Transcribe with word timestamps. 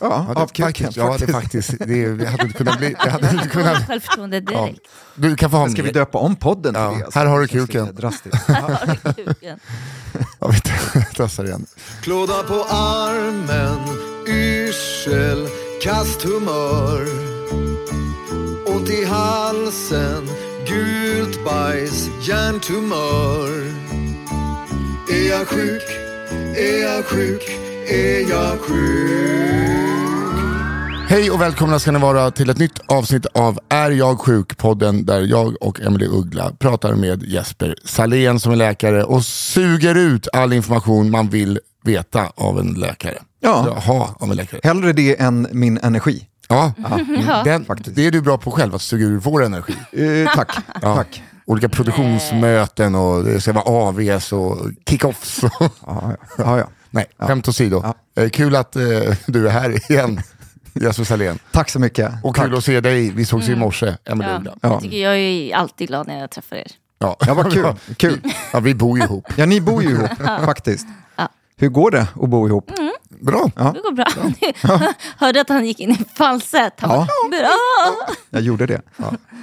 Ja, 0.00 0.24
Ja, 0.28 0.34
det, 0.34 0.40
av 0.40 0.46
kuken. 0.46 0.66
faktiskt, 0.66 0.96
ja, 0.96 1.16
det 1.18 1.24
är 1.28 1.32
faktiskt. 1.32 1.74
Det, 1.78 2.04
är- 2.04 2.10
det 2.10 2.26
hade 2.26 2.42
inte 2.42 2.58
kunnat 2.58 2.78
bli... 2.78 2.96
Det 3.04 3.10
hade 3.10 3.30
inte 3.30 3.48
kunnat, 3.52 3.86
självförtroende 3.88 4.36
ja. 4.36 4.60
direkt. 4.64 4.80
Du 5.14 5.36
kan 5.36 5.50
få 5.50 5.56
ha 5.56 5.68
Ska 5.68 5.82
vi 5.82 5.90
döpa 5.92 6.18
om 6.18 6.36
podden 6.36 6.74
till 6.74 6.82
Ja, 6.82 6.88
det? 6.98 7.04
alltså? 7.04 7.18
här 7.18 7.26
har 7.26 7.40
du 7.40 7.46
kuken. 7.48 7.94
Drastiskt. 7.94 8.36
Ja, 8.48 8.78
kuken. 9.16 9.58
Ja, 10.40 10.48
vi 10.48 10.60
testar 11.16 11.44
igen. 11.48 11.66
Klåda 12.02 12.42
på 12.42 12.64
armen, 12.70 13.78
yrsel, 14.26 15.48
kasthumör. 15.82 17.06
Ont 18.66 18.90
i 18.90 19.04
halsen, 19.04 20.28
gult 20.68 21.44
bajs, 21.44 22.08
hjärntumör. 22.22 23.48
Är 25.10 25.28
jag 25.30 25.46
sjuk? 25.48 25.82
Är 26.56 26.82
jag 26.82 27.04
sjuk? 27.04 27.42
Är 27.90 28.30
jag 28.30 28.60
sjuk? 28.60 29.77
Hej 31.10 31.30
och 31.30 31.40
välkomna 31.40 31.78
ska 31.78 31.92
ni 31.92 31.98
vara 31.98 32.30
till 32.30 32.50
ett 32.50 32.58
nytt 32.58 32.80
avsnitt 32.86 33.26
av 33.26 33.58
Är 33.68 33.90
jag 33.90 34.20
sjuk-podden 34.20 35.04
där 35.04 35.20
jag 35.20 35.62
och 35.62 35.80
Emily 35.80 36.06
Uggla 36.06 36.52
pratar 36.58 36.94
med 36.94 37.22
Jesper 37.22 37.74
Salén 37.84 38.40
som 38.40 38.52
är 38.52 38.56
läkare 38.56 39.04
och 39.04 39.24
suger 39.24 39.94
ut 39.94 40.28
all 40.32 40.52
information 40.52 41.10
man 41.10 41.28
vill 41.28 41.60
veta 41.84 42.32
av 42.34 42.58
en 42.58 42.74
läkare. 42.74 43.18
Ja. 43.40 43.62
Eller 43.62 43.74
ha 43.74 44.16
av 44.20 44.30
en 44.30 44.36
läkare. 44.36 44.60
Hellre 44.64 44.92
det 44.92 45.20
än 45.20 45.48
min 45.52 45.78
energi. 45.78 46.26
Ja, 46.48 46.72
Ja. 47.26 47.42
Den, 47.44 47.66
det 47.84 48.06
är 48.06 48.10
du 48.10 48.20
bra 48.20 48.38
på 48.38 48.50
själv, 48.50 48.74
att 48.74 48.82
suga 48.82 49.06
ur 49.06 49.18
vår 49.18 49.44
energi. 49.44 49.74
Eh, 49.92 50.34
tack. 50.34 50.56
tack. 50.80 51.22
Olika 51.46 51.68
produktionsmöten 51.68 52.94
och 52.94 53.24
det 53.24 53.40
ska 53.40 53.52
vara 53.52 53.64
AVs 53.64 54.32
och 54.32 54.58
kickoffs. 54.88 55.40
Ja, 55.42 55.70
ja. 55.86 56.16
Ja, 56.38 56.58
ja. 56.58 56.68
Nej, 56.90 57.06
skämt 57.18 57.48
åsido. 57.48 57.94
Eh, 58.16 58.28
Kul 58.28 58.56
att 58.56 58.76
eh, 58.76 58.82
du 59.26 59.48
är 59.48 59.50
här 59.50 59.90
igen, 59.92 60.20
Jesper 60.80 61.04
Salén. 61.04 61.38
Tack 61.52 61.70
så 61.70 61.78
mycket. 61.78 62.12
Och 62.22 62.36
kul 62.36 62.44
tack. 62.50 62.58
att 62.58 62.64
se 62.64 62.80
dig, 62.80 63.10
vi 63.10 63.24
sågs 63.24 63.48
i 63.48 63.54
morse, 63.56 63.96
Emelie 64.04 64.30
Ja. 64.32 64.38
Uggla. 64.38 64.54
Jag, 64.62 64.80
tycker 64.82 64.96
jag 65.02 65.16
är 65.18 65.54
alltid 65.56 65.88
glad 65.88 66.06
när 66.06 66.20
jag 66.20 66.30
träffar 66.30 66.56
er. 66.56 66.66
Ja. 66.98 67.16
Ja, 67.26 67.34
vad 67.34 67.52
kul. 67.52 67.74
kul. 67.96 68.20
Ja, 68.52 68.60
vi 68.60 68.74
bor 68.74 68.98
ju 68.98 69.04
ihop. 69.04 69.24
Ja, 69.36 69.46
ni 69.46 69.60
bor 69.60 69.82
ju 69.82 69.90
ihop 69.90 70.10
faktiskt. 70.44 70.86
Hur 71.60 71.68
går 71.68 71.90
det 71.90 72.00
att 72.22 72.28
bo 72.30 72.48
ihop? 72.48 72.72
Bra. 73.20 73.50
Ja. 73.56 73.74
Det 73.74 73.80
går 73.80 73.92
bra. 73.92 74.92
Hörde 75.18 75.40
att 75.40 75.48
han 75.48 75.66
gick 75.66 75.80
in 75.80 75.90
i 75.90 75.98
falsett. 76.14 76.80
Han 76.80 76.90
Ja. 76.90 76.96
bara, 77.30 77.38
bra! 77.40 78.14
Jag 78.30 78.42
gjorde 78.42 78.66
det. 78.66 78.80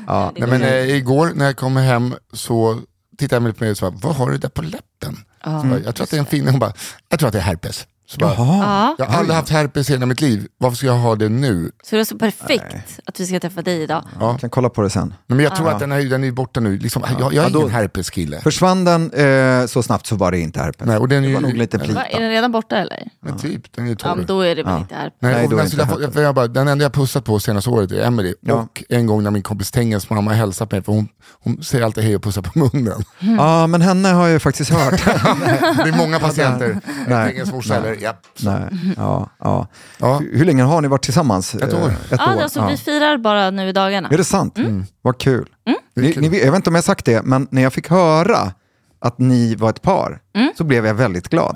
Ja. 0.07 0.31
Nej, 0.37 0.49
men, 0.49 0.61
eh, 0.63 0.95
igår 0.95 1.31
när 1.35 1.45
jag 1.45 1.55
kom 1.57 1.77
hem 1.77 2.15
så 2.33 2.79
tittade 3.17 3.37
Emelie 3.37 3.53
på 3.53 3.63
mig 3.63 3.71
och 3.71 3.77
sa, 3.77 3.89
vad 4.01 4.15
har 4.15 4.31
du 4.31 4.37
där 4.37 4.49
på 4.49 4.61
läppen? 4.61 5.17
Så 5.43 5.49
bara, 5.67 5.79
jag 5.79 5.95
tror 5.95 6.03
att 6.03 6.09
det 6.09 6.17
är 6.17 6.19
en 6.19 6.25
fin, 6.25 6.47
hon 6.47 6.59
bara, 6.59 6.73
jag 7.09 7.19
tror 7.19 7.27
att 7.27 7.33
det 7.33 7.39
är 7.39 7.43
herpes. 7.43 7.87
Så 8.07 8.17
bara, 8.19 8.33
Ja. 8.37 8.95
jag 8.97 9.05
har 9.05 9.19
aldrig 9.19 9.35
haft 9.35 9.49
herpes 9.49 9.89
i 9.89 9.93
hela 9.93 10.05
mitt 10.05 10.21
liv, 10.21 10.47
varför 10.57 10.77
ska 10.77 10.85
jag 10.87 10.93
ha 10.93 11.15
det 11.15 11.29
nu? 11.29 11.71
Så 11.83 11.95
det 11.95 12.01
är 12.01 12.05
så 12.05 12.17
perfekt 12.17 12.99
att 13.05 13.19
vi 13.19 13.25
ska 13.25 13.39
träffa 13.39 13.61
dig 13.61 13.81
idag. 13.81 14.03
Jag 14.19 14.39
kan 14.39 14.49
kolla 14.49 14.69
på 14.69 14.81
det 14.81 14.89
sen. 14.89 15.13
Men 15.27 15.39
jag 15.39 15.55
tror 15.55 15.69
att 15.69 15.79
den 15.79 15.91
är, 15.91 16.01
den 16.09 16.23
är 16.23 16.31
borta 16.31 16.59
nu. 16.59 16.77
Liksom, 16.77 17.03
jag, 17.19 17.21
jag 17.21 17.33
är 17.33 17.37
Ja, 17.37 17.49
då- 17.49 17.59
ingen 17.59 17.71
herpeskille. 17.71 18.41
Försvann 18.41 18.85
den 18.85 19.11
eh, 19.11 19.65
så 19.67 19.83
snabbt 19.83 20.07
så 20.07 20.15
var 20.15 20.31
det 20.31 20.39
inte 20.39 20.59
herpes. 20.59 20.87
Nej, 20.87 20.97
och 20.97 21.07
den 21.07 21.23
är 21.23 21.27
det 21.27 21.33
var 21.33 21.41
ju- 21.41 21.47
nog 21.47 21.57
lite 21.57 21.77
Va, 21.77 21.83
plipa. 21.83 22.03
är 22.05 22.19
den 22.21 22.29
redan 22.29 22.51
borta 22.51 22.75
eller? 22.77 23.03
Men 23.21 23.37
typ, 23.37 23.73
den 23.75 23.85
är 23.85 23.89
Ja, 23.89 23.95
torr. 23.95 24.15
men 24.15 24.25
då 24.25 24.41
är 24.41 24.55
det 24.55 24.63
väl 24.63 24.77
inte 24.79 24.95
här. 24.95 25.11
Nej, 25.19 25.33
Nej, 25.33 25.43
och 25.43 25.49
då 25.49 25.55
är 25.55 25.57
den, 25.57 25.65
inte 25.65 25.77
jag, 25.77 25.85
herpes. 25.85 26.13
för 26.13 26.21
jag 26.23 26.35
bara, 26.35 26.47
den 26.47 26.67
enda 26.67 26.83
jag 26.85 26.93
pussat 26.93 27.25
på 27.25 27.39
senaste 27.39 27.69
året 27.69 27.91
är 27.91 28.01
Emily 28.05 28.33
Ja. 28.41 28.53
Och 28.53 28.83
en 28.89 29.05
gång 29.07 29.23
när 29.23 29.31
min 29.31 29.43
kompis 29.43 29.71
Tengens 29.71 30.09
mamma 30.09 30.33
hälsade 30.33 30.69
på 30.69 30.75
mig, 30.75 30.83
för 30.83 30.91
hon, 30.91 31.07
hon 31.43 31.63
säger 31.63 31.85
alltid 31.85 32.03
hej 32.03 32.15
och 32.15 32.23
pussar 32.23 32.41
på 32.41 32.59
munnen. 32.59 33.03
Ja, 33.37 33.67
men 33.67 33.81
henne 33.81 34.09
har 34.09 34.23
jag 34.25 34.33
ju 34.33 34.39
faktiskt 34.39 34.71
hört. 34.71 35.05
Det 35.05 35.89
är 35.89 35.97
många 35.97 36.19
patienter. 36.19 36.77
Nej. 37.07 37.29
Tengens 37.31 37.51
morsa 37.51 37.75
eller, 37.75 37.94
ja. 38.01 38.13
Nej. 38.39 38.61
Ja, 38.97 39.29
ja. 39.39 39.67
Ja. 39.99 40.17
Hur, 40.17 40.37
hur 40.37 40.45
länge 40.45 40.63
har 40.63 40.81
ni 40.81 40.87
varit 40.87 41.03
tillsammans? 41.03 41.55
Ett 41.55 41.73
år. 41.73 41.87
Eh, 41.87 41.93
Ett 42.13 42.19
Ja, 42.25 42.35
år. 42.35 42.41
alltså, 42.41 42.59
Ja. 42.59 42.67
Vi 42.67 42.77
firar 42.77 43.17
bara 43.17 43.51
nu 43.51 43.67
i 43.69 43.71
dagarna. 43.71 44.09
Är 44.09 44.17
det 44.17 44.23
sant? 44.23 44.57
Vad 45.01 45.17
kul. 45.17 45.49
Ni, 45.95 46.13
kul. 46.13 46.21
ni, 46.21 46.39
jag 46.39 46.45
vet 46.51 46.55
inte 46.55 46.69
om 46.69 46.75
jag 46.75 46.83
sagt 46.83 47.05
det, 47.05 47.21
men 47.25 47.47
när 47.51 47.61
jag 47.61 47.73
fick 47.73 47.89
höra 47.89 48.51
att 48.99 49.19
ni 49.19 49.55
var 49.55 49.69
ett 49.69 49.81
par 49.81 50.19
så 50.57 50.63
blev 50.63 50.85
jag 50.85 50.93
väldigt 50.93 51.29
glad. 51.29 51.55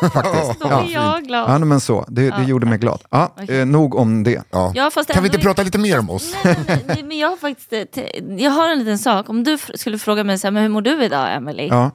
Faktiskt. 0.00 0.60
Då 0.60 0.68
är 0.68 0.92
jag 0.92 1.24
glad. 1.24 1.50
Ja, 1.50 1.58
men 1.58 1.80
så. 1.80 2.04
Det, 2.08 2.30
det 2.30 2.42
gjorde 2.44 2.66
mig 2.66 2.78
glad. 2.78 3.02
Ja, 3.10 3.34
eh, 3.48 3.66
nog 3.66 3.94
om 3.94 4.22
det. 4.24 4.42
Ja. 4.50 4.72
Ja, 4.74 4.90
fast 4.90 5.12
Kan 5.12 5.22
vi 5.22 5.28
inte 5.28 5.38
prata 5.38 5.62
lite 5.62 5.78
mer 5.78 5.98
om 5.98 6.10
oss? 6.10 6.34
Nej, 6.44 6.56
nej, 6.68 6.84
nej, 6.88 7.02
men 7.02 7.18
jag 7.18 7.28
har 7.28 7.36
faktiskt, 7.36 7.72
eh, 7.72 7.82
jag 8.38 8.50
har 8.50 8.68
en 8.68 8.78
liten 8.78 8.98
sak. 8.98 9.28
Om 9.28 9.44
du 9.44 9.58
skulle 9.74 9.98
fråga 9.98 10.24
mig 10.24 10.38
så 10.38 10.46
här, 10.46 10.52
men 10.52 10.62
hur 10.62 10.68
mår 10.70 10.82
du 10.82 11.04
idag 11.04 11.34
Emily? 11.36 11.68
Ja. 11.68 11.90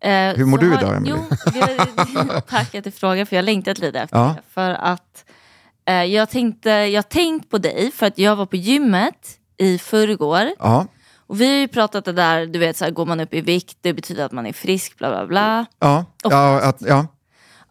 Eh, 0.00 0.10
Hur 0.36 0.44
mår 0.44 0.58
du 0.58 0.74
idag, 0.74 1.04
det, 1.04 2.40
tack 2.48 2.74
att 2.74 2.84
du 2.84 2.90
frågar 2.90 3.24
för 3.24 3.36
jag 3.36 3.42
har 3.42 3.46
längtat 3.46 3.78
lite 3.78 4.00
efter 4.00 4.18
Ja. 4.18 4.24
det. 4.36 4.42
För 4.52 4.70
att 4.70 5.24
eh, 5.88 5.94
jag 6.04 6.30
tänkte, 6.30 6.70
jag 6.70 6.98
har 6.98 7.02
tänkt 7.02 7.50
på 7.50 7.58
dig 7.58 7.90
för 7.90 8.06
att 8.06 8.18
jag 8.18 8.36
var 8.36 8.46
på 8.46 8.56
gymmet 8.56 9.38
i 9.56 9.78
förrgår. 9.78 10.50
Ja. 10.58 10.86
Och 11.16 11.40
vi 11.40 11.46
har 11.46 11.54
ju 11.54 11.68
pratat 11.68 12.04
det 12.04 12.12
där, 12.12 12.46
du 12.46 12.58
vet 12.58 12.76
så 12.76 12.84
här, 12.84 12.90
går 12.92 13.06
man 13.06 13.20
upp 13.20 13.34
i 13.34 13.40
vikt 13.40 13.78
det 13.80 13.92
betyder 13.92 14.24
att 14.24 14.32
man 14.32 14.46
är 14.46 14.52
frisk 14.52 14.98
bla 14.98 15.10
bla 15.10 15.26
bla. 15.26 15.66
Ja. 15.78 16.04
Ja, 16.22 16.60
att, 16.68 16.76
ja. 16.82 17.06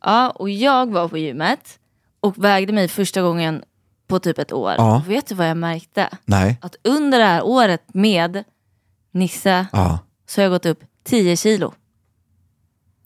Ja, 0.03 0.29
och 0.29 0.49
jag 0.49 0.91
var 0.91 1.07
på 1.07 1.17
gymmet 1.17 1.79
och 2.19 2.43
vägde 2.43 2.73
mig 2.73 2.87
första 2.87 3.21
gången 3.21 3.63
på 4.07 4.19
typ 4.19 4.39
ett 4.39 4.53
år. 4.53 4.73
Ja. 4.77 4.95
Och 4.97 5.09
vet 5.11 5.27
du 5.27 5.35
vad 5.35 5.49
jag 5.49 5.57
märkte? 5.57 6.09
Nej. 6.25 6.57
Att 6.61 6.75
under 6.83 7.19
det 7.19 7.25
här 7.25 7.43
året 7.45 7.83
med 7.93 8.43
Nisse 9.11 9.67
Ja. 9.71 9.99
så 10.27 10.41
har 10.41 10.43
jag 10.43 10.51
gått 10.51 10.65
upp 10.65 10.79
10 11.03 11.37
kilo. 11.37 11.73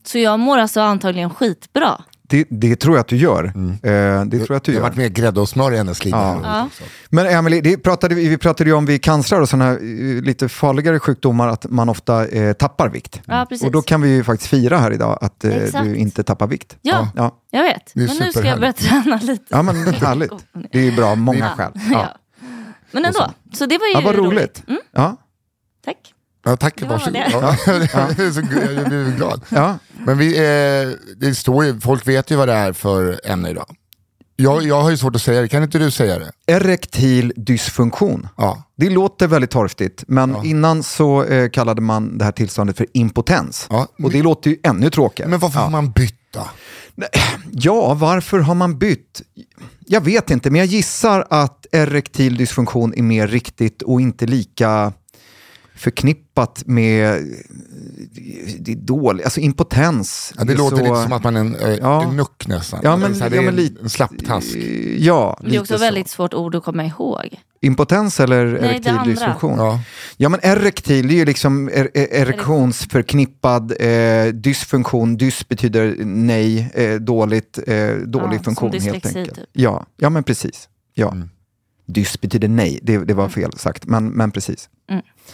Så 0.04 0.18
jag 0.18 0.40
mår 0.40 0.58
alltså 0.58 0.80
antagligen 0.80 1.30
skitbra. 1.30 2.00
Det, 2.22 2.46
det 2.50 2.76
tror 2.76 2.96
jag 2.96 3.00
att 3.00 3.08
du 3.08 3.16
gör. 3.16 3.44
Eh, 3.44 4.24
det 4.24 4.36
tror 4.38 4.46
jag 4.48 4.56
att 4.56 4.64
du 4.64 4.72
Det 4.72 4.78
har 4.78 4.82
gör. 4.84 4.88
varit 4.90 4.96
mer 4.96 5.08
grädde 5.08 5.40
och 5.40 5.48
smör 5.48 5.72
i 5.72 5.76
hennes 5.76 6.04
liv. 6.04 6.14
Ja. 6.14 6.40
Ja. 6.44 6.68
Men 7.08 7.26
Emily, 7.26 7.60
det 7.60 7.76
pratade 7.76 8.14
vi, 8.14 8.38
pratade 8.38 8.70
ju 8.70 8.76
om 8.76 8.86
vid 8.86 9.02
cancrar 9.04 9.40
och 9.40 9.48
sådana 9.48 9.70
eh, 9.72 9.78
lite 10.22 10.48
farligare 10.48 10.98
sjukdomar 10.98 11.48
att 11.48 11.66
man 11.70 11.88
ofta 11.88 12.28
eh, 12.28 12.52
tappar 12.52 12.88
vikt. 12.88 13.20
Ja, 13.26 13.46
precis. 13.48 13.66
Och 13.66 13.72
då 13.72 13.82
kan 13.82 14.02
vi 14.02 14.08
ju 14.08 14.24
faktiskt 14.24 14.50
fira 14.50 14.78
här 14.78 14.90
idag 14.92 15.18
att 15.20 15.44
eh, 15.44 15.82
du 15.82 15.96
inte 15.96 16.22
tappar 16.22 16.46
vikt. 16.46 16.76
Ja, 16.82 17.08
Ja. 17.16 17.38
jag 17.50 17.62
vet. 17.62 17.90
Det 17.94 18.06
Men 18.06 18.16
nu 18.16 18.30
ska 18.32 18.46
jag 18.46 18.58
börja 18.60 18.72
träna 18.72 19.16
lite. 19.22 19.44
Ja 19.48 19.62
men 19.62 19.76
härligt. 19.94 20.32
Det 20.72 20.78
är 20.78 20.82
ju 20.84 20.96
bra 20.96 21.14
många 21.14 21.48
skäl. 21.48 21.72
Ja. 21.90 21.92
Ja. 21.92 22.08
Men 22.92 23.04
ändå, 23.04 23.30
så 23.52 23.66
det 23.66 23.78
var 23.78 23.86
ju 23.86 23.92
Ja, 23.92 24.00
vad 24.00 24.14
roligt. 24.14 24.62
Mm, 24.68 24.80
Ja. 24.92 25.16
tack. 25.84 26.11
Ja, 26.44 26.56
tack, 26.56 26.74
Det 26.76 26.84
var 26.86 26.92
varsågod. 26.92 27.12
det. 27.12 27.28
Ja. 27.32 27.48
Är 28.24 28.32
så, 28.32 28.40
jag 28.80 28.88
blir 28.88 29.16
glad. 29.16 29.42
Ja. 29.48 29.78
Men 30.06 30.18
vi, 30.18 30.36
eh, 30.38 31.14
det 31.16 31.34
står 31.34 31.64
ju, 31.64 31.80
folk 31.80 32.08
vet 32.08 32.30
ju 32.30 32.36
vad 32.36 32.48
det 32.48 32.54
är 32.54 32.72
för 32.72 33.20
ämne 33.24 33.50
idag. 33.50 33.66
Jag, 34.36 34.62
jag 34.62 34.82
har 34.82 34.90
ju 34.90 34.96
svårt 34.96 35.16
att 35.16 35.22
säga 35.22 35.40
det, 35.40 35.48
kan 35.48 35.62
inte 35.62 35.78
du 35.78 35.90
säga 35.90 36.18
det? 36.18 36.32
Erektil 36.46 37.32
dysfunktion. 37.36 38.28
Ja. 38.36 38.62
Det 38.76 38.90
låter 38.90 39.26
väldigt 39.26 39.50
torftigt, 39.50 40.04
men 40.08 40.44
innan 40.44 40.82
så 40.82 41.24
eh, 41.24 41.50
kallade 41.50 41.80
man 41.80 42.18
det 42.18 42.24
här 42.24 42.32
tillståndet 42.32 42.76
för 42.76 42.86
impotens. 42.94 43.66
Ja. 43.70 43.86
Och 44.02 44.10
det 44.10 44.22
låter 44.22 44.50
ju 44.50 44.56
ännu 44.62 44.90
tråkigare. 44.90 45.30
Men 45.30 45.38
varför 45.38 45.60
får 45.60 45.70
man 45.70 45.90
byta? 45.92 46.48
Ja, 47.50 47.94
varför 47.94 48.38
har 48.38 48.54
man 48.54 48.78
bytt? 48.78 49.22
Jag 49.86 50.00
vet 50.00 50.30
inte, 50.30 50.50
men 50.50 50.58
jag 50.58 50.66
gissar 50.66 51.26
att 51.30 51.66
erektil 51.72 52.36
dysfunktion 52.36 52.94
är 52.96 53.02
mer 53.02 53.28
riktigt 53.28 53.82
och 53.82 54.00
inte 54.00 54.26
lika 54.26 54.92
förknippat 55.76 56.62
med 56.66 57.24
det 58.58 58.72
är 58.72 58.76
dåligt, 58.76 59.24
alltså 59.24 59.40
impotens. 59.40 60.32
Ja, 60.38 60.44
det 60.44 60.52
är 60.52 60.56
låter 60.56 60.76
så- 60.76 60.82
lite 60.82 61.02
som 61.02 61.12
att 61.12 61.24
man 61.24 61.36
är 61.36 61.40
en, 61.40 61.54
eh, 61.56 61.70
Ja. 61.74 62.10
nuck 62.12 62.46
nästan. 62.46 62.80
Ja, 62.82 62.96
men- 62.96 63.20
här, 63.20 63.30
det 63.30 63.36
ja, 63.36 63.42
är 63.42 63.46
men 63.46 63.54
en, 63.58 63.64
lite- 63.64 63.82
en 63.82 63.90
slapptask. 63.90 64.56
Ja, 64.98 65.38
det 65.44 65.56
är 65.56 65.60
också 65.60 65.74
så. 65.74 65.80
väldigt 65.80 66.08
svårt 66.08 66.34
ord 66.34 66.54
att 66.54 66.64
komma 66.64 66.84
ihåg. 66.84 67.40
Impotens 67.64 68.20
eller 68.20 68.44
det 68.46 68.58
erektil 68.58 68.94
dysfunktion? 69.04 69.58
Ja. 69.58 69.80
Ja. 70.16 70.28
men 70.28 70.40
erektil 70.42 71.08
det 71.08 71.14
är 71.14 71.16
ju 71.16 71.24
liksom 71.24 71.68
er, 71.68 71.88
er, 71.94 72.08
erektionsförknippad 72.12 73.72
eh, 73.80 74.26
dysfunktion. 74.32 75.16
Dys 75.16 75.48
betyder 75.48 75.94
nej, 76.04 76.70
eh, 76.74 76.94
dåligt, 76.94 77.58
eh, 77.66 77.94
dålig 78.06 78.44
som 78.44 78.44
funktion 78.44 78.72
helt 78.80 79.06
enkelt. 79.06 79.34
typ. 79.34 79.44
Ja, 79.52 79.86
ja, 79.96 80.10
men 80.10 80.24
precis. 80.24 80.68
Ja. 80.94 81.10
Mm. 81.12 81.28
Dys 81.92 82.20
betyder 82.20 82.48
nej, 82.48 82.78
det, 82.82 82.98
det 82.98 83.14
var 83.14 83.28
fel 83.28 83.52
sagt, 83.58 83.86
men, 83.86 84.08
men 84.08 84.30
precis. 84.30 84.68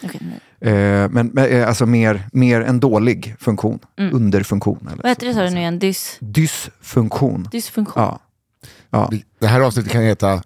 Okej, 0.03 0.21
nej. 0.21 0.73
Eh, 0.73 1.09
men 1.09 1.27
men, 1.27 1.45
eh, 1.51 1.67
alltså 1.67 1.85
mer, 1.85 2.21
mer 2.33 2.61
en 2.61 2.79
dålig 2.79 3.35
funktion, 3.39 3.79
Mm. 3.99 4.15
underfunktion. 4.15 4.87
Eller 4.91 5.03
Vad 5.03 5.09
heter 5.11 5.21
så. 5.21 5.27
det 5.27 5.33
sa 5.33 5.41
du 5.43 5.49
nu 5.49 5.59
igen? 5.59 5.79
Dys, 5.79 6.17
Dysfunktion. 6.19 7.47
dysfunktion? 7.51 8.03
Ja. 8.03 8.19
ja. 8.89 9.11
Det 9.39 9.47
här 9.47 9.59
avsnittet 9.61 9.91
kan 9.91 10.01
heta 10.01 10.43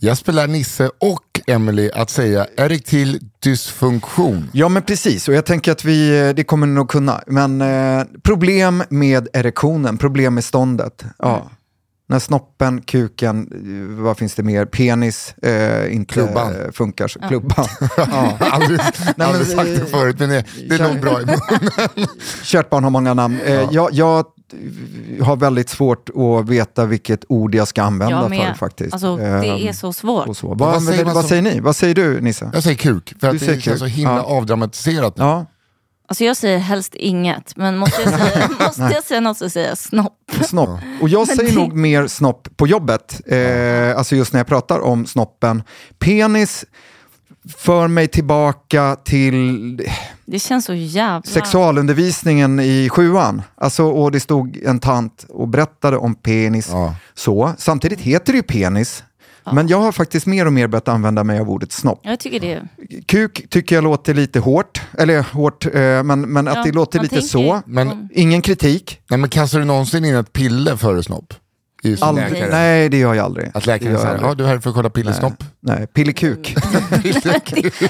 Jesper 0.00 0.32
lär 0.32 0.46
Nisse 0.46 0.90
och 1.00 1.40
Emily 1.46 1.90
att 1.94 2.10
säga 2.10 2.46
erektil 2.56 3.20
dysfunktion. 3.42 4.50
Ja 4.52 4.68
men 4.68 4.82
precis, 4.82 5.28
och 5.28 5.34
jag 5.34 5.44
tänker 5.46 5.72
att 5.72 5.84
vi, 5.84 6.20
eh, 6.28 6.34
det 6.34 6.44
kommer 6.44 6.66
ni 6.66 6.72
nog 6.72 6.88
kunna. 6.90 7.20
Men 7.26 7.60
eh, 7.60 8.04
problem 8.22 8.82
med 8.90 9.28
erektionen, 9.32 9.98
problem 9.98 10.34
med 10.34 10.44
ståndet. 10.44 11.04
Ja. 11.18 11.36
Mm. 11.36 11.48
När 12.10 12.18
snoppen, 12.18 12.80
kuken, 12.82 13.48
eh, 13.98 14.02
vad 14.04 14.18
finns 14.18 14.34
det 14.34 14.42
mer, 14.42 14.64
penis 14.64 15.34
eh, 15.42 15.94
inte 15.94 16.14
Klubban. 16.14 16.52
eh, 16.54 16.70
funkar. 16.72 17.08
Så, 17.08 17.18
Klubban. 17.20 17.66
aldrig 18.40 18.80
men, 19.16 19.26
aldrig 19.28 19.46
sagt 19.46 19.68
det 19.80 19.86
förut 19.86 20.16
men 20.18 20.28
det, 20.28 20.44
det 20.68 20.74
är 20.74 20.88
nog 20.92 21.00
bra 21.00 21.20
i 21.22 21.24
munnen. 21.24 21.40
Kärt 22.42 22.70
barn 22.70 22.84
har 22.84 22.90
många 22.90 23.14
namn. 23.14 23.40
Eh, 23.46 23.68
jag, 23.70 23.92
jag 23.92 24.24
har 25.22 25.36
väldigt 25.36 25.68
svårt 25.68 26.08
att 26.08 26.48
veta 26.48 26.84
vilket 26.86 27.24
ord 27.28 27.54
jag 27.54 27.68
ska 27.68 27.82
använda 27.82 28.14
Jag 28.16 28.22
för 28.22 28.28
med. 28.28 28.56
faktiskt. 28.56 28.92
Alltså, 28.92 29.16
det 29.16 29.24
Ehm, 29.26 29.68
är 29.68 29.72
så 29.72 29.92
svårt. 29.92 30.36
så. 30.36 30.48
vad 30.48 30.58
Vad, 30.58 30.82
säger 30.82 31.04
vad 31.04 31.14
som- 31.14 31.22
säger 31.28 31.42
ni? 31.42 31.60
Vad 31.60 31.76
säger 31.76 31.94
du 31.94 32.20
Nisse? 32.20 32.50
Jag 32.54 32.62
säger 32.62 32.76
kuk 32.76 33.14
för 33.20 33.30
Du 33.30 33.36
att 33.36 33.46
det 33.46 33.60
känns 33.60 33.78
så 33.78 33.86
himla 33.86 34.14
Ja. 34.16 34.22
avdramatiserat. 34.22 35.14
Ja, 35.16 35.46
Alltså 36.10 36.24
jag 36.24 36.36
säger 36.36 36.58
helst 36.58 36.94
inget, 36.94 37.56
men 37.56 37.76
måste 37.76 38.02
jag 38.02 38.20
säga, 38.20 38.50
måste 38.66 38.82
jag 38.82 39.04
säga 39.04 39.20
något 39.20 39.38
så 39.38 39.50
säger 39.50 39.68
jag 39.68 39.78
snopp. 39.78 40.30
Snopp. 40.48 40.80
Och 41.00 41.08
jag 41.08 41.26
säger 41.26 41.52
nog 41.54 41.72
mer 41.72 42.06
snopp 42.06 42.48
på 42.56 42.66
jobbet. 42.66 43.20
Eh, 43.26 43.98
alltså 43.98 44.16
just 44.16 44.32
när 44.32 44.40
jag 44.40 44.46
pratar 44.46 44.80
om 44.80 45.06
snoppen. 45.06 45.62
Penis 45.98 46.64
för 47.56 47.88
mig 47.88 48.08
tillbaka 48.08 48.96
till 49.04 49.76
Det 50.24 50.38
känns 50.38 50.64
så 50.64 50.74
jävla... 50.74 51.22
sexualundervisningen 51.22 52.60
i 52.60 52.88
sjuan. 52.88 53.42
Alltså, 53.54 53.84
och 53.84 54.12
det 54.12 54.20
stod 54.20 54.56
en 54.56 54.80
tant 54.80 55.26
och 55.28 55.48
berättade 55.48 55.96
om 55.96 56.14
penis. 56.14 56.68
Ja. 56.72 56.94
Så. 57.14 57.52
Samtidigt 57.58 58.00
heter 58.00 58.32
det 58.32 58.36
ju 58.36 58.42
penis. 58.42 59.04
Men 59.52 59.68
jag 59.68 59.80
har 59.80 59.92
faktiskt 59.92 60.26
mer 60.26 60.46
och 60.46 60.52
mer 60.52 60.66
börjat 60.66 60.88
använda 60.88 61.24
mig 61.24 61.40
av 61.40 61.50
ordet 61.50 61.72
snopp. 61.72 62.00
Jag 62.02 62.20
tycker 62.20 62.40
det. 62.40 62.62
Kuk 63.06 63.50
tycker 63.50 63.74
jag 63.74 63.84
låter 63.84 64.14
lite 64.14 64.40
hårt, 64.40 64.80
eller 64.98 65.22
hårt, 65.32 65.66
eh, 65.66 65.72
men, 66.02 66.20
men 66.20 66.46
Ja, 66.46 66.58
att 66.58 66.64
det 66.64 66.72
låter 66.72 67.00
lite 67.00 67.14
tänker- 67.14 67.28
så. 67.28 67.62
Men- 67.66 68.08
Ingen 68.12 68.42
kritik. 68.42 69.00
Nej, 69.10 69.18
men 69.18 69.30
kastar 69.30 69.58
du 69.58 69.64
någonsin 69.64 70.04
in 70.04 70.14
ett 70.16 70.32
piller 70.32 70.76
före 70.76 71.02
snopp? 71.02 71.34
Aldrig. 72.00 72.44
Nej, 72.50 72.88
det 72.88 72.96
gör 72.96 73.14
jag 73.14 73.24
aldrig. 73.24 73.50
Att 73.54 73.66
läkaren 73.66 73.98
säger, 73.98 74.18
ja 74.22 74.34
du 74.34 74.44
är 74.44 74.48
här 74.48 74.58
för 74.58 74.70
att 74.70 74.76
kolla 74.76 74.90
pillersnopp. 74.90 75.44
Nej, 75.60 75.86
pillikuk. 75.86 76.54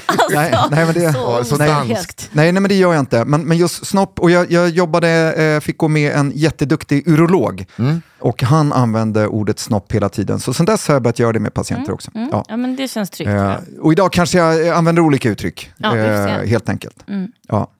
Alltså, 0.05 0.27
Nej, 0.33 0.53
nej, 0.71 0.85
men 0.85 0.93
det- 0.93 1.13
så 1.45 1.55
danskt. 1.57 2.29
nej, 2.31 2.51
nej, 2.51 2.61
men 2.61 2.69
det 2.69 2.75
gör 2.75 2.93
jag 2.93 2.99
inte. 3.01 3.25
Men, 3.25 3.41
men 3.41 3.57
just 3.57 3.85
snopp, 3.85 4.19
och 4.19 4.31
jag, 4.31 4.51
jag 4.51 4.69
jobbade, 4.69 5.33
eh, 5.33 5.59
fick 5.59 5.77
gå 5.77 5.87
med 5.87 6.11
en 6.13 6.31
jätteduktig 6.35 7.07
urolog. 7.07 7.65
Mm. 7.79 8.01
Och 8.19 8.43
han 8.43 8.73
använde 8.73 9.27
ordet 9.27 9.59
snopp 9.59 9.91
hela 9.91 10.09
tiden. 10.09 10.39
Så 10.39 10.53
sen 10.53 10.65
dess 10.65 10.87
har 10.87 10.95
jag 10.95 11.01
börjat 11.01 11.19
göra 11.19 11.33
det 11.33 11.39
med 11.39 11.53
patienter 11.53 11.93
också. 11.93 12.11
Mm. 12.15 12.29
Ja. 12.31 12.45
Ja 12.47 12.57
men 12.57 12.75
det 12.75 12.87
känns 12.87 13.09
tryggt. 13.09 13.29
Eh, 13.29 13.55
och 13.79 13.91
idag 13.91 14.13
kanske 14.13 14.37
jag 14.37 14.67
eh, 14.67 14.77
använder 14.77 15.01
olika 15.01 15.29
uttryck. 15.29 15.71
Ja, 15.77 15.97
eh, 15.97 16.47
helt 16.47 16.69
enkelt. 16.69 16.95
Mm. 17.07 17.31
Ja. 17.47 17.71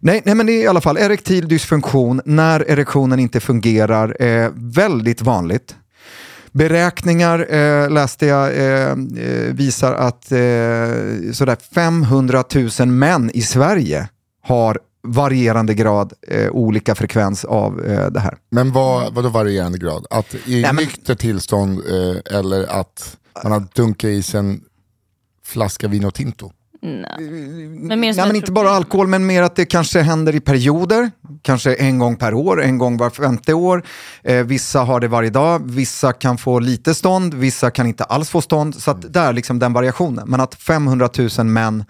Nej, 0.00 0.22
nej, 0.24 0.34
men 0.34 0.46
det 0.46 0.52
är 0.52 0.62
i 0.62 0.66
alla 0.66 0.80
fall 0.80 0.98
erektil 0.98 1.48
dysfunktion 1.48 2.20
när 2.24 2.60
erektionen 2.70 3.18
inte 3.18 3.40
fungerar. 3.40 4.22
Eh, 4.22 4.50
väldigt 4.54 5.22
vanligt. 5.22 5.76
Beräkningar 6.52 7.54
eh, 7.54 7.90
läste 7.90 8.26
jag 8.26 8.56
eh, 8.56 8.90
eh, 8.90 9.54
visar 9.54 9.94
att 9.94 10.32
eh, 10.32 11.32
sådär 11.32 11.56
500 11.74 12.44
000 12.78 12.88
män 12.88 13.30
i 13.34 13.42
Sverige 13.42 14.08
har 14.42 14.78
varierande 15.12 15.74
grad 15.74 16.12
eh, 16.28 16.48
olika 16.50 16.94
frekvens 16.94 17.44
av 17.44 17.84
eh, 17.84 18.06
det 18.10 18.20
här. 18.20 18.36
Men 18.50 18.72
vad, 18.72 19.14
vad 19.14 19.24
då 19.24 19.28
varierande 19.28 19.78
grad? 19.78 20.06
Att 20.10 20.34
i 20.34 20.38
Nej, 20.46 20.62
men- 20.62 20.76
nykter 20.76 21.14
tillstånd 21.14 21.78
eh, 21.90 22.36
eller 22.38 22.80
att 22.80 23.16
man 23.42 23.52
har 23.52 23.64
dunkat 23.74 24.08
i 24.08 24.22
sig 24.22 24.40
en 24.40 24.60
flaska 25.44 25.88
Vino 25.88 26.10
Tinto? 26.10 26.52
Nej. 26.82 27.30
Men 27.70 28.00
mer 28.00 28.12
som 28.12 28.16
Nej, 28.20 28.26
men 28.26 28.36
inte 28.36 28.46
problem. 28.46 28.64
bara 28.64 28.70
alkohol, 28.74 29.06
men 29.06 29.26
mer 29.26 29.42
att 29.42 29.56
det 29.56 29.64
kanske 29.64 30.00
händer 30.00 30.34
i 30.34 30.40
perioder. 30.40 31.10
Kanske 31.42 31.74
en 31.74 31.98
gång 31.98 32.16
per 32.16 32.34
år, 32.34 32.62
en 32.62 32.78
gång 32.78 32.96
var 32.96 33.10
femte 33.10 33.54
år. 33.54 33.82
Eh, 34.22 34.44
vissa 34.44 34.80
har 34.80 35.00
det 35.00 35.08
varje 35.08 35.30
dag, 35.30 35.70
vissa 35.70 36.12
kan 36.12 36.38
få 36.38 36.58
lite 36.58 36.94
stånd, 36.94 37.34
vissa 37.34 37.70
kan 37.70 37.86
inte 37.86 38.04
alls 38.04 38.30
få 38.30 38.40
stånd. 38.40 38.74
Så 38.74 38.90
att 38.90 39.12
där 39.12 39.32
liksom 39.32 39.58
den 39.58 39.72
variationen. 39.72 40.28
Men 40.30 40.40
att 40.40 40.54
500 40.54 41.08
000 41.38 41.46
män 41.46 41.84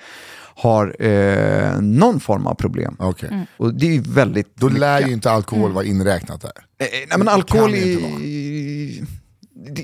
har 0.59 1.03
eh, 1.03 1.81
någon 1.81 2.21
form 2.21 2.47
av 2.47 2.55
problem. 2.55 2.97
Okej. 2.99 3.29
Mm. 3.33 3.47
Och 3.57 3.75
det 3.75 3.97
är 3.97 4.01
väldigt 4.01 4.57
Då 4.57 4.69
lär 4.69 4.97
mycket. 4.97 5.11
ju 5.11 5.15
inte 5.15 5.31
alkohol 5.31 5.73
vara 5.73 5.85
inräknat 5.85 6.41
där. 6.41 6.53
Eh, 6.79 6.87
nej, 6.91 7.07
men 7.09 7.27
det 7.27 7.33
alkohol 7.33 7.75
i... 7.75 9.05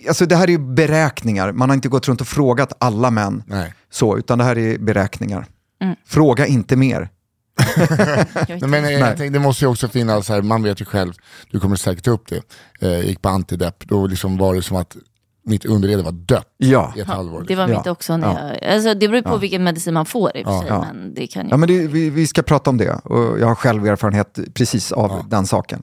Alltså 0.08 0.26
det 0.26 0.36
här 0.36 0.44
är 0.44 0.52
ju 0.52 0.58
beräkningar. 0.58 1.52
Man 1.52 1.70
har 1.70 1.74
inte 1.74 1.88
gått 1.88 2.08
runt 2.08 2.20
och 2.20 2.26
frågat 2.26 2.72
alla 2.78 3.10
män 3.10 3.42
Nej. 3.46 3.74
så, 3.90 4.18
utan 4.18 4.38
det 4.38 4.44
här 4.44 4.58
är 4.58 4.78
beräkningar. 4.78 5.46
Mm. 5.82 5.96
Fråga 6.06 6.46
inte 6.46 6.76
mer. 6.76 7.08
Men 8.60 8.74
eh, 8.74 8.82
Nej. 8.82 8.92
jag 8.92 9.16
tänkte, 9.16 9.28
det 9.28 9.38
måste 9.38 9.64
ju 9.64 9.70
också 9.70 9.88
finnas, 9.88 10.28
här, 10.28 10.42
man 10.42 10.62
vet 10.62 10.80
ju 10.80 10.84
själv, 10.84 11.12
du 11.50 11.60
kommer 11.60 11.76
säkert 11.76 12.06
upp 12.06 12.28
det, 12.28 12.42
eh, 12.86 13.06
gick 13.06 13.22
på 13.22 13.28
antidepp, 13.28 13.88
då 13.88 14.06
liksom 14.06 14.36
var 14.36 14.54
det 14.54 14.62
som 14.62 14.76
att 14.76 14.96
mitt 15.46 15.64
underrede 15.64 16.02
var 16.02 16.12
dött 16.12 16.48
Ja. 16.56 16.92
i 16.96 17.00
ett 17.00 17.06
halvår. 17.06 17.44
Det 17.48 17.56
var 17.56 17.68
Ja. 17.68 17.78
mitt 17.78 17.86
också. 17.86 18.16
När 18.16 18.58
jag, 18.62 18.72
alltså, 18.74 18.94
det 18.94 19.08
beror 19.08 19.22
på 19.22 19.36
vilken 19.36 19.64
medicin 19.64 19.94
man 19.94 20.06
får 20.06 20.36
i 20.36 20.42
och 20.42 20.46
för 20.46 20.52
Ja. 20.52 20.60
sig. 20.60 20.68
Ja. 20.68 20.80
Men 20.92 21.14
det 21.14 21.26
kan 21.26 21.44
ju... 21.44 21.50
Ja, 21.50 21.56
men 21.56 21.66
det, 21.68 21.86
vi, 21.86 22.10
vi 22.10 22.26
ska 22.26 22.42
prata 22.42 22.70
om 22.70 22.76
det 22.78 22.90
och 23.04 23.38
jag 23.40 23.46
har 23.46 23.54
själv 23.54 23.86
erfarenhet 23.86 24.38
precis 24.54 24.92
av 24.92 25.10
Ja. 25.10 25.26
den 25.28 25.46
saken. 25.46 25.82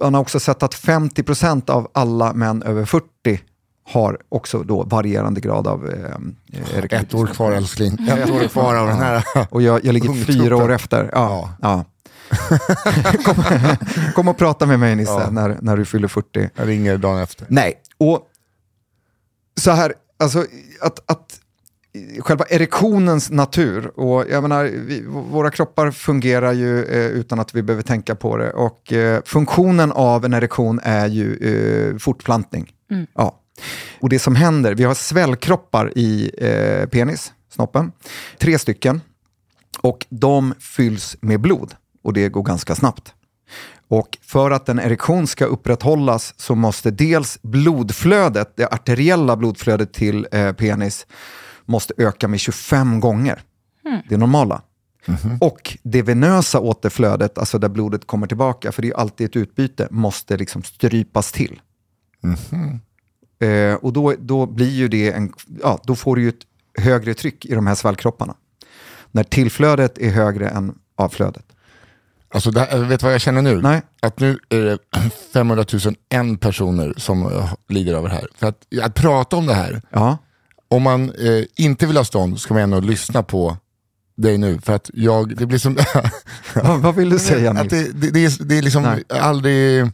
Man 0.00 0.14
har 0.14 0.20
också 0.20 0.40
sett 0.40 0.62
att 0.62 0.74
50% 0.74 1.70
av 1.70 1.88
alla 1.94 2.32
män 2.32 2.62
över 2.62 2.84
40 2.84 3.06
har 3.88 4.18
också 4.28 4.58
då 4.62 4.82
varierande 4.82 5.40
grad 5.40 5.66
av 5.66 5.88
eh, 5.90 6.78
erektil 6.78 6.98
Ett 6.98 7.14
år 7.14 7.26
kvar 7.26 7.52
älskling, 7.52 8.08
ett 8.08 8.30
år 8.30 8.48
kvar 8.48 8.74
av 8.76 8.86
den 8.86 8.96
här. 8.98 9.24
Och 9.50 9.62
jag, 9.62 9.84
jag 9.84 9.92
ligger 9.92 10.24
fyra 10.24 10.56
år 10.56 10.72
efter. 10.72 11.10
Ja, 11.12 11.54
ja. 11.62 11.84
kom, 13.24 13.34
kom 14.14 14.28
och 14.28 14.38
prata 14.38 14.66
med 14.66 14.78
mig 14.80 14.96
Nisse 14.96 15.12
Ja. 15.12 15.30
när, 15.30 15.58
när 15.60 15.76
du 15.76 15.84
fyller 15.84 16.08
40. 16.08 16.50
Jag 16.56 16.68
ringer 16.68 16.96
dagen 16.98 17.18
efter. 17.22 17.46
Nej, 17.50 17.74
och 17.98 18.20
så 19.60 19.70
här, 19.70 19.94
alltså 20.18 20.46
att, 20.80 21.10
att 21.10 21.40
själva 22.18 22.44
erektionens 22.48 23.30
natur, 23.30 24.00
och 24.00 24.24
jag 24.30 24.42
menar, 24.42 24.64
vi, 24.64 25.04
våra 25.06 25.50
kroppar 25.50 25.90
fungerar 25.90 26.52
ju 26.52 26.84
eh, 26.84 27.06
utan 27.06 27.40
att 27.40 27.54
vi 27.54 27.62
behöver 27.62 27.82
tänka 27.82 28.14
på 28.14 28.36
det. 28.36 28.50
Och 28.52 28.92
eh, 28.92 29.22
funktionen 29.24 29.92
av 29.92 30.24
en 30.24 30.34
erektion 30.34 30.80
är 30.82 31.06
ju 31.06 31.36
eh, 31.36 31.98
fortplantning. 31.98 32.72
Mm. 32.90 33.06
Ja. 33.14 33.36
Och 34.00 34.08
det 34.08 34.18
som 34.18 34.34
händer, 34.34 34.74
vi 34.74 34.84
har 34.84 34.94
svällkroppar 34.94 35.92
i 35.98 36.30
eh, 36.38 36.88
penis, 36.88 37.32
snoppen, 37.52 37.92
tre 38.38 38.58
stycken. 38.58 39.00
Och 39.80 40.06
de 40.08 40.54
fylls 40.60 41.16
med 41.20 41.40
blod 41.40 41.74
och 42.02 42.12
det 42.12 42.28
går 42.28 42.42
ganska 42.42 42.74
snabbt. 42.74 43.14
Och 43.90 44.18
för 44.22 44.50
att 44.50 44.68
en 44.68 44.78
erektion 44.78 45.26
ska 45.26 45.44
upprätthållas 45.44 46.34
så 46.36 46.54
måste 46.54 46.90
dels 46.90 47.38
blodflödet, 47.42 48.52
det 48.56 48.66
arteriella 48.66 49.36
blodflödet 49.36 49.92
till 49.92 50.26
eh, 50.32 50.52
penis, 50.52 51.06
måste 51.64 51.94
öka 51.96 52.28
med 52.28 52.40
25 52.40 53.00
gånger. 53.00 53.42
Det 54.08 54.14
är 54.14 54.18
normala. 54.18 54.62
Och 55.40 55.78
det 55.82 56.02
venösa 56.02 56.60
återflödet, 56.60 57.38
alltså 57.38 57.58
där 57.58 57.68
blodet 57.68 58.06
kommer 58.06 58.26
tillbaka, 58.26 58.72
för 58.72 58.82
det 58.82 58.86
är 58.86 58.90
ju 58.90 58.96
alltid 58.96 59.26
ett 59.26 59.36
utbyte, 59.36 59.88
måste 59.90 60.36
liksom 60.36 60.62
strypas 60.62 61.32
till. 61.32 61.60
Eh, 63.40 63.74
och 63.74 63.92
då, 63.92 64.14
då 64.18 64.46
blir 64.46 64.70
ju 64.70 64.88
det 64.88 65.12
en, 65.12 65.32
ja, 65.62 65.80
då 65.84 65.96
får 65.96 66.16
du 66.16 66.22
ju 66.22 66.28
ett 66.28 66.46
högre 66.78 67.14
tryck 67.14 67.46
i 67.46 67.54
de 67.54 67.66
här 67.66 67.74
svällkropparna. 67.74 68.34
När 69.10 69.24
tillflödet 69.24 69.98
är 69.98 70.10
högre 70.10 70.48
än 70.48 70.74
avflödet. 70.96 71.44
Alltså, 72.34 72.58
här, 72.58 72.78
vet 72.78 73.00
du 73.00 73.04
vad 73.04 73.14
jag 73.14 73.20
känner 73.20 73.42
nu? 73.42 73.60
Nej. 73.62 73.82
Att 74.02 74.20
nu 74.20 74.38
är 74.48 74.60
det 74.60 74.78
500 75.32 75.64
001 76.10 76.40
personer 76.40 76.94
som 76.96 77.22
eh, 77.26 77.52
lider 77.68 77.94
av 77.94 78.04
det 78.04 78.10
här. 78.10 78.28
För 78.34 78.46
att, 78.46 78.56
att 78.82 78.94
prata 78.94 79.36
om 79.36 79.46
det 79.46 79.54
här, 79.54 79.82
Ja, 79.90 80.18
om 80.68 80.82
man 80.82 81.10
eh, 81.10 81.44
inte 81.56 81.86
vill 81.86 81.96
ha 81.96 82.04
stånd 82.04 82.40
ska 82.40 82.54
man 82.54 82.62
ändå 82.62 82.80
lyssna 82.80 83.22
på 83.22 83.56
dig 84.16 84.38
nu 84.38 84.58
för 84.58 84.72
att 84.72 84.90
jag, 84.94 85.36
det 85.36 85.46
blir 85.46 85.58
som... 85.58 85.78
vad, 86.54 86.80
vad 86.80 86.94
vill 86.94 87.10
du 87.10 87.18
säga 87.18 87.50
att 87.50 87.70
det, 87.70 87.92
det, 87.92 88.10
det, 88.10 88.24
är, 88.24 88.44
det 88.44 88.58
är 88.58 88.62
liksom 88.62 88.82
Nej. 88.82 89.04
aldrig... 89.08 89.90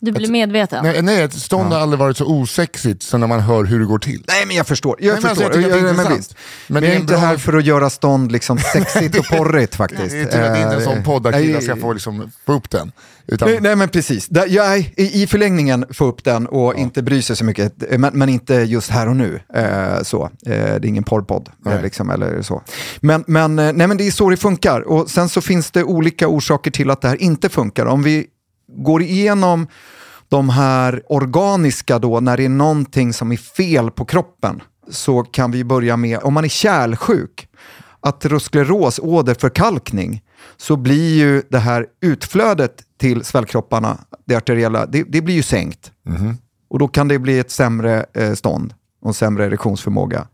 Du 0.00 0.12
blir 0.12 0.28
medveten. 0.30 0.84
Nej, 0.84 1.02
nej 1.02 1.22
ett 1.22 1.32
stånd 1.34 1.72
har 1.72 1.80
aldrig 1.80 1.98
varit 1.98 2.16
så 2.16 2.24
osexigt 2.26 3.02
som 3.02 3.20
när 3.20 3.26
man 3.26 3.40
hör 3.40 3.64
hur 3.64 3.78
det 3.80 3.86
går 3.86 3.98
till. 3.98 4.24
Nej 4.28 4.46
men 4.46 4.56
jag 4.56 4.66
förstår, 4.66 4.96
jag 5.00 5.12
Nej, 5.12 5.22
men 5.22 5.30
alltså, 5.30 5.44
förstår. 5.44 5.62
jag 5.62 5.70
är 5.78 5.82
men 5.82 5.90
intressant. 5.90 6.18
visst. 6.18 6.34
Men 6.66 6.82
jag 6.82 6.92
är 6.92 6.96
inte 6.96 7.06
bra- 7.12 7.16
här 7.20 7.36
för 7.36 7.52
att 7.56 7.64
göra 7.64 7.90
stånd 7.90 8.32
liksom 8.32 8.58
sexigt 8.72 9.18
och 9.18 9.24
porrigt 9.24 9.74
faktiskt. 9.74 10.10
Det 10.10 10.20
är 10.20 10.24
tur 10.24 10.40
att 10.42 10.54
det 10.54 10.60
inte 10.62 10.72
är 10.72 10.76
en 10.78 10.84
sån 10.84 10.98
Eh, 10.98 11.04
podd 11.04 11.22
där 11.22 11.32
killar 11.32 11.60
ska 11.60 11.76
få, 11.76 11.92
liksom, 11.92 12.30
få 12.46 12.52
upp 12.52 12.70
den. 12.70 12.92
Utan, 13.26 13.48
Nej, 13.50 13.58
nej 13.60 13.76
men 13.76 13.88
precis, 13.88 14.28
Där, 14.28 14.46
jag, 14.48 14.78
i, 14.78 15.22
i 15.22 15.26
förlängningen 15.26 15.84
få 15.90 16.04
upp 16.04 16.24
den 16.24 16.46
och 16.46 16.74
inte 16.74 17.02
bry 17.02 17.22
sig 17.22 17.36
så 17.36 17.44
mycket, 17.44 17.72
men, 17.98 18.10
men 18.18 18.28
inte 18.28 18.54
just 18.54 18.90
här 18.90 19.08
och 19.08 19.16
nu. 19.16 19.40
Eh, 19.54 20.02
så. 20.02 20.24
Eh, 20.24 20.30
det 20.52 20.54
är 20.56 20.84
ingen 20.86 21.04
porrpodd, 21.04 21.48
eh, 21.66 21.82
liksom, 21.82 22.10
eller 22.10 22.42
så. 22.42 22.62
Men, 23.00 23.24
men, 23.26 23.56
nej, 23.56 23.72
men 23.74 23.96
det 23.96 24.06
är 24.06 24.10
så 24.10 24.30
det 24.30 24.36
funkar. 24.36 24.80
Och 24.80 25.10
sen 25.10 25.28
så 25.28 25.40
finns 25.40 25.70
det 25.70 25.84
olika 25.84 26.28
orsaker 26.28 26.70
till 26.70 26.90
att 26.90 27.00
det 27.00 27.08
här 27.08 27.22
inte 27.22 27.48
funkar. 27.48 27.86
Om 27.86 28.02
vi 28.02 28.26
går 28.68 29.02
igenom 29.02 29.66
de 30.28 30.48
här 30.48 31.02
organiska 31.08 31.98
då, 31.98 32.20
när 32.20 32.36
det 32.36 32.44
är 32.44 32.48
någonting 32.48 33.12
som 33.12 33.32
är 33.32 33.36
fel 33.36 33.90
på 33.90 34.04
så 34.90 35.22
kan 35.22 35.50
vi 35.50 35.64
börja 35.64 35.96
med, 35.96 36.18
om 36.22 36.34
man 36.34 36.44
är 36.44 36.48
kärlsjuk, 36.48 37.48
ateroskleros, 38.00 38.98
åderförkalkning, 39.02 40.22
så 40.56 40.76
blir 40.76 41.18
ju 41.18 41.42
det 41.50 41.58
här 41.58 41.86
utflödet 42.02 42.74
till 43.00 43.24
svällkropparna, 43.24 43.98
det 44.24 44.34
arteriella, 44.34 44.86
det, 44.86 45.02
det 45.02 45.20
blir 45.20 45.34
ju 45.34 45.42
sänkt. 45.42 45.92
Och 46.70 46.78
då 46.78 46.88
kan 46.88 47.08
det 47.08 47.18
bli 47.18 47.38
ett 47.38 47.50
sämre 47.50 48.06
eh, 48.14 48.32
stånd 48.32 48.74
och 49.02 49.16
sämre 49.16 49.46
erektionsförmåga. 49.46 50.26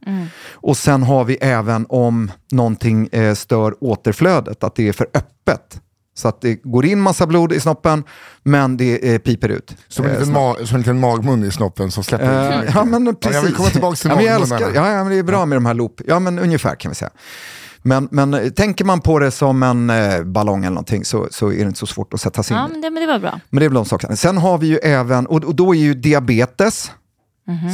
Och 0.52 0.76
sen 0.76 1.02
har 1.02 1.24
vi 1.24 1.36
även 1.36 1.86
om 1.88 2.30
någonting 2.52 3.08
eh, 3.12 3.34
stör 3.34 3.74
återflödet, 3.80 4.64
att 4.64 4.74
det 4.74 4.88
är 4.88 4.92
för 4.92 5.06
öppet. 5.14 5.80
Så 6.16 6.28
att 6.28 6.40
det 6.40 6.54
går 6.54 6.86
in 6.86 7.00
massa 7.00 7.26
blod 7.26 7.52
i 7.52 7.60
snoppen, 7.60 8.04
men 8.42 8.76
det 8.76 9.14
eh, 9.14 9.18
piper 9.18 9.48
ut. 9.48 9.76
som, 9.88 10.04
en 10.04 10.10
eh, 10.12 10.18
liten 10.18 10.34
ma- 10.36 10.64
som 10.64 10.74
en 10.74 10.80
liten 10.80 11.00
magmun 11.00 11.44
i 11.44 11.50
snoppen 11.50 11.90
som 11.90 12.04
släpper 12.04 12.52
Eh, 12.52 12.64
ut. 12.64 12.70
ja, 12.74 12.84
men 12.84 13.16
precis. 13.16 13.34
jag 13.36 13.42
vill 13.42 13.54
komma 13.54 13.68
tillbaka 13.68 13.96
till 13.96 14.10
ja, 14.10 14.16
men 14.16 14.26
älskar, 14.26 14.60
ja, 14.74 14.90
ja, 14.92 15.04
men 15.04 15.08
Det 15.12 15.18
är 15.18 15.22
bra 15.22 15.46
med 15.46 15.56
de 15.56 15.66
här 15.66 15.74
loop. 15.74 16.00
Ja, 16.06 16.18
men 16.18 16.38
ungefär 16.38 16.74
kan 16.74 16.88
vi 16.90 16.94
säga. 16.94 17.10
Men, 17.82 18.08
men 18.10 18.34
eh, 18.34 18.48
tänker 18.50 18.84
man 18.84 19.00
på 19.00 19.18
det 19.18 19.30
som 19.30 19.62
en 19.62 19.90
eh, 19.90 20.22
ballong 20.22 20.60
eller 20.64 20.70
någonting 20.74 21.04
så, 21.04 21.28
så 21.30 21.52
är 21.52 21.56
det 21.56 21.62
inte 21.62 21.78
så 21.78 21.86
svårt 21.86 22.14
att 22.14 22.20
sätta 22.20 22.42
sig 22.42 22.54
in 22.54 22.60
Ja, 22.62 22.68
men 22.68 22.80
det, 22.80 22.90
men 22.90 23.00
det 23.02 23.06
var 23.06 23.18
bra. 23.18 23.40
Men 23.50 23.60
det 23.60 23.64
är 23.66 23.68
väl 23.68 23.74
de 23.74 23.84
sakerna. 23.84 24.16
Sen 24.16 24.38
har 24.38 24.58
vi 24.58 24.66
ju 24.66 24.76
även, 24.76 25.26
och, 25.26 25.44
och 25.44 25.54
då 25.54 25.74
är 25.74 25.78
ju 25.78 25.94
diabetes 25.94 26.90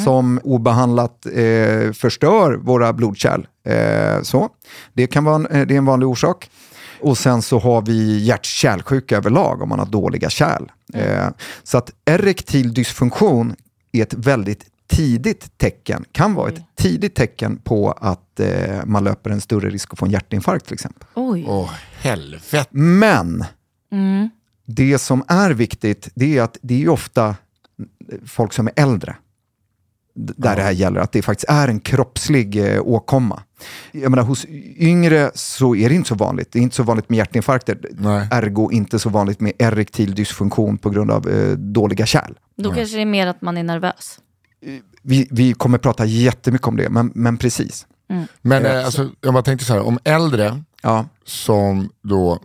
som 0.05 0.41
obehandlat 0.45 1.27
eh, 1.27 1.93
förstör 1.93 2.55
våra 2.63 2.93
blodkärl. 2.93 3.47
Eh, 3.67 4.23
så. 4.23 4.49
Det, 4.93 5.07
kan 5.07 5.25
vara 5.25 5.35
en, 5.35 5.47
eh, 5.47 5.67
det 5.67 5.75
är 5.75 5.79
en 5.79 5.85
vanlig 5.85 6.09
orsak. 6.09 6.51
Och 7.03 7.19
sen 7.19 7.43
så 7.43 7.59
har 7.59 7.83
vi 7.83 8.19
hjärt-kärlsjuka 8.19 9.17
överlag 9.17 9.63
om 9.63 9.69
man 9.69 9.79
har 9.79 9.87
dåliga 9.87 10.31
kärl. 10.31 10.63
Eh, 10.95 11.29
så 11.63 11.79
att 11.79 11.93
erektil 12.05 12.75
dysfunktion 12.75 13.57
är 13.93 14.03
ett 14.03 14.15
väldigt 14.15 14.67
tidigt 14.89 15.59
tecken, 15.59 16.05
kan 16.13 16.35
vara 16.35 16.49
ett 16.49 16.61
tidigt 16.77 17.15
tecken 17.15 17.57
på 17.57 17.93
att 17.93 18.41
eh, 18.41 18.85
man 18.85 19.05
löper 19.05 19.31
en 19.31 19.41
större 19.41 19.71
risk 19.71 19.93
att 19.93 19.99
få 19.99 20.05
en 20.05 20.11
hjärtinfarkt 20.11 20.65
till 20.65 20.75
exempel. 20.75 21.09
Oj. 21.15 21.45
Åh, 21.49 21.71
helvete. 22.01 22.65
Men 22.71 23.45
Mm. 23.93 24.29
det 24.67 24.99
som 24.99 25.25
är 25.29 25.51
viktigt, 25.51 26.09
det 26.15 26.39
är 26.39 26.43
att 26.43 26.59
det 26.63 26.83
är 26.85 26.89
ofta 26.89 27.37
folk 28.27 28.53
som 28.53 28.67
är 28.67 28.73
äldre. 28.77 29.17
Där 30.37 30.57
det 30.57 30.63
här 30.63 30.71
gäller, 30.71 31.01
att 31.01 31.13
det 31.13 31.23
faktiskt 31.23 31.49
är 31.51 31.69
en 31.69 31.81
kroppslig 31.81 32.75
eh, 32.75 32.81
åkomma. 32.87 33.43
Jag 33.93 34.11
menar, 34.11 34.23
hos 34.23 34.47
yngre 34.79 35.31
så 35.35 35.75
är 35.75 35.89
det 35.89 35.95
inte 35.95 36.09
så 36.09 36.15
vanligt. 36.15 36.53
Det 36.53 36.59
är 36.59 36.63
inte 36.63 36.77
så 36.77 36.83
vanligt 36.83 37.09
med 37.11 37.17
hjärtinfarkter. 37.17 37.79
Nej. 37.93 38.29
Ergo 38.31 38.71
inte 38.73 38.99
så 38.99 39.09
vanligt 39.11 39.41
med 39.41 39.53
erektil 39.59 40.15
dysfunktion 40.15 40.79
på 40.79 40.91
grund 40.91 41.11
av 41.11 41.29
eh, 41.29 41.51
dåliga 41.53 42.07
kärl. 42.07 42.33
Då 42.57 42.73
kanske 42.75 42.97
det 42.97 43.03
är 43.03 43.07
mer 43.07 43.27
att 43.27 43.43
man 43.43 43.57
är 43.57 43.63
nervös. 43.63 44.19
Vi, 45.03 45.29
vi 45.31 45.53
kommer 45.53 45.79
prata 45.79 46.05
jättemycket 46.05 46.67
om 46.69 46.77
det, 46.77 46.89
men, 46.89 47.13
men 47.15 47.37
precis. 47.39 47.87
Men 48.43 48.63
Ja, 48.65 48.69
eh, 48.71 48.85
alltså, 48.85 49.11
jag 49.21 49.33
bara 49.35 49.43
tänkte 49.43 49.67
så 49.67 49.73
här, 49.73 49.81
om 49.83 49.99
äldre 50.05 50.63
Ja, 50.83 51.07
som 51.25 51.91
då 52.03 52.39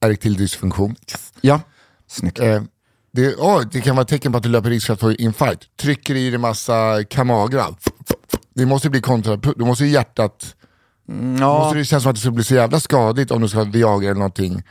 erektil 0.00 0.34
dysfunktion, 0.34 0.96
ja. 1.40 1.60
snyggt. 2.06 2.38
eh, 2.38 2.62
det, 3.12 3.34
oh, 3.34 3.62
det 3.72 3.80
kan 3.80 3.96
vara 3.96 4.02
ett 4.02 4.08
tecken 4.08 4.32
på 4.32 4.38
att 4.38 4.44
du 4.44 4.48
löper 4.48 4.70
risk 4.70 4.90
att 4.90 5.00
få 5.00 5.12
infarkt. 5.12 5.76
Trycker 5.80 6.14
i 6.14 6.30
dig 6.30 6.38
massa 6.38 7.04
Kamagra. 7.10 7.64
Det 8.54 8.66
måste 8.66 8.90
bli 8.90 9.00
kontraproduktivt. 9.00 9.58
Då 9.58 9.66
måste 9.66 9.84
ju 9.84 9.90
hjärtat, 9.90 10.54
Ja. 11.38 11.58
måste 11.58 11.78
det 11.78 11.84
kännas 11.84 12.02
som 12.02 12.10
att 12.10 12.16
det 12.16 12.20
skulle 12.20 12.34
bli 12.34 12.44
så 12.44 12.54
jävla 12.54 12.80
skadligt 12.80 13.30
om 13.30 13.40
du 13.42 13.48
ska 13.48 13.58
ha 13.58 13.64
Viagra 13.64 14.04
eller 14.04 14.14
någonting. 14.14 14.62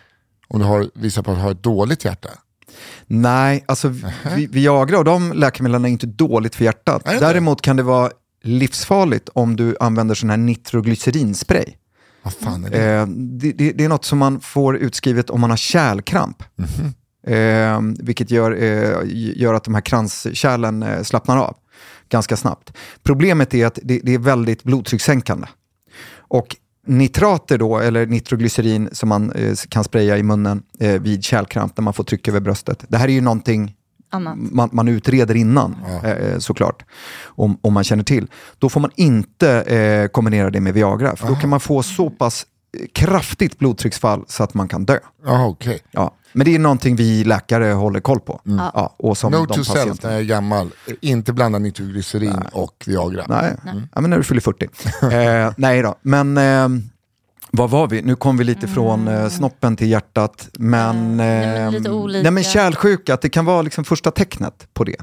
Om 0.48 0.60
du 0.60 0.66
har, 0.66 0.90
visar 0.94 1.22
på 1.22 1.32
att 1.32 1.38
ha 1.38 1.52
ett 1.52 1.64
dåligt 1.64 2.06
hjärta. 2.06 2.30
Nej, 3.08 3.64
alltså 3.68 3.94
vi, 4.36 4.46
Viagra 4.46 4.98
och 4.98 5.06
de 5.06 5.34
läkemedlen 5.34 5.86
är 5.86 5.90
inte 5.90 6.08
dåligt 6.08 6.56
för 6.56 6.66
hjärtat. 6.66 7.04
Däremot 7.06 7.62
kan 7.62 7.76
det 7.76 7.84
vara 7.84 8.12
livsfarligt 8.44 9.30
om 9.34 9.56
du 9.56 9.76
använder 9.80 10.16
sån 10.16 10.30
här 10.30 10.38
nitroglycerinspray. 10.38 11.66
Vad 12.24 12.34
fan 12.34 12.66
är 12.66 12.70
det? 12.70 12.94
Eh, 12.94 13.08
det, 13.08 13.52
det, 13.52 13.72
det 13.72 13.86
är 13.86 13.90
något 13.90 14.06
som 14.06 14.18
man 14.18 14.40
får 14.40 14.78
utskrivet 14.78 15.30
om 15.30 15.42
man 15.42 15.50
har 15.50 15.58
kärlkramp. 15.58 16.44
Eh, 17.28 17.82
vilket 18.00 18.32
gör, 18.32 18.52
eh, 18.64 18.98
gör 19.36 19.54
att 19.54 19.64
de 19.64 19.74
här 19.74 19.82
kranskärlen 19.82 20.84
eh, 20.84 21.04
slappnar 21.04 21.38
av 21.38 21.58
ganska 22.10 22.38
snabbt. 22.38 22.74
Problemet 23.04 23.54
är 23.54 23.66
att 23.66 23.80
det, 23.84 24.00
det 24.04 24.14
är 24.14 24.20
väldigt 24.20 24.64
blodtryckssänkande. 24.64 25.48
Och 26.18 26.56
nitrater 26.88 27.58
då, 27.58 27.80
eller 27.80 28.06
nitroglycerin 28.06 28.90
som 28.92 29.10
man 29.10 29.32
eh, 29.32 29.56
kan 29.70 29.84
spraya 29.84 30.18
i 30.18 30.24
munnen 30.24 30.64
eh, 30.80 31.02
vid 31.02 31.24
kärlkramp 31.24 31.78
när 31.78 31.84
man 31.84 31.94
får 31.94 32.04
tryck 32.04 32.28
över 32.28 32.40
bröstet. 32.40 32.86
Det 32.88 32.98
här 32.98 33.08
är 33.08 33.12
ju 33.12 33.22
någonting 33.22 33.76
Annat. 34.12 34.38
man, 34.38 34.70
man 34.72 34.88
utreder 34.88 35.36
innan 35.36 35.76
eh, 36.04 36.38
såklart, 36.38 36.86
om, 37.26 37.58
om 37.62 37.74
man 37.74 37.84
känner 37.84 38.04
till. 38.04 38.28
Då 38.58 38.70
får 38.70 38.80
man 38.80 38.92
inte 38.96 39.62
eh, 39.62 40.08
kombinera 40.08 40.50
det 40.50 40.62
med 40.62 40.74
Viagra, 40.74 41.16
för 41.16 41.28
då 41.28 41.36
kan 41.36 41.50
man 41.50 41.60
få 41.60 41.84
så 41.84 42.10
pass 42.10 42.44
eh, 42.44 42.59
kraftigt 42.94 43.60
blodtrycksfall 43.60 44.24
så 44.28 44.44
att 44.44 44.54
man 44.54 44.68
kan 44.68 44.86
dö. 44.86 45.00
Jaha 45.26 45.48
okej. 45.48 45.80
Ja. 45.92 46.16
Men 46.34 46.46
det 46.46 46.56
är 46.56 46.60
någonting 46.60 46.96
vi 46.96 47.24
läkare 47.24 47.66
håller 47.66 48.00
koll 48.00 48.20
på. 48.20 48.42
Ja, 48.44 48.96
och 48.98 49.18
som 49.18 49.32
No 49.32 49.46
to 49.46 49.64
self 49.64 50.04
när 50.04 50.12
jag 50.12 50.20
är 50.20 50.24
gammal. 50.24 50.70
Inte 51.02 51.34
blanda 51.34 51.60
nitroglycerin 51.60 52.44
och 52.52 52.84
Viagra. 52.88 53.26
Nej, 53.30 53.56
ja, 53.96 54.02
men 54.02 54.10
när 54.10 54.18
du 54.18 54.24
fyller 54.24 54.42
40. 54.42 54.66
eh, 55.02 55.54
nej 55.58 55.82
då, 55.82 55.96
men 56.02 56.38
eh, 56.38 56.68
vad 57.52 57.70
var 57.70 57.88
vi? 57.88 58.02
Nu 58.02 58.16
kom 58.16 58.38
vi 58.38 58.44
lite 58.44 58.68
från 58.68 59.08
eh, 59.08 59.30
snoppen 59.30 59.76
till 59.76 59.90
hjärtat. 59.90 60.50
Men, 60.60 60.96
Mm. 60.98 61.18
nej, 61.18 61.48
men 61.64 61.74
lite 61.74 61.92
olika. 61.92 62.24
nej, 62.24 62.32
men 62.32 62.44
kärlsjuka, 62.44 63.14
att 63.14 63.22
det 63.22 63.30
kan 63.30 63.46
vara 63.46 63.62
liksom 63.62 63.84
första 63.84 64.12
tecknet 64.12 64.68
på 64.74 64.84
det. 64.84 64.96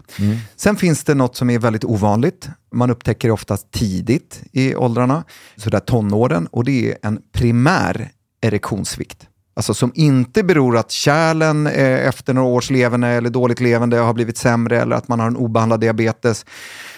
Sen 0.57 0.77
finns 0.77 1.05
det 1.05 1.15
något 1.15 1.37
som 1.37 1.51
är 1.51 1.59
väldigt 1.59 1.85
ovanligt. 1.85 2.49
Man 2.75 2.91
upptäcker 2.91 3.29
det 3.29 3.33
oftast 3.33 3.71
tidigt 3.71 4.43
i 4.53 4.75
åldrarna, 4.77 5.25
sådär 5.57 5.81
tonåren, 5.81 6.47
och 6.47 6.65
det 6.65 6.91
är 6.91 6.97
en 7.03 7.19
primär 7.33 8.11
erektionssvikt. 8.43 9.27
Alltså 9.57 9.75
som 9.75 9.93
inte 9.95 10.43
beror 10.43 10.77
att 10.77 10.91
kärlen 10.91 11.67
eh, 11.67 12.07
efter 12.09 12.35
några 12.35 12.49
års 12.49 12.71
levande 12.71 13.09
eller 13.09 13.31
dåligt 13.31 13.61
levande 13.61 13.97
har 13.99 14.15
blivit 14.15 14.37
sämre 14.39 14.81
eller 14.83 14.97
att 14.97 15.09
man 15.09 15.21
har 15.21 15.27
en 15.27 15.37
obehandlad 15.37 15.81
diabetes 15.81 16.45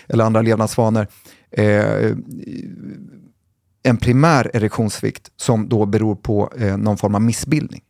eller 0.08 0.24
andra 0.24 0.42
levnadsvanor. 0.42 1.06
Eh, 1.50 2.12
en 3.82 3.96
primär 3.96 4.50
erektionssvikt 4.54 5.30
som 5.36 5.68
då 5.68 5.86
beror 5.86 6.14
på 6.14 6.52
eh, 6.58 6.76
någon 6.76 6.96
form 6.96 7.14
av 7.14 7.22
missbildning. 7.22 7.82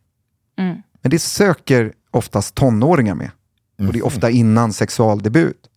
Mm. 0.58 0.76
Men 1.02 1.10
det 1.10 1.18
söker 1.18 1.92
oftast 2.10 2.54
tonåringar 2.54 3.14
med. 3.14 3.30
Och 3.78 3.92
det 3.92 3.98
är 3.98 4.06
ofta 4.06 4.30
innan 4.30 4.72
sexualdebut. 4.72 5.68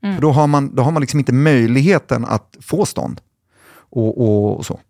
För 0.00 0.20
då 0.20 0.32
har 0.32 0.46
man, 0.46 0.74
då 0.74 0.82
har 0.82 0.90
man 0.90 1.00
liksom 1.00 1.18
inte 1.18 1.32
möjligheten 1.32 2.24
att 2.24 2.56
få 2.60 2.86
stånd. 2.86 3.20
Och, 3.90 4.20
och, 4.20 4.56
och 4.56 4.66
så. 4.66 4.80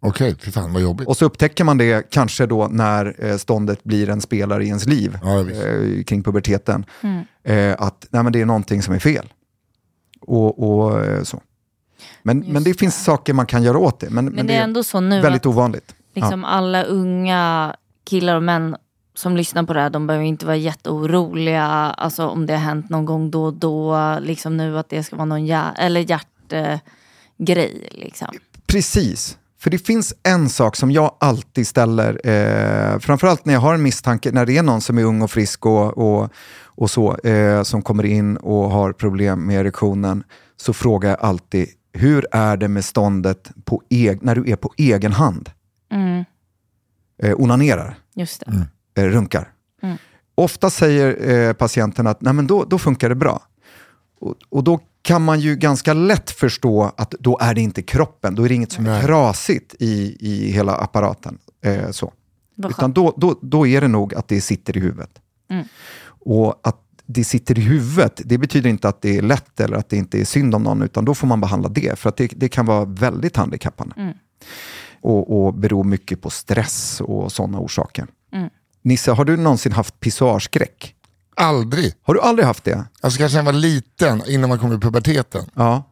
Okej, 0.00 0.36
fy 0.40 0.50
fan 0.50 0.72
vad 0.72 0.82
jobbigt. 0.82 1.08
Och 1.08 1.16
så 1.16 1.24
upptäcker 1.24 1.64
man 1.64 1.78
det 1.78 2.10
kanske 2.10 2.46
då 2.46 2.68
när 2.68 3.24
eh, 3.24 3.36
ståndet 3.36 3.84
blir 3.84 4.08
en 4.08 4.20
spelare 4.20 4.64
i 4.64 4.66
ens 4.66 4.86
liv 4.86 5.18
Ja, 5.22 5.50
eh, 5.50 6.02
kring 6.04 6.22
puberteten. 6.22 6.86
Eh, 7.42 7.74
att 7.78 8.06
nej, 8.10 8.22
men 8.22 8.32
det 8.32 8.40
är 8.40 8.46
någonting 8.46 8.82
som 8.82 8.94
är 8.94 8.98
fel. 8.98 9.32
Och, 10.20 10.68
och 10.68 11.04
eh, 11.04 11.22
så. 11.22 11.42
Men, 12.22 12.38
men 12.38 12.64
det 12.64 12.74
finns 12.74 13.04
saker 13.04 13.32
man 13.32 13.46
kan 13.46 13.62
göra 13.62 13.78
åt 13.78 14.00
det. 14.00 14.10
Men, 14.10 14.24
Men, 14.24 14.46
det 14.46 14.54
är 14.54 14.62
ändå 14.62 14.84
så 14.84 15.00
nu 15.00 15.20
väldigt 15.20 15.46
ovanligt. 15.46 15.94
liksom 16.14 16.44
alla 16.44 16.82
unga 16.82 17.76
killar 18.04 18.36
och 18.36 18.42
män 18.42 18.76
som 19.14 19.36
lyssnar 19.36 19.62
på 19.62 19.72
det 19.72 19.80
här, 19.80 19.90
de 19.90 20.06
behöver 20.06 20.26
inte 20.26 20.46
vara 20.46 20.56
jätteoroliga. 20.56 21.64
Alltså 21.64 22.26
om 22.26 22.46
det 22.46 22.52
har 22.52 22.60
hänt 22.60 22.90
någon 22.90 23.04
gång 23.04 23.30
då 23.30 23.44
och 23.44 23.54
då, 23.54 24.18
liksom 24.20 24.56
nu 24.56 24.78
att 24.78 24.88
det 24.88 25.02
ska 25.02 25.16
vara 25.16 25.24
någon 25.24 25.46
hjär- 25.46 25.74
eller 25.78 26.00
hjärtgrej. 26.00 27.88
liksom. 27.92 28.28
Precis. 28.66 29.38
För 29.58 29.70
det 29.70 29.78
finns 29.78 30.14
en 30.22 30.48
sak 30.48 30.76
som 30.76 30.90
jag 30.90 31.16
alltid 31.20 31.66
ställer, 31.66 32.20
eh, 32.28 32.98
framförallt 32.98 33.44
när 33.44 33.52
jag 33.54 33.60
har 33.60 33.74
en 33.74 33.82
misstanke, 33.82 34.32
när 34.32 34.46
det 34.46 34.58
är 34.58 34.62
någon 34.62 34.80
som 34.80 34.98
är 34.98 35.04
ung 35.04 35.22
och 35.22 35.30
frisk 35.30 35.66
och, 35.66 35.98
och, 35.98 36.30
och 36.64 36.90
så, 36.90 37.16
eh, 37.16 37.62
som 37.62 37.82
kommer 37.82 38.04
in 38.04 38.36
och 38.36 38.70
har 38.70 38.92
problem 38.92 39.46
med 39.46 39.60
erektionen, 39.60 40.24
så 40.56 40.72
frågar 40.72 41.10
jag 41.10 41.20
alltid, 41.20 41.68
hur 41.96 42.26
är 42.32 42.56
det 42.56 42.68
med 42.68 42.84
ståndet 42.84 43.50
på 43.64 43.82
eg- 43.90 44.18
när 44.22 44.34
du 44.34 44.50
är 44.50 44.56
på 44.56 44.72
egen 44.76 45.12
hand? 45.12 45.50
Mm. 45.92 46.24
eh, 47.22 47.40
onanerar, 47.40 47.98
Just 48.14 48.42
det. 48.94 49.02
eh, 49.02 49.08
runkar. 49.08 49.52
Mm. 49.82 49.96
Ofta 50.34 50.70
säger 50.70 51.30
eh, 51.48 51.52
patienten 51.52 52.06
att 52.06 52.20
Nej, 52.20 52.32
men 52.32 52.46
då, 52.46 52.64
då 52.64 52.78
funkar 52.78 53.08
det 53.08 53.14
bra. 53.14 53.42
Och, 54.20 54.34
och 54.48 54.64
då 54.64 54.80
kan 55.02 55.22
man 55.24 55.40
ju 55.40 55.56
ganska 55.56 55.92
lätt 55.94 56.30
förstå 56.30 56.92
att 56.96 57.10
då 57.20 57.38
är 57.40 57.54
det 57.54 57.60
inte 57.60 57.82
kroppen, 57.82 58.34
då 58.34 58.42
är 58.44 58.48
det 58.48 58.54
inget 58.54 58.72
som 58.72 58.86
är 58.86 58.90
Nej. 58.90 59.02
trasigt 59.02 59.74
i, 59.78 60.16
i 60.20 60.50
hela 60.50 60.74
apparaten. 60.76 61.38
Eh, 61.64 61.90
så. 61.90 62.12
Utan 62.68 62.92
då, 62.92 63.14
då, 63.16 63.38
då 63.42 63.66
är 63.66 63.80
det 63.80 63.88
nog 63.88 64.14
att 64.14 64.28
det 64.28 64.40
sitter 64.40 64.76
i 64.76 64.80
huvudet. 64.80 65.10
Mm. 65.50 65.66
Och 66.06 66.60
att 66.62 66.76
det 67.06 67.24
sitter 67.24 67.58
i 67.58 67.62
huvudet, 67.62 68.20
det 68.24 68.38
betyder 68.38 68.70
inte 68.70 68.88
att 68.88 69.02
det 69.02 69.16
är 69.16 69.22
lätt 69.22 69.60
eller 69.60 69.76
att 69.76 69.88
det 69.88 69.96
inte 69.96 70.20
är 70.20 70.24
synd 70.24 70.54
om 70.54 70.62
någon, 70.62 70.82
utan 70.82 71.04
då 71.04 71.14
får 71.14 71.26
man 71.26 71.40
behandla 71.40 71.68
det, 71.68 71.98
för 71.98 72.08
att 72.08 72.16
det, 72.16 72.26
det 72.36 72.48
kan 72.48 72.66
vara 72.66 72.84
väldigt 72.84 73.36
handikappande. 73.36 73.94
Mm. 73.96 74.14
Och, 75.00 75.46
och 75.46 75.54
beror 75.54 75.84
mycket 75.84 76.22
på 76.22 76.30
stress 76.30 77.00
och 77.00 77.32
sådana 77.32 77.58
orsaker. 77.58 78.06
Mm. 78.32 78.50
Nisse, 78.82 79.12
har 79.12 79.24
du 79.24 79.36
någonsin 79.36 79.72
haft 79.72 80.00
pissoarskräck? 80.00 80.94
Aldrig. 81.36 81.94
Har 82.02 82.14
du 82.14 82.20
aldrig 82.20 82.46
haft 82.46 82.64
det? 82.64 82.84
Alltså 83.00 83.18
kanske 83.18 83.38
när 83.38 83.44
jag 83.44 83.52
var 83.52 83.60
liten, 83.60 84.22
innan 84.26 84.48
man 84.48 84.58
kom 84.58 84.72
i 84.72 84.78
puberteten. 84.80 85.44
Ja. 85.54 85.82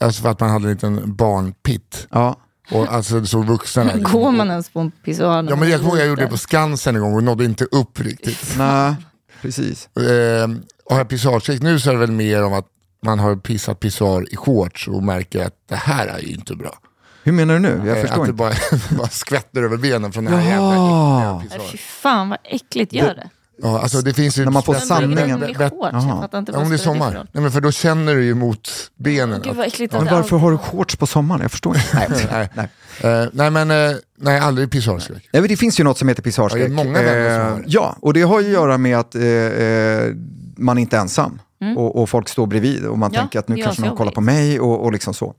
Alltså 0.00 0.22
för 0.22 0.28
att 0.28 0.40
man 0.40 0.50
hade 0.50 0.64
en 0.64 0.72
liten 0.72 1.14
barnpitt. 1.14 2.06
ja. 2.10 2.36
Och 2.70 2.92
alltså 2.92 3.42
vuxna 3.42 3.84
där. 3.84 3.98
Går 4.12 4.32
man 4.32 4.50
ens 4.50 4.70
på 4.70 4.80
en 4.80 4.90
pissoar? 4.90 5.46
Ja 5.48 5.56
men 5.56 5.70
jag 5.70 5.80
kommer 5.80 5.92
ihåg 5.92 6.00
jag 6.00 6.08
gjorde 6.08 6.22
det 6.22 6.28
på 6.28 6.36
Skansen 6.36 6.96
en 6.96 7.02
gång 7.02 7.14
och 7.14 7.22
nådde 7.22 7.44
inte 7.44 7.64
upp 7.64 8.00
riktigt. 8.00 8.54
Nej, 8.58 8.94
precis. 9.44 9.88
Eh, 9.96 10.48
och 10.84 10.90
har 10.92 10.98
jag 10.98 11.08
pissoarskräck 11.08 11.62
nu 11.62 11.80
så 11.80 11.90
är 11.90 11.94
det 11.94 12.00
väl 12.00 12.12
mer 12.12 12.44
om 12.44 12.52
att 12.52 12.66
man 13.02 13.18
har 13.18 13.36
pissat 13.36 13.80
pissoar 13.80 14.32
i 14.32 14.36
shorts 14.36 14.88
och 14.88 15.02
märker 15.02 15.44
att 15.46 15.54
det 15.68 15.76
här 15.76 16.06
är 16.06 16.18
ju 16.18 16.34
inte 16.34 16.54
bra. 16.56 16.78
Hur 17.22 17.32
menar 17.32 17.54
du 17.54 17.60
nu? 17.60 17.82
Jag 17.86 17.96
Eh, 17.98 18.02
förstår 18.02 18.20
att 18.20 18.26
det 18.26 18.30
inte. 18.30 18.32
bara, 18.32 18.54
bara 18.98 19.08
skvätter 19.08 19.62
över 19.62 19.76
benen 19.76 20.12
från 20.12 20.24
den 20.24 20.34
här 20.34 20.50
jävla 20.50 21.34
Nej, 21.38 21.42
pissoaren. 21.48 21.70
Fy 21.72 21.78
fan 21.78 22.28
vad 22.28 22.38
äckligt, 22.44 22.92
gör 22.92 23.14
det. 23.14 23.30
Ja, 23.62 23.80
alltså 23.80 24.00
det 24.00 24.14
finns 24.14 24.38
ju 24.38 24.44
När 24.44 24.50
man 24.52 24.62
får 24.62 24.74
sanningen. 24.74 25.28
Men 25.28 25.40
bättre- 25.40 25.66
i 25.66 25.70
shorts, 25.70 25.88
jag 25.92 26.02
fattar 26.20 26.38
inte 26.38 26.52
Ja, 26.52 26.58
om 26.58 26.68
det 26.68 26.74
är 26.74 26.78
sommar. 26.78 27.26
Nej, 27.32 27.42
men 27.42 27.52
för 27.52 27.60
då 27.60 27.70
känner 27.72 28.14
du 28.14 28.24
ju 28.24 28.34
mot 28.34 28.68
benen. 28.96 29.40
Gud 29.44 29.56
vad 29.56 29.66
äckligt 29.66 29.92
Men 29.92 30.02
att 30.02 30.12
varför 30.12 30.36
har 30.36 30.50
du 30.50 30.58
shorts 30.58 30.96
på 30.96 31.06
sommaren? 31.06 31.40
Jag 31.42 31.50
förstår 31.50 31.76
inte. 31.76 31.88
Nej, 31.94 32.08
nej. 32.32 32.68
nej. 33.02 33.22
Eh, 33.22 33.28
nej 33.32 33.50
men 33.50 33.70
eh, 33.70 33.96
nej, 34.18 34.38
aldrig 34.40 34.70
pissoarskräck. 34.70 35.28
Nej, 35.32 35.42
men 35.42 35.48
det 35.48 35.56
finns 35.56 35.80
ju 35.80 35.84
något 35.84 35.98
som 35.98 36.08
heter 36.08 36.22
pissoarskräck. 36.22 36.62
Ja, 36.62 36.66
det 36.68 36.72
är 36.72 36.84
många 36.84 37.02
vänner 37.02 37.30
som 37.38 37.42
har 37.46 37.50
Eh, 37.52 37.56
det. 37.56 37.64
Ja, 37.66 37.96
och 38.00 38.12
det 38.14 38.22
har 38.22 38.40
ju 38.40 38.46
att 38.46 38.52
göra 38.52 38.78
med 38.78 38.98
att 38.98 39.14
eh, 39.14 39.22
eh, 39.24 40.12
man 40.56 40.78
inte 40.78 40.96
är 40.96 41.00
ensam. 41.00 41.40
Och, 41.76 42.02
och 42.02 42.08
folk 42.10 42.28
står 42.28 42.46
bredvid 42.46 42.84
och 42.86 42.98
man 42.98 43.10
Mm. 43.10 43.14
Ja, 43.14 43.20
tänker 43.20 43.38
att 43.38 43.48
nu 43.48 43.54
det 43.56 43.60
är 43.60 43.64
kanske 43.64 43.82
någon 43.82 43.96
kollar 43.96 44.12
på 44.12 44.20
mig 44.20 44.60
och, 44.60 44.84
och 44.84 44.92
liksom 44.92 45.14
så. 45.14 45.34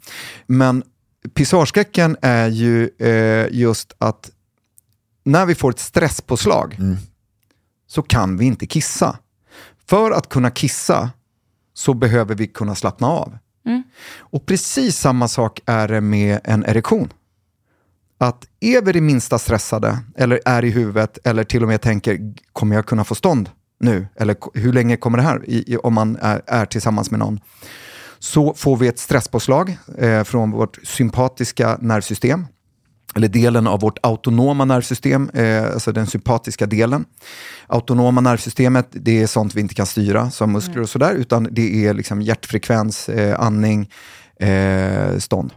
Men 0.48 0.84
pissoarskräcken 1.36 2.18
är 2.22 2.48
ju 2.48 2.90
eh, 3.00 3.48
just 3.52 3.96
att 3.98 4.30
när 5.24 5.46
vi 5.46 5.56
får 5.56 5.70
ett 5.70 5.80
stresspåslag 5.80 6.76
Mm. 6.80 6.98
Så 7.96 8.02
kan 8.02 8.38
vi 8.38 8.46
inte 8.46 8.66
kissa. 8.66 9.18
För 9.90 10.12
att 10.12 10.30
kunna 10.30 10.52
kissa 10.52 11.10
så 11.74 11.94
behöver 11.94 12.36
vi 12.36 12.48
kunna 12.48 12.76
slappna 12.76 13.08
av. 13.08 13.38
Mm. 13.66 13.84
Och 14.18 14.46
precis 14.46 14.98
samma 15.00 15.28
sak 15.28 15.62
är 15.66 15.88
det 15.88 16.02
med 16.02 16.40
en 16.44 16.66
erektion. 16.66 17.14
Att 18.18 18.48
är 18.60 18.82
vi 18.82 18.92
det 18.92 19.02
minsta 19.02 19.40
stressade, 19.40 19.98
eller 20.16 20.40
är 20.46 20.66
i 20.66 20.70
huvudet, 20.70 21.18
eller 21.24 21.44
till 21.44 21.62
och 21.64 21.68
med 21.68 21.82
tänker, 21.82 22.34
kommer 22.54 22.76
jag 22.76 22.86
kunna 22.86 23.04
få 23.04 23.16
stånd 23.16 23.50
nu? 23.80 24.08
Eller 24.16 24.36
hur 24.54 24.74
länge 24.74 24.98
kommer 24.98 25.18
det 25.18 25.24
här, 25.24 25.50
i, 25.50 25.78
om 25.78 25.94
man 25.94 26.18
är, 26.22 26.42
är 26.48 26.66
tillsammans 26.66 27.12
med 27.12 27.20
någon? 27.20 27.40
Så 28.20 28.54
får 28.54 28.78
vi 28.78 28.88
ett 28.88 29.00
stresspåslag 29.00 29.78
eh, 29.98 30.24
från 30.24 30.52
vårt 30.52 30.80
sympatiska 30.84 31.78
nervsystem, 31.82 32.48
eller 33.16 33.28
delen 33.28 33.68
av 33.68 33.80
vårt 33.80 33.98
autonoma 34.04 34.66
nervsystem, 34.66 35.30
eh, 35.34 35.64
alltså 35.74 35.92
den 35.92 36.08
sympatiska 36.08 36.66
delen. 36.66 37.06
Autonoma 37.68 38.22
nervsystemet, 38.22 38.88
det 38.92 39.22
är 39.22 39.28
sånt 39.28 39.56
vi 39.56 39.62
inte 39.62 39.76
kan 39.76 39.86
styra 39.86 40.32
som 40.32 40.52
muskler 40.52 40.82
och 40.82 40.90
sådär, 40.90 41.14
utan 41.14 41.48
det 41.52 41.86
är 41.86 41.94
liksom 41.94 42.22
hjärtfrekvens, 42.22 43.10
eh, 43.10 43.40
andning, 43.40 43.90
eh, 44.40 45.18
stånd 45.18 45.54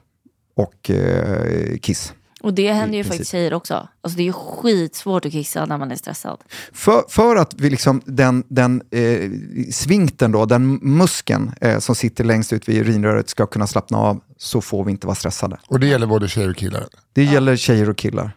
och 0.56 0.90
eh, 0.90 1.76
kiss. 1.78 2.12
Och 2.40 2.55
det 2.55 2.72
händer 2.72 2.96
ju 2.96 3.03
princip. 3.03 3.12
faktiskt 3.12 3.31
tjejer 3.31 3.55
också. 3.55 3.88
Alltså 4.01 4.16
det 4.16 4.22
är 4.22 4.24
ju 4.24 4.33
skitsvårt 4.33 5.24
att 5.24 5.33
kissa 5.33 5.66
när 5.66 5.79
man 5.79 5.90
är 5.90 5.96
stressad. 5.96 6.38
För, 6.72 7.05
för 7.09 7.37
att 7.37 7.55
vi 7.55 7.70
liksom, 7.70 8.03
den, 8.05 8.44
den 8.48 8.83
eh, 8.90 9.31
svinkten, 9.72 10.33
då, 10.33 10.46
den 10.46 10.79
muskeln 10.83 11.53
eh, 11.61 11.79
som 11.79 11.94
sitter 11.94 12.24
längst 12.24 12.53
ut 12.53 12.68
vid 12.68 12.81
urinröret 12.81 13.29
ska 13.29 13.46
kunna 13.46 13.66
slappna 13.66 13.98
av 13.98 14.20
så 14.37 14.61
får 14.61 14.85
vi 14.85 14.90
inte 14.90 15.07
vara 15.07 15.14
stressade. 15.14 15.59
Och 15.66 15.81
det 15.81 15.87
gäller 15.87 16.07
både 16.07 16.29
tjejer 16.29 16.51
och 16.51 16.57
killar. 16.57 16.87
Det 17.12 17.24
gäller 17.24 17.57
tjejer 17.57 17.90
och 17.90 17.96
killar. 17.96 18.31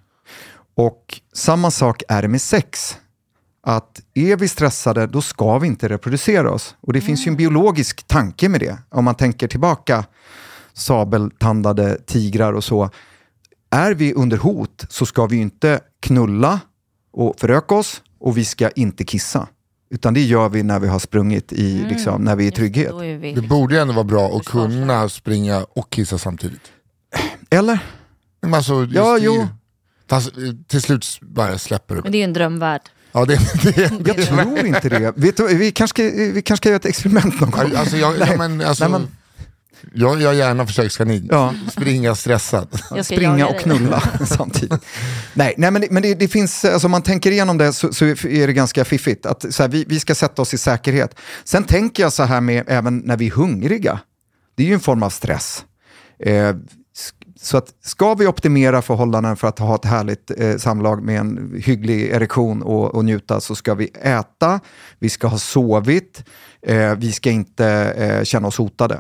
Och 0.76 1.22
samma 1.34 1.72
sak 1.72 2.04
är 2.08 2.22
det 2.22 2.28
med 2.28 2.42
sex. 2.42 2.98
Att 3.64 4.02
är 4.14 4.36
vi 4.36 4.48
stressade, 4.48 5.08
då 5.08 5.22
ska 5.22 5.58
vi 5.58 5.68
inte 5.68 5.90
reproducera 5.90 6.52
oss. 6.52 6.76
Och 6.82 6.94
det 6.94 7.02
finns 7.02 7.28
ju 7.28 7.30
en 7.30 7.36
biologisk 7.36 8.08
tanke 8.08 8.50
med 8.50 8.60
det. 8.60 8.78
Om 8.90 9.06
man 9.06 9.16
tänker 9.16 9.48
tillbaka, 9.48 10.06
sabeltandade 10.74 11.98
tigrar 12.06 12.54
och 12.54 12.64
så. 12.64 12.90
Är 13.72 13.94
vi 13.94 14.14
under 14.14 14.38
hot 14.38 14.86
så 14.90 15.06
ska 15.06 15.26
vi 15.26 15.38
inte 15.38 15.80
knulla 16.00 16.60
och 17.14 17.40
föröka 17.40 17.76
oss 17.76 18.02
och 18.20 18.38
vi 18.38 18.46
ska 18.46 18.70
inte 18.70 19.04
kissa. 19.04 19.48
Utan 19.90 20.14
det 20.14 20.22
gör 20.22 20.50
vi 20.50 20.64
när 20.64 20.80
vi 20.80 20.88
har 20.88 21.00
sprungit, 21.00 21.54
i, 21.54 21.86
liksom, 21.90 22.24
när 22.24 22.36
vi 22.36 22.44
är 22.44 22.48
i 22.48 22.52
trygghet. 22.52 22.92
Är 22.92 23.18
vi... 23.18 23.34
Det 23.34 23.42
borde 23.42 23.76
ju 23.76 23.82
ändå 23.82 23.94
vara 23.94 24.04
bra 24.04 24.38
att 24.38 24.46
kunna 24.46 25.10
springa 25.10 25.64
och 25.76 25.90
kissa 25.90 26.18
samtidigt. 26.18 26.62
Eller? 27.50 27.80
Men 28.42 28.54
alltså, 28.54 28.88
Ja, 28.92 29.14
det- 29.20 29.26
jo. 29.26 29.48
Fast, 30.10 30.28
eh, 30.38 30.44
till 30.68 30.82
slut 30.82 31.06
bara 31.22 31.58
släpper 31.58 31.96
det. 31.96 32.02
Men 32.02 32.12
det 32.12 32.18
är 32.18 32.20
ju 32.20 32.24
en 32.24 32.34
drömvärld. 32.34 32.82
Ja, 33.12 33.26
det, 33.26 33.40
det, 33.64 33.72
det, 34.04 34.08
Jag 34.18 34.26
tror 34.28 34.66
inte 34.66 34.90
det. 34.90 35.14
Du, 35.38 35.56
vi, 35.58 35.72
kanske 35.72 35.96
ska, 35.96 36.04
vi 36.18 36.42
kanske 36.42 36.62
ska 36.64 36.70
göra 36.70 36.76
ett 36.76 36.86
experiment 36.86 37.40
någon 37.42 37.52
gång. 37.52 37.72
Alltså, 37.76 37.98
jag, 37.98 38.18
ja, 38.20 38.38
men, 38.38 38.62
alltså, 38.62 38.84
Nej, 38.88 38.92
men- 39.00 39.08
jag 39.94 40.22
gör 40.22 40.34
gärna 40.34 40.68
försökskanin. 40.68 41.28
Ja. 41.32 41.54
Springa 41.72 42.16
stressad. 42.16 42.68
Springa 43.04 43.48
och 43.48 43.60
knulla 43.60 44.04
samtidigt. 44.26 44.86
Nej, 45.34 45.54
nej 45.58 45.72
men, 45.72 45.82
det, 45.82 45.88
men 45.92 46.04
det, 46.04 46.14
det 46.14 46.28
finns, 46.28 46.66
alltså 46.66 46.88
om 46.88 46.92
man 46.92 47.02
tänker 47.02 47.32
igenom 47.32 47.58
det 47.58 47.74
så, 47.74 47.94
så 47.94 48.06
är 48.06 48.48
det 48.48 48.54
ganska 48.54 48.86
fiffigt. 48.86 49.26
Att, 49.26 49.54
så 49.54 49.64
här, 49.64 49.70
vi, 49.70 49.86
vi 49.88 50.00
ska 50.00 50.16
sätta 50.16 50.42
oss 50.42 50.54
i 50.54 50.58
säkerhet. 50.58 51.16
Sen 51.44 51.64
tänker 51.64 52.04
jag 52.04 52.14
så 52.14 52.24
här 52.24 52.42
med 52.42 52.64
även 52.68 52.98
när 52.98 53.18
vi 53.18 53.28
är 53.28 53.32
hungriga. 53.32 54.00
Det 54.56 54.64
är 54.64 54.68
ju 54.68 54.74
en 54.74 54.80
form 54.80 55.04
av 55.04 55.10
stress. 55.10 55.66
Eh, 56.20 56.56
så 57.42 57.58
att 57.58 57.74
ska 57.84 58.14
vi 58.14 58.28
optimera 58.28 58.82
förhållanden 58.82 59.36
för 59.36 59.48
att 59.48 59.60
ha 59.60 59.76
ett 59.76 59.86
härligt 59.86 60.32
eh, 60.38 60.58
samlag 60.58 61.04
med 61.04 61.20
en 61.20 61.62
hygglig 61.66 62.10
erektion 62.10 62.62
och, 62.62 62.96
och 62.96 63.06
njuta 63.06 63.40
så 63.40 63.56
ska 63.56 63.74
vi 63.74 63.92
äta, 64.02 64.60
vi 65.00 65.10
ska 65.10 65.28
ha 65.28 65.38
sovit, 65.38 66.24
eh, 66.62 66.96
vi 66.96 67.12
ska 67.12 67.30
inte 67.30 67.68
eh, 67.98 68.24
känna 68.24 68.48
oss 68.48 68.58
hotade. 68.58 69.00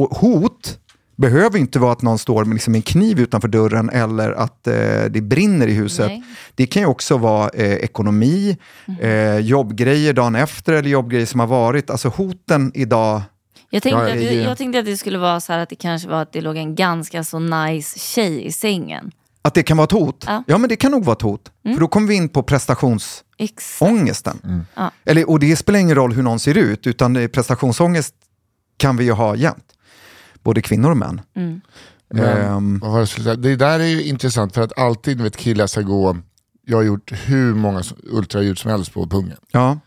Och 0.00 0.16
hot 0.16 0.78
behöver 1.16 1.58
inte 1.58 1.78
vara 1.78 1.92
att 1.92 2.02
någon 2.02 2.18
står 2.18 2.44
med 2.44 2.54
liksom 2.54 2.74
en 2.74 2.82
kniv 2.82 3.20
utanför 3.20 3.48
dörren 3.48 3.90
eller 3.90 4.32
att 4.32 4.66
eh, 4.66 4.74
det 5.10 5.20
brinner 5.22 5.66
i 5.66 5.72
huset. 5.72 6.06
Nej. 6.06 6.22
Det 6.54 6.66
kan 6.66 6.82
ju 6.82 6.86
också 6.86 7.18
vara 7.18 7.48
eh, 7.48 7.72
ekonomi, 7.72 8.56
eh, 9.00 9.38
jobbgrejer 9.38 10.12
dagen 10.12 10.34
efter 10.34 10.72
eller 10.72 10.90
jobbgrejer 10.90 11.26
som 11.26 11.40
har 11.40 11.46
varit. 11.46 11.90
Alltså 11.90 12.08
hoten 12.08 12.72
idag, 12.74 13.22
Jag 13.70 13.82
tänkte, 13.82 14.12
att, 14.12 14.22
jag, 14.22 14.58
tänkte 14.58 14.78
att 14.78 14.84
det 14.84 14.96
skulle 14.96 15.18
vara 15.18 15.40
så 15.40 15.52
här 15.52 15.60
att 15.60 15.68
det 15.68 15.76
kanske 15.76 16.08
var 16.08 16.22
att 16.22 16.32
det 16.32 16.40
låg 16.40 16.56
en 16.56 16.74
ganska 16.74 17.24
så 17.24 17.38
nice 17.38 17.98
tjej 17.98 18.46
i 18.46 18.52
sängen. 18.52 19.10
att 19.42 19.54
det 19.54 19.62
kan 19.62 19.76
vara 19.76 19.84
ett 19.84 19.92
hot. 19.92 20.24
Ja. 20.26 20.44
Ja, 20.46 20.58
men 20.58 20.68
det 20.68 20.76
kan 20.76 20.90
nog 20.90 21.04
vara 21.04 21.16
ett 21.16 21.22
hot. 21.22 21.50
För 21.62 21.80
då 21.80 21.88
kommer 21.88 22.08
vi 22.08 22.14
in 22.14 22.28
på 22.28 22.42
prestationsångesten. 22.42 24.66
Ja. 24.74 24.90
Eller, 25.04 25.30
och 25.30 25.38
det 25.38 25.56
spelar 25.56 25.78
ingen 25.78 25.94
roll 25.94 26.12
hur 26.12 26.22
någon 26.22 26.40
ser 26.40 26.56
ut, 26.56 26.86
utan 26.86 27.16
eh, 27.16 27.28
prestationsångest 27.28 28.14
kan 28.76 28.96
vi 28.96 29.04
ju 29.04 29.12
ha 29.12 29.36
jämt. 29.36 29.64
Både 30.42 30.62
kvinnor 30.62 30.90
och 30.90 30.96
män. 30.96 31.20
Mm. 31.36 31.60
Men, 32.14 32.78
var 32.78 33.24
det, 33.24 33.36
det 33.36 33.56
där 33.56 33.80
är 33.80 33.84
ju 33.86 34.02
intressant 34.04 34.54
för 34.54 34.62
att 34.62 34.78
alltid 34.78 35.20
vet 35.20 35.36
killar 35.36 35.66
ska 35.66 35.80
gå, 35.80 36.16
jag 36.66 36.76
har 36.76 36.82
gjort 36.82 37.12
hur 37.26 37.54
många 37.54 37.82
ultraljud 38.02 38.58
som 38.58 38.70
helst 38.70 38.92
på 38.94 39.06
pungen. 39.06 39.36
Ja. 39.52 39.78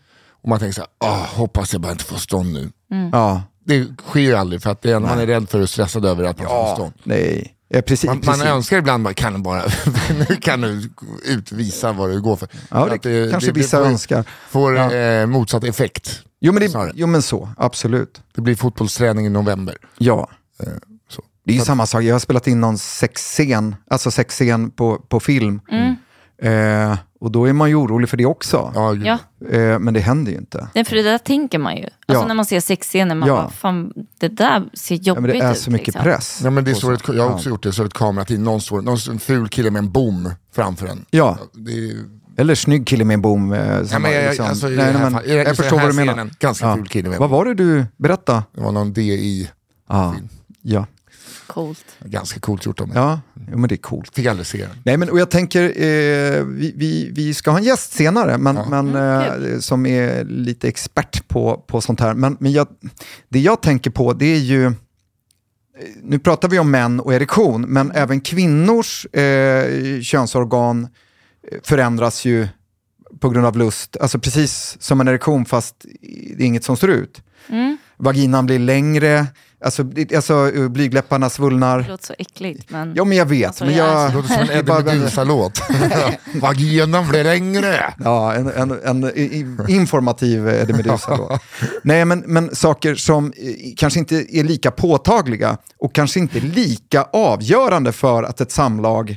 Och 0.42 0.48
man 0.48 0.58
tänker 0.58 0.74
så 0.74 0.80
här, 0.80 0.88
"Åh, 1.10 1.26
hoppas 1.36 1.72
jag 1.72 1.82
bara 1.82 1.92
inte 1.92 2.04
får 2.04 2.16
stånd 2.16 2.52
nu. 2.52 2.70
Ja. 3.12 3.42
Det 3.64 3.86
sker 4.08 4.20
ju 4.20 4.34
aldrig 4.34 4.62
för 4.62 4.70
att 4.70 4.82
det 4.82 4.90
är, 4.90 4.98
man 5.00 5.18
är 5.18 5.26
rädd 5.26 5.48
för 5.48 5.60
och 5.60 5.70
stressad 5.70 6.04
över 6.04 6.24
att 6.24 6.38
man 6.38 6.46
får 6.46 6.74
stånd. 6.74 6.92
Nej. 7.02 7.50
Ja, 7.68 7.80
precis, 7.82 8.06
Man, 8.08 8.16
man 8.16 8.22
precis. 8.34 8.44
önskar 8.46 8.78
ibland 8.78 9.04
bara, 9.04 9.14
kan 9.14 9.42
bara, 9.42 9.62
nu 10.28 10.36
kan 10.36 10.60
du 10.60 10.90
utvisa 11.24 11.92
vad 11.92 12.10
du 12.10 12.20
går 12.20 12.36
för. 12.36 12.48
Ja, 12.70 12.94
Att 12.94 13.02
det, 13.02 13.30
kanske 13.30 13.52
vissa 13.52 13.78
får, 13.78 13.86
önskar. 13.86 14.24
får 14.50 14.76
Ja. 14.76 14.92
eh, 14.94 15.26
motsatt 15.26 15.64
effekt. 15.64 16.20
Jo 16.40 16.52
men, 16.52 16.62
det, 16.72 16.92
jo 16.94 17.06
men 17.06 17.22
så, 17.22 17.48
absolut. 17.56 18.22
Det 18.34 18.40
blir 18.40 18.54
fotbollsträning 18.56 19.26
i 19.26 19.30
november. 19.30 19.76
Ja. 19.98 20.28
Eh, 20.60 20.66
så. 21.08 21.22
Det 21.46 21.52
är 21.52 21.56
ju 21.56 21.62
samma 21.64 21.86
sak, 21.86 22.02
jag 22.02 22.14
har 22.14 22.18
spelat 22.18 22.46
in 22.46 22.60
någon 22.60 22.78
sexscen, 22.78 23.76
alltså 23.90 24.10
sexscen 24.10 24.70
på, 24.70 24.96
på 25.08 25.20
film. 25.20 25.60
Mm. 25.70 25.94
Eh, 26.42 26.98
och 27.20 27.30
då 27.30 27.44
är 27.48 27.52
man 27.52 27.68
ju 27.68 27.74
orolig 27.74 28.08
för 28.08 28.16
det 28.16 28.26
också. 28.26 28.72
Ja. 28.74 28.94
Ja, 28.94 29.18
Eh, 29.50 29.78
men 29.78 29.94
det 29.94 30.00
händer 30.00 30.32
ju 30.32 30.38
inte. 30.38 30.68
Nej, 30.74 30.84
för 30.84 30.96
det 30.96 31.02
där 31.02 31.18
tänker 31.18 31.58
man 31.58 31.76
ju. 31.76 31.82
Alltså 31.82 31.96
Ja. 32.06 32.26
när 32.26 32.34
man 32.34 32.44
ser 32.44 32.60
sexscener, 32.60 33.14
man 33.14 33.28
Ja. 33.28 33.34
bara, 33.36 33.50
fan, 33.50 33.92
det 34.20 34.28
där 34.28 34.64
ser 34.74 34.94
Ja, 34.94 35.00
jobbigt 35.02 35.22
men 35.22 35.30
det 35.30 35.38
är 35.46 35.52
ut. 35.52 35.58
så 35.58 35.70
mycket 35.70 35.86
liksom. 35.86 36.02
press. 36.02 36.40
Ja, 36.44 36.50
men 36.50 36.64
det 36.64 36.74
står 36.74 36.96
så. 36.96 37.12
ett, 37.12 37.16
jag 37.16 37.28
har 37.28 37.34
också 37.34 37.48
gjort 37.48 37.62
det, 37.62 37.72
så 37.72 37.82
är 37.82 37.86
ett 37.86 37.94
kamerateam, 37.94 38.44
någon, 38.44 38.60
står, 38.60 38.82
någon 38.82 38.98
en 39.10 39.18
ful 39.18 39.48
kille 39.48 39.70
med 39.70 39.78
en 39.78 39.90
bom 39.92 40.30
framför 40.54 40.86
en. 40.86 41.04
Ja, 41.10 41.38
Det 41.52 41.72
är, 41.72 41.94
eller 42.36 42.54
snygg 42.54 42.86
kille 42.86 43.04
med 43.04 43.14
en 43.14 43.22
bom. 43.22 43.52
Eh, 43.52 43.58
ja, 43.90 43.98
men 43.98 44.12
jag, 44.12 44.24
liksom- 44.24 44.46
alltså, 44.46 44.66
Nej, 44.68 44.94
men 44.94 45.36
jag 45.46 45.56
förstår 45.56 45.76
vad 45.80 45.88
du 45.90 45.92
menar. 45.92 46.12
scenen, 46.12 46.30
Ganska 46.38 46.74
ful 46.76 46.88
kille 46.88 47.08
med 47.08 47.16
en 47.16 47.20
Vad 47.20 47.30
var 47.30 47.44
det 47.44 47.54
du 47.54 47.86
berättade? 47.96 48.42
Det 48.54 48.60
var 48.60 48.72
någon 48.72 48.92
DI, 48.92 49.50
Ja, 49.88 50.14
ja, 50.66 50.86
Coolt. 51.46 51.84
ganska 52.04 52.40
coolt 52.40 52.66
gjort 52.66 52.80
av 52.80 52.88
mig. 52.88 52.96
ja. 52.96 53.20
Jo, 53.50 53.58
men 53.58 53.68
det 53.68 53.74
är 53.74 53.76
coolt. 53.76 54.14
Fick 54.14 54.26
aldrig 54.26 54.46
se 54.46 54.58
den. 54.58 54.76
Nej, 54.84 54.96
men, 54.96 55.10
och 55.10 55.18
jag 55.18 55.30
tänker, 55.30 55.62
eh, 55.64 56.44
vi, 56.44 56.72
vi, 56.76 57.10
vi 57.12 57.34
ska 57.34 57.50
ha 57.50 57.58
en 57.58 57.64
gäst 57.64 57.92
senare, 57.92 58.38
men, 58.38 58.56
Ja. 58.56 58.82
men, 58.82 58.94
eh, 59.54 59.58
som 59.58 59.86
är 59.86 60.24
lite 60.24 60.68
expert 60.68 61.28
på, 61.28 61.64
på 61.66 61.80
sånt 61.80 62.00
här. 62.00 62.14
Men, 62.14 62.36
men 62.40 62.52
jag, 62.52 62.66
det 63.28 63.40
jag 63.40 63.62
tänker 63.62 63.90
på, 63.90 64.12
det 64.12 64.26
är 64.26 64.38
ju, 64.38 64.66
eh, 64.66 64.72
nu 66.02 66.18
pratar 66.18 66.48
vi 66.48 66.58
om 66.58 66.70
män 66.70 67.00
och 67.00 67.14
erektion, 67.14 67.62
men 67.62 67.92
även 67.92 68.20
kvinnors 68.20 69.06
eh, 69.06 70.00
könsorgan 70.00 70.88
eh, 71.52 71.58
förändras 71.62 72.24
ju 72.24 72.48
på 73.20 73.28
grund 73.30 73.46
av 73.46 73.58
lust. 73.58 73.96
Alltså 73.96 74.18
precis 74.18 74.76
som 74.80 75.00
en 75.00 75.08
erektion 75.08 75.44
fast 75.44 75.74
det 76.36 76.42
är 76.42 76.46
inget 76.46 76.64
som 76.64 76.76
står 76.76 76.90
ut. 76.90 77.22
Mm. 77.48 77.76
Vaginan 77.96 78.46
blir 78.46 78.58
längre, 78.58 79.26
alltså, 79.64 79.84
alltså 80.16 80.56
eh, 80.56 80.68
blygdläpparna 80.68 81.30
svullnar. 81.30 81.82
Det 81.82 81.88
låter 81.88 82.06
så 82.06 82.14
äckligt. 82.18 82.70
Men... 82.70 82.94
Ja 82.94 83.04
men 83.04 83.18
jag 83.18 83.26
vet, 83.26 83.46
Alltså, 83.46 83.64
men 83.64 83.74
jag 83.74 84.10
Det 84.10 84.14
låter 84.14 84.28
som 84.28 84.42
en 84.42 84.50
Eddie 84.50 84.84
Meduza-låt. 84.84 85.60
Vaginan 86.34 87.08
blir 87.08 87.24
längre. 87.24 87.94
Ja, 87.98 88.34
en, 88.34 88.48
en, 88.48 89.04
en 89.04 89.70
informativ 89.70 90.48
Eddie 90.48 90.72
Meduza 90.72 91.16
då. 91.16 91.38
Nej, 91.82 92.04
men, 92.04 92.18
men 92.26 92.54
saker 92.54 92.94
som 92.94 93.26
eh, 93.26 93.54
kanske 93.76 93.98
inte 93.98 94.36
är 94.38 94.44
lika 94.44 94.70
påtagliga 94.70 95.58
och 95.78 95.94
kanske 95.94 96.20
inte 96.20 96.40
lika 96.40 97.02
avgörande 97.12 97.92
för 97.92 98.22
att 98.22 98.40
ett 98.40 98.52
samlag 98.52 99.16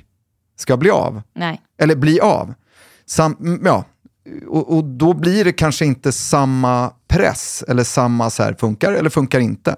ska 0.60 0.78
bli 0.78 0.90
av. 0.90 1.22
Nej. 1.36 1.62
Eller 1.82 1.96
bli 1.96 2.20
av. 2.20 2.54
Sam, 3.06 3.60
ja. 3.64 3.86
och, 4.48 4.78
och 4.78 4.84
då 4.84 5.14
blir 5.14 5.46
det 5.46 5.54
kanske 5.54 5.86
inte 5.86 6.12
samma 6.12 6.92
press 7.08 7.64
eller 7.68 7.84
samma 7.84 8.30
så 8.30 8.44
här, 8.44 8.54
funkar 8.54 8.94
eller 8.94 9.10
funkar 9.10 9.40
inte. 9.40 9.76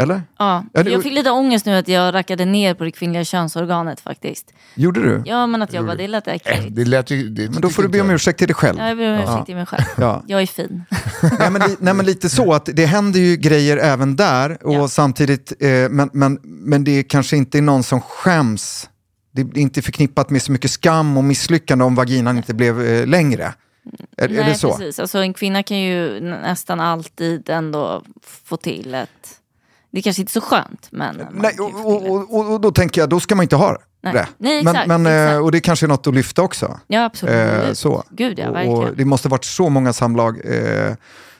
Eller? 0.00 0.22
Ja. 0.38 0.64
Det- 0.72 0.90
Jag 0.90 1.02
fick 1.02 1.12
lite 1.12 1.30
ångest 1.30 1.66
nu 1.66 1.76
att 1.76 1.88
jag 1.88 2.14
rackade 2.14 2.44
ner 2.44 2.74
på 2.74 2.84
det 2.84 2.90
kvinnliga 2.90 3.24
könsorganet 3.24 4.00
faktiskt. 4.00 4.52
Gjorde 4.74 5.00
du? 5.02 5.22
Ja, 5.24 5.46
men 5.46 5.62
att 5.62 5.72
jag 5.72 5.86
bara, 5.86 5.96
det 5.96 6.08
lät 6.08 6.28
äckligt. 6.28 6.66
Det 6.76 6.84
lät 6.84 7.10
ju, 7.10 7.28
det, 7.28 7.50
Men 7.50 7.60
då 7.60 7.70
får 7.70 7.82
du 7.82 7.88
be 7.88 8.00
om 8.00 8.10
ursäkt 8.10 8.38
till 8.38 8.48
dig 8.48 8.54
själv. 8.54 8.78
Ja, 8.78 8.88
jag 8.88 8.96
ber 8.96 9.12
om 9.14 9.18
ursäkt 9.20 9.46
till 9.46 9.54
mig 9.56 9.66
själv. 9.66 9.84
Ja. 9.96 10.22
Jag 10.26 10.42
är 10.42 10.46
fin. 10.46 10.84
nej, 11.38 11.50
men, 11.50 11.62
nej 11.78 11.94
men 11.94 12.06
lite 12.06 12.28
så, 12.28 12.52
att 12.54 12.68
det 12.72 12.86
händer 12.86 13.20
ju 13.20 13.36
grejer 13.36 13.76
även 13.76 14.16
där 14.16 14.58
och 14.66 14.74
Ja. 14.74 14.88
samtidigt, 14.88 15.52
eh, 15.60 15.68
men, 15.90 16.10
men, 16.12 16.38
men 16.42 16.84
det 16.84 16.98
är 16.98 17.02
kanske 17.02 17.36
inte 17.36 17.60
någon 17.60 17.82
som 17.82 18.00
skäms. 18.00 18.88
Det 19.32 19.40
är 19.42 19.58
inte 19.58 19.82
förknippat 19.82 20.30
med 20.30 20.42
så 20.42 20.52
mycket 20.52 20.70
skam 20.70 21.16
och 21.16 21.24
misslyckande 21.24 21.84
om 21.84 21.94
vaginan 21.94 22.36
inte 22.36 22.54
blev 22.54 22.82
eh, 22.82 23.06
längre. 23.06 23.54
Är, 24.16 24.24
är 24.24 24.28
Nej, 24.28 24.44
det 24.44 24.54
så? 24.54 24.68
precis. 24.76 24.98
Alltså, 24.98 25.18
en 25.18 25.34
kvinna 25.34 25.62
kan 25.62 25.78
ju 25.78 26.20
nä- 26.20 26.40
nästan 26.40 26.80
alltid 26.80 27.48
ändå 27.50 28.02
få 28.22 28.56
till 28.56 28.94
ett... 28.94 29.10
Det 29.94 30.00
är 30.00 30.02
kanske 30.02 30.22
inte 30.22 30.30
är 30.30 30.32
så 30.32 30.40
skönt, 30.40 30.88
men... 30.90 31.26
Nej, 31.32 31.56
och, 31.60 31.86
och, 31.86 32.34
och, 32.34 32.52
och 32.52 32.60
då 32.60 32.70
tänker 32.70 33.00
jag, 33.00 33.08
då 33.08 33.20
ska 33.20 33.34
man 33.34 33.42
inte 33.42 33.56
ha 33.56 33.76
Nej. 34.02 34.12
det. 34.12 34.26
Nej, 34.38 34.64
men, 34.64 34.74
exakt, 34.74 34.88
men, 34.88 35.06
eh, 35.06 35.24
exakt. 35.24 35.42
Och 35.42 35.52
det 35.52 35.60
kanske 35.60 35.86
är 35.86 35.88
något 35.88 36.06
att 36.06 36.14
lyfta 36.14 36.42
också. 36.42 36.80
Ja, 36.86 37.04
absolut. 37.04 37.34
Eh, 37.34 37.72
så. 37.72 38.04
Gud, 38.10 38.38
ja, 38.38 38.48
och, 38.48 38.54
verkligen. 38.54 38.78
och 38.78 38.96
det 38.96 39.04
måste 39.04 39.28
varit 39.28 39.44
så 39.44 39.68
många 39.68 39.92
samlag 39.92 40.40
eh, 40.44 40.94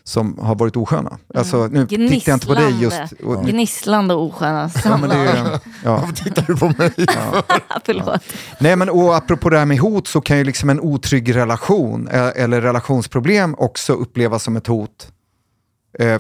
som 0.05 0.39
har 0.39 0.55
varit 0.55 0.77
osköna. 0.77 1.19
Alltså, 1.35 1.67
nu 1.67 1.87
tittar 1.87 2.31
jag 2.31 2.37
inte 2.37 2.47
på 2.47 2.55
dig 2.55 2.83
just. 2.83 3.13
Och, 3.25 3.45
Gnisslande 3.45 4.15
osköna 4.15 4.71
ja, 4.85 4.97
men 4.97 5.11
det, 5.11 5.27
samlag. 5.27 5.37
är- 5.37 5.61
ja. 5.85 5.97
Varför 6.01 6.15
tittar 6.15 6.45
du 6.47 6.57
på 6.57 6.67
mig? 6.79 6.93
Förlåt. 7.85 8.23
Nej, 8.59 8.77
men 8.77 8.91
och 8.91 9.17
apropå 9.17 9.51
det 9.51 9.59
här 9.59 9.67
med 9.67 9.79
hot 9.79 10.09
så 10.09 10.21
kan 10.21 10.39
ju 10.39 10.45
liksom 10.45 10.71
en 10.71 10.81
otrygg 10.81 11.37
relation 11.37 12.09
eh, 12.09 12.29
eller 12.37 12.61
relationsproblem 12.61 13.55
också 13.59 13.93
upplevas 13.93 14.43
som 14.43 14.57
ett 14.57 14.67
hot 14.67 15.09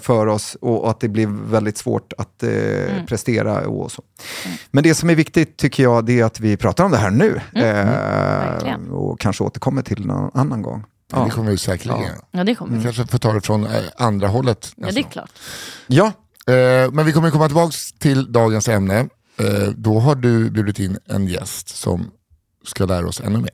för 0.00 0.26
oss 0.26 0.56
och, 0.60 0.90
att 0.90 1.00
det 1.00 1.08
blir 1.08 1.26
väldigt 1.50 1.78
svårt 1.78 2.12
att 2.18 2.42
eh, 2.42 2.50
Mm. 2.50 3.06
prestera 3.06 3.68
och 3.68 3.92
så. 3.92 4.02
Men 4.70 4.84
det 4.84 4.94
som 4.94 5.10
är 5.10 5.14
viktigt 5.14 5.56
tycker 5.56 5.82
jag 5.82 6.04
det 6.06 6.20
är 6.20 6.24
att 6.24 6.40
vi 6.40 6.56
pratar 6.56 6.84
om 6.84 6.90
det 6.90 6.96
här 6.98 7.10
nu 7.10 7.40
Mm. 7.54 7.68
eh, 7.68 7.86
Verkligen. 7.86 8.90
och 8.90 9.20
kanske 9.20 9.44
återkommer 9.44 9.82
till 9.82 10.06
någon 10.06 10.30
annan 10.34 10.62
gång. 10.62 10.84
Ja. 11.12 11.24
Det 11.24 11.30
kommer 11.30 11.50
vi 11.50 11.58
säkerligen 11.58 12.02
Ja. 12.02 12.38
Ja, 12.38 12.44
det 12.44 12.54
kommer. 12.54 12.76
Vi 12.76 12.82
kanske 12.84 13.06
får 13.06 13.18
ta 13.18 13.32
det 13.32 13.40
från 13.40 13.66
eh, 13.66 13.70
andra 13.96 14.28
hållet. 14.28 14.72
Ja, 14.76 14.88
det 14.92 15.00
är 15.00 15.02
klart. 15.10 15.30
Ja, 15.86 16.12
Eh, 16.46 16.90
Men 16.92 17.06
vi 17.06 17.12
kommer 17.12 17.30
komma 17.30 17.46
tillbaka 17.48 17.72
till 17.98 18.32
dagens 18.32 18.68
ämne. 18.68 18.98
Eh, 19.40 19.68
Då 19.76 19.98
har 19.98 20.14
du 20.14 20.50
bjudit 20.50 20.78
in 20.78 20.98
en 21.06 21.26
gäst 21.26 21.68
som 21.68 22.10
ska 22.66 22.84
lära 22.86 23.06
oss 23.08 23.20
ännu 23.20 23.38
mer. 23.38 23.50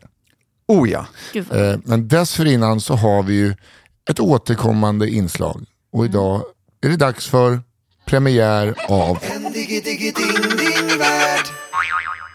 oh 0.68 0.90
ja. 0.90 1.06
Eh, 1.34 1.78
Men 1.84 2.08
dessförinnan 2.08 2.80
så 2.80 2.94
har 2.94 3.22
vi 3.22 3.34
ju 3.34 3.54
ett 4.10 4.20
återkommande 4.20 5.08
inslag. 5.10 5.64
Och 5.92 6.04
idag 6.04 6.42
är 6.84 6.88
det 6.88 6.96
dags 6.96 7.26
för 7.26 7.60
premiär 8.06 8.74
av 8.88 9.18
En 9.22 9.52
digi 9.52 9.80
digi 9.80 10.12
ding 10.12 10.56
ding 10.58 10.98
värld. 10.98 11.44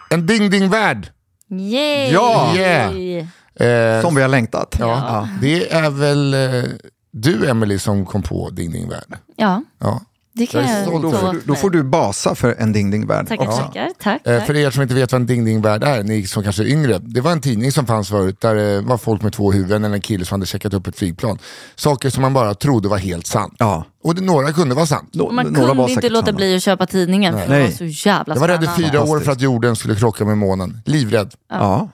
En 0.10 0.26
Ding 0.26 0.50
Ding 0.50 0.70
Värld. 0.70 1.12
Yay! 1.50 2.12
Ja! 2.14 2.56
Yeah. 2.56 3.98
Eh, 3.98 4.02
Som 4.02 4.16
vi 4.16 4.22
har 4.22 4.30
längtat. 4.30 4.76
ja, 4.80 5.28
Det 5.42 5.72
är 5.74 5.90
väl 5.90 6.34
eh, 6.34 6.64
du 7.12 7.50
Emily 7.50 7.80
som 7.80 8.06
kom 8.06 8.24
på 8.24 8.50
Ding 8.50 8.72
Ding 8.72 8.90
Värld. 8.90 9.18
Ja, 9.36 9.64
Ja. 9.80 10.02
Det 10.36 10.46
kan 10.46 10.62
Jag 10.68 10.94
jag 10.94 11.02
Då, 11.02 11.12
får 11.12 11.34
du, 11.34 11.42
då 11.46 11.56
får 11.56 11.70
du 11.70 11.84
basa 11.84 12.36
för 12.36 12.56
en 12.60 12.74
Ding 12.74 12.92
Ding 12.92 13.08
Värld. 13.08 13.28
Tackar, 13.28 13.48
också. 13.48 13.58
tackar. 13.58 13.90
Tack, 14.04 14.22
Eh, 14.28 14.38
tack. 14.38 14.48
För 14.48 14.56
er 14.56 14.70
som 14.72 14.82
inte 14.82 14.94
vet 14.96 15.12
vad 15.12 15.22
en 15.22 15.28
Ding 15.28 15.46
Ding 15.46 15.62
Värld 15.62 15.84
är, 15.84 16.04
ni 16.04 16.28
som 16.28 16.44
kanske 16.44 16.64
är 16.64 16.68
yngre. 16.68 17.00
Det 17.00 17.22
var 17.22 17.32
en 17.32 17.42
tidning 17.42 17.72
som 17.72 17.86
fanns 17.86 18.10
förut 18.10 18.42
där 18.42 18.56
det 18.56 18.82
var 18.82 18.98
folk 18.98 19.22
med 19.22 19.34
två 19.34 19.52
huvuden 19.52 19.84
eller 19.84 19.96
en 19.96 20.02
kille 20.02 20.26
som 20.26 20.36
hade 20.40 20.46
checkat 20.46 20.74
upp 20.74 20.88
ett 20.88 20.98
flygplan. 20.98 21.40
Saker 21.76 22.10
som 22.10 22.22
man 22.22 22.34
bara 22.34 22.54
trodde 22.54 22.88
var 22.90 22.98
helt 22.98 23.28
sant. 23.28 23.54
Ja. 23.60 23.86
Och 24.04 24.16
det, 24.16 24.22
några 24.22 24.52
kunde 24.54 24.76
vara 24.76 24.86
sant. 24.86 25.16
Och 25.16 25.34
man 25.34 25.46
några 25.46 25.68
var 25.68 25.76
kunde 25.76 25.92
inte 25.92 26.10
låta 26.10 26.26
sanna. 26.26 26.36
bli 26.38 26.56
att 26.56 26.64
köpa 26.64 26.86
tidningen 26.86 27.40
för 27.40 27.50
Nej. 27.50 27.60
det 27.60 27.66
var 27.66 27.72
så 27.92 28.08
jävla 28.10 28.34
Jag 28.34 28.40
var 28.42 28.48
rädd 28.48 28.64
i 28.64 28.68
spännande. 28.68 28.90
fyra 28.92 29.04
år 29.04 29.20
för 29.20 29.32
att 29.32 29.42
jorden 29.42 29.76
skulle 29.76 29.96
krocka 29.96 30.26
med 30.26 30.38
månen. 30.38 30.82
Livrädd. 30.86 31.34
Ja. 31.50 31.90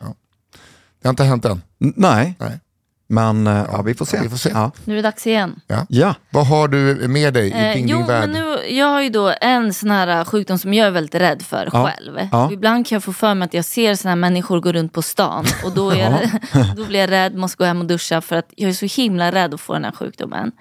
Det 1.02 1.08
har 1.08 1.10
inte 1.10 1.24
hänt 1.24 1.46
än. 1.46 1.62
N- 1.84 1.94
Nej, 1.96 2.36
Nej. 2.40 2.60
Men 3.12 3.48
eh, 3.48 3.66
ja, 3.72 3.82
vi 3.82 3.94
får 3.94 4.06
se. 4.06 4.18
Ja, 4.18 4.24
vi 4.24 4.30
får 4.30 4.38
se. 4.38 4.50
Ja. 4.54 4.72
Nu 4.86 4.94
är 4.94 4.96
det 4.96 5.02
dags 5.02 5.28
igen. 5.28 5.60
Ja. 5.88 6.16
Vad 6.30 6.48
har 6.48 6.68
du 6.68 7.08
med 7.08 7.34
dig 7.34 7.48
i 7.48 7.52
Eh, 7.52 7.78
jo, 7.78 7.98
Ding 7.98 8.06
Värld? 8.08 8.30
men 8.30 8.42
nu, 8.42 8.58
jag 8.70 8.86
har 8.88 9.02
ju 9.02 9.10
då 9.10 9.34
en 9.42 9.74
sån 9.74 9.92
här 9.92 10.26
sjukdom 10.26 10.58
som 10.58 10.74
jag 10.74 10.88
är 10.88 10.92
väldigt 10.92 11.16
rädd 11.16 11.42
för 11.42 11.70
Ja. 11.74 11.86
själv. 11.92 12.20
Ibland 12.52 12.88
kan 12.88 12.96
jag 12.96 13.04
få 13.04 13.14
för 13.14 13.34
mig 13.34 13.46
att 13.46 13.54
jag 13.54 13.66
ser 13.66 13.96
såna 13.96 14.10
här 14.12 14.16
människor 14.16 14.60
gå 14.60 14.72
runt 14.72 14.94
på 14.94 15.02
stan 15.02 15.46
och 15.66 15.72
då, 15.72 15.90
är 15.90 15.96
jag, 15.96 16.20
då 16.76 16.86
blir 16.86 17.00
jag 17.00 17.12
rädd, 17.12 17.36
måste 17.36 17.58
gå 17.58 17.64
hem 17.64 17.80
och 17.80 17.86
duscha 17.88 18.22
för 18.22 18.36
att 18.36 18.50
jag 18.56 18.70
är 18.70 18.74
så 18.88 19.02
himla 19.02 19.32
rädd 19.32 19.54
att 19.54 19.62
få 19.62 19.74
den 19.74 19.84
här 19.84 19.92
sjukdomen. 19.92 20.52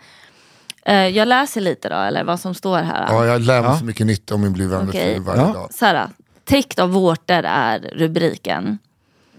Eh, 0.86 0.94
jag 1.08 1.28
läser 1.28 1.60
lite 1.60 1.88
då, 1.88 1.96
eller 1.96 2.24
vad 2.24 2.40
som 2.40 2.54
står 2.54 2.78
här. 2.78 3.06
Ja, 3.10 3.26
jag 3.26 3.40
lär 3.40 3.60
mig 3.62 3.70
Ja. 3.70 3.78
så 3.78 3.84
mycket 3.84 4.06
nytt 4.06 4.30
om 4.30 4.40
min 4.40 4.52
blivande 4.52 4.88
Okej. 4.88 5.14
fru 5.14 5.22
varje 5.22 5.40
Ja. 5.42 5.46
dag. 5.52 5.68
Så 5.74 5.84
här, 5.86 6.08
täckt 6.44 6.78
av 6.78 6.90
vårtor 6.90 7.44
är 7.44 7.78
rubriken. 7.78 8.78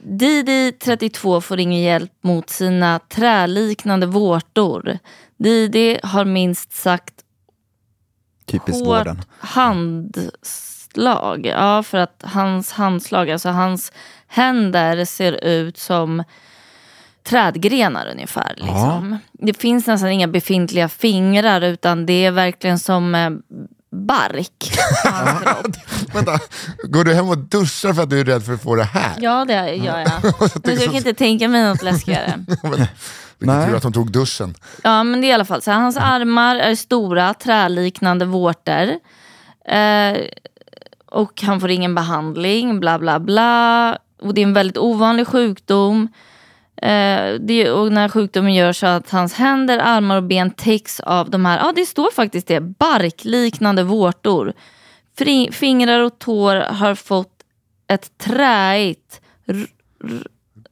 Didi 0.03 0.71
32 0.71 1.41
får 1.41 1.59
ingen 1.59 1.81
hjälp 1.81 2.11
mot 2.21 2.49
sina 2.49 2.99
träliknande 2.99 4.05
vårtor. 4.05 4.99
Didi 5.37 5.99
har 6.03 6.25
minst 6.25 6.73
sagt 6.73 7.13
Typiskt 8.45 8.85
hårt 8.85 8.87
vården. 8.87 9.21
handslag. 9.39 11.45
Ja, 11.45 11.83
för 11.83 11.97
att 11.97 12.23
hans 12.25 12.71
handslag, 12.71 13.29
alltså 13.31 13.49
hans 13.49 13.91
händer 14.27 15.05
ser 15.05 15.43
ut 15.43 15.77
som 15.77 16.23
trädgrenar 17.23 18.07
ungefär. 18.11 18.53
Liksom. 18.57 19.17
Det 19.31 19.53
finns 19.53 19.87
nästan 19.87 20.09
inga 20.09 20.27
befintliga 20.27 20.89
fingrar 20.89 21.61
utan 21.61 22.05
det 22.05 22.25
är 22.25 22.31
verkligen 22.31 22.79
som 22.79 23.15
eh, 23.15 23.29
bark. 23.91 24.71
Vänta, 26.13 26.39
går 26.83 27.03
du 27.03 27.13
hem 27.13 27.29
och 27.29 27.37
duschar 27.37 27.93
för 27.93 28.03
att 28.03 28.09
du 28.09 28.19
är 28.19 28.25
rädd 28.25 28.43
för 28.43 28.53
att 28.53 28.63
få 28.63 28.75
det 28.75 28.83
här? 28.83 29.13
Ja, 29.19 29.45
det 29.45 29.75
gör 29.75 29.99
jag. 29.99 30.33
Men 30.63 30.75
jag 30.75 30.83
kan 30.83 30.95
inte 30.95 31.13
tänka 31.13 31.47
mig 31.47 31.63
något 31.63 31.81
läskigare. 31.81 32.45
Vilken 33.39 33.67
tur 33.67 33.75
att 33.75 33.83
de 33.83 33.93
tog 33.93 34.11
duschen. 34.11 34.55
Ja, 34.83 35.03
men 35.03 35.21
det 35.21 35.27
är 35.27 35.29
i 35.29 35.33
alla 35.33 35.45
fall 35.45 35.61
så 35.61 35.71
här, 35.71 35.79
hans 35.79 35.97
armar 35.97 36.55
är 36.55 36.75
stora, 36.75 37.33
träliknande 37.33 38.25
vårtor. 38.25 38.89
Eh, 39.65 40.17
och 41.05 41.41
han 41.41 41.61
får 41.61 41.69
ingen 41.69 41.95
behandling, 41.95 42.79
bla 42.79 42.99
bla 42.99 43.19
bla. 43.19 43.97
Och 44.21 44.33
det 44.33 44.41
är 44.41 44.43
en 44.43 44.53
väldigt 44.53 44.77
ovanlig 44.77 45.27
sjukdom. 45.27 46.07
Eh, 46.81 47.33
det, 47.39 47.71
och 47.71 47.91
när 47.91 48.09
sjukdomen 48.09 48.53
gör 48.53 48.73
så 48.73 48.87
att 48.87 49.09
hans 49.09 49.33
händer, 49.33 49.79
armar 49.79 50.17
och 50.17 50.23
ben 50.23 50.51
täcks 50.51 50.99
av 50.99 51.29
de 51.29 51.45
här, 51.45 51.57
ja 51.59 51.73
det 51.75 51.85
står 51.85 52.11
faktiskt 52.11 52.47
det, 52.47 52.61
barkliknande 52.61 53.83
vårtor. 53.83 54.53
Fri, 55.17 55.49
fingrar 55.51 55.99
och 55.99 56.19
tår 56.19 56.55
har 56.55 56.95
fått 56.95 57.33
ett 57.87 58.17
träigt, 58.17 59.21
r, 59.47 59.67
r, 60.03 60.23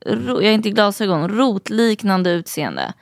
ro, 0.06 0.42
jag 0.42 0.50
har 0.50 0.54
inte 0.54 0.70
glasögon, 0.70 1.30
rotliknande 1.30 2.30
utseende. 2.32 2.94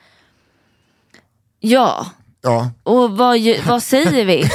Ja, 1.60 2.06
Ja, 2.42 2.70
och 2.82 3.10
vad, 3.16 3.38
vad 3.66 3.82
säger 3.82 4.24
vi? 4.24 4.44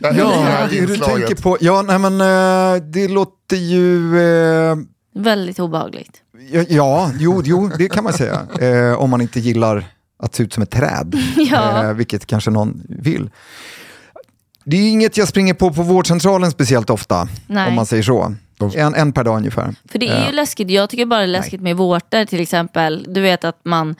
Ja, 0.00 0.66
det 0.70 0.86
du 0.86 0.96
tänker 0.96 1.42
på. 1.42 1.58
Ja, 1.60 1.82
nej 1.82 1.98
men 1.98 2.20
eh, 2.20 2.82
det 2.82 3.08
låter 3.08 3.56
ju... 3.56 4.18
eh, 4.20 4.76
Väldigt 5.14 5.58
obehagligt. 5.58 6.22
Ja, 6.52 6.64
ja, 6.68 7.10
jo, 7.18 7.42
jo, 7.44 7.70
det 7.78 7.88
kan 7.88 8.04
man 8.04 8.12
säga. 8.12 8.46
Eh, 8.60 8.92
om 9.00 9.10
man 9.10 9.20
inte 9.20 9.40
gillar 9.40 9.84
att 10.22 10.34
se 10.34 10.42
ut 10.42 10.52
som 10.52 10.62
ett 10.62 10.70
träd, 10.70 11.14
Ja. 11.50 11.84
eh, 11.84 11.92
vilket 11.92 12.26
kanske 12.26 12.50
någon 12.50 12.82
vill. 12.88 13.30
Det 14.64 14.76
är 14.76 14.88
inget 14.90 15.16
jag 15.16 15.28
springer 15.28 15.54
på 15.54 15.72
på 15.72 15.82
vårdcentralen 15.82 16.50
speciellt 16.50 16.90
ofta, 16.90 17.28
Nej. 17.46 17.68
om 17.68 17.74
man 17.74 17.86
säger 17.86 18.02
så. 18.02 18.34
En, 18.76 18.94
en 18.94 19.12
per 19.12 19.24
dag 19.24 19.36
ungefär. 19.36 19.74
För 19.92 19.98
det 19.98 20.08
är 20.08 20.26
ju 20.26 20.32
läskigt. 20.32 20.70
Jag 20.70 20.90
tycker 20.90 21.06
bara 21.06 21.18
det 21.20 21.24
är 21.24 21.28
läskigt 21.28 21.60
med 21.60 21.76
vårtor 21.76 22.24
till 22.24 22.40
exempel. 22.40 23.06
Du 23.08 23.20
vet 23.20 23.44
att 23.44 23.60
man 23.64 23.94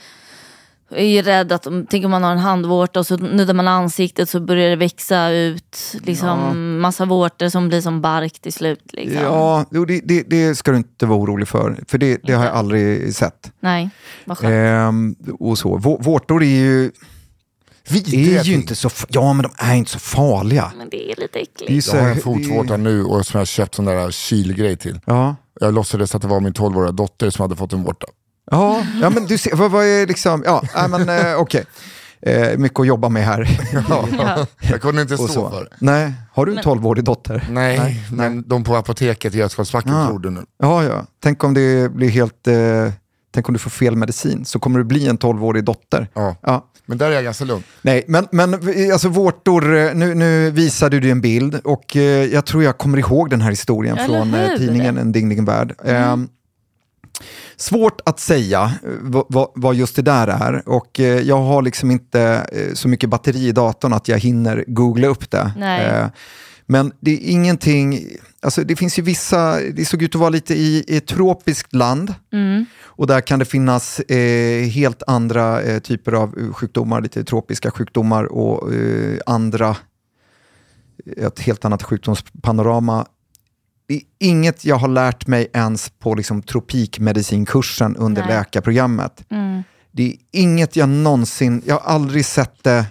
är 0.91 1.05
ju 1.05 1.23
rädd 1.23 1.53
att, 1.53 1.67
tänk 1.91 2.05
om 2.05 2.11
man 2.11 2.23
har 2.23 2.33
en 2.33 2.39
handvårta 2.39 3.01
och 3.01 3.07
så 3.07 3.17
nuddar 3.17 3.55
man 3.55 3.69
ansiktet 3.69 4.29
så 4.29 4.41
börjar 4.41 4.71
det 4.71 4.77
växa 4.77 5.31
ut 5.31 5.77
liksom 6.03 6.79
massa 6.81 7.05
vårtor 7.05 7.49
som 7.49 7.69
blir 7.69 7.81
som 7.81 8.01
bark 8.01 8.39
till 8.41 8.53
slut. 8.53 8.93
Liksom. 8.93 9.23
Ja, 9.23 9.65
det, 9.71 10.01
det, 10.05 10.23
det 10.23 10.55
ska 10.55 10.71
du 10.71 10.77
inte 10.77 11.07
vara 11.07 11.19
orolig 11.19 11.49
för, 11.49 11.85
för 11.89 11.99
det, 11.99 12.21
det 12.23 12.33
har 12.33 12.45
jag 12.45 12.55
aldrig 12.55 13.15
sett. 13.15 13.53
Nej, 13.61 13.91
vad 14.25 14.39
skönt. 14.39 14.53
Ehm, 14.55 15.17
och 15.39 15.59
så. 15.59 15.79
Vå- 15.79 16.03
Vårtor 16.03 16.43
är 16.43 16.47
ju, 16.47 16.91
Vidriga 17.89 18.41
är 18.41 18.45
ju 18.45 18.55
inte 18.55 18.75
så, 18.75 18.91
ja 19.09 19.33
men 19.33 19.43
de 19.43 19.53
är 19.59 19.75
inte 19.75 19.91
så 19.91 19.99
farliga. 19.99 20.73
Men 20.79 20.89
det 20.91 21.13
är 21.13 21.17
lite 21.21 21.39
äckligt. 21.39 21.87
Jag 21.95 22.03
har 22.03 22.09
en 22.09 22.21
fotvårta 22.21 22.77
nu 22.77 23.05
och 23.05 23.27
som 23.27 23.39
jag 23.39 23.41
har 23.41 23.47
köpt 23.47 23.75
sån 23.75 23.85
där 23.85 24.11
kylgrej 24.11 24.77
till. 24.77 25.01
Ja. 25.05 25.37
Jag 25.61 25.75
låtsades 25.75 26.15
att 26.15 26.23
det 26.23 26.29
var 26.29 26.41
min 26.41 26.53
12-åriga 26.53 26.93
dotter 26.93 27.31
som 27.31 27.43
hade 27.43 27.57
fått 27.57 27.73
en 27.73 27.83
vårta. 27.83 28.07
Ja, 28.51 28.83
ja, 29.03 29.11
men 29.11 29.27
du 29.27 29.39
ser, 29.39 29.57
vad, 29.57 29.71
vad 29.71 29.85
är 29.85 30.07
liksom, 30.07 30.43
ja, 30.47 30.63
nej, 30.75 30.89
men 30.89 31.09
eh, 31.09 31.37
okej. 31.41 31.65
Eh, 32.23 32.59
mycket 32.59 32.81
att 32.81 32.87
jobba 32.87 33.09
med 33.09 33.25
här. 33.25 33.61
Ja. 33.89 34.47
Jag 34.59 34.81
kunde 34.81 35.03
inte 35.03 35.15
Och 35.15 35.21
stå 35.21 35.29
så. 35.29 35.51
för 35.51 35.61
det. 35.65 35.71
Nej, 35.79 36.13
har 36.33 36.47
du 36.47 36.53
en 36.53 36.59
12-årig 36.59 37.05
dotter? 37.05 37.47
Nej, 37.51 38.05
men 38.13 38.49
de 38.49 38.65
på 38.65 38.77
apoteket 38.77 39.35
i 39.35 39.39
Götgatsbacken 39.39 39.95
Ah. 39.95 40.07
trodde 40.09 40.31
nu. 40.31 40.41
Ja, 40.63 40.85
ja. 40.85 41.07
Tänk 41.23 41.45
om 41.45 41.55
det 41.55 41.93
blir 41.93 42.09
helt, 42.09 42.47
eh, 42.47 42.55
tänk 43.35 43.49
om 43.49 43.53
du 43.53 43.59
får 43.59 43.71
fel 43.71 43.97
medicin, 43.97 44.45
så 44.45 44.59
kommer 44.59 44.79
du 44.79 44.85
bli 44.85 45.09
en 45.09 45.19
12-årig 45.19 45.65
dotter. 45.65 46.09
Ja. 46.15 46.37
Ja. 46.43 46.65
Men 46.87 46.99
där 46.99 47.07
är 47.11 47.15
jag 47.15 47.25
ganska 47.25 47.45
lugn. 47.45 47.63
Nej, 47.83 48.05
men, 48.09 48.27
men 48.33 48.55
eh, 48.55 48.93
alltså 48.93 49.09
vårtor, 49.09 49.77
eh, 49.77 49.95
nu, 49.95 50.15
nu 50.15 50.51
visade 50.51 51.01
du 51.01 51.11
en 51.11 51.21
bild 51.21 51.61
och 51.65 51.97
eh, 51.97 52.03
jag 52.25 52.45
tror 52.47 52.63
jag 52.65 52.79
kommer 52.79 52.99
ihåg 52.99 53.31
den 53.31 53.41
här 53.41 53.51
historien 53.51 53.99
Eller 53.99 54.19
från 54.19 54.35
eh, 54.35 54.41
hur? 54.41 54.59
tidningen 54.59 54.99
En 54.99 55.13
ding 55.13 55.29
ding 55.29 55.45
värld. 55.45 55.75
Eh, 55.85 56.17
svårt 57.59 58.01
att 58.05 58.21
säga 58.21 58.73
eh, 58.85 59.23
vad, 59.55 59.75
just 59.75 59.97
det 59.97 60.03
där 60.03 60.29
är 60.29 60.69
och 60.69 61.01
eh, 61.01 61.21
jag 61.21 61.41
har 61.41 61.63
liksom 61.63 61.91
inte 61.91 62.47
eh, 62.53 62.75
så 62.75 62.89
mycket 62.89 63.11
batteri 63.11 63.49
i 63.49 63.53
datorn 63.53 63.93
att 63.93 64.09
jag 64.09 64.19
hinner 64.19 64.65
googla 64.67 65.07
upp 65.07 65.31
det. 65.31 65.53
Nej. 65.57 66.11
Men 66.71 66.93
det 67.01 67.11
är 67.11 67.31
ingenting, 67.31 68.01
alltså 68.43 68.65
det 68.65 68.77
finns 68.77 68.99
ju 68.99 69.03
vissa, 69.03 69.61
det 69.61 69.85
såg 69.85 70.03
ut 70.03 70.15
att 70.15 70.21
vara 70.21 70.31
lite 70.31 70.55
i, 70.55 70.85
i 70.89 70.97
ett 70.97 71.07
tropiskt 71.07 71.75
land. 71.75 72.15
Mm. 72.33 72.67
Och 72.81 73.07
där 73.07 73.21
kan 73.21 73.39
det 73.39 73.45
finnas 73.45 74.01
eh, 74.01 74.69
helt 74.69 75.03
andra 75.07 75.63
eh, 75.63 75.79
typer 75.79 76.13
av 76.13 76.53
sjukdomar, 76.53 77.01
lite 77.01 77.25
tropiska 77.25 77.71
sjukdomar 77.71 78.25
och 78.25 78.75
eh, 78.75 79.19
andra, 79.27 79.77
ett 81.17 81.41
helt 81.41 81.65
annat 81.65 81.83
sjukdomspanorama. 81.83 83.07
Det 83.89 83.95
är 83.95 84.01
inget 84.19 84.65
jag 84.65 84.77
har 84.77 84.89
lärt 84.89 85.27
mig 85.27 85.49
ens 85.53 85.91
på 85.99 86.15
liksom, 86.15 86.43
tropikmedicinkursen 86.43 87.97
under 87.97 88.23
Nej. 88.23 88.31
läkarprogrammet. 88.37 89.25
Mm. 89.31 89.63
Det 89.93 90.03
är 90.03 90.15
inget 90.33 90.77
jag 90.77 90.89
någonsin, 90.89 91.63
jag 91.67 91.75
har 91.75 91.93
aldrig 91.93 92.25
sett 92.25 92.65
det 92.65 92.85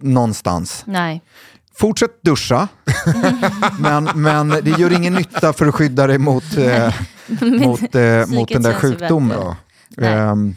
någonstans. 0.00 0.82
Nej. 0.86 1.22
Fortsätt 1.74 2.22
duscha, 2.22 2.68
men, 3.80 4.08
men 4.14 4.48
det 4.48 4.70
gör 4.78 4.92
ingen 4.92 5.14
nytta 5.14 5.52
för 5.52 5.66
att 5.66 5.74
skydda 5.74 6.06
dig 6.06 6.18
mot, 6.18 6.56
eh, 6.56 6.94
mot, 7.42 7.94
eh, 7.94 8.26
mot 8.26 8.48
den 8.48 8.62
där 8.62 8.74
sjukdomen. 8.74 9.54
Ehm, 9.98 10.54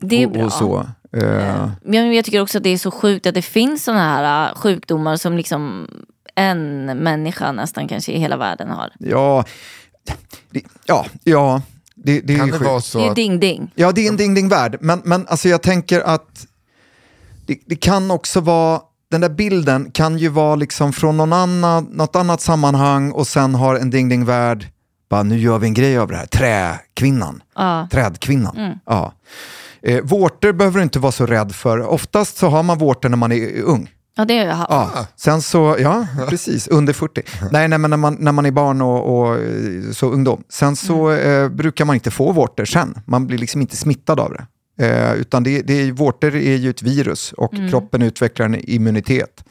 Det 0.00 0.22
är 0.22 0.26
och, 0.26 0.32
bra. 0.32 0.44
och 0.44 0.52
så. 0.52 0.86
Eh, 1.12 1.70
Men 1.84 2.14
jag 2.14 2.24
tycker 2.24 2.40
också 2.40 2.58
att 2.58 2.64
det 2.64 2.70
är 2.70 2.78
så 2.78 2.90
sjukt 2.90 3.26
att 3.26 3.34
det 3.34 3.42
finns 3.42 3.84
sådana 3.84 4.02
här 4.02 4.48
äh, 4.48 4.54
sjukdomar 4.58 5.16
som 5.16 5.36
liksom 5.36 5.88
en 6.40 6.84
människa 6.84 7.52
nästan 7.52 7.88
kanske 7.88 8.12
i 8.12 8.18
hela 8.18 8.36
världen 8.36 8.68
har. 8.70 8.90
ja, 8.98 9.44
det, 10.50 10.62
ja, 10.86 11.06
ja, 11.24 11.62
det, 11.94 12.20
det 12.20 12.34
är 12.34 12.38
Kan 12.38 12.46
ju 12.46 12.52
det 12.52 12.58
vara 12.58 12.70
Det 12.72 12.76
är 12.76 12.80
så 12.80 13.00
ju 13.00 13.08
att 13.08 13.16
ding-ding. 13.16 13.70
Ja, 13.74 13.92
det 13.92 14.06
är 14.06 14.08
en 14.08 14.16
ding-ding-värld. 14.16 14.76
Men, 14.80 15.00
men 15.04 15.26
alltså 15.28 15.48
jag 15.48 15.62
tänker 15.62 16.00
att 16.00 16.46
det, 17.46 17.58
det 17.66 17.76
kan 17.76 18.10
också 18.10 18.40
vara, 18.40 18.80
den 19.10 19.20
där 19.20 19.28
bilden 19.28 19.90
kan 19.90 20.18
ju 20.18 20.28
vara 20.28 20.54
liksom 20.56 20.92
från 20.92 21.16
någon 21.16 21.32
annan, 21.32 21.84
något 21.84 22.16
annat 22.16 22.40
sammanhang 22.40 23.12
och 23.12 23.26
sen 23.26 23.54
har 23.54 23.74
en 23.76 23.90
ding-ding-värld, 23.90 24.66
bara 25.10 25.22
nu 25.22 25.38
gör 25.38 25.58
vi 25.58 25.66
en 25.66 25.74
grej 25.74 25.98
av 25.98 26.08
det 26.08 26.16
här, 26.16 26.26
träkvinnan, 26.26 27.42
Ja. 27.54 27.88
trädkvinnan. 27.92 28.78
Ja. 28.86 29.12
Eh, 29.82 30.00
vårtor 30.04 30.52
behöver 30.52 30.76
du 30.78 30.82
inte 30.82 30.98
vara 30.98 31.12
så 31.12 31.26
rädd 31.26 31.54
för. 31.54 31.80
Oftast 31.86 32.36
så 32.36 32.48
har 32.48 32.62
man 32.62 32.78
vårtor 32.78 33.08
när 33.08 33.16
man 33.16 33.32
är 33.32 33.62
ung. 33.62 33.90
Ja, 34.14 34.24
det 34.24 34.38
har 34.38 34.44
jag 34.44 34.54
haft. 34.54 34.70
Ja, 34.70 35.06
sen 35.16 35.42
så, 35.42 35.76
ja, 35.78 36.06
precis, 36.28 36.68
under 36.68 36.92
40. 36.92 37.22
Nej, 37.52 37.68
nej 37.68 37.78
men 37.78 37.90
när 37.90 37.96
man, 37.96 38.16
när 38.20 38.32
man 38.32 38.46
är 38.46 38.50
barn 38.50 38.82
och, 38.82 39.20
och 39.20 39.38
eh, 39.38 39.92
så 39.92 40.10
ungdom. 40.10 40.44
Sen 40.48 40.76
så 40.76 41.10
eh, 41.10 41.48
brukar 41.48 41.84
man 41.84 41.94
inte 41.94 42.10
få 42.10 42.32
vårtor 42.32 42.64
sen. 42.64 42.98
Man 43.06 43.26
blir 43.26 43.38
liksom 43.38 43.60
inte 43.60 43.76
smittad 43.76 44.20
av 44.20 44.32
det. 44.32 44.46
Eh, 44.80 45.14
utan 45.14 45.42
det, 45.42 45.62
det 45.62 45.72
är, 45.72 45.92
vårtor 45.92 46.36
är 46.36 46.56
ju 46.56 46.70
ett 46.70 46.82
virus 46.82 47.32
och 47.32 47.54
kroppen 47.70 48.02
utvecklar 48.02 48.46
en 48.46 48.70
immunitet. 48.70 49.44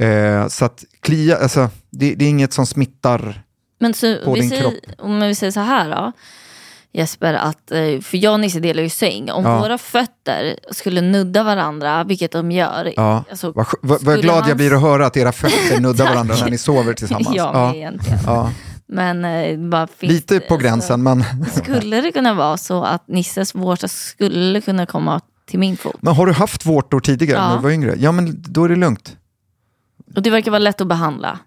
Eh, 0.00 0.48
så 0.48 0.64
att 0.64 0.84
klia, 1.00 1.36
alltså, 1.36 1.70
det, 1.90 2.14
det 2.14 2.24
är 2.24 2.28
inget 2.28 2.52
som 2.52 2.66
smittar. 2.66 3.42
Men 3.80 3.94
så, 3.94 4.16
på 4.24 4.34
din 4.34 4.48
säger, 4.48 4.62
kropp. 4.62 4.74
om 4.98 5.20
vi 5.20 5.34
säger 5.34 5.52
så 5.52 5.60
här 5.60 5.90
då. 5.90 6.12
Jesper, 6.92 7.34
att, 7.34 7.70
eh, 7.70 8.00
för 8.00 8.16
jag 8.16 8.32
och 8.32 8.40
Nisse 8.40 8.60
delar 8.60 8.82
ju 8.82 8.88
säng. 8.88 9.30
Om 9.30 9.44
Ja. 9.44 9.58
våra 9.60 9.78
fötter 9.78 10.58
skulle 10.70 11.00
nudda 11.00 11.42
varandra, 11.42 12.04
vilket 12.04 12.32
de 12.32 12.50
gör. 12.50 12.92
Ja. 12.96 13.24
alltså, 13.30 13.52
Vad, 13.52 13.66
vad 13.82 14.00
skulle 14.00 14.22
glad 14.22 14.40
man- 14.40 14.48
jag 14.48 14.56
blir 14.56 14.74
att 14.74 14.80
höra 14.82 15.06
att 15.06 15.16
era 15.16 15.32
fötter 15.32 15.80
nuddar 15.80 16.04
varandra 16.04 16.34
när 16.40 16.50
ni 16.50 16.58
sover 16.58 16.94
tillsammans. 16.94 17.28
Ja, 17.36 17.50
Ja, 17.54 17.74
egentligen. 17.74 18.18
ja. 18.26 18.50
Men 18.86 19.24
eh, 19.24 19.58
bara 19.58 19.88
Lite 20.00 20.40
på 20.40 20.54
alltså, 20.54 20.68
gränsen, 20.68 21.02
men, 21.02 21.24
Skulle 21.54 22.00
det 22.00 22.12
kunna 22.12 22.34
vara 22.34 22.56
så 22.56 22.84
att 22.84 23.08
Nisses 23.08 23.54
vårta 23.54 23.88
skulle 23.88 24.60
kunna 24.60 24.86
komma 24.86 25.20
till 25.46 25.58
min 25.58 25.76
fot? 25.76 25.96
men 26.00 26.14
har 26.14 26.26
du 26.26 26.32
haft 26.32 26.66
vårtor 26.66 27.00
tidigare 27.00 27.40
Ja. 27.40 27.48
när 27.48 27.56
du 27.56 27.62
var 27.62 27.70
yngre? 27.70 27.94
Ja, 27.98 28.12
men 28.12 28.42
då 28.48 28.64
är 28.64 28.68
det 28.68 28.76
lugnt. 28.76 29.16
Och 30.16 30.22
det 30.22 30.30
verkar 30.30 30.50
vara 30.50 30.58
lätt 30.58 30.80
att 30.80 30.86
behandla. 30.86 31.38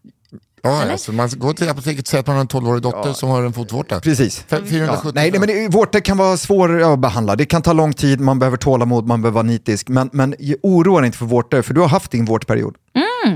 Ja, 0.63 0.91
alltså 0.91 1.11
man 1.11 1.29
går 1.29 1.53
till 1.53 1.69
apoteket 1.69 2.01
och 2.01 2.07
säger 2.07 2.19
att 2.19 2.27
man 2.27 2.35
har 2.35 2.41
en 2.41 2.47
12-årig 2.47 2.81
dotter 2.83 3.13
som 3.13 3.29
har 3.29 3.43
en 3.43 3.53
fotvårta. 3.53 3.99
Precis. 3.99 4.45
F- 4.49 4.59
470 4.69 5.11
Nej, 5.15 5.31
nej, 5.31 5.39
men 5.39 5.49
det, 5.49 5.67
vårtor 5.67 5.99
kan 5.99 6.17
vara 6.17 6.37
svåra 6.37 6.93
att 6.93 6.99
behandla. 6.99 7.35
Det 7.35 7.45
kan 7.45 7.61
ta 7.61 7.73
lång 7.73 7.93
tid, 7.93 8.19
man 8.19 8.39
behöver 8.39 8.57
tålamod, 8.57 9.07
man 9.07 9.21
behöver 9.21 9.33
vara 9.35 9.43
nitisk. 9.43 9.87
Men, 9.89 10.09
men 10.13 10.35
oroa 10.63 10.99
dig 11.01 11.05
inte 11.05 11.17
för 11.17 11.25
vårtor, 11.25 11.61
för 11.61 11.73
du 11.73 11.81
har 11.81 11.87
haft 11.87 12.11
din 12.11 12.25
vårtperiod. 12.25 12.75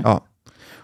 Ja. 0.04 0.24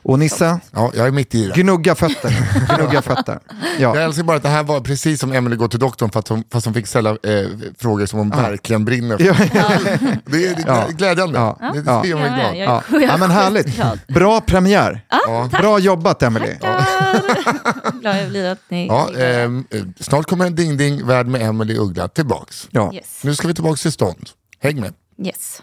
Och 0.04 0.18
Nisse, 0.18 0.60
Ja, 0.70 0.92
jag 0.94 1.06
är 1.06 1.10
mitt 1.10 1.34
i 1.34 1.46
det. 1.48 1.54
gnugga 1.62 1.94
fötter. 1.94 2.34
Gnugga 2.76 3.02
fötter. 3.02 3.38
Jag 3.78 3.96
Ja. 3.96 4.00
älskar 4.00 4.22
bara 4.22 4.36
att 4.36 4.42
det 4.42 4.48
här 4.48 4.62
var 4.62 4.80
precis 4.80 5.20
som 5.20 5.32
Emily 5.32 5.56
går 5.56 5.68
till 5.68 5.78
doktorn 5.78 6.10
fast 6.10 6.28
hon, 6.28 6.44
fast 6.52 6.66
hon 6.66 6.74
fick 6.74 6.86
ställa 6.86 7.10
eh, 7.10 7.16
frågor 7.78 8.06
som 8.06 8.18
hon 8.18 8.30
verkligen 8.30 8.84
brinner 8.84 9.16
för. 9.18 9.24
Ja, 9.24 9.34
Det 10.26 10.46
är 10.46 10.64
Ja. 10.66 10.86
glädjande. 10.90 11.38
Ja. 11.38 11.58
Det, 11.74 11.82
det 11.82 11.90
Ja. 11.90 12.00
mig 12.02 12.10
Jag 12.10 12.18
glad. 12.18 12.56
Jag- 12.56 12.56
ja. 12.56 12.82
jag 12.92 13.02
ja, 13.02 13.16
men 13.16 13.30
härligt. 13.30 14.06
Bra 14.08 14.40
premiär. 14.40 15.04
Ja. 15.10 15.48
Bra 15.52 15.78
jobbat 15.78 16.22
Emily. 16.22 16.54
Glad 18.00 18.16
jag 18.22 18.28
blir 18.28 18.48
att 18.52 18.60
ni 18.68 18.86
Ja, 18.86 19.08
ehm, 19.18 19.64
eh, 19.70 19.80
snart 20.00 20.26
kommer 20.26 20.46
en 20.46 20.54
Ding 20.54 20.76
Ding 20.76 21.06
Värld 21.06 21.26
med 21.26 21.42
Emily 21.42 21.76
Uggla 21.78 22.08
tillbaks. 22.08 22.68
Ja. 22.70 22.92
Yes. 22.94 23.20
Nu 23.24 23.34
ska 23.34 23.48
vi 23.48 23.54
tillbaks 23.54 23.82
till 23.82 23.92
stånd. 23.92 24.28
Häng 24.60 24.80
med. 24.80 24.92
yes. 25.26 25.62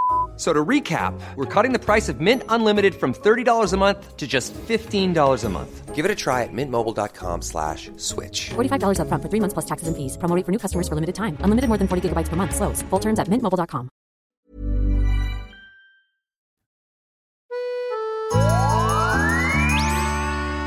F- 0.41 0.47
So 0.47 0.53
to 0.53 0.65
recap, 0.69 1.13
we're 1.35 1.45
cutting 1.63 1.71
the 1.79 1.85
price 1.93 2.09
of 2.13 2.19
Mint 2.19 2.41
Unlimited 2.49 2.95
from 2.95 3.13
$30 3.13 3.73
a 3.73 3.77
month 3.77 4.17
to 4.17 4.25
just 4.27 4.53
$15 4.67 5.45
a 5.45 5.49
month. 5.49 5.95
Give 5.95 6.03
it 6.03 6.11
a 6.11 6.15
try 6.15 6.41
at 6.43 6.49
mintmobile.com 6.51 7.41
slash 7.43 7.91
switch. 7.97 8.49
$45 8.49 8.97
upfront 8.97 9.21
for 9.21 9.29
three 9.29 9.39
months 9.39 9.53
plus 9.53 9.65
taxes 9.65 9.87
and 9.87 9.95
fees. 9.95 10.17
Promo 10.17 10.43
for 10.45 10.51
new 10.51 10.57
customers 10.57 10.87
for 10.87 10.95
limited 10.95 11.13
time. 11.13 11.37
Unlimited 11.45 11.67
more 11.69 11.77
than 11.77 11.87
40 11.87 12.01
gigabytes 12.09 12.29
per 12.29 12.35
month. 12.35 12.55
Slows. 12.55 12.81
Full 12.89 12.99
terms 12.99 13.19
at 13.19 13.27
mintmobile.com. 13.27 13.89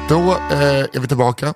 Då 0.08 0.32
eh, 0.50 0.84
är 0.92 1.00
vi 1.00 1.08
tillbaka. 1.08 1.54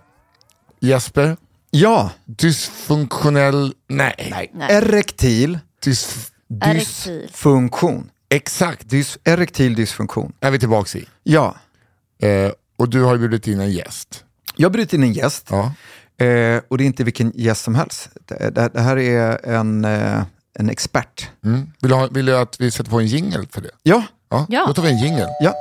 Jesper, 0.80 1.36
Ja, 1.70 2.10
dysfunktionell... 2.26 3.74
Nej. 3.88 4.50
Nej. 4.54 4.68
erektil 4.70 5.58
Dys, 5.84 6.04
Erektil. 6.04 6.37
Dysfunktion. 6.48 8.10
exakt, 8.30 8.90
Dys, 8.90 9.18
erektil 9.24 9.74
dysfunktion. 9.74 10.32
är 10.40 10.50
vi 10.50 10.58
tillbaka 10.58 10.98
i. 10.98 11.04
Ja, 11.22 11.56
Eh, 12.22 12.50
och 12.76 12.88
du 12.88 13.02
har 13.02 13.12
ju 13.14 13.18
bjudit 13.18 13.46
in 13.46 13.60
en 13.60 13.70
gäst. 13.70 14.24
jag 14.56 14.72
bryter 14.72 14.96
in 14.96 15.02
en 15.02 15.12
gäst. 15.12 15.46
Ja. 15.50 15.72
Eh, 16.26 16.60
och 16.68 16.78
det 16.78 16.84
är 16.84 16.86
inte 16.86 17.04
vilken 17.04 17.32
gäst 17.34 17.64
som 17.64 17.74
helst. 17.74 18.08
Det, 18.26 18.50
det, 18.54 18.68
det 18.74 18.80
här 18.80 18.96
är 18.98 19.46
en, 19.46 19.84
eh, 19.84 20.22
en 20.58 20.70
expert. 20.70 21.30
Mm. 21.44 21.60
Vill, 21.80 21.90
du 21.90 21.94
ha, 21.96 22.06
vill 22.06 22.26
du 22.26 22.36
att 22.38 22.60
vi 22.60 22.70
sätter 22.70 22.90
på 22.90 23.00
en 23.00 23.06
jingle 23.06 23.44
för 23.50 23.60
det? 23.60 23.70
Ja, 23.82 24.02
Ja, 24.30 24.46
Ja. 24.48 24.64
då 24.66 24.74
tar 24.74 24.82
vi 24.82 24.88
en 24.90 24.98
jingle. 24.98 25.28
ja. 25.40 25.54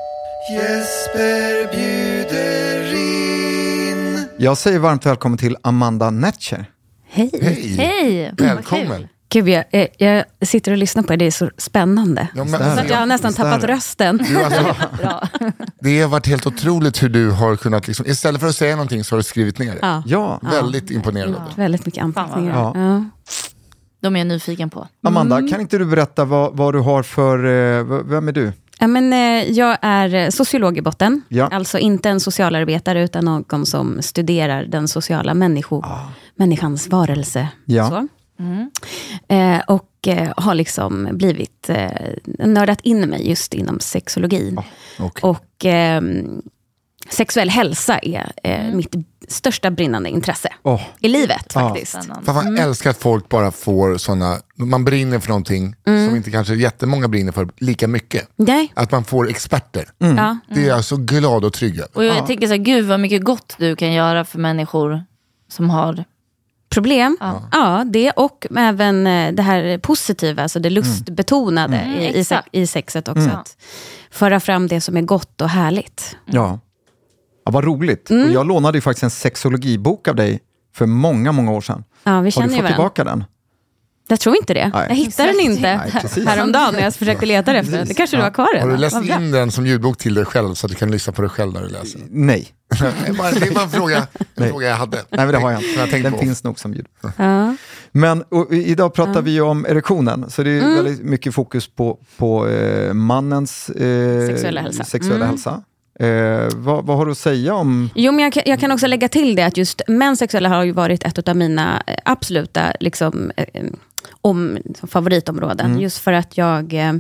Jesper 0.52 1.72
bjuder 1.76 2.94
in. 2.96 4.28
Jag 4.38 4.58
säger 4.58 4.80
varmt 4.80 5.06
välkommen 5.06 5.38
till 5.38 5.58
Amanda 5.62 6.10
Netcher. 6.10 6.66
Hej. 7.10 7.30
Hej! 7.42 7.76
Hej! 7.78 8.32
Välkommen! 8.38 9.08
Gud, 9.30 9.50
jag, 9.50 9.64
jag 9.98 10.24
sitter 10.48 10.72
och 10.72 10.78
lyssnar 10.78 11.04
på 11.04 11.14
er, 11.14 11.18
det 11.18 11.26
är 11.26 11.32
så 11.32 11.50
spännande. 11.58 12.28
Ja, 12.36 12.44
men, 12.44 12.60
Så 12.76 12.82
att 12.82 12.90
jag 12.90 12.98
har 12.98 13.06
nästan 13.06 13.34
tappat 13.34 13.64
rösten. 13.64 14.18
du, 14.18 14.44
alltså, 14.44 14.76
det 15.82 16.02
har 16.02 16.10
varit 16.10 16.28
helt 16.28 16.48
otroligt 16.48 17.04
hur 17.04 17.10
du 17.10 17.32
har 17.32 17.56
kunnat, 17.56 17.88
liksom, 17.88 18.06
istället 18.06 18.42
för 18.42 18.48
att 18.48 18.56
säga 18.56 18.76
någonting 18.76 19.04
så 19.04 19.16
har 19.16 19.18
du 19.18 19.24
skrivit 19.24 19.60
ner 19.60 19.72
det. 19.72 19.80
Ja, 19.82 20.04
Ja, 20.06 20.40
Väldigt 20.44 20.92
imponerande. 20.92 21.42
väldigt 21.56 21.86
mycket 21.86 22.04
anpassningar. 22.04 22.54
Ja. 22.54 23.06
De 24.02 24.16
är 24.16 24.20
jag 24.20 24.28
nyfiken 24.28 24.70
på. 24.70 24.88
Amanda, 25.08 25.38
Mm. 25.38 25.52
kan 25.52 25.62
inte 25.62 25.78
du 25.78 25.86
berätta 25.86 26.26
vad, 26.26 26.58
vad 26.58 26.74
du 26.74 26.80
har 26.80 27.04
för, 27.04 27.38
eh, 27.46 27.84
vem 28.06 28.28
är 28.28 28.32
du? 28.32 28.54
Ja, 28.80 28.88
men, 28.88 29.14
eh, 29.14 29.52
jag 29.52 29.78
är 29.82 30.32
sociolog 30.32 30.78
i 30.78 30.82
botten, 30.82 31.22
Ja. 31.28 31.48
alltså 31.52 31.78
inte 31.80 32.10
en 32.10 32.20
socialarbetare 32.20 33.04
utan 33.04 33.26
någon 33.26 33.66
som 33.66 34.02
studerar 34.02 34.64
den 34.64 34.88
sociala 34.88 35.34
människo, 35.34 35.84
människans 36.36 36.88
varelse. 36.88 37.48
Ja. 37.66 38.08
Så. 38.38 38.70
Eh, 39.34 39.60
och 39.68 40.08
eh, 40.08 40.34
har 40.38 40.56
liksom 40.56 41.10
blivit 41.12 41.70
eh, 41.70 41.90
nördat 42.26 42.82
in 42.82 43.00
mig 43.10 43.30
just 43.30 43.54
inom 43.54 43.80
sexologi. 43.80 44.56
okej. 45.00 45.30
Och 45.30 45.66
ehm, 45.66 46.42
sexuell 47.10 47.50
hälsa 47.50 47.98
är 48.00 48.32
eh, 48.44 48.74
mitt 48.76 48.96
största 49.28 49.72
brinnande 49.72 50.10
intresse 50.10 50.50
Åh, 50.64 50.82
i 51.00 51.08
livet 51.08 51.52
Ja. 51.56 51.70
faktiskt. 51.70 51.92
Spännande. 51.92 52.26
Fan, 52.26 52.38
Mm. 52.38 52.54
man 52.54 52.64
älskar 52.64 52.90
att 52.90 52.98
folk 52.98 53.30
bara 53.30 53.52
får 53.52 53.98
sådana, 53.98 54.38
man 54.56 54.86
brinner 54.86 55.20
för 55.20 55.30
någonting 55.30 55.76
Mm. 55.88 56.08
som 56.08 56.16
inte 56.16 56.32
kanske 56.32 56.56
jättemånga 56.56 57.08
brinner 57.08 57.32
för 57.32 57.50
lika 57.58 57.88
mycket. 57.88 58.30
Nej. 58.36 58.72
Att 58.76 58.92
man 58.92 59.04
får 59.04 59.30
experter. 59.30 59.86
Ja. 59.98 60.38
Det 60.50 60.64
är 60.64 60.68
jag 60.68 60.84
så 60.86 60.98
glad 60.98 61.46
och 61.46 61.54
trygg 61.54 61.74
över. 61.78 61.90
Och 61.98 62.06
jag 62.06 62.28
tänker 62.28 62.48
så 62.48 62.54
här, 62.54 62.58
gud 62.62 62.86
vad 62.86 63.00
mycket 63.00 63.24
gott 63.24 63.56
du 63.60 63.76
kan 63.76 63.94
göra 63.94 64.26
för 64.26 64.40
människor 64.40 65.04
som 65.52 65.70
har... 65.70 66.04
Problem? 66.70 67.18
Ja. 67.20 67.42
Ja. 67.52 67.84
det 67.88 68.12
och 68.12 68.48
även 68.58 69.08
eh, 69.08 69.34
det 69.34 69.42
här 69.44 69.78
positiva, 69.78 70.44
alltså 70.44 70.60
det 70.60 70.70
lustbetonade 70.70 71.78
Mm, 71.78 72.00
i, 72.00 72.06
i, 72.52 72.62
i 72.62 72.68
sexet 72.68 73.08
också. 73.08 73.30
Att 73.30 73.58
föra 74.12 74.40
fram 74.40 74.68
det 74.68 74.82
som 74.82 74.98
är 74.98 75.02
gott 75.02 75.42
och 75.42 75.50
härligt. 75.50 76.16
ja. 76.26 76.60
ja 77.46 77.52
vad 77.52 77.64
roligt. 77.64 78.10
Mm. 78.10 78.24
Och 78.28 78.32
jag 78.32 78.48
lånade 78.48 78.78
ju 78.78 78.82
faktiskt 78.82 79.04
en 79.04 79.10
sexologibok 79.10 80.08
av 80.08 80.16
dig 80.16 80.40
för 80.76 80.86
många, 80.86 81.32
många 81.32 81.52
år 81.52 81.62
sedan. 81.62 81.84
Ja, 82.04 82.12
vi 82.12 82.16
Har 82.16 82.24
du 82.24 82.32
känner 82.32 82.58
fått 82.58 82.68
tillbaka 82.68 83.04
den? 83.04 83.24
Jag 84.10 84.20
tror 84.20 84.36
inte 84.38 84.54
det. 84.54 84.72
Nej. 84.74 84.86
Jag 84.90 84.96
hittade 84.96 85.32
den 85.32 85.40
inte 85.40 85.62
Nej, 85.78 85.92
precis. 86.02 86.26
häromdagen 86.26 86.74
när 86.74 86.82
jag 86.84 86.96
försökte 86.96 87.26
leta 87.26 87.54
efter 87.56 87.78
den. 87.78 87.88
Det 87.88 87.94
kanske 87.94 88.18
du 88.18 88.24
har 88.24 88.30
kvar 88.32 88.46
Har 88.46 88.54
redan. 88.54 88.70
du 88.70 88.78
läst 88.78 88.96
in 89.20 89.32
den 89.32 89.52
som 89.52 89.66
ljudbok 89.68 89.98
till 89.98 90.14
dig 90.14 90.26
själv 90.26 90.54
så 90.54 90.66
att 90.68 90.72
du 90.72 90.76
kan 90.78 90.92
lyssna 90.92 91.14
på 91.14 91.22
dig 91.22 91.30
själv 91.32 91.54
när 91.54 91.62
du 91.62 91.68
läser? 91.70 92.02
Nej, 92.10 92.48
det 92.80 93.10
är 93.10 93.14
bara, 93.54 93.64
en, 93.64 93.70
fråga, 93.70 93.98
en 93.98 94.06
Nej. 94.36 94.50
fråga 94.50 94.68
jag 94.68 94.76
hade. 94.76 94.98
Nej 94.98 95.06
men 95.26 95.28
det 95.32 95.38
har 95.38 95.52
jag 95.52 95.62
jag 95.64 95.70
inte. 95.72 95.88
tänkt 95.92 96.04
Den 96.04 96.14
på. 96.14 96.20
finns 96.20 96.44
nog 96.44 96.60
som 96.60 96.74
ljud. 96.74 96.86
Ja. 97.18 97.56
Men 97.92 98.22
och, 98.22 98.54
idag 98.54 98.94
pratar 98.94 99.22
vi 99.22 99.32
ju 99.32 99.42
om 99.42 99.66
erektionen, 99.66 100.30
så 100.30 100.44
det 100.44 100.52
är 100.52 100.76
väldigt 100.76 101.02
mycket 101.04 101.34
fokus 101.36 101.68
på, 101.68 102.00
på 102.18 102.48
eh, 102.48 102.94
mannens 102.94 103.70
eh, 103.70 104.28
Sexuella 104.28 104.62
hälsa. 104.62 104.84
sexuella 104.84 105.26
hälsa. 105.26 105.62
Eh, 106.00 106.48
vad, 106.56 106.86
vad 106.86 106.98
har 106.98 107.06
du 107.06 107.12
att 107.12 107.18
säga 107.18 107.54
om... 107.54 107.90
Jo, 107.96 108.12
men 108.12 108.24
jag, 108.24 108.34
kan- 108.34 108.44
jag 108.46 108.60
kan 108.60 108.72
också 108.72 108.88
lägga 108.88 109.08
till 109.10 109.36
det 109.36 109.44
att 109.44 109.58
just 109.58 109.82
mäns 109.88 110.20
sexuella 110.20 110.50
har 110.50 110.64
ju 110.64 110.72
varit 110.72 111.04
ett 111.04 111.28
av 111.28 111.36
mina 111.36 111.84
absoluta 112.06 112.74
liksom, 112.80 113.32
eh, 113.38 113.64
om, 114.30 114.58
favoritområden. 114.84 115.80
Just 115.80 115.98
för 115.98 116.14
att 116.14 116.38
jag 116.38 116.74
eh, 116.74 116.94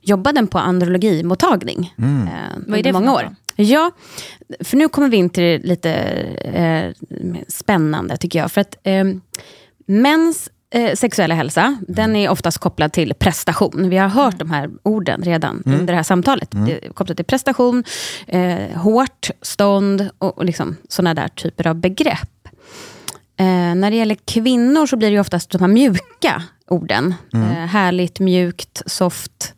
jobbade 0.00 0.46
på 0.46 0.58
andrologimottagning 0.58 1.94
eh, 1.98 2.04
är 2.04 2.60
det 2.66 2.66
under 2.66 2.82
för 2.82 2.92
många 2.92 3.14
år. 3.14 3.36
Ja, 3.56 3.90
för 4.60 4.76
nu 4.76 4.88
kommer 4.88 5.08
vi 5.08 5.16
in 5.16 5.30
till 5.30 5.42
det 5.42 5.58
lite 5.58 5.92
eh, 6.54 6.90
spännande 7.48 8.16
tycker 8.16 8.38
jag. 8.38 8.52
För 8.52 8.60
att 8.60 8.76
eh, 8.82 9.04
mäns 9.86 10.50
eh, 10.74 10.94
sexuella 10.94 11.34
hälsa, 11.34 11.76
den 11.88 12.16
är 12.16 12.28
oftast 12.30 12.58
kopplad 12.58 12.92
till 12.92 13.14
prestation. 13.14 13.88
Vi 13.90 13.96
har 13.96 14.08
hört 14.08 14.38
de 14.38 14.50
här 14.50 14.70
orden 14.82 15.22
redan 15.22 15.62
under 15.66 15.86
det 15.86 15.94
här 15.94 16.02
samtalet. 16.02 16.48
Det 16.50 16.86
är 16.86 16.92
kopplat 16.92 17.16
till 17.16 17.26
prestation, 17.26 17.84
eh, 18.26 18.76
hårt, 18.76 19.30
stånd 19.42 20.10
och, 20.18 20.38
och 20.38 20.44
liksom 20.44 20.76
sådana 20.88 21.14
där 21.14 21.28
typer 21.28 21.66
av 21.66 21.74
begrepp. 21.74 22.48
Eh, 23.36 23.74
när 23.74 23.90
det 23.90 23.96
gäller 23.96 24.16
kvinnor 24.24 24.86
så 24.86 24.96
blir 24.96 25.08
det 25.08 25.14
ju 25.14 25.20
oftast 25.20 25.50
de 25.50 25.60
här 25.60 25.68
mjuka 25.68 26.42
orden. 26.72 27.14
Eh, 27.34 27.40
härligt, 27.50 28.20
mjukt, 28.20 28.82
soft 28.86 29.54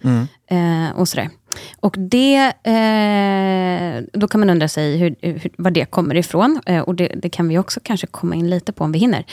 eh, 0.50 0.96
och 0.96 1.08
sådär. 1.08 1.30
Och 1.80 1.94
det, 1.98 2.36
eh, 2.64 4.04
då 4.20 4.28
kan 4.28 4.40
man 4.40 4.50
undra 4.50 4.68
sig 4.68 4.96
hur, 4.96 5.14
hur, 5.20 5.50
var 5.58 5.70
det 5.70 5.84
kommer 5.84 6.14
ifrån. 6.14 6.60
Eh, 6.66 6.80
och 6.80 6.94
det, 6.94 7.06
det 7.22 7.28
kan 7.28 7.48
vi 7.48 7.58
också 7.58 7.80
kanske 7.82 8.06
komma 8.06 8.34
in 8.34 8.50
lite 8.50 8.72
på 8.72 8.84
om 8.84 8.92
vi 8.92 8.98
hinner. 8.98 9.24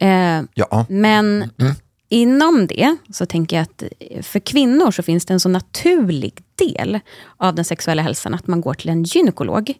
Eh, 0.00 0.42
Ja, 0.54 0.86
men 0.88 1.50
inom 2.08 2.66
det 2.66 2.96
så 3.12 3.26
tänker 3.26 3.56
jag 3.56 3.62
att 3.62 3.82
för 4.26 4.40
kvinnor 4.40 4.90
så 4.90 5.02
finns 5.02 5.26
det 5.26 5.34
en 5.34 5.40
så 5.40 5.48
naturlig 5.48 6.32
del 6.58 7.00
av 7.36 7.54
den 7.54 7.64
sexuella 7.64 8.02
hälsan 8.02 8.34
att 8.34 8.46
man 8.46 8.60
går 8.60 8.74
till 8.74 8.88
en 8.90 9.02
gynekolog. 9.02 9.74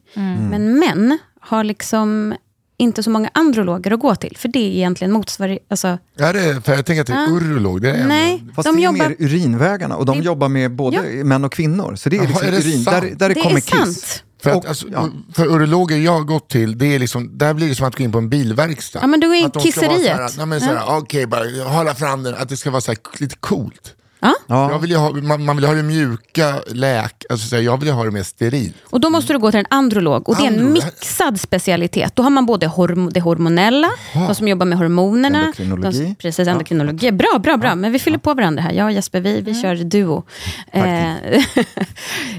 Men 0.50 0.78
män 0.78 1.18
har 1.40 1.64
liksom 1.64 2.34
inte 2.80 3.02
så 3.02 3.10
många 3.10 3.30
androloger 3.34 3.90
att 3.90 4.00
gå 4.00 4.14
till. 4.14 4.36
För 4.36 4.48
det 4.48 4.58
är 4.58 4.70
egentligen 4.76 5.12
motsvarig... 5.12 5.58
Alltså, 5.70 5.98
Är 6.18 6.32
det, 6.32 6.62
för 6.64 6.74
jag 6.74 6.86
tänker 6.86 7.00
att 7.00 7.06
det 7.06 7.12
är 7.12 7.32
urolog. 7.32 7.82
Det 7.82 7.90
är 7.90 7.94
en- 7.94 8.08
nej, 8.08 8.44
fast 8.54 8.66
de 8.66 8.76
det 8.76 8.82
är 8.82 8.84
jobbar... 8.84 9.08
mer 9.08 9.16
urinvägarna 9.18 9.96
och 9.96 10.06
de 10.06 10.18
Det- 10.18 10.24
jobbar 10.24 10.48
med 10.48 10.70
både 10.74 11.02
män 11.24 11.44
och 11.44 11.52
kvinnor. 11.52 11.96
Så 11.96 12.08
det 12.08 12.16
är 12.16 12.18
Jaha, 12.18 12.26
liksom 12.28 12.46
är 12.48 12.52
det 12.52 12.58
urin, 12.58 12.84
där, 12.84 13.00
där 13.00 13.28
det, 13.28 13.34
det 13.34 13.40
kommer 13.40 13.56
är 13.56 13.60
kiss. 13.60 13.70
sant. 14.00 14.24
För, 14.42 14.50
att, 14.50 14.56
Och- 14.56 14.66
alltså, 14.66 14.86
ja. 14.92 15.08
för 15.34 15.46
urologer 15.46 15.96
jag 15.96 16.12
har 16.12 16.20
gått 16.24 16.48
till, 16.50 16.78
det 16.78 16.86
är 16.94 16.98
liksom, 16.98 17.38
där 17.38 17.54
blir 17.54 17.68
det 17.68 17.74
som 17.74 17.86
att 17.86 17.96
gå 17.96 18.04
in 18.04 18.12
på 18.12 18.18
en 18.18 18.28
bilverkstad. 18.28 18.98
Ja, 19.02 19.06
men 19.06 19.20
du 19.20 19.26
är 19.36 19.40
i 19.40 19.44
Att 19.44 19.52
de 19.54 19.72
ska 19.72 19.86
vara 19.86 19.96
kisseriet. 19.98 20.84
Okej, 20.88 21.26
bara 21.26 21.64
hålla 21.68 21.94
fram 21.94 22.22
den, 22.22 22.34
att 22.34 22.48
det 22.48 22.56
ska 22.56 22.70
vara 22.70 22.80
så 22.80 22.90
här, 22.90 22.98
lite 23.18 23.36
coolt. 23.40 23.94
Ja? 24.20 24.34
Jag 24.46 24.78
vill 24.78 24.90
ju 24.90 24.96
ha, 24.96 25.12
man, 25.12 25.44
man 25.44 25.56
vill 25.56 25.64
ha 25.64 25.74
det 25.74 25.82
mjuka 25.82 26.54
läk, 26.66 27.24
alltså, 27.30 27.56
jag 27.56 27.76
vill 27.76 27.88
ju 27.88 27.94
ha 27.94 28.04
det 28.04 28.10
mer 28.10 28.22
sterilt. 28.22 28.76
Och 28.82 29.00
då 29.00 29.10
måste 29.10 29.32
du 29.32 29.38
gå 29.38 29.50
till 29.50 29.60
en 29.60 29.66
androlog. 29.70 30.28
Och 30.28 30.36
det 30.36 30.42
är 30.42 30.46
en 30.46 30.72
mixad 30.72 31.40
specialitet. 31.40 32.16
Då 32.16 32.22
har 32.22 32.30
man 32.30 32.46
både 32.46 32.66
horm 32.66 33.10
det 33.12 33.20
hormonella, 33.20 33.90
de 34.12 34.34
som 34.34 34.48
jobbar 34.48 34.66
med 34.66 34.78
hormonerna. 34.78 35.40
Endokrinologi. 35.40 36.04
De, 36.04 36.14
precis, 36.14 36.48
endokrinologi. 36.48 37.12
Bra, 37.12 37.38
bra, 37.42 37.56
bra. 37.56 37.74
Men 37.74 37.92
vi 37.92 37.98
fyller 37.98 38.18
på 38.18 38.34
varandra 38.34 38.62
här. 38.62 38.72
Jag 38.72 38.84
och 38.84 38.92
Jesper, 38.92 39.20
vi, 39.20 39.40
vi 39.40 39.62
kör 39.62 39.74
duo. 39.74 40.24
Eh, 40.72 40.82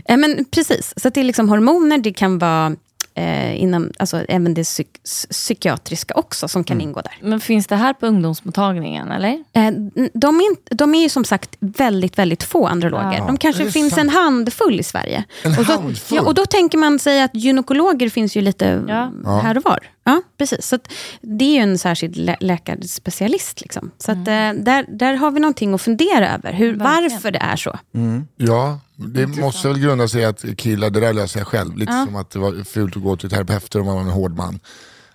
ja, 0.06 0.18
men 0.18 0.46
precis. 0.52 0.94
Så 0.98 1.10
det 1.10 1.20
är 1.20 1.24
liksom 1.24 1.50
hormoner, 1.50 1.98
det 1.98 2.14
kan 2.14 2.40
vara 2.40 2.76
eh, 3.22 3.62
inom, 3.62 3.92
alltså, 4.00 4.18
även 4.28 4.54
det 4.54 4.64
psyk 4.64 4.88
psykiatriska 5.30 6.14
också 6.14 6.48
som 6.48 6.64
kan 6.64 6.82
ingå 6.82 7.02
där. 7.02 7.18
Men 7.22 7.40
finns 7.40 7.68
det 7.68 7.76
här 7.76 7.94
på 7.94 8.06
ungdomsmottagningen 8.06 9.12
eller? 9.12 9.30
Eh, 9.54 9.72
de, 10.14 10.40
är 10.40 10.50
inte, 10.50 10.76
de 10.76 10.96
är 10.96 11.02
ju 11.02 11.10
som 11.10 11.26
sagt 11.26 11.58
väldigt, 11.60 12.18
väldigt 12.18 12.44
få 12.44 12.68
androloger. 12.68 13.18
Ja. 13.18 13.26
De 13.28 13.38
kanske 13.38 13.72
finns 13.72 13.94
sant? 13.94 14.02
en 14.02 14.10
handfull 14.10 14.80
i 14.80 14.84
Sverige. 14.84 15.24
En 15.44 15.52
och, 15.60 15.66
då, 15.66 15.74
handfull? 15.74 16.18
ja, 16.18 16.22
och 16.24 16.34
då 16.34 16.46
tänker 16.46 16.78
man 16.78 17.00
sig 17.00 17.22
att 17.22 17.36
gynekologer 17.36 18.10
finns 18.10 18.38
ju 18.38 18.42
lite 18.42 18.84
Ja. 18.88 19.12
här 19.44 19.58
och 19.58 19.64
var. 19.64 19.80
Ja, 20.04 20.22
precis. 20.38 20.66
Så 20.66 20.76
att 20.76 20.92
det 21.22 21.46
är 21.46 21.54
ju 21.54 21.60
en 21.62 21.78
särskild 21.78 22.16
lä 22.16 22.36
läkarspecialist. 22.40 23.62
Liksom. 23.62 23.92
Så 23.98 24.12
att, 24.12 24.18
eh, 24.18 24.54
där, 24.54 24.86
där 24.98 25.14
har 25.14 25.32
vi 25.32 25.40
någonting 25.40 25.74
att 25.74 25.82
fundera 25.82 26.34
över. 26.34 26.54
Hur, 26.54 26.76
varför 26.76 27.32
det 27.32 27.40
är 27.40 27.56
så. 27.56 27.80
Ja, 28.36 28.80
det 29.08 29.28
måste 29.28 29.68
väl 29.68 29.80
grunda 29.80 30.08
sig 30.08 30.22
i 30.22 30.26
att 30.26 30.46
killar, 30.58 30.90
det 30.90 31.00
där 31.00 31.14
löser 31.14 31.40
jag 31.40 31.48
själv. 31.48 31.78
Lite 31.78 31.92
som 32.06 32.16
att 32.16 32.30
det 32.30 32.40
var 32.40 32.64
fult 32.64 32.98
att 32.98 33.04
gå 33.04 33.16
till 33.18 33.30
terapeuter 33.30 33.80
om 33.80 33.86
man 33.86 33.96
var 33.96 34.02
en 34.02 34.10
hård 34.10 34.36
man. 34.38 34.60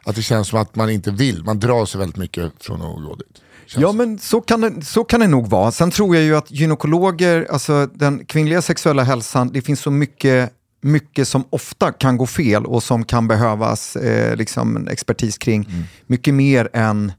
Att 0.04 0.16
det 0.16 0.22
känns 0.22 0.48
som 0.48 0.60
att 0.60 0.74
man 0.76 0.90
inte 0.90 1.10
vill, 1.10 1.44
man 1.44 1.60
drar 1.60 1.86
sig 1.86 1.98
väldigt 1.98 2.16
mycket 2.16 2.52
från 2.60 2.82
att 2.82 3.02
gå 3.04 3.14
dit. 3.14 3.26
Känns- 3.66 3.82
Ja, 3.82 3.92
men 3.92 4.18
så 4.18 4.40
kan, 4.40 4.60
det, 4.60 4.84
så 4.84 5.04
kan 5.04 5.20
det 5.20 5.26
nog 5.26 5.46
vara. 5.50 5.72
Sen 5.72 5.90
tror 5.90 6.16
jag 6.16 6.24
ju 6.24 6.36
att 6.36 6.50
gynekologer, 6.50 7.46
alltså 7.50 7.86
den 7.94 8.24
kvinnliga 8.24 8.62
sexuella 8.62 9.02
hälsan, 9.02 9.50
det 9.52 9.62
finns 9.62 9.80
så 9.80 9.90
mycket, 9.90 10.52
mycket 10.82 11.28
som 11.28 11.44
ofta 11.50 11.92
kan 11.92 12.16
gå 12.16 12.26
fel 12.26 12.66
och 12.66 12.82
som 12.82 13.04
kan 13.04 13.28
behövas 13.28 13.96
eh, 13.96 14.36
liksom 14.36 14.88
expertis 14.88 15.38
kring. 15.38 15.64
Mm. 15.70 15.84
Mycket 16.06 16.34
mer 16.34 16.68
än 16.72 17.12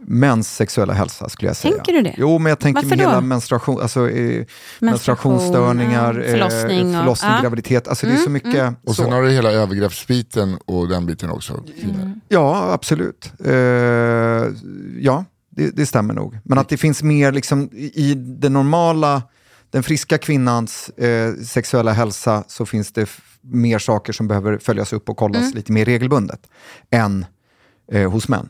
mäns 0.00 0.56
sexuella 0.56 0.92
hälsa 0.92 1.28
skulle 1.28 1.48
jag 1.48 1.56
säga. 1.56 1.74
Tänker 1.74 1.92
du 1.92 2.02
det? 2.02 2.14
Jo, 2.18 2.38
men 2.38 2.50
jag 2.50 2.58
tänker 2.58 2.82
Varför 2.82 2.96
hela 2.96 3.20
menstruation, 3.20 3.80
alltså, 3.80 4.10
eh, 4.10 4.14
Menstruation, 4.14 4.46
menstruationsstörningar, 4.80 6.14
förlossning 6.14 6.92
eh, 6.92 6.96
och- 6.98 7.02
förlossning 7.04 7.30
ja. 7.30 7.40
graviditet. 7.42 7.88
Alltså 7.88 8.06
det 8.06 8.12
är 8.12 8.16
så 8.16 8.30
mycket. 8.30 8.74
Och 8.84 8.96
så. 8.96 9.02
sen 9.02 9.12
har 9.12 9.22
du 9.22 9.30
hela 9.30 9.50
övergreppsbiten 9.52 10.58
och 10.64 10.88
den 10.88 11.06
biten 11.06 11.30
också. 11.30 11.64
Ja, 12.28 12.72
absolut. 12.72 13.32
Eh, 13.44 13.52
ja, 15.00 15.24
det, 15.50 15.70
det 15.76 15.86
stämmer 15.86 16.14
nog. 16.14 16.38
Men 16.44 16.58
att 16.58 16.68
det 16.68 16.76
finns 16.76 17.02
mer 17.02 17.32
liksom, 17.32 17.68
i 17.72 18.14
den 18.14 18.52
normala, 18.52 19.22
den 19.70 19.82
friska 19.82 20.18
kvinnans 20.18 20.88
eh, 20.88 21.34
sexuella 21.34 21.92
hälsa 21.92 22.44
så 22.48 22.66
finns 22.66 22.92
det 22.92 23.08
mer 23.40 23.78
saker 23.78 24.12
som 24.12 24.28
behöver 24.28 24.58
följas 24.58 24.92
upp 24.92 25.08
och 25.08 25.16
kollas 25.16 25.54
lite 25.54 25.72
mer 25.72 25.84
regelbundet 25.84 26.40
än 26.90 27.26
eh, 27.92 28.10
hos 28.10 28.28
män. 28.28 28.48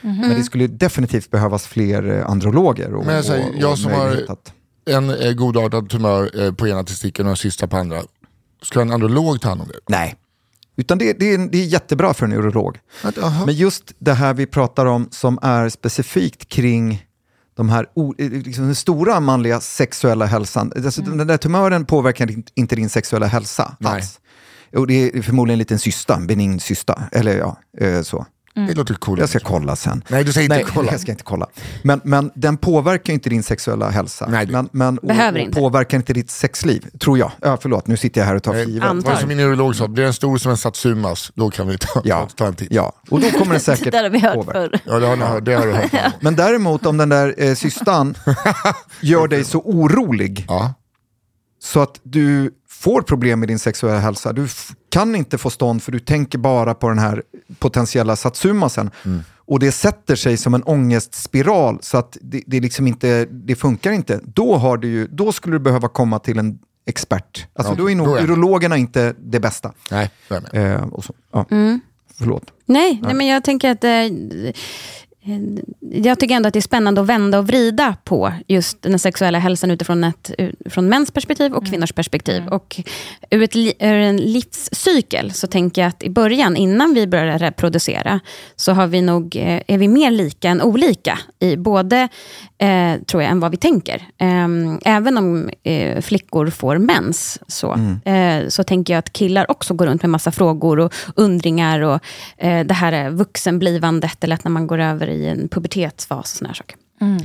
Men 0.00 0.30
det 0.30 0.44
skulle 0.44 0.66
definitivt 0.66 1.30
behövas 1.30 1.66
fler 1.66 2.10
eh, 2.18 2.30
androloger. 2.30 2.94
Och, 2.94 3.06
Men 3.06 3.14
jag 3.14 3.24
säger, 3.24 3.48
och, 3.48 3.54
och 3.54 3.60
jag 3.60 3.78
som 3.78 3.92
har- 3.92 4.24
att- 4.28 4.52
En 4.90 5.10
eh, 5.10 5.32
godartad 5.32 5.88
tumör 5.90 6.44
eh, 6.44 6.52
på 6.52 6.68
ena 6.68 6.84
testikeln 6.84 7.26
och 7.28 7.30
en 7.30 7.36
sista 7.36 7.66
på 7.66 7.76
andra. 7.76 8.02
Ska 8.62 8.80
en 8.80 8.90
androlog 8.92 9.40
ta 9.40 9.48
hand 9.48 9.60
om 9.60 9.68
det? 9.68 9.78
Nej. 9.88 10.16
Utan 10.76 10.98
det, 10.98 11.12
det, 11.12 11.34
är, 11.34 11.38
det 11.38 11.58
är 11.58 11.64
jättebra 11.66 12.14
för 12.14 12.26
en 12.26 12.32
urolog. 12.32 12.78
Att. 13.02 13.16
Men 13.46 13.54
just 13.54 13.92
det 13.98 14.12
här 14.14 14.34
vi 14.34 14.46
pratar 14.46 14.86
om 14.86 15.08
som 15.10 15.38
är 15.42 15.68
specifikt 15.68 16.48
kring 16.48 17.04
de 17.56 17.68
här 17.68 17.86
liksom 18.18 18.64
den 18.64 18.74
stora 18.74 19.20
manliga 19.20 19.60
sexuella 19.60 20.26
hälsan. 20.26 20.72
Alltså, 20.84 21.02
Den 21.02 21.26
där 21.26 21.36
tumören 21.36 21.84
påverkar 21.84 22.30
in- 22.30 22.44
inte 22.54 22.76
din 22.76 22.88
sexuella 22.90 23.26
hälsa 23.26 23.76
Nej. 23.80 23.92
alls. 23.92 24.20
Och 24.76 24.86
det 24.86 25.16
är 25.16 25.22
förmodligen 25.22 25.54
en 25.54 25.58
liten 25.58 25.78
cysta, 25.78 26.14
en 26.16 26.26
benign 26.26 26.60
cysta. 26.60 27.02
Eller 27.12 27.38
ja, 27.38 27.56
eh, 27.78 28.02
så. 28.66 28.72
Det 28.72 28.78
låter 28.78 28.94
coolt. 28.94 29.20
Jag 29.20 29.28
ska 29.28 29.38
kolla 29.38 29.76
sen. 29.76 30.04
Nej, 30.08 30.24
du 30.24 30.32
säger 30.32 30.44
inte 30.44 30.56
Nej, 30.56 30.64
kolla. 30.74 30.90
jag 30.92 31.00
ska 31.00 31.10
inte 31.12 31.24
kolla. 31.24 31.46
Men, 31.82 32.00
men 32.04 32.30
den 32.34 32.56
påverkar 32.56 33.12
inte 33.12 33.30
din 33.30 33.42
sexuella 33.42 33.90
hälsa. 33.90 34.26
Nej, 34.28 34.46
det- 34.46 34.52
men, 34.52 34.68
men, 34.72 34.98
och, 34.98 35.08
Behöver 35.08 35.38
och 35.40 35.44
inte. 35.44 35.60
påverkar 35.60 35.96
inte 35.98 36.12
ditt 36.12 36.30
sexliv, 36.30 36.86
tror 37.00 37.18
jag. 37.18 37.30
Ja, 37.42 37.58
förlåt, 37.62 37.86
nu 37.86 37.96
sitter 37.96 38.20
jag 38.20 38.26
här 38.26 38.34
och 38.34 38.42
tar 38.42 38.52
för 38.52 38.64
givet. 38.64 39.04
Vad 39.04 39.18
som 39.18 39.28
min 39.28 39.40
urolog 39.40 39.76
sa, 39.76 39.88
blir 39.88 40.04
den 40.04 40.12
stor 40.14 40.38
som 40.38 40.50
en 40.50 40.56
satsumas, 40.56 41.32
då 41.34 41.50
kan 41.50 41.66
vi 41.68 41.78
ta, 41.78 42.00
Ja, 42.04 42.28
ta 42.36 42.46
en 42.46 42.54
titt. 42.54 42.72
ja, 42.72 42.92
och 43.10 43.20
då 43.20 43.30
kommer 43.30 43.52
den 43.52 43.60
säkert 43.60 43.84
Det 43.84 43.90
där 43.90 44.02
har 44.02 44.10
vi 44.10 44.18
hört 44.18 44.34
påverka. 44.34 44.52
förr. 44.78 44.80
Ja, 44.92 44.98
det 44.98 45.06
har, 45.06 45.16
hört, 45.16 45.44
det 45.44 45.54
har 45.54 45.66
du 45.66 45.72
hört. 45.72 45.90
Men 46.20 46.36
däremot 46.36 46.86
om 46.86 46.96
den 46.96 47.08
där 47.08 47.34
eh, 47.38 47.54
cystan 47.54 48.14
gör 49.00 49.28
dig 49.28 49.44
så 49.44 49.58
orolig 49.58 50.44
Ja. 50.48 50.74
så 51.62 51.80
att 51.80 52.00
du 52.02 52.50
får 52.70 53.02
problem 53.02 53.40
med 53.40 53.48
din 53.48 53.58
sexuella 53.58 53.98
hälsa. 53.98 54.32
Du 54.32 54.48
kan 54.90 55.14
inte 55.14 55.38
få 55.38 55.50
stånd 55.50 55.82
för 55.82 55.92
du 55.92 55.98
tänker 55.98 56.38
bara 56.38 56.74
på 56.74 56.88
den 56.88 56.98
här 56.98 57.22
potentiella 57.58 58.16
satsumasen. 58.16 58.90
Och 59.36 59.58
det 59.60 59.72
sätter 59.72 60.16
sig 60.16 60.36
som 60.36 60.54
en 60.54 60.62
ångestspiral 60.62 61.78
så 61.82 61.98
att 61.98 62.16
det, 62.20 62.42
det, 62.46 62.60
liksom 62.60 62.86
inte, 62.86 63.24
det 63.30 63.54
funkar 63.56 63.92
inte. 63.92 64.20
Då, 64.24 64.56
har 64.56 64.76
du 64.76 64.88
ju, 64.88 65.06
då 65.06 65.32
skulle 65.32 65.54
du 65.54 65.58
behöva 65.60 65.88
komma 65.88 66.18
till 66.18 66.38
en 66.38 66.58
expert. 66.86 67.46
Alltså, 67.54 67.72
Ja, 67.72 67.76
då 67.76 67.90
är 67.90 67.94
nog 67.94 68.06
då 68.06 68.14
är- 68.16 68.22
urologerna 68.22 68.76
inte 68.76 69.14
det 69.18 69.40
bästa. 69.40 69.72
Nej, 69.90 70.10
det 70.28 70.34
är 70.34 70.40
med. 70.52 70.74
Eh, 70.74 70.82
och 70.88 71.04
så. 71.04 71.14
Ja. 71.32 71.44
Förlåt. 72.18 72.44
Nej, 72.66 73.00
nej 73.02 73.14
men 73.14 73.26
jag 73.26 73.44
tänker 73.44 73.70
att... 73.70 73.84
Eh, 73.84 73.90
jag 75.80 76.18
tycker 76.18 76.34
ändå 76.34 76.46
att 76.46 76.52
det 76.52 76.58
är 76.58 76.60
spännande 76.60 77.00
att 77.00 77.06
vända 77.06 77.38
och 77.38 77.46
vrida 77.46 77.96
på 78.04 78.32
just 78.46 78.82
den 78.82 78.98
sexuella 78.98 79.38
hälsan 79.38 79.70
utifrån 79.70 80.04
ett, 80.04 80.30
från 80.64 80.88
mäns 80.88 81.10
perspektiv 81.10 81.52
och 81.54 81.66
kvinnors 81.66 81.92
perspektiv. 81.92 82.48
Och 82.48 82.80
ur, 83.30 83.42
ett, 83.42 83.56
ur 83.56 83.74
en 83.80 84.16
livscykel 84.16 85.32
så 85.32 85.46
tänker 85.46 85.82
jag 85.82 85.88
att 85.88 86.02
i 86.02 86.10
början, 86.10 86.56
innan 86.56 86.94
vi 86.94 87.06
börjar 87.06 87.38
reproducera, 87.38 88.20
så 88.56 88.72
har 88.72 88.86
vi 88.86 89.02
nog, 89.02 89.36
eh, 89.36 89.60
är 89.66 89.78
vi 89.78 89.88
mer 89.88 90.10
lika 90.10 90.48
än 90.48 90.62
olika 90.62 91.18
i 91.38 91.56
både, 91.56 92.08
eh, 92.58 92.94
tror 93.06 93.22
jag, 93.22 93.32
än 93.32 93.40
vad 93.40 93.50
vi 93.50 93.56
tänker. 93.56 94.08
Ehm, 94.18 94.78
även 94.84 95.18
om 95.18 95.50
eh, 95.62 96.00
flickor 96.00 96.50
får 96.50 96.78
mens, 96.78 97.38
så, 97.46 97.72
eh, 98.04 98.48
så 98.48 98.64
tänker 98.64 98.92
jag 98.92 98.98
att 98.98 99.12
killar 99.12 99.50
också 99.50 99.74
går 99.74 99.86
runt 99.86 100.02
med 100.02 100.10
massa 100.10 100.30
frågor 100.30 100.78
och 100.78 100.94
undringar 101.14 101.80
och 101.80 102.00
eh, 102.36 102.66
det 102.66 102.74
här 102.74 102.92
är 102.92 103.10
vuxenblivandet 103.10 104.24
eller 104.24 104.34
att 104.34 104.44
när 104.44 104.50
man 104.50 104.66
går 104.66 104.78
över 104.78 105.08
i 105.08 105.17
en 105.26 105.48
pubertetsfas 105.48 106.18
och 106.32 106.38
såna 106.38 106.48
här 106.48 106.54
saker. 106.54 106.76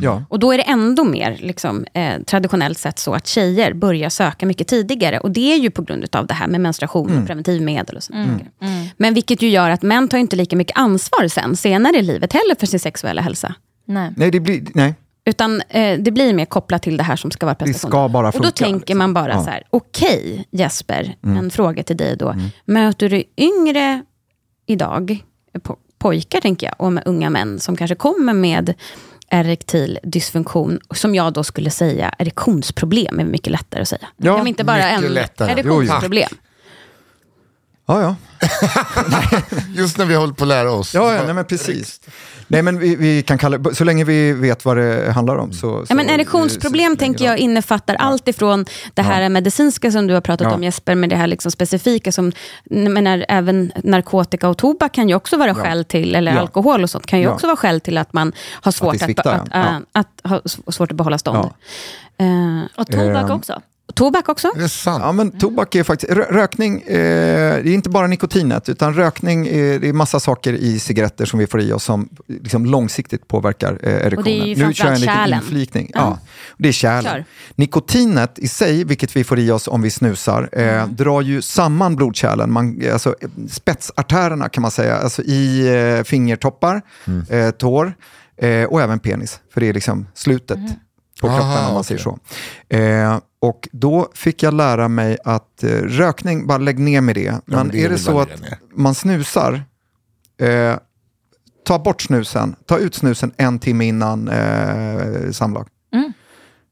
Ja. 0.01 0.23
Och 0.29 0.39
då 0.39 0.51
är 0.51 0.57
det 0.57 0.63
ändå 0.63 1.03
mer 1.03 1.37
liksom, 1.41 1.85
eh, 1.93 2.21
traditionellt 2.21 2.77
sett 2.77 2.99
så 2.99 3.13
att 3.13 3.27
tjejer 3.27 3.73
börjar 3.73 4.09
söka 4.09 4.45
mycket 4.45 4.67
tidigare. 4.67 5.19
Och 5.19 5.31
det 5.31 5.53
är 5.53 5.57
ju 5.57 5.71
på 5.71 5.81
grund 5.81 6.15
av 6.15 6.27
det 6.27 6.33
här 6.33 6.47
med 6.47 6.61
menstruation 6.61 7.17
och 7.21 7.27
preventivmedel 7.27 7.95
och 7.95 8.03
sådana 8.03 8.33
saker. 8.33 8.51
Men 8.97 9.13
vilket 9.13 9.41
ju 9.41 9.49
gör 9.49 9.69
att 9.69 9.81
män 9.81 10.07
tar 10.07 10.17
inte 10.17 10.35
lika 10.35 10.55
mycket 10.55 10.77
ansvar 10.77 11.27
sen, 11.27 11.55
senare 11.55 11.97
i 11.97 12.01
livet 12.01 12.33
heller 12.33 12.55
för 12.59 12.67
sin 12.67 12.79
sexuella 12.79 13.21
hälsa. 13.21 13.55
Nej. 13.85 14.13
Nej, 14.17 14.31
det 14.31 14.39
blir, 14.39 14.63
nej. 14.73 14.95
Utan 15.25 15.61
eh, 15.69 15.99
det 15.99 16.11
blir 16.11 16.33
mer 16.33 16.45
kopplat 16.45 16.81
till 16.83 16.97
det 16.97 17.03
här 17.03 17.15
som 17.15 17.31
ska 17.31 17.45
vara 17.45 17.55
prestation. 17.55 17.91
ska 17.91 18.09
bara 18.09 18.27
och 18.27 18.33
då 18.33 18.43
funka, 18.43 18.51
tänker 18.65 18.79
liksom. 18.79 18.97
man 18.97 19.13
bara 19.13 19.27
Ja. 19.27 19.33
Mm. 19.33 19.43
så 19.45 19.49
här, 19.51 19.63
okej 19.69 20.45
Jesper, 20.51 21.15
en 21.21 21.51
fråga 21.51 21.83
till 21.83 21.97
dig 21.97 22.17
då. 22.17 22.35
Möter 22.65 23.09
du 23.09 23.23
yngre 23.37 24.03
idag, 24.65 25.23
po- 25.53 25.77
pojkar 26.03 26.41
tänker 26.41 26.67
jag, 26.67 26.75
och 26.77 26.93
med 26.93 27.03
unga 27.05 27.29
män 27.29 27.59
som 27.59 27.77
kanske 27.77 27.95
kommer 27.95 28.33
med 28.33 28.73
erektil 29.29 29.99
dysfunktion, 30.03 30.79
som 30.95 31.15
jag 31.15 31.33
då 31.33 31.43
skulle 31.43 31.69
säga 31.69 32.15
erektionsproblem 32.19 33.19
är 33.19 33.25
mycket 33.25 33.51
lättare 33.51 33.81
att 33.81 33.89
säga. 33.89 34.07
Ja, 34.17 34.35
kan 34.35 34.45
vi 34.45 34.49
inte 34.49 34.63
bara 34.63 34.77
mycket 34.77 35.03
en 35.03 35.13
lättare. 35.13 35.51
erektionsproblem? 35.51 36.29
Ja, 37.85 38.01
ja. 38.01 38.15
Just 39.75 39.97
när 39.97 40.05
vi 40.05 40.15
håller 40.15 40.33
på 40.33 40.43
att 40.43 40.47
lära 40.47 40.71
oss. 40.71 40.93
Ja, 40.93 41.13
ja 41.13 41.23
nej, 41.25 41.33
men 41.33 41.45
precis. 41.45 42.01
Nej, 42.53 42.61
men 42.61 42.79
vi, 42.79 42.95
vi 42.95 43.21
kan 43.21 43.37
kalla, 43.37 43.73
så 43.73 43.83
länge 43.83 44.03
vi 44.03 44.33
vet 44.33 44.65
vad 44.65 44.77
det 44.77 45.11
handlar 45.11 45.35
om. 45.35 45.53
Så, 45.53 45.67
Ja, 45.79 45.85
så, 45.85 45.95
men 45.95 46.09
erektionsproblem 46.09 46.91
så- 46.91 46.95
så 46.95 46.99
tänker 46.99 47.25
jag 47.25 47.37
innefattar 47.37 47.95
allt 47.95 48.27
ifrån 48.27 48.65
det 48.93 49.01
här 49.01 49.29
medicinska 49.29 49.91
som 49.91 50.07
du 50.07 50.13
har 50.13 50.21
pratat 50.21 50.47
Ja. 50.49 50.53
om 50.55 50.63
Jesper, 50.63 50.95
med 50.95 51.09
det 51.09 51.15
här 51.15 51.27
liksom 51.27 51.51
specifika 51.51 52.11
som, 52.11 52.31
menar, 52.69 53.25
även 53.29 53.71
narkotika 53.83 54.49
och 54.49 54.57
tobak 54.57 54.91
kan 54.91 55.09
ju 55.09 55.15
också 55.15 55.37
vara 55.37 55.55
skäl 55.55 55.85
till, 55.85 56.15
eller 56.15 56.31
Ja. 56.33 56.39
alkohol 56.39 56.83
och 56.83 56.89
sånt 56.89 57.05
kan 57.05 57.19
ju 57.19 57.25
Ja. 57.25 57.31
också 57.33 57.47
vara 57.47 57.57
skäl 57.57 57.81
till 57.81 57.97
att 57.97 58.13
man 58.13 58.33
har 58.51 58.71
svårt 58.71 58.95
att, 59.01 59.19
att, 59.27 59.47
ja. 59.51 59.59
äh, 59.59 59.65
att, 59.91 60.07
ha 60.23 60.41
svårt 60.71 60.91
att 60.91 60.97
behålla 60.97 61.17
stånd. 61.17 61.37
Ja. 62.17 62.25
Eh, 62.25 62.61
Och 62.75 62.87
tobak 62.87 63.23
Ehm, 63.29 63.31
också. 63.31 63.61
Tobak 63.93 64.29
också? 64.29 64.51
Det 64.55 64.63
är 64.63 64.67
sant. 64.67 65.03
Ja, 65.05 65.11
men 65.11 65.31
tobak 65.39 65.75
är 65.75 65.83
faktiskt, 65.83 66.11
rö- 66.11 66.31
rökning, 66.31 66.81
eh, 66.81 66.93
det 67.63 67.69
är 67.69 67.73
inte 67.73 67.89
bara 67.89 68.07
nikotinet, 68.07 68.69
utan 68.69 68.93
rökning, 68.93 69.47
är, 69.47 69.79
det 69.79 69.89
är 69.89 69.93
massa 69.93 70.19
saker 70.19 70.53
i 70.53 70.79
cigaretter 70.79 71.25
som 71.25 71.39
vi 71.39 71.47
får 71.47 71.61
i 71.61 71.73
oss 71.73 71.83
som 71.83 72.09
liksom 72.27 72.65
långsiktigt 72.65 73.27
påverkar 73.27 73.79
eh, 73.83 73.93
erektionen. 73.93 74.17
Och 74.17 74.23
det 74.23 74.41
är 74.41 74.55
ju 74.55 74.67
nu 74.67 74.73
kör 74.73 74.85
jag 74.85 74.93
en 74.95 75.01
liten 75.01 75.15
kärlen. 75.15 75.39
inflikning. 75.39 75.91
Ja. 75.93 75.99
Ja. 75.99 76.19
Det 76.57 76.67
är 76.67 76.71
kärlen. 76.71 77.13
Kör. 77.13 77.25
Nikotinet 77.55 78.39
i 78.39 78.47
sig, 78.47 78.83
vilket 78.83 79.15
vi 79.15 79.23
får 79.23 79.39
i 79.39 79.51
oss 79.51 79.67
om 79.67 79.81
vi 79.81 79.89
snusar, 79.89 80.49
eh, 80.51 80.87
drar 80.87 81.21
ju 81.21 81.41
samman 81.41 81.95
blodkärlen, 81.95 82.51
man, 82.51 82.81
alltså, 82.93 83.15
spetsartärerna 83.49 84.49
kan 84.49 84.61
man 84.61 84.71
säga, 84.71 84.97
alltså 84.97 85.21
i 85.21 85.67
eh, 85.97 86.03
fingertoppar, 86.03 86.81
eh, 87.29 87.49
tår 87.51 87.93
eh, 88.37 88.63
och 88.63 88.81
även 88.81 88.99
penis, 88.99 89.39
för 89.53 89.61
det 89.61 89.69
är 89.69 89.73
liksom 89.73 90.07
slutet 90.13 90.59
på 91.23 91.29
kroppen 91.29 91.47
Aha, 91.47 91.67
om 91.67 91.73
man 91.73 91.83
säger 91.83 92.01
så. 92.01 92.19
Eh, 92.69 93.19
och 93.39 93.69
då 93.71 94.09
fick 94.13 94.43
jag 94.43 94.53
lära 94.53 94.87
mig 94.87 95.17
att 95.23 95.63
eh, 95.63 95.69
rökning, 95.69 96.47
bara 96.47 96.57
lägg 96.57 96.79
ner 96.79 97.01
med 97.01 97.15
det. 97.15 97.41
Men 97.45 97.69
det 97.69 97.83
är 97.83 97.89
det 97.89 97.97
så 97.97 98.19
att 98.19 98.29
man 98.75 98.95
snusar, 98.95 99.63
eh, 100.41 100.75
ta 101.65 101.79
bort 101.79 102.01
snusen, 102.01 102.55
ta 102.65 102.77
ut 102.77 102.95
snusen 102.95 103.31
en 103.37 103.59
timme 103.59 103.85
innan 103.85 104.27
eh, 104.27 105.31
samlag. 105.31 105.67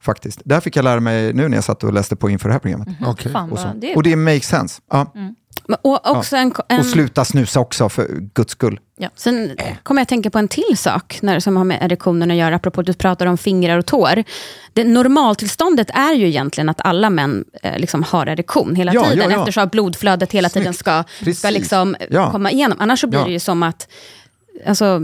Faktiskt. 0.02 0.42
Där 0.46 0.60
fick 0.60 0.76
jag 0.76 0.84
lära 0.84 1.00
mig 1.00 1.34
nu 1.34 1.48
när 1.50 1.58
jag 1.58 1.64
satt 1.64 1.84
och 1.84 1.94
läste 1.94 2.16
på 2.16 2.30
inför 2.30 2.50
det 2.50 2.54
här 2.54 2.60
programmet. 2.60 2.88
Okej. 3.06 3.32
Fan, 3.32 3.52
Och, 3.52 3.60
så. 3.60 3.72
det 3.76 3.92
är 3.92 3.96
och 3.98 4.04
det 4.04 4.16
makes 4.16 4.48
sense. 4.48 4.82
Ja. 4.92 5.12
Men- 5.14 5.36
Och, 5.82 6.12
också 6.18 6.36
en, 6.36 6.54
en, 6.68 6.80
Och 6.80 6.86
sluta 6.86 7.26
snusa 7.26 7.60
också, 7.60 7.90
för 7.90 8.08
guds 8.34 8.52
skull. 8.52 8.80
Sen 9.16 9.56
kommer 9.84 10.00
jag 10.02 10.04
att 10.04 10.10
tänka 10.10 10.30
på 10.30 10.38
en 10.40 10.48
till 10.48 10.78
sak 10.78 11.20
när, 11.22 11.40
som 11.40 11.58
har 11.58 11.64
med 11.64 11.78
erektionen 11.82 12.32
att 12.32 12.38
göra, 12.38 12.56
apropå 12.56 12.82
att 12.82 12.88
du 12.88 12.94
pratar 12.94 13.26
om 13.26 13.38
fingrar 13.38 13.78
och 13.78 13.86
tår. 13.86 14.24
Det, 14.74 14.84
normaltillståndet 14.84 15.90
är 15.94 16.14
ju 16.14 16.28
egentligen 16.28 16.70
att 16.70 16.82
alla 16.82 17.10
män 17.10 17.46
eh, 17.64 17.78
liksom 17.80 18.04
har 18.04 18.28
erektion 18.28 18.76
hela 18.76 18.94
Ja, 18.94 19.04
tiden, 19.04 19.30
ja, 19.30 19.36
ja. 19.36 19.40
eftersom 19.40 19.64
att 19.64 19.72
blodflödet 19.72 20.32
hela 20.32 20.50
tiden 20.50 20.74
ska, 20.74 21.04
ska 21.36 21.50
liksom 21.50 21.96
Ja. 22.10 22.32
komma 22.32 22.52
igenom. 22.52 22.78
Annars 22.82 23.02
så 23.02 23.08
blir 23.08 23.20
Ja. 23.20 23.26
det 23.26 23.32
ju 23.32 23.40
som 23.40 23.64
att 23.64 23.88
Alltså, 24.68 25.02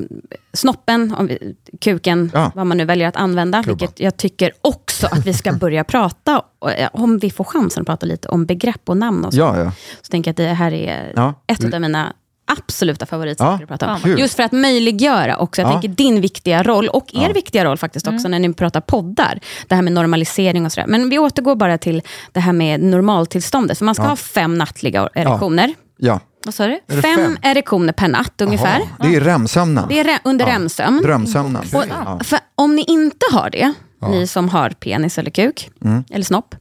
snoppen, 0.53 1.15
om 1.17 1.27
vi, 1.27 1.55
kuken, 1.81 2.31
Ja. 2.33 2.51
vad 2.55 2.65
man 2.67 2.77
nu 2.77 2.85
väljer 2.85 3.07
att 3.07 3.15
använda. 3.15 3.63
Klubban. 3.63 3.77
Vilket 3.79 3.99
jag 3.99 4.17
tycker 4.17 4.51
också 4.61 5.07
att 5.07 5.25
vi 5.27 5.33
ska 5.33 5.53
börja 5.53 5.83
prata, 5.93 6.41
eh, 6.77 6.89
om 6.93 7.17
vi 7.19 7.29
får 7.31 7.43
chansen 7.43 7.81
att 7.81 7.87
prata 7.87 8.05
lite 8.05 8.27
om 8.27 8.45
begrepp 8.45 8.81
och 8.89 8.97
namn. 8.97 9.25
Och 9.25 9.33
så. 9.33 9.39
Ja, 9.39 9.59
ja. 9.59 9.71
Så 10.01 10.09
tänker 10.11 10.29
jag 10.29 10.33
att 10.33 10.37
det 10.37 10.43
här 10.53 10.73
är 10.73 11.13
Ja. 11.15 11.33
ett 11.47 11.73
av 11.73 11.81
mina 11.81 12.13
absoluta 12.51 13.05
favoritsaker 13.05 13.65
Ja, 13.69 13.73
att 13.73 13.79
prata 13.79 13.93
om. 13.93 13.99
kul. 13.99 14.19
Just 14.19 14.35
för 14.35 14.43
att 14.43 14.51
möjliggöra 14.51 15.37
också, 15.37 15.61
jag 15.61 15.67
Ja. 15.69 15.71
tänker 15.71 15.87
din 15.89 16.21
viktiga 16.21 16.63
roll, 16.63 16.87
och 16.87 17.05
er 17.13 17.33
viktiga 17.33 17.65
roll 17.65 17.77
faktiskt 17.77 18.07
också 18.07 18.27
när 18.27 18.39
ni 18.39 18.53
pratar 18.53 18.81
poddar. 18.81 19.39
Det 19.67 19.75
här 19.75 19.81
med 19.81 19.93
normalisering 19.93 20.65
och 20.65 20.71
sådär. 20.71 20.87
Men 20.87 21.09
vi 21.09 21.19
återgår 21.19 21.55
bara 21.55 21.77
till 21.77 22.01
det 22.31 22.39
här 22.39 22.53
med 22.53 22.81
normaltillståndet. 22.83 23.77
För 23.77 23.85
man 23.85 23.95
ska 23.95 24.03
ha 24.03 24.15
fem 24.15 24.57
nattliga 24.57 25.09
erektioner. 25.13 25.73
Ja. 25.97 26.19
Vad 26.45 26.53
sa 26.53 26.67
du? 26.67 26.79
Fem, 26.89 27.01
fem? 27.01 27.37
erektioner 27.41 27.93
per 27.93 28.07
natt 28.07 28.41
ungefär. 28.41 28.81
Det 29.01 29.15
är 29.15 29.21
REM-sömnen. 29.21 29.85
Det 29.89 29.99
är 29.99 30.03
re- 30.03 30.19
under 30.23 30.45
REM-sömn. 30.45 31.01
Drömsömnen. 31.01 31.61
Och, 31.73 31.83
Ja. 31.89 32.19
för 32.23 32.39
om 32.55 32.75
ni 32.75 32.83
inte 32.87 33.25
har 33.31 33.49
det, 33.49 33.73
ni 34.09 34.27
som 34.27 34.49
har 34.49 34.69
penis 34.69 35.17
eller 35.17 35.31
kuk, 35.31 35.69
Mm. 35.85 36.03
eller 36.11 36.25
snopp, 36.25 36.55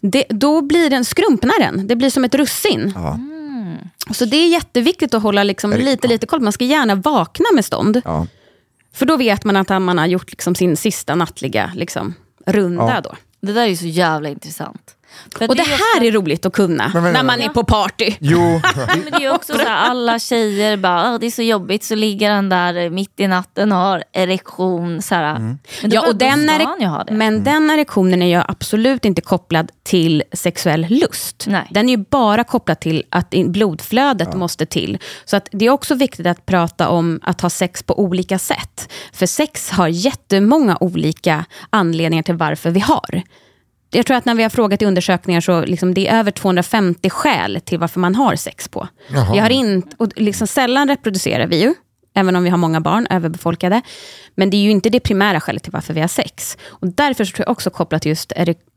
det, 0.00 0.24
då 0.30 0.62
blir 0.62 0.90
den, 0.90 1.04
skrumpnar 1.04 1.58
den. 1.60 1.86
Det 1.86 1.96
blir 1.96 2.10
som 2.10 2.24
ett 2.24 2.34
russin. 2.34 2.92
Ja. 2.94 3.18
Så 4.14 4.24
det 4.24 4.36
är 4.36 4.48
jätteviktigt 4.48 5.14
att 5.14 5.22
hålla 5.22 5.42
liksom 5.42 5.70
det- 5.70 5.76
lite, 5.78 6.08
lite 6.08 6.26
koll. 6.26 6.40
Man 6.40 6.52
ska 6.52 6.64
gärna 6.64 6.94
vakna 6.94 7.46
med 7.54 7.64
stånd. 7.64 8.02
Ja. 8.04 8.26
För 8.94 9.06
då 9.06 9.16
vet 9.16 9.44
man 9.44 9.56
att 9.56 9.68
man 9.82 9.98
har 9.98 10.06
gjort 10.06 10.30
liksom 10.30 10.54
sin 10.54 10.76
sista 10.76 11.14
nattliga 11.14 11.70
liksom, 11.74 12.14
runda. 12.46 12.92
Ja. 12.94 13.00
Då. 13.00 13.14
Det 13.40 13.52
där 13.52 13.62
är 13.62 13.66
ju 13.66 13.76
så 13.76 13.86
jävla 13.86 14.28
intressant. 14.28 14.92
För 15.38 15.48
Och 15.48 15.56
det 15.56 15.62
är 15.62 15.66
här 15.66 16.06
är 16.06 16.12
roligt 16.12 16.46
att 16.46 16.52
kunna 16.52 16.90
Men, 16.94 17.02
men, 17.02 17.12
när 17.12 17.22
man 17.22 17.38
men. 17.38 17.48
är 17.48 17.52
på 17.52 17.64
party. 17.64 18.14
Jo, 18.20 18.38
Men 18.88 19.04
det 19.10 19.16
är 19.16 19.20
ju 19.20 19.30
också 19.30 19.52
så 19.52 19.58
här, 19.58 19.76
alla 19.90 20.18
tjejer 20.18 20.76
bara, 20.76 21.14
"Ah, 21.14 21.18
det 21.18 21.26
är 21.26 21.30
så 21.30 21.42
jobbigt, 21.42 21.84
så 21.84 21.94
ligger 21.94 22.30
han 22.30 22.48
där 22.48 22.90
mitt 22.90 23.20
i 23.20 23.26
natten 23.26 23.72
och 23.72 23.78
har 23.78 24.04
erektion. 24.12 25.02
Så 25.02 25.14
här. 25.14 25.36
Mm. 25.36 25.58
Men 25.82 25.90
Ja, 25.90 26.06
och 26.08 26.16
den 26.16 26.46
det. 26.46 27.12
Men 27.12 27.44
den 27.44 27.70
erektionen 27.70 28.22
är 28.22 28.26
ju 28.38 28.42
absolut 28.48 29.04
inte 29.04 29.20
kopplad 29.20 29.70
till 29.82 30.22
sexuell 30.32 30.86
lust. 30.90 31.44
Nej. 31.48 31.66
Den 31.70 31.88
är 31.88 31.96
ju 31.96 32.04
bara 32.10 32.44
kopplad 32.44 32.80
till 32.80 33.04
att 33.10 33.30
blodflödet 33.30 34.34
måste 34.34 34.66
till. 34.66 34.98
Så 35.24 35.36
att 35.36 35.48
det 35.52 35.66
är 35.66 35.70
också 35.70 35.94
viktigt 35.94 36.26
att 36.26 36.46
prata 36.46 36.88
om 36.88 37.20
att 37.22 37.40
ha 37.40 37.50
sex 37.50 37.82
på 37.82 38.00
olika 38.00 38.38
sätt. 38.38 38.92
För 39.12 39.26
sex 39.26 39.70
har 39.70 39.88
jättemånga 39.88 40.76
olika 40.80 41.44
anledningar 41.70 42.22
till 42.22 42.34
varför 42.34 42.70
vi 42.70 42.80
har. 42.80 43.22
Jag 43.96 44.06
tror 44.06 44.16
att 44.16 44.24
när 44.24 44.34
vi 44.34 44.42
har 44.42 44.50
frågat 44.50 44.82
i 44.82 44.84
undersökningar 44.84 45.40
så 45.40 45.64
liksom 45.64 45.94
det 45.94 46.08
är 46.08 46.18
över 46.18 46.30
250 46.30 47.10
skäl 47.10 47.60
till 47.64 47.78
varför 47.78 48.00
man 48.00 48.14
har 48.14 48.36
sex 48.36 48.68
på. 48.68 48.88
Jaha. 49.08 49.32
Vi 49.32 49.38
har 49.38 49.50
inte, 49.50 49.96
och 49.96 50.08
liksom 50.16 50.46
sällan 50.46 50.88
reproducerar 50.88 51.46
vi 51.46 51.62
ju, 51.62 51.74
även 52.14 52.36
om 52.36 52.44
vi 52.44 52.50
har 52.50 52.58
många 52.58 52.80
barn, 52.80 53.06
överbefolkade. 53.10 53.82
Men 54.34 54.50
det 54.50 54.56
är 54.56 54.60
ju 54.60 54.70
inte 54.70 54.90
det 54.90 55.00
primära 55.00 55.40
skälet 55.40 55.62
till 55.62 55.72
varför 55.72 55.94
vi 55.94 56.00
har 56.00 56.08
sex. 56.08 56.58
Och 56.64 56.88
därför 56.88 57.24
tror 57.24 57.44
jag 57.46 57.52
också 57.52 57.70
kopplat 57.70 58.02
till 58.02 58.08
just 58.08 58.32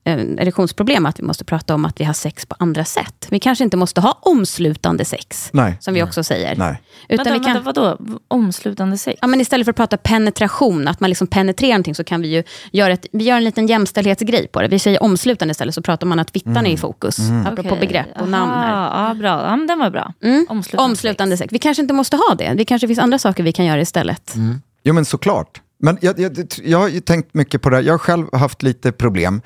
erektionsproblem, 0.05 1.05
att 1.05 1.19
vi 1.19 1.23
måste 1.23 1.45
prata 1.45 1.75
om 1.75 1.85
att 1.85 1.99
vi 1.99 2.03
har 2.03 2.13
sex 2.13 2.45
på 2.45 2.55
andra 2.59 2.85
sätt. 2.85 3.27
Vi 3.29 3.39
kanske 3.39 3.63
inte 3.63 3.77
måste 3.77 4.01
ha 4.01 4.19
omslutande 4.21 5.05
sex, 5.05 5.49
Nej. 5.53 5.77
som 5.79 5.93
vi 5.93 6.03
också 6.03 6.23
säger. 6.23 6.55
Nej. 6.55 6.81
Utan 7.09 7.25
vänta, 7.25 7.39
vi 7.39 7.45
kan, 7.45 7.63
vänta, 7.63 7.81
vadå? 7.81 7.97
Omslutande 8.27 8.97
sex? 8.97 9.19
Ja, 9.21 9.27
men 9.27 9.41
istället 9.41 9.65
för 9.65 9.71
att 9.71 9.75
prata 9.75 9.97
penetration, 9.97 10.87
att 10.87 10.99
man 10.99 11.09
liksom 11.09 11.27
penetrerar 11.27 11.71
någonting, 11.71 11.95
så 11.95 12.03
kan 12.03 12.21
vi 12.21 12.27
ju 12.27 12.43
göra 12.71 12.93
ett, 12.93 13.05
vi 13.11 13.23
gör 13.23 13.37
en 13.37 13.43
liten 13.43 13.67
jämställdhetsgrej 13.67 14.47
på 14.47 14.61
det. 14.61 14.67
Vi 14.67 14.79
säger 14.79 15.03
omslutande 15.03 15.51
istället, 15.51 15.75
så 15.75 15.81
pratar 15.81 16.07
man 16.07 16.19
att 16.19 16.35
vittan 16.35 16.65
är 16.65 16.71
i 16.71 16.77
fokus. 16.77 17.19
Apropå 17.45 17.69
Okej. 17.69 17.79
begrepp 17.79 18.21
och 18.21 18.27
namn 18.27 18.51
här. 18.51 19.07
Ja, 19.07 19.13
bra. 19.13 19.43
Ja, 19.43 19.55
men 19.55 19.67
den 19.67 19.79
var 19.79 19.89
bra. 19.89 20.13
Mm. 20.23 20.45
Omslutande, 20.49 20.91
Omslutande 20.91 21.37
sex. 21.37 21.53
Vi 21.53 21.59
kanske 21.59 21.81
inte 21.81 21.93
måste 21.93 22.15
ha 22.15 22.35
det. 22.37 22.53
Det 22.53 22.65
kanske 22.65 22.87
finns 22.87 22.99
andra 22.99 23.19
saker 23.19 23.43
vi 23.43 23.51
kan 23.51 23.65
göra 23.65 23.81
istället. 23.81 24.35
Jo 24.83 24.93
men 24.93 25.05
såklart. 25.05 25.61
Men 25.79 25.97
jag, 26.01 26.19
jag, 26.19 26.47
jag 26.63 26.77
har 26.79 26.87
ju 26.87 26.99
tänkt 26.99 27.33
mycket 27.33 27.61
på 27.61 27.69
det 27.69 27.75
här. 27.75 27.83
Jag 27.83 27.93
har 27.93 27.97
själv 27.97 28.25
haft 28.33 28.63
lite 28.63 28.91
problem 28.91 29.41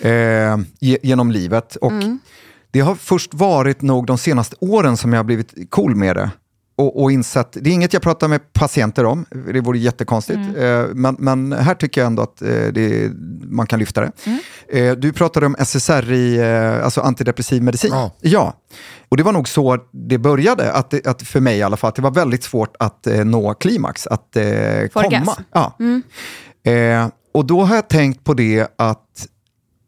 eh, 0.00 0.10
ge- 0.80 0.98
genom 1.02 1.30
livet. 1.32 1.76
Och 1.76 1.92
Det 2.70 2.80
har 2.80 2.94
först 2.94 3.34
varit 3.34 3.82
nog 3.82 4.06
de 4.06 4.18
senaste 4.18 4.56
åren 4.60 4.96
som 4.96 5.12
jag 5.12 5.18
har 5.18 5.24
blivit 5.24 5.54
cool 5.70 5.94
med 5.96 6.16
det. 6.16 6.30
Och, 6.76 7.02
och 7.02 7.12
insett, 7.12 7.56
det 7.60 7.70
är 7.70 7.74
inget 7.74 7.92
jag 7.92 8.02
pratar 8.02 8.28
med 8.28 8.52
patienter 8.52 9.04
om, 9.04 9.26
det 9.52 9.60
vore 9.60 9.78
jättekonstigt. 9.78 10.38
Eh, 10.58 10.84
men, 10.94 11.16
men 11.18 11.52
här 11.52 11.74
tycker 11.74 12.00
jag 12.00 12.06
ändå 12.06 12.22
att 12.22 12.42
eh, 12.42 12.48
det, 12.48 13.10
man 13.42 13.66
kan 13.66 13.78
lyfta 13.78 14.00
det. 14.00 14.12
Eh, 14.68 14.92
du 14.92 15.12
pratade 15.12 15.46
om 15.46 15.56
SSRI, 15.58 16.38
eh, 16.38 16.84
alltså 16.84 17.00
antidepressiv 17.00 17.62
medicin. 17.62 17.90
Ja. 17.92 18.10
Ja, 18.20 18.54
och 19.08 19.16
det 19.16 19.22
var 19.22 19.32
nog 19.32 19.48
så 19.48 19.78
det 19.92 20.18
började, 20.18 20.72
att, 20.72 21.06
att 21.06 21.22
för 21.22 21.40
mig 21.40 21.58
i 21.58 21.62
alla 21.62 21.76
fall, 21.76 21.88
att 21.88 21.94
det 21.94 22.02
var 22.02 22.10
väldigt 22.10 22.44
svårt 22.44 22.76
att 22.78 23.06
eh, 23.06 23.24
nå 23.24 23.54
klimax, 23.54 24.06
att 24.06 24.36
eh, 24.36 24.44
komma. 24.92 25.36
Ja. 25.52 25.76
Eh, 26.70 27.08
och 27.34 27.44
då 27.46 27.62
har 27.62 27.74
jag 27.74 27.88
tänkt 27.88 28.24
på 28.24 28.34
det 28.34 28.66
att 28.76 29.26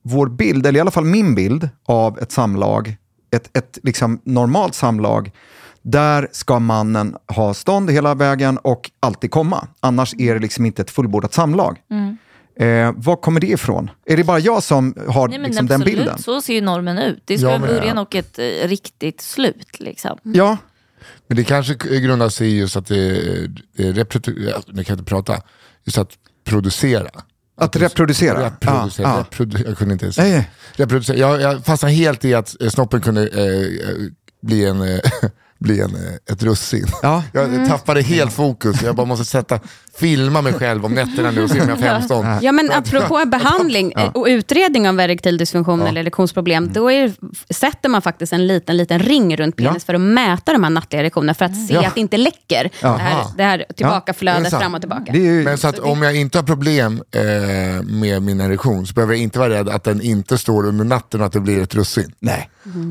vår 0.03 0.27
bild, 0.27 0.67
eller 0.67 0.79
i 0.79 0.81
alla 0.81 0.91
fall 0.91 1.05
min 1.05 1.35
bild 1.35 1.69
av 1.87 2.19
ett 2.19 2.33
samlag, 2.33 2.97
ett, 3.37 3.57
ett 3.57 3.79
liksom 3.83 4.21
normalt 4.25 4.75
samlag, 4.75 5.31
där 5.91 6.29
ska 6.33 6.59
mannen 6.59 7.17
ha 7.29 7.55
stånd 7.55 7.91
hela 7.91 8.15
vägen 8.15 8.59
och 8.59 8.91
alltid 9.01 9.31
komma. 9.31 9.69
Annars 9.81 10.15
är 10.19 10.35
det 10.35 10.41
liksom 10.41 10.67
inte 10.67 10.83
ett 10.83 10.91
fullbordat 10.91 11.35
samlag. 11.35 11.79
Eh, 12.61 12.93
var 12.97 13.17
kommer 13.17 13.41
det 13.41 13.47
ifrån? 13.47 13.91
Är 14.07 14.17
det 14.17 14.25
bara 14.25 14.39
jag 14.39 14.63
som 14.63 14.95
har 15.09 15.29
Nej, 15.29 15.39
men 15.39 15.47
liksom 15.51 15.67
den 15.67 15.81
absolut, 15.81 15.99
bilden? 15.99 16.19
så 16.19 16.41
ser 16.41 16.55
ju 16.55 16.61
normen 16.61 16.99
ut. 16.99 17.23
Det 17.25 17.39
ska 17.39 17.47
Ja, 17.47 17.51
vara 17.59 17.61
men- 17.71 17.79
början 17.81 17.99
och 17.99 18.15
ett 18.15 18.39
eh, 18.39 18.45
riktigt 18.69 19.21
slut. 19.21 19.81
Liksom. 19.81 20.19
Ja, 20.23 20.57
Men 21.29 21.37
det 21.37 21.45
kanske 21.45 21.75
grundar 21.75 22.29
sig 22.29 22.49
i 22.49 22.59
just 22.59 22.77
att 22.77 22.87
det 22.87 22.97
är, 22.99 23.49
det 23.77 23.89
är 23.89 23.93
reprodu- 23.93 24.51
ja, 24.51 24.83
kan 24.85 24.99
inte 24.99 25.05
prata, 25.11 25.37
just 25.85 25.99
att 25.99 26.11
producera. 26.45 27.09
att 27.59 27.77
reproducera. 27.77 28.47
Reproducera, 28.47 29.09
Ja, 29.09 29.17
ja. 29.19 29.25
reprodu- 29.31 29.67
jag 29.67 29.79
kunde 29.79 29.93
inte 29.93 30.05
ens 30.05 30.19
Nej, 30.19 30.51
reproducera. 30.77 31.17
Jag, 31.17 31.41
jag 31.41 31.65
fastnade 31.65 31.95
helt 31.95 32.25
i 32.25 32.35
att 32.35 32.61
eh, 32.63 32.69
snoppen 32.69 33.01
kunde 33.01 33.29
eh, 33.29 33.89
eh, 33.91 33.97
bli, 34.43 34.65
en, 34.67 34.81
eh, 34.83 34.99
bli 35.59 35.81
en, 35.81 35.95
eh, 35.95 36.33
ett 36.33 36.43
russin. 36.43 36.87
Ja. 37.03 37.23
Jag 37.33 37.69
tappade 37.69 38.03
helt 38.03 38.33
fokus, 38.33 38.83
jag 38.83 38.97
bara 38.97 39.07
måste 39.07 39.25
sätta, 39.25 39.61
filma 39.99 40.43
mig 40.43 40.53
själv 40.53 40.85
om 40.85 40.95
nätterna 40.95 41.31
nu 41.31 41.43
och 41.43 41.51
se 41.51 41.61
om 41.61 41.69
jag 41.69 41.79
får 41.79 41.87
hemstånd. 41.87 42.29
Ja, 42.43 42.53
men 42.53 42.71
apropå 42.73 43.23
behandling 43.27 43.93
eh, 43.97 44.09
och 44.09 44.27
utredning 44.29 44.89
av 44.89 45.01
erektil 45.01 45.39
dysfunktion 45.39 45.83
eller 45.83 46.01
erektionsproblem, 46.01 46.73
då 46.73 46.91
är, 46.93 47.13
sätter 47.51 47.89
man 47.89 48.03
faktiskt 48.03 48.33
en 48.33 48.47
liten, 48.47 48.77
liten 48.77 48.99
ring 48.99 49.37
runt 49.37 49.57
penis 49.57 49.73
Ja. 49.75 49.81
för 49.87 49.95
att 49.95 50.01
mäta 50.01 50.53
de 50.53 50.63
här 50.65 50.71
nattliga 50.71 51.01
erektionerna, 51.03 51.35
för 51.35 51.45
att 51.45 51.67
se 51.69 51.75
Ja. 51.75 51.87
att 51.87 51.95
det 51.95 52.01
inte 52.01 52.17
läcker. 52.17 52.71
Det 52.81 52.87
här, 52.89 53.25
det 53.37 53.43
här 53.43 53.59
Det 53.59 53.65
är 53.69 53.73
tillbakaflödet 53.73 54.51
fram 54.51 54.75
och 54.75 54.81
tillbaka. 54.81 55.13
det 55.13 55.19
är 55.19 55.33
ju, 55.33 55.43
Men 55.45 55.59
så 55.59 55.69
att 55.69 55.79
om 55.79 56.03
jag 56.03 56.17
inte 56.17 56.39
har 56.39 56.43
problem 56.43 57.03
eh, 57.11 57.23
med 57.83 58.23
min 58.23 58.41
erektion 58.41 58.87
så 58.87 58.95
behöver 58.95 59.15
jag 59.15 59.23
inte 59.23 59.39
vara 59.39 59.51
rädd 59.51 59.69
att 59.69 59.85
den 59.85 60.01
inte 60.03 60.39
står 60.39 60.67
under 60.67 60.85
natten 60.85 61.21
och 61.21 61.27
att 61.27 61.33
det 61.33 61.41
blir 61.41 61.63
ett 61.63 61.75
russin. 61.75 62.13
nej. 62.19 62.51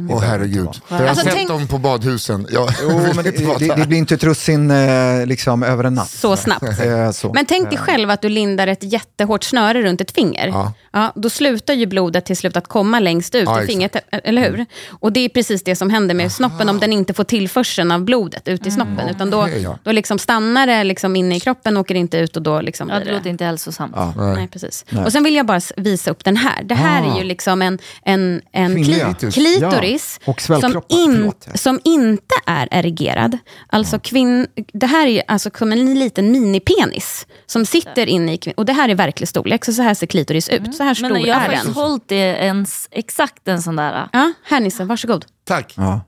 Åh 0.10 0.22
herregud. 0.24 0.70
Jag 0.90 0.98
har 0.98 1.06
Alltså, 1.06 1.24
sett 1.26 1.34
tänk- 1.34 1.50
dem 1.50 1.68
på 1.68 1.78
badhusen. 1.78 2.48
Jag 2.64 2.74
Jo, 2.82 3.00
men 3.16 3.24
det, 3.24 3.32
det, 3.60 3.76
det 3.76 3.88
blir 3.88 3.98
inte 3.98 4.14
ett 4.16 4.24
russin 4.24 4.72
eh, 4.72 5.26
liksom, 5.26 5.64
över 5.64 5.84
en 5.84 5.94
natt. 5.94 6.10
Så 6.10 6.36
snabbt. 6.36 6.64
Eh, 6.86 7.12
så. 7.12 7.34
Men 7.34 7.46
tänk 7.46 7.70
dig 7.70 7.80
själv 7.80 8.10
att 8.10 8.22
du 8.22 8.30
lindar 8.30 8.68
ett 8.68 8.84
jättehårt 8.84 9.44
snöre 9.44 9.82
runt 9.82 10.02
ett 10.02 10.12
finger. 10.12 10.48
Ja. 10.48 10.74
Ja. 10.92 11.12
då 11.16 11.30
slutar 11.30 11.74
ju 11.74 11.86
blodet 11.86 12.26
till 12.26 12.38
slut 12.38 12.58
att 12.58 12.68
komma 12.68 13.00
längst 13.00 13.36
ut 13.36 13.44
Ja, 13.46 13.64
i 13.64 13.68
fingret, 13.68 13.96
eller 14.12 14.42
hur? 14.42 14.66
Och 14.90 15.12
det 15.12 15.20
är 15.20 15.30
precis 15.30 15.64
det 15.64 15.76
som 15.76 15.90
händer 15.90 16.16
med 16.16 16.32
snoppen 16.32 16.70
om 16.70 16.80
den 16.80 16.94
inte 16.94 17.14
får 17.14 17.24
tillförseln 17.24 17.92
av 17.92 18.04
blodet 18.04 18.48
ut 18.48 18.68
i 18.68 18.72
snoppen. 18.72 19.10
Utan 19.10 19.30
då, 19.30 19.50
ja. 19.64 19.80
då 19.84 19.92
liksom 19.92 20.20
stannar 20.20 20.68
det 20.68 20.84
liksom 20.84 21.16
inne 21.16 21.36
i 21.36 21.40
kroppen, 21.40 21.78
åker 21.78 21.96
inte 21.96 22.18
ut 22.18 22.36
och 22.36 22.42
då 22.42 22.62
liksom 22.62 22.90
Ja, 22.90 23.00
det 23.00 23.12
låter 23.12 23.30
inte 23.30 23.46
hälsosamt. 23.46 23.96
Nej, 24.36 24.48
precis. 24.48 24.86
Och 25.06 25.12
sen 25.12 25.24
vill 25.24 25.36
jag 25.36 25.46
bara 25.46 25.62
visa 25.78 26.12
upp 26.12 26.24
den 26.24 26.38
här. 26.38 26.64
Det 26.64 26.76
här 26.76 27.12
är 27.12 27.18
ju 27.18 27.24
liksom 27.24 27.62
en, 27.62 27.80
en, 28.06 28.42
en 28.52 28.78
kli- 28.78 29.32
klitoris 29.32 30.20
Ja, 30.26 30.32
och 30.32 30.42
som, 30.42 30.82
in, 30.90 31.32
som 31.54 31.80
inte 31.84 32.36
är 32.46 32.68
erigerad. 32.72 33.38
Alltså 33.68 34.00
kvinn, 34.00 34.48
det 34.74 34.86
här 34.86 35.08
är 35.08 35.24
alltså 35.28 35.50
som 35.58 35.72
en 35.72 35.94
liten 36.00 36.32
minipenis 36.32 37.28
som 37.46 37.66
sitter 37.66 38.08
inne 38.08 38.34
i 38.34 38.38
kvinn- 38.38 38.54
Och 38.58 38.66
det 38.66 38.74
här 38.74 38.90
är 38.90 38.96
verklig 38.96 39.28
storlek, 39.30 39.66
så 39.66 39.74
så 39.74 39.82
här 39.82 39.94
ser 39.94 40.08
klitoris 40.08 40.50
ut. 40.50 40.76
Så 40.76 40.84
här 40.84 40.94
stor 40.94 41.10
Men 41.10 41.22
jag 41.22 41.36
har 41.36 41.42
faktiskt 41.42 41.66
den. 41.66 41.74
hållit 41.74 42.08
det 42.08 42.36
en, 42.36 42.66
exakt 42.92 43.48
en 43.48 43.62
sån 43.62 43.76
där. 43.76 44.10
Ja, 44.14 44.34
här 44.44 44.60
Nisse, 44.60 44.84
varsågod. 44.86 45.26
Tack. 45.44 45.74
Ja. 45.78 46.02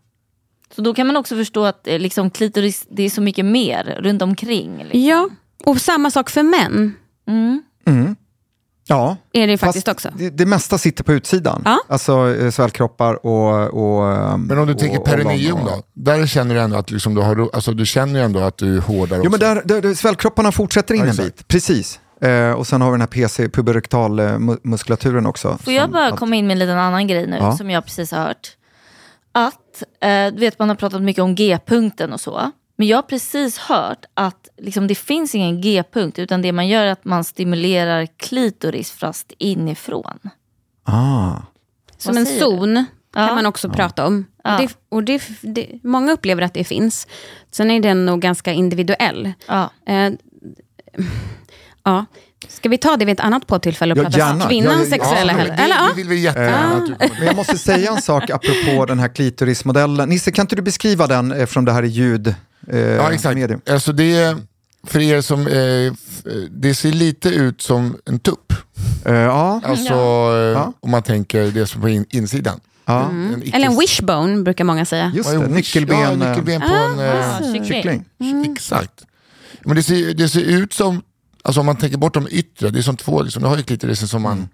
Så 0.75 0.81
då 0.81 0.93
kan 0.93 1.07
man 1.07 1.17
också 1.17 1.35
förstå 1.35 1.65
att 1.65 1.87
eh, 1.87 1.99
liksom, 1.99 2.29
klitoris, 2.29 2.85
det 2.89 3.03
är 3.03 3.09
så 3.09 3.21
mycket 3.21 3.45
mer 3.45 3.97
runt 3.99 4.21
omkring. 4.21 4.77
Liksom. 4.83 5.01
Ja, 5.01 5.29
och 5.65 5.81
samma 5.81 6.11
sak 6.11 6.29
för 6.29 6.43
män. 6.43 6.95
Mm. 7.27 7.63
Mm. 7.87 8.15
Ja, 8.89 9.17
Är 9.33 9.47
det 9.47 9.57
faktiskt 9.57 9.87
också. 9.87 10.09
Det, 10.17 10.29
det 10.29 10.45
mesta 10.45 10.77
sitter 10.77 11.03
på 11.03 11.13
utsidan. 11.13 11.61
Ja. 11.65 11.79
Alltså 11.89 12.35
eh, 12.35 12.51
svällkroppar 12.51 13.25
och, 13.25 13.53
och... 13.73 14.11
ehm, 14.13 14.41
Men 14.41 14.57
om 14.59 14.67
du 14.67 14.73
och, 14.73 14.79
tänker 14.79 14.99
perineum 14.99 15.59
då? 15.65 15.81
Där 15.93 16.25
känner 16.27 16.55
du 16.55 16.61
ändå 16.61 16.77
att 16.77 16.91
liksom 16.91 17.15
du, 17.15 17.21
har, 17.21 17.49
alltså, 17.53 17.71
du 17.71 17.85
känner 17.85 18.19
ju 18.19 18.25
ändå 18.25 18.39
att 18.39 18.57
du 18.57 18.77
är 18.77 18.81
hårdare 18.81 19.21
Jo, 19.23 19.31
men 19.31 19.33
också. 19.33 19.37
där, 19.45 19.61
där, 19.65 19.81
där, 19.81 19.93
svällkropparna 19.93 20.51
fortsätter 20.51 20.95
in 20.95 21.01
Ja, 21.03 21.09
en 21.09 21.15
bit, 21.15 21.47
precis. 21.47 21.99
Eh, 22.21 22.51
och 22.51 22.67
sen 22.67 22.81
har 22.81 22.89
vi 22.91 22.93
den 22.93 23.01
här 23.01 23.07
PC, 23.07 23.49
puberektal 23.49 24.19
eh, 24.19 24.39
muskulaturen 24.63 25.25
också. 25.25 25.57
Får 25.63 25.73
jag 25.73 25.91
bara 25.91 26.07
att- 26.07 26.19
komma 26.19 26.35
in 26.35 26.47
med 26.47 26.53
en 26.55 26.59
liten 26.59 26.77
annan 26.77 27.07
grej 27.07 27.27
nu 27.27 27.37
Ja. 27.37 27.57
som 27.57 27.69
jag 27.69 27.85
precis 27.85 28.11
har 28.11 28.19
hört. 28.23 28.47
Att, 29.31 29.83
eh, 30.03 30.33
du 30.33 30.39
vet 30.39 30.59
man 30.59 30.69
har 30.69 30.75
pratat 30.75 31.01
mycket 31.01 31.23
om 31.23 31.35
G-punkten 31.35 32.13
och 32.13 32.21
så. 32.21 32.51
Men 32.79 32.87
jag 32.87 32.97
har 32.97 33.01
precis 33.01 33.57
hört 33.57 34.05
att 34.13 34.49
liksom, 34.57 34.87
det 34.87 34.95
finns 34.95 35.35
ingen 35.35 35.61
G-punkt 35.61 36.19
utan 36.19 36.41
det 36.41 36.51
man 36.51 36.67
gör 36.67 36.85
är 36.85 36.91
att 36.91 37.05
man 37.05 37.23
stimulerar 37.23 38.05
klitoris 38.17 38.91
fast 38.91 39.31
inifrån. 39.37 40.19
Ah. 40.83 41.31
Som 41.97 42.17
en 42.17 42.25
zon 42.25 42.85
Ja. 43.15 43.27
kan 43.27 43.35
man 43.35 43.45
också 43.45 43.69
prata 43.69 44.05
om. 44.07 44.25
Ja. 44.43 44.55
Och 44.55 44.61
det, 44.61 44.73
och 44.89 45.03
det, 45.03 45.21
det, 45.41 45.79
många 45.83 46.11
upplever 46.11 46.41
att 46.41 46.53
det 46.53 46.63
finns. 46.63 47.07
Sen 47.51 47.71
är 47.71 47.79
den 47.79 48.05
nog 48.05 48.21
ganska 48.21 48.51
individuell. 48.53 49.33
Ja. 49.47 49.69
Eh, 49.87 50.11
ja. 51.83 52.05
Ska 52.47 52.69
vi 52.69 52.77
ta 52.77 52.97
det 52.97 53.05
vid 53.05 53.13
ett 53.13 53.25
annat 53.25 53.47
poddtillfälle 53.47 53.93
och 53.93 53.97
Ja, 53.99 54.03
prata 54.03 54.17
gärna. 54.17 54.47
kvinnans 54.47 54.89
Ja, 54.89 54.97
ja, 54.97 55.03
sexuella 55.05 55.31
ja, 55.33 55.37
hälsa? 55.37 55.55
det, 55.55 55.61
Eller, 55.63 55.75
ja. 55.75 55.87
det 55.89 55.95
vill 55.95 56.07
vi 56.07 56.19
jättegärna 56.19 56.75
att 56.75 56.85
du 56.85 56.95
kommer 56.95 57.15
Men 57.17 57.27
jag 57.27 57.35
måste 57.35 57.57
säga 57.57 57.91
en 57.91 58.01
sak 58.01 58.29
apropå 58.29 58.85
den 58.85 58.99
här 58.99 59.07
klitorismodellen. 59.07 60.09
Nisse, 60.09 60.31
kan 60.31 60.43
inte 60.43 60.55
du 60.55 60.61
beskriva 60.61 61.07
den 61.07 61.31
eftersom 61.31 61.65
det 61.65 61.71
här 61.71 61.83
är 61.83 61.87
ljud? 61.87 62.35
Eh, 62.71 62.79
Ja, 62.79 63.11
exakt. 63.13 63.35
medium? 63.37 63.61
Alltså 63.69 63.91
det, 63.91 64.37
för 64.83 64.99
er 64.99 65.21
som, 65.21 65.47
eh, 65.47 65.93
det 66.51 66.75
ser 66.75 66.91
lite 66.91 67.29
ut 67.29 67.61
som 67.61 67.97
en 68.05 68.19
tupp. 68.19 68.53
Eh, 69.05 69.13
ja. 69.15 69.61
Alltså 69.63 69.93
eh, 70.55 70.69
om 70.79 70.91
man 70.91 71.03
tänker 71.03 71.51
det 71.51 71.67
som 71.67 71.81
på 71.81 71.89
in, 71.89 72.05
insidan. 72.09 72.59
ja. 72.85 73.09
En 73.09 73.43
icke- 73.43 73.55
Eller 73.55 73.67
en 73.67 73.79
wishbone 73.79 74.41
brukar 74.43 74.63
många 74.63 74.85
säga. 74.85 75.11
Just 75.15 75.29
det, 75.29 75.35
en 75.35 75.41
nyckelben. 75.51 75.99
Ja, 75.99 76.11
eh, 76.11 76.17
nyckelben 76.17 76.61
på 76.61 76.67
en 76.67 76.99
eh, 76.99 77.37
kyckling. 77.53 77.65
kyckling. 77.65 78.05
Exakt. 78.51 79.05
Men 79.65 79.75
det 79.75 79.83
ser, 79.83 80.13
det 80.13 80.29
ser 80.29 80.41
ut 80.41 80.73
som, 80.73 81.01
alltså 81.43 81.59
om 81.59 81.65
man 81.65 81.75
tänker 81.75 81.97
bort 81.97 82.13
de 82.13 82.27
yttre, 82.31 82.69
det 82.69 82.79
är 82.79 82.83
som 82.83 82.97
två, 82.97 83.21
liksom, 83.21 83.43
du 83.43 83.49
har 83.49 83.57
ju 83.57 83.63
klitorisen 83.63 84.07
som 84.07 84.21
man, 84.21 84.49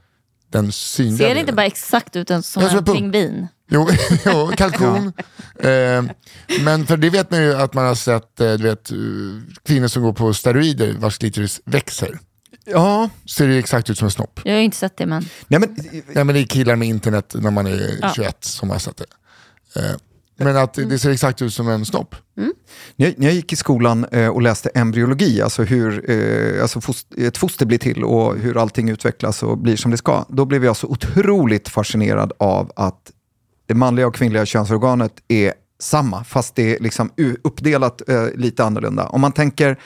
den 0.51 0.71
synliga 0.71 1.17
Ser 1.17 1.23
det 1.23 1.29
delen. 1.29 1.41
inte 1.41 1.53
bara 1.53 1.65
exakt 1.65 2.15
ut 2.15 2.27
som 2.27 2.63
Ja, 2.63 2.69
en 2.69 2.77
en 2.77 2.83
pingvin? 2.85 3.47
Jo, 3.73 3.87
jo 4.25 4.51
kalkon. 4.57 5.13
Eh, 5.59 6.03
men 6.63 6.85
för 6.85 6.97
det 6.97 7.09
vet 7.09 7.31
man 7.31 7.41
ju 7.43 7.53
att 7.55 7.73
man 7.73 7.85
har 7.85 7.95
sett 7.95 8.39
eh, 8.39 8.53
du 8.53 8.63
vet, 8.63 8.91
eh, 8.91 8.97
kvinnor 9.65 9.87
som 9.87 10.03
går 10.03 10.13
på 10.13 10.33
steroider 10.33 10.95
vars 10.99 11.17
klitoris 11.17 11.61
växer. 11.65 12.19
Ja, 12.65 13.09
Ser 13.29 13.47
det 13.47 13.57
exakt 13.57 13.89
ut 13.89 13.97
som 13.97 14.05
en 14.05 14.11
snopp. 14.11 14.39
Jag 14.43 14.51
har 14.51 14.57
ju 14.57 14.63
inte 14.65 14.77
sett 14.77 14.97
det 14.97 15.05
men. 15.05 15.25
nej 15.47 15.59
men 15.59 15.75
Nej, 16.15 16.23
men 16.23 16.27
det 16.35 16.39
är 16.41 16.45
killar 16.45 16.75
med 16.75 16.87
internet 16.87 17.35
när 17.37 17.51
man 17.51 17.67
är 17.67 17.97
Ja. 18.01 18.13
21 18.15 18.43
som 18.43 18.69
har 18.69 18.79
sett 18.79 18.97
det. 18.97 19.05
Eh, 19.79 19.95
men 20.37 20.57
att 20.57 20.73
det 20.73 20.99
ser 20.99 21.11
exakt 21.11 21.41
ut 21.41 21.53
som 21.53 21.67
en 21.69 21.85
snopp. 21.85 22.15
När 22.35 22.45
jag, 22.95 23.13
när 23.19 23.27
jag 23.27 23.33
gick 23.35 23.53
i 23.53 23.55
skolan 23.55 24.05
eh, 24.11 24.27
och 24.27 24.41
läste 24.41 24.69
embryologi, 24.69 25.41
alltså 25.41 25.63
hur 25.63 26.11
eh, 26.11 26.61
alltså 26.61 26.81
foster, 26.81 27.27
ett 27.27 27.37
foster 27.37 27.65
blir 27.65 27.77
till 27.77 28.03
och 28.03 28.37
hur 28.37 28.57
allting 28.57 28.89
utvecklas 28.89 29.43
och 29.43 29.57
blir 29.57 29.75
som 29.75 29.91
det 29.91 29.97
ska, 29.97 30.25
då 30.29 30.45
blev 30.45 30.65
jag 30.65 30.77
så 30.77 30.87
otroligt 30.87 31.69
fascinerad 31.69 32.33
av 32.39 32.71
att 32.75 33.11
det 33.65 33.73
manliga 33.73 34.07
och 34.07 34.15
kvinnliga 34.15 34.45
könsorganet 34.45 35.13
är 35.27 35.53
samma, 35.79 36.23
fast 36.23 36.55
det 36.55 36.75
är 36.75 36.79
liksom 36.79 37.11
uppdelat 37.43 38.09
eh, 38.09 38.27
lite 38.35 38.63
annorlunda. 38.63 39.07
Om 39.07 39.21
man 39.21 39.31
tänker 39.31 39.79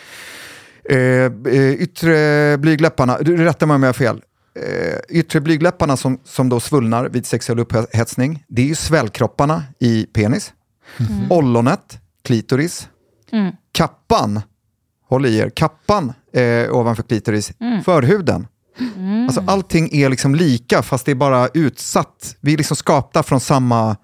eh, 0.89 0.97
eh, 0.97 1.71
yttre 1.71 2.57
blygläpparna, 2.57 3.17
du 3.21 3.37
rättar 3.37 3.67
mig 3.67 3.75
om 3.75 3.83
jag 3.83 3.87
har 3.87 3.93
fel, 3.93 4.21
eh, 4.55 4.99
yttre 5.09 5.41
blygläpparna 5.41 5.97
som, 5.97 6.19
som 6.23 6.49
då 6.49 6.59
svullnar 6.59 7.09
vid 7.09 7.25
sexuell 7.25 7.59
upphetsning, 7.59 8.43
det 8.47 8.61
är 8.61 8.65
ju 8.65 8.75
svällkropparna 8.75 9.63
i 9.79 10.05
penis. 10.05 10.53
Ollonet, 11.29 11.99
klitoris. 12.23 12.89
Kappan, 13.71 14.41
håll 15.09 15.25
i 15.25 15.37
er, 15.37 15.49
kappan 15.49 16.13
eh, 16.33 16.75
ovanför 16.75 17.03
klitoris, 17.03 17.51
förhuden. 17.85 18.47
Alltså 19.27 19.43
allting 19.47 19.89
är 19.91 20.09
liksom 20.09 20.35
lika 20.35 20.81
fast 20.83 21.05
det 21.05 21.11
är 21.11 21.15
bara 21.15 21.47
utsatt. 21.53 22.35
Vi 22.41 22.53
är 22.53 22.57
liksom 22.57 22.77
skapta 22.77 23.23
från 23.23 23.39
samma... 23.39 23.95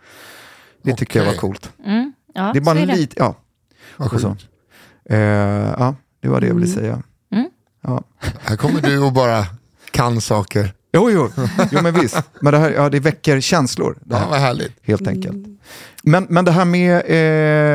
Det 0.83 0.95
tycker 0.95 1.19
jag 1.19 1.25
var 1.25 1.33
coolt. 1.33 1.71
Mm. 1.85 2.13
Ja, 2.33 2.49
Det 2.53 2.59
är 2.59 2.61
bara 2.63 2.79
en 2.79 2.87
det. 2.87 2.95
lite... 2.95 3.15
Ja, 3.19 3.35
Vad 3.97 4.21
så. 4.21 4.35
Eh, 5.09 5.17
ja, 5.77 5.95
det 6.21 6.27
var 6.29 6.41
det 6.41 6.47
jag 6.47 6.55
ville 6.55 6.67
säga. 6.67 7.03
Ja. 7.83 8.03
Här 8.41 8.55
kommer 8.57 8.81
du 8.81 8.99
och 8.99 9.13
bara 9.13 9.45
kan 9.91 10.21
saker. 10.21 10.73
Jo, 10.93 11.11
jo, 11.11 11.29
jo, 11.71 11.79
men 11.83 11.93
visst. 11.93 12.17
Men 12.41 12.53
det 12.53 12.59
här 12.59 12.71
ja, 12.71 12.89
det 12.89 12.99
väcker 12.99 13.39
känslor. 13.41 13.97
Det 14.01 14.15
Ja, 14.15 14.19
här. 14.21 14.29
vad 14.29 14.39
härligt. 14.39 14.71
helt 14.81 15.07
enkelt. 15.07 15.37
Men, 16.03 16.25
men 16.29 16.45
det 16.45 16.51
här 16.51 16.65
med, 16.65 17.03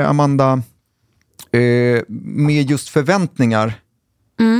eh, 0.02 0.10
Amanda, 0.10 0.62
eh, 1.52 2.02
med 2.08 2.70
just 2.70 2.88
förväntningar. 2.88 3.74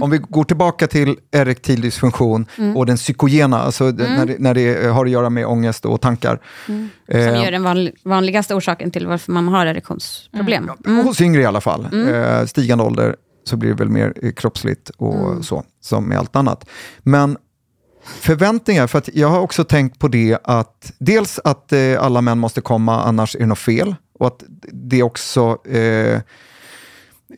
Om 0.02 0.10
vi 0.10 0.18
går 0.18 0.44
tillbaka 0.44 0.86
till 0.86 1.16
erektil 1.32 1.80
dysfunktion 1.80 2.46
och 2.76 2.86
den 2.86 2.96
psykogena, 2.96 3.58
alltså 3.62 3.92
det- 3.92 4.08
när, 4.16 4.26
det, 4.26 4.36
när 4.38 4.54
det 4.54 4.86
har 4.92 5.04
att 5.04 5.10
göra 5.10 5.30
med 5.30 5.46
ångest 5.46 5.84
och 5.84 6.00
tankar. 6.00 6.40
Som 6.66 6.90
Eh, 7.08 7.42
gör 7.44 7.50
den 7.50 7.62
van, 7.62 7.90
vanligaste 8.04 8.54
orsaken 8.54 8.90
till 8.90 9.06
varför 9.06 9.32
man 9.32 9.48
har 9.48 9.66
erektionsproblem. 9.66 10.70
Mm. 10.86 11.06
Hos 11.06 11.20
yngre 11.20 11.42
i 11.42 11.44
alla 11.44 11.60
fall. 11.60 11.88
Eh, 12.08 12.46
stigande 12.46 12.84
ålder 12.84 13.16
så 13.44 13.56
blir 13.56 13.68
det 13.70 13.76
väl 13.76 13.88
mer 13.88 14.12
eh, 14.22 14.32
kroppsligt 14.32 14.90
och 14.96 15.44
så, 15.44 15.64
som 15.80 16.04
med 16.04 16.18
allt 16.18 16.36
annat. 16.36 16.68
Men 16.98 17.36
förväntningar, 18.04 18.86
för 18.86 18.98
att 18.98 19.08
jag 19.14 19.28
har 19.28 19.40
också 19.40 19.64
tänkt 19.64 19.98
på 19.98 20.08
det 20.08 20.38
att 20.44 20.92
dels 20.98 21.40
att 21.44 21.72
eh, 21.72 21.80
alla 22.02 22.20
män 22.20 22.38
måste 22.38 22.60
komma, 22.60 23.02
annars 23.02 23.34
är 23.36 23.40
det 23.40 23.46
något 23.46 23.58
fel. 23.58 23.94
Och 24.18 24.26
att 24.26 24.42
det 24.72 25.02
också 25.02 25.66
eh, 25.66 26.20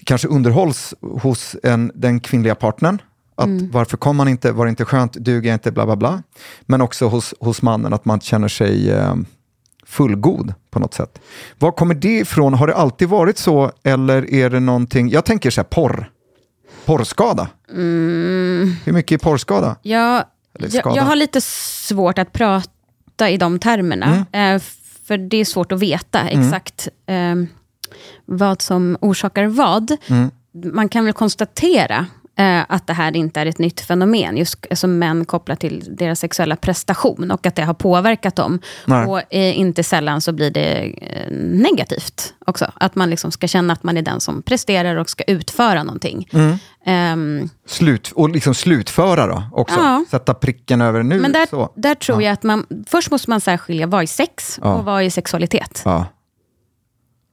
kanske 0.04 0.28
underhålls 0.28 0.94
hos 1.00 1.56
en, 1.62 1.92
den 1.94 2.20
kvinnliga 2.20 2.54
partnern. 2.54 3.02
Att 3.34 3.48
Varför 3.72 3.96
kom 3.96 4.18
han 4.18 4.28
inte? 4.28 4.52
Var 4.52 4.66
det 4.66 4.70
inte 4.70 4.84
skönt? 4.84 5.12
Duger 5.12 5.48
jag 5.48 5.54
inte? 5.54 5.72
Bla 5.72 5.86
bla 5.86 5.96
bla. 5.96 6.22
Men 6.60 6.80
också 6.80 7.06
hos, 7.06 7.34
hos 7.40 7.62
mannen, 7.62 7.92
att 7.92 8.04
man 8.04 8.20
känner 8.20 8.48
sig 8.48 8.90
eh, 8.90 9.14
fullgod 9.86 10.54
på 10.70 10.78
något 10.78 10.94
sätt. 10.94 11.20
Var 11.58 11.72
kommer 11.72 11.94
det 11.94 12.18
ifrån? 12.18 12.54
Har 12.54 12.66
det 12.66 12.74
alltid 12.74 13.08
varit 13.08 13.38
så? 13.38 13.72
Eller 13.82 14.34
är 14.34 14.50
det 14.50 14.60
någonting, 14.60 15.08
jag 15.08 15.24
tänker 15.24 15.50
så 15.50 15.60
här 15.60 15.68
porr. 15.68 16.10
Porrskada. 16.84 17.48
Hur 18.84 18.92
mycket 18.92 19.20
är 19.20 19.24
porrskada? 19.24 19.76
Jag, 19.82 20.24
Eller 20.54 20.76
jag, 20.76 20.96
jag 20.96 21.02
har 21.02 21.16
lite 21.16 21.40
svårt 21.40 22.18
att 22.18 22.32
prata 22.32 23.30
i 23.30 23.36
de 23.36 23.58
termerna. 23.58 24.26
Mm. 24.32 24.56
Eh, 24.56 24.62
för 25.04 25.18
det 25.18 25.36
är 25.36 25.44
svårt 25.44 25.72
att 25.72 25.80
veta 25.80 26.28
exakt 26.28 26.88
eh, 27.06 27.34
vad 28.24 28.62
som 28.62 28.96
orsakar 29.00 29.46
vad. 29.46 29.96
Mm. 30.06 30.30
Man 30.72 30.88
kan 30.88 31.04
väl 31.04 31.14
konstatera 31.14 32.06
eh, 32.40 32.64
att 32.68 32.86
det 32.86 32.92
här 32.92 33.16
inte 33.16 33.40
är 33.40 33.46
ett 33.46 33.58
nytt 33.58 33.80
fenomen, 33.80 34.36
just 34.36 34.66
alltså 34.70 34.86
män 34.86 35.24
kopplat 35.24 35.60
till 35.60 35.96
deras 35.96 36.20
sexuella 36.20 36.56
prestation 36.56 37.30
och 37.30 37.46
att 37.46 37.54
det 37.54 37.62
har 37.62 37.74
påverkat 37.74 38.36
dem. 38.36 38.58
Nej. 38.84 39.06
Och 39.06 39.34
eh, 39.34 39.58
inte 39.58 39.82
sällan 39.82 40.20
så 40.20 40.32
blir 40.32 40.50
det 40.50 40.94
eh, 41.02 41.32
negativt 41.38 42.34
också. 42.46 42.72
Att 42.74 42.94
man 42.94 43.10
liksom 43.10 43.32
ska 43.32 43.48
känna 43.48 43.72
att 43.72 43.82
man 43.82 43.96
är 43.96 44.02
den 44.02 44.20
som 44.20 44.42
presterar 44.42 44.96
och 44.96 45.10
ska 45.10 45.24
utföra 45.24 45.82
någonting. 45.82 46.28
Mm. 46.32 46.56
Ehm, 46.84 47.48
Slut, 47.66 48.12
och 48.14 48.30
liksom 48.30 48.54
slutföra 48.54 49.26
då 49.26 49.42
också. 49.52 49.80
Ja. 49.80 50.04
Sätta 50.10 50.34
pricken 50.34 50.80
över 50.80 51.02
nu. 51.02 51.20
Men 51.20 51.32
där, 51.32 51.46
så. 51.50 51.72
där 51.76 51.94
tror 51.94 52.22
jag 52.22 52.32
att 52.32 52.42
man, 52.42 52.66
först 52.86 53.10
måste 53.10 53.30
man 53.30 53.40
särskilja 53.40 53.86
vad 53.86 54.02
är 54.02 54.06
sex 54.06 54.58
Ja. 54.62 54.74
och 54.74 54.84
vad 54.84 55.02
är 55.02 55.10
sexualitet. 55.10 55.82
Ja. 55.84 56.06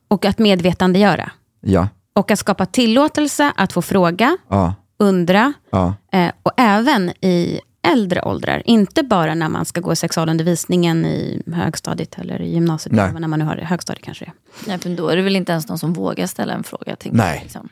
Och 0.07 0.25
att 0.25 0.39
medvetandegöra. 0.39 1.31
Ja. 1.61 1.87
Och 2.15 2.31
att 2.31 2.39
skapa 2.39 2.65
tillåtelse 2.65 3.53
att 3.55 3.73
få 3.73 3.81
fråga, 3.81 4.37
Ja. 4.49 4.73
undra 4.99 5.53
Ja. 5.71 5.93
eh, 6.11 6.31
och 6.43 6.51
även 6.57 7.09
i 7.09 7.59
äldre 7.87 8.21
åldrar. 8.21 8.61
Inte 8.65 9.03
bara 9.03 9.35
när 9.35 9.49
man 9.49 9.65
ska 9.65 9.81
gå 9.81 9.95
sexualundervisningen 9.95 11.05
i 11.05 11.41
högstadiet 11.53 12.19
eller 12.19 12.41
i 12.41 12.53
gymnasiet. 12.53 12.95
Nej. 12.95 13.13
När 13.19 13.27
man 13.27 13.39
nu 13.39 13.45
har 13.45 13.55
det, 13.55 13.65
högstadiet 13.65 14.05
kanske 14.05 14.25
det. 14.25 14.31
Nej, 14.67 14.77
för 14.79 14.89
då 14.89 15.09
är 15.09 15.15
det 15.15 15.21
väl 15.21 15.35
inte 15.35 15.51
ens 15.51 15.67
någon 15.67 15.77
som 15.79 15.93
vågar 15.93 16.27
ställa 16.27 16.53
en 16.53 16.63
fråga. 16.63 16.95
Nej. 17.03 17.35
jag, 17.35 17.43
Liksom. 17.43 17.69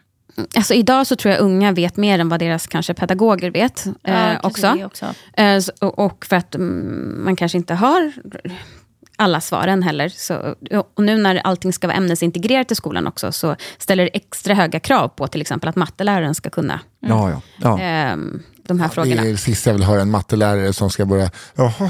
Alltså 0.55 0.73
idag 0.73 1.07
så 1.07 1.15
tror 1.15 1.31
jag 1.33 1.41
unga 1.41 1.71
vet 1.71 1.97
mer 1.97 2.19
än 2.19 2.29
vad 2.29 2.39
deras 2.39 2.67
kanske 2.67 2.93
pedagoger 2.93 3.51
vet. 3.51 3.86
Ja, 4.01 4.11
eh, 4.13 4.39
kanske 4.41 4.86
också. 4.86 4.86
också. 4.86 5.05
Eh, 5.41 5.89
Och 5.89 6.25
för 6.25 6.36
att 6.36 6.55
mm, 6.55 7.23
man 7.23 7.36
kanske 7.36 7.57
inte 7.57 7.73
har 7.73 8.11
alla 9.18 9.41
svaren 9.41 9.84
heller. 9.84 10.09
Så, 10.09 10.55
och 10.95 11.03
nu 11.03 11.18
när 11.18 11.36
allting 11.36 11.74
ska 11.74 11.88
vara 11.88 11.97
ämnesintegrerat 11.97 12.72
i 12.72 12.76
skolan 12.76 13.07
också, 13.07 13.32
så 13.32 13.55
ställer 13.78 14.03
det 14.03 14.09
extra 14.16 14.53
höga 14.53 14.80
krav 14.80 15.07
på 15.07 15.28
till 15.28 15.41
exempel 15.41 15.70
att 15.70 15.76
matteläraren 15.76 16.36
ska 16.36 16.49
kunna 16.49 16.80
Ja, 16.99 17.30
ja. 17.30 17.41
ja. 17.61 17.80
ehm, 17.80 18.43
de 18.68 18.80
här 18.80 18.88
Det 18.88 18.93
frågorna. 18.93 19.22
är 19.22 19.32
det 19.32 19.38
sista 19.38 19.70
jag 19.70 19.76
vill 19.76 19.84
höra, 19.84 20.01
en 20.01 20.11
mattelärare 20.11 20.74
som 20.74 20.89
ska 20.89 21.05
börja, 21.05 21.32
jaha. 21.55 21.72
Men 21.80 21.89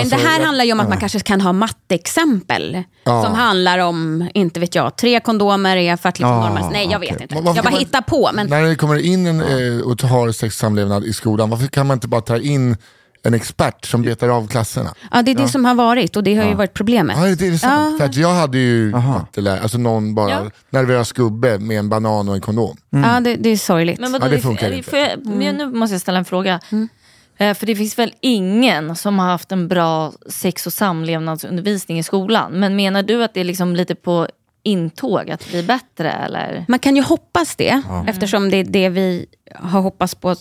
Alltså, 0.00 0.16
det 0.16 0.22
här 0.22 0.38
jag- 0.38 0.46
handlar 0.46 0.64
ju 0.64 0.72
om 0.72 0.80
att 0.80 0.88
man 0.88 0.98
kanske 1.00 1.20
kan 1.20 1.40
ha 1.40 1.52
matteexempel. 1.52 2.82
Som 3.04 3.34
handlar 3.34 3.78
om, 3.78 4.28
inte 4.34 4.60
vet 4.60 4.74
jag, 4.74 4.96
tre 4.96 5.20
kondomer 5.20 5.76
är 5.76 5.96
för 5.96 6.08
att 6.08 6.18
liksom 6.18 6.40
normalt... 6.40 6.72
Nej, 6.72 6.88
jag 6.90 6.98
okej. 7.02 7.12
vet 7.12 7.20
inte. 7.20 7.34
Varför 7.34 7.56
Jag 7.56 7.64
bara 7.64 7.78
hittar 7.78 8.00
på. 8.00 8.30
Men 8.34 8.46
När 8.46 8.62
det 8.62 8.76
kommer 8.76 8.98
in 8.98 9.26
en, 9.26 9.40
eh, 9.40 9.80
och 9.86 10.02
har 10.02 10.32
sex 10.32 10.56
samlevnad 10.58 11.04
i 11.04 11.12
skolan, 11.12 11.50
varför 11.50 11.66
kan 11.66 11.86
man 11.86 11.96
inte 11.96 12.08
bara 12.08 12.20
ta 12.20 12.38
in 12.38 12.76
en 13.24 13.34
expert 13.34 13.84
som 13.84 14.02
betar 14.02 14.28
av 14.28 14.48
klasserna. 14.48 14.94
Ja, 15.12 15.22
det 15.22 15.30
är 15.30 15.34
det 15.34 15.48
som 15.48 15.64
har 15.64 15.74
varit 15.74 16.16
och 16.16 16.22
det 16.24 16.34
har 16.34 16.44
ju 16.44 16.54
varit 16.54 16.74
problemet. 16.74 17.16
Ja, 17.18 17.22
det 17.36 17.46
är 17.46 17.56
sant. 17.58 17.92
Ja. 17.92 17.98
För 17.98 18.04
att 18.04 18.16
jag 18.16 18.34
hade 18.34 18.58
ju 18.58 18.94
Aha. 18.94 19.18
mattelärare, 19.18 19.60
alltså 19.60 19.78
någon 19.78 20.14
bara 20.14 20.30
Ja. 20.30 20.50
nervös 20.70 21.12
gubbe 21.12 21.58
med 21.58 21.78
en 21.78 21.88
banan 21.88 22.28
och 22.28 22.34
en 22.34 22.40
kondom. 22.40 22.76
Ja, 22.90 23.20
det, 23.20 23.36
det 23.36 23.48
är 23.50 23.56
sorgligt. 23.56 24.00
Men 24.00 24.12
vadå, 24.12 24.26
Ja, 24.26 24.30
det 24.30 24.40
funkar 24.40 24.68
är- 24.70 24.72
inte. 24.72 24.96
jag, 24.96 25.26
men 25.26 25.56
Nu 25.56 25.66
måste 25.72 25.94
jag 25.94 26.00
ställa 26.00 26.18
en 26.18 26.24
fråga. 26.24 26.60
Eh, 27.38 27.54
För 27.54 27.66
det 27.66 27.76
finns 27.76 27.98
väl 27.98 28.12
ingen 28.20 28.96
som 28.96 29.18
har 29.18 29.26
haft 29.26 29.52
en 29.52 29.68
bra 29.68 30.12
sex 30.28 30.66
och 30.66 30.72
samlevnadsundervisning 30.72 31.98
i 31.98 32.02
skolan. 32.02 32.52
Men 32.52 32.76
menar 32.76 33.02
du 33.02 33.24
att 33.24 33.34
det 33.34 33.40
är 33.40 33.44
liksom 33.44 33.76
lite 33.76 33.94
på 33.94 34.28
intåg 34.62 35.30
att 35.30 35.48
bli 35.50 35.62
bättre 35.62 36.12
eller? 36.12 36.64
Man 36.68 36.78
kan 36.78 36.96
ju 36.96 37.02
hoppas 37.02 37.56
det, 37.56 37.82
eftersom 38.06 38.50
det 38.50 38.56
är 38.56 38.64
det 38.64 38.88
vi 38.88 39.26
har 39.54 39.80
hoppats 39.80 40.14
på. 40.14 40.34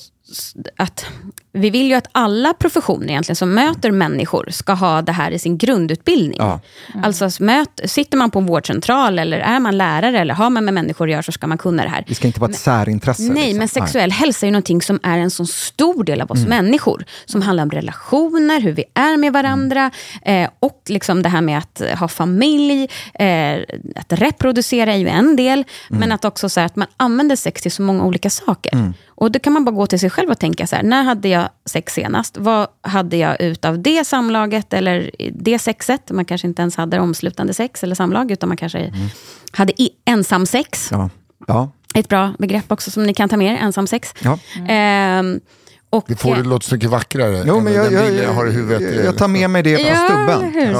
Att 0.77 1.05
Vi 1.51 1.69
vill 1.69 1.87
ju 1.87 1.93
att 1.93 2.07
alla 2.11 2.53
professioner 2.53 3.09
egentligen 3.09 3.35
som 3.35 3.53
möter 3.53 3.91
människor 3.91 4.47
ska 4.51 4.73
ha 4.73 5.01
det 5.01 5.11
här 5.11 5.31
i 5.31 5.39
sin 5.39 5.57
grundutbildning. 5.57 6.37
Ja. 6.39 6.59
Alltså 7.03 7.29
möt, 7.39 7.81
sitter 7.85 8.17
man 8.17 8.31
på 8.31 8.39
en 8.39 8.45
vårdcentral 8.45 9.19
eller 9.19 9.39
är 9.39 9.59
man 9.59 9.77
lärare 9.77 10.19
eller 10.19 10.33
har 10.33 10.49
man 10.49 10.65
med 10.65 10.73
människor 10.73 11.07
att 11.07 11.11
göra 11.11 11.23
så 11.23 11.31
ska 11.31 11.47
man 11.47 11.57
kunna 11.57 11.83
det 11.83 11.89
här. 11.89 12.05
Det 12.07 12.15
ska 12.15 12.27
inte 12.27 12.39
vara 12.39 12.51
ett 12.51 12.57
särintresse. 12.57 13.23
Nej, 13.23 13.43
liksom. 13.43 13.57
men 13.57 13.67
sexuell 13.67 14.11
hälsa 14.11 14.45
är 14.45 14.47
ju 14.47 14.51
någonting 14.51 14.81
som 14.81 14.99
är 15.03 15.17
en 15.17 15.31
så 15.31 15.45
stor 15.45 16.03
del 16.03 16.21
av 16.21 16.31
oss 16.31 16.45
människor. 16.45 17.05
Som 17.25 17.41
handlar 17.41 17.63
om 17.63 17.71
relationer, 17.71 18.61
hur 18.61 18.71
vi 18.71 18.83
är 18.93 19.17
med 19.17 19.33
varandra 19.33 19.91
eh, 20.21 20.49
och 20.59 20.81
liksom 20.87 21.21
det 21.21 21.29
här 21.29 21.41
med 21.41 21.57
att 21.57 21.81
ha 21.99 22.07
familj. 22.07 22.89
Eh, 23.13 23.59
att 23.95 24.13
reproducera 24.13 24.93
är 24.93 24.97
ju 24.97 25.07
en 25.07 25.35
del, 25.35 25.63
men 25.89 26.11
att 26.11 26.25
också 26.25 26.49
så 26.49 26.59
här, 26.59 26.65
att 26.65 26.75
man 26.75 26.87
använder 26.97 27.35
sex 27.35 27.61
till 27.61 27.71
så 27.71 27.81
många 27.81 28.03
olika 28.03 28.29
saker. 28.29 28.93
Och 29.23 29.31
då 29.31 29.39
kan 29.39 29.53
man 29.53 29.65
bara 29.65 29.71
gå 29.71 29.87
till 29.87 29.99
sig 29.99 30.09
själv 30.09 30.29
och 30.29 30.39
tänka 30.39 30.67
så 30.67 30.75
här, 30.75 30.83
när 30.83 31.03
hade 31.03 31.27
jag 31.27 31.49
sex 31.65 31.93
senast? 31.93 32.37
Vad 32.37 32.67
hade 32.81 33.17
jag 33.17 33.41
ut 33.41 33.65
av 33.65 33.81
det 33.81 34.05
samlaget 34.07 34.73
eller 34.73 35.11
det 35.33 35.59
sexet? 35.59 36.11
Man 36.11 36.25
kanske 36.25 36.47
inte 36.47 36.61
ens 36.61 36.75
hade 36.75 36.99
omslutande 36.99 37.53
sex 37.53 37.83
eller 37.83 37.95
samlag, 37.95 38.31
utan 38.31 38.49
man 38.49 38.57
kanske 38.57 38.93
hade 39.51 39.81
i, 39.81 39.89
ensam 40.05 40.45
sex. 40.45 40.89
Ja. 40.91 41.09
Ja. 41.47 41.71
Ett 41.95 42.09
bra 42.09 42.33
begrepp 42.39 42.71
också 42.71 42.91
som 42.91 43.03
ni 43.03 43.13
kan 43.13 43.29
ta 43.29 43.37
med 43.37 43.53
er, 43.53 43.57
ensamsex. 43.57 44.13
Ja. 44.23 44.39
Ehm, 44.67 45.39
och, 45.93 46.05
Det 46.07 46.15
får 46.15 46.35
det 46.35 46.43
låta 46.43 46.67
så 46.67 46.75
mycket 46.75 46.89
vackrare 46.89 47.43
Jo, 47.47 47.59
men 47.59 47.73
jag, 47.73 47.93
jag, 47.93 48.13
jag 48.13 48.33
har 48.33 48.47
i 48.47 48.51
huvudet. 48.51 48.95
jag, 48.95 49.05
jag 49.05 49.17
tar 49.17 49.27
med 49.27 49.49
mig 49.49 49.63
det 49.63 49.75
på 49.77 49.81
Ja, 49.81 49.95
stubben. 49.95 50.51
hur? 50.53 50.73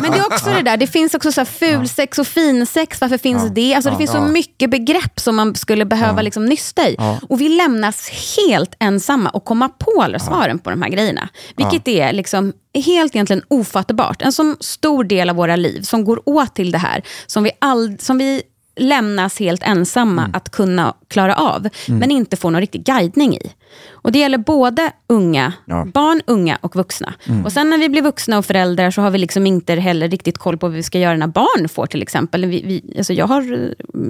Men 0.00 0.12
det 0.12 0.18
är 0.18 0.26
också 0.26 0.50
det 0.50 0.62
där, 0.62 0.76
det 0.76 0.86
finns 0.86 1.14
också 1.14 1.32
så 1.32 1.40
här 1.40 1.46
fulsex 1.46 2.18
och 2.18 2.26
finsex, 2.26 3.00
varför 3.00 3.18
finns 3.18 3.50
det? 3.54 3.74
Alltså 3.74 3.90
det 3.90 3.96
finns 3.96 4.10
så 4.10 4.20
mycket 4.20 4.70
begrepp 4.70 5.20
som 5.20 5.36
man 5.36 5.54
skulle 5.54 5.84
behöva 5.84 6.22
liksom 6.22 6.44
nysta 6.46 6.88
i. 6.88 6.96
Och 7.28 7.40
vi 7.40 7.48
lämnas 7.48 8.10
helt 8.38 8.74
ensamma 8.78 9.30
och 9.30 9.44
komma 9.44 9.68
på 9.68 10.02
alla 10.02 10.18
svaren 10.18 10.58
på 10.58 10.70
de 10.70 10.82
här 10.82 10.88
grejerna. 10.88 11.28
Vilket 11.56 11.88
är 11.88 12.12
liksom 12.12 12.52
helt 12.84 13.14
egentligen 13.14 13.42
ofattbart. 13.48 14.22
En 14.22 14.32
så 14.32 14.56
stor 14.60 15.04
del 15.04 15.30
av 15.30 15.36
våra 15.36 15.56
liv 15.56 15.82
som 15.82 16.04
går 16.04 16.20
åt 16.28 16.54
till 16.54 16.70
det 16.70 16.78
här, 16.78 17.02
som 17.26 17.42
vi, 17.44 17.50
all, 17.58 17.96
som 17.98 18.18
vi 18.18 18.42
lämnas 18.80 19.38
helt 19.38 19.62
ensamma 19.62 20.22
Mm. 20.22 20.34
att 20.34 20.50
kunna 20.50 20.94
klara 21.08 21.34
av, 21.34 21.68
men 21.86 22.10
inte 22.10 22.36
får 22.36 22.50
någon 22.50 22.60
riktig 22.60 22.84
guidning 22.84 23.34
i. 23.36 23.50
Och 23.92 24.12
Det 24.12 24.18
gäller 24.18 24.38
både 24.38 24.90
unga, 25.06 25.52
Ja. 25.64 25.74
Mm. 25.76 25.90
barn, 25.90 26.20
unga 26.26 26.58
och 26.60 26.76
vuxna. 26.76 27.14
Och 27.44 27.52
sen 27.52 27.70
när 27.70 27.78
vi 27.78 27.88
blir 27.88 28.02
vuxna 28.02 28.38
och 28.38 28.46
föräldrar 28.46 28.90
så 28.90 29.02
har 29.02 29.10
vi 29.10 29.18
liksom 29.18 29.46
inte 29.46 29.74
heller 29.74 30.08
riktigt 30.08 30.38
koll 30.38 30.58
på 30.58 30.66
vad 30.66 30.74
vi 30.76 30.82
ska 30.82 30.98
göra 30.98 31.16
när 31.16 31.26
barn 31.26 31.68
får 31.68 31.86
till 31.86 32.02
exempel. 32.02 32.46
Vi, 32.46 32.62
vi, 32.62 32.94
alltså 32.98 33.12
jag 33.12 33.26
har 33.26 33.42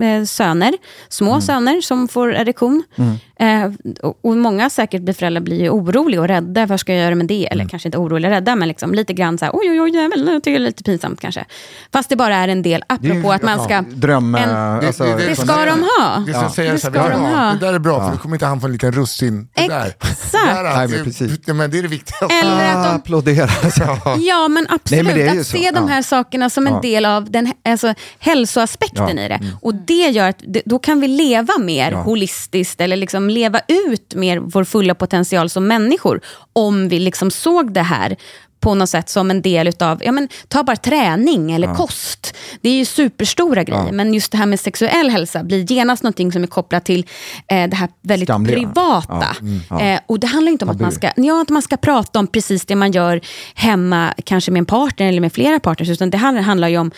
eh, 0.02 0.24
söner, 0.24 0.74
små 1.08 1.30
Mm. 1.30 1.40
söner 1.40 1.80
som 1.80 2.08
får 2.08 2.34
erektion. 2.34 2.82
Eh, 3.38 3.70
och, 4.02 4.18
och 4.22 4.36
många 4.36 4.70
säkert 4.70 5.02
blir 5.02 5.14
föräldrar 5.14 5.40
blir 5.40 5.60
ju 5.60 5.70
oroliga 5.70 6.20
och 6.20 6.28
rädda. 6.28 6.66
Vad 6.66 6.80
ska 6.80 6.92
jag 6.94 7.02
göra 7.02 7.14
med 7.14 7.26
det? 7.26 7.46
Mm. 7.46 7.52
Eller 7.52 7.68
kanske 7.68 7.88
inte 7.88 7.98
oroliga 7.98 8.28
och 8.28 8.34
rädda, 8.34 8.56
men 8.56 8.68
liksom 8.68 8.94
lite 8.94 9.12
grann 9.12 9.38
så 9.38 9.44
här, 9.44 9.52
oj 9.56 9.70
oj 9.70 9.80
oj, 9.80 9.94
jävel, 9.94 10.28
jag 10.32 10.42
tycker 10.42 10.58
det 10.58 10.64
är 10.64 10.66
lite 10.66 10.82
pinsamt 10.84 11.20
kanske. 11.20 11.44
Fast 11.92 12.08
det 12.08 12.16
bara 12.16 12.36
är 12.36 12.48
en 12.48 12.62
del, 12.62 12.84
Det 13.00 13.08
är 13.08 13.10
apropå 13.12 13.32
att 13.32 13.42
man 13.42 13.64
ska... 13.64 13.74
ja, 13.74 13.84
Dröm... 13.94 14.34
en- 14.34 14.50
eh, 14.50 14.86
alltså, 14.86 15.04
Det 15.04 15.36
som 15.36 15.46
ska 15.48 15.64
de 15.64 15.82
ha. 16.00 16.18
Det 16.26 16.32
som 16.34 16.50
säger 16.50 16.68
Det 16.72 16.82
här, 16.82 16.90
ska 16.90 16.98
ja, 16.98 17.08
de 17.08 17.20
ha. 17.20 17.52
det 17.52 17.66
där 17.66 17.74
är 17.74 17.78
bra 17.78 18.00
för 18.06 18.12
då 18.12 18.18
kommer 18.18 18.34
inte 18.36 18.46
han 18.46 18.60
få 18.60 18.66
en 18.66 18.72
liten 18.72 18.92
russin. 18.92 19.45
Det 19.54 19.68
där. 19.68 19.86
Exakt. 19.86 20.32
Det 20.32 20.38
där, 20.38 20.62
Nej, 20.62 20.88
men 20.88 20.98
det- 20.98 21.04
precis. 21.04 21.32
ja, 21.46 21.54
men 21.54 21.70
det 21.70 21.78
är 21.78 21.82
det 21.82 21.88
viktigaste. 21.88 22.34
Eller 22.42 22.74
att 22.74 22.84
de 22.84 22.96
Applådera. 22.96 23.48
Ja, 24.20 24.48
men 24.48 24.66
absolut. 24.70 25.04
Nej, 25.04 25.14
men 25.16 25.34
det 25.34 25.40
att 25.40 25.46
så. 25.46 25.52
se 25.56 25.70
de 25.70 25.76
Ja. 25.76 25.86
här 25.86 26.02
sakerna 26.02 26.50
som 26.50 26.66
en 26.66 26.72
Ja. 26.74 26.80
del 26.80 27.04
av 27.06 27.30
den 27.30 27.52
alltså, 27.64 27.94
hälsoaspekten 28.18 29.04
Ja. 29.06 29.10
Mm. 29.10 29.24
i 29.24 29.28
det. 29.28 29.40
Och 29.62 29.74
det 29.74 30.08
gör 30.10 30.28
att 30.28 30.40
det- 30.46 30.62
då 30.64 30.78
kan 30.78 31.00
vi 31.00 31.08
leva 31.08 31.58
mer 31.58 31.90
Ja. 31.92 32.02
holistiskt 32.02 32.80
eller 32.80 32.96
liksom 32.96 33.30
leva 33.30 33.60
ut 33.68 34.14
mer 34.14 34.38
vår 34.38 34.64
fulla 34.64 34.94
potential 34.94 35.50
som 35.50 35.66
människor. 35.66 36.20
Om 36.52 36.88
vi 36.88 36.98
liksom 36.98 37.30
såg 37.30 37.72
det 37.72 37.82
här 37.82 38.16
på 38.66 38.74
något 38.74 38.88
sätt 38.90 39.08
som 39.08 39.30
en 39.30 39.42
del 39.42 39.68
utav, 39.68 40.00
ja 40.04 40.12
men 40.12 40.28
ta 40.48 40.62
bara 40.62 40.76
träning 40.76 41.52
eller 41.52 41.74
kost. 41.74 42.34
Det 42.60 42.68
är 42.68 42.72
ju 42.72 42.84
superstora 42.84 43.64
grejer, 43.64 43.92
men 43.92 44.14
just 44.14 44.32
det 44.32 44.38
här 44.38 44.46
med 44.46 44.60
sexuell 44.60 45.10
hälsa 45.10 45.44
blir 45.44 45.72
genast 45.72 46.02
någonting 46.02 46.32
som 46.32 46.42
är 46.42 46.46
kopplat 46.46 46.84
till 46.84 47.06
eh, 47.50 47.68
det 47.68 47.76
här 47.76 47.88
väldigt 48.02 48.28
Skamliga. 48.28 48.56
privata. 48.58 49.36
Ja, 49.40 49.40
mm, 49.40 49.60
ja. 49.70 49.80
Eh, 49.80 50.00
och 50.06 50.20
det 50.20 50.26
handlar 50.26 50.52
inte 50.52 50.64
om 50.64 50.70
att 50.70 50.80
man 50.80 50.92
ska, 50.92 51.10
ja, 51.16 51.42
att 51.42 51.48
man 51.48 51.62
ska 51.62 51.76
prata 51.76 52.18
om 52.18 52.26
precis 52.26 52.66
det 52.66 52.76
man 52.76 52.92
gör 52.92 53.20
hemma, 53.54 54.14
kanske 54.24 54.50
med 54.50 54.58
en 54.60 54.66
partner 54.66 55.08
eller 55.08 55.20
med 55.20 55.32
flera 55.32 55.60
partners, 55.60 55.88
utan 55.88 56.10
det 56.10 56.16
handlar, 56.18 56.42
handlar 56.42 56.68
ju 56.68 56.78
om 56.78 56.90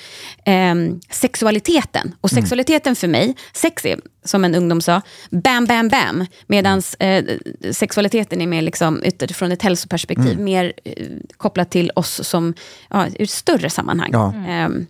ehm, 0.44 1.00
sexualiteten. 1.10 2.14
Och 2.20 2.32
Mm. 2.32 2.42
sexualiteten 2.42 2.96
för 2.96 3.08
mig, 3.08 3.34
sex 3.54 3.84
är, 3.84 3.98
som 4.24 4.44
en 4.44 4.54
ungdom 4.54 4.80
sa, 4.80 5.00
bam, 5.30 5.64
bam, 5.66 5.88
bam. 5.88 6.26
Medan 6.46 6.82
eh, 6.98 7.24
sexualiteten 7.72 8.40
är 8.40 8.46
mer 8.46 8.62
liksom, 8.62 9.02
utifrån 9.02 9.52
ett 9.52 9.62
hälsoperspektiv, 9.62 10.32
Mm. 10.32 10.44
mer 10.44 10.72
eh, 10.84 11.06
kopplat 11.36 11.70
till 11.70 11.90
oss 11.96 12.20
som, 12.28 12.54
ja, 12.90 13.06
ur 13.06 13.22
ett 13.22 13.30
större 13.30 13.70
sammanhang. 13.70 14.10
Ja. 14.12 14.34
Ehm, 14.48 14.86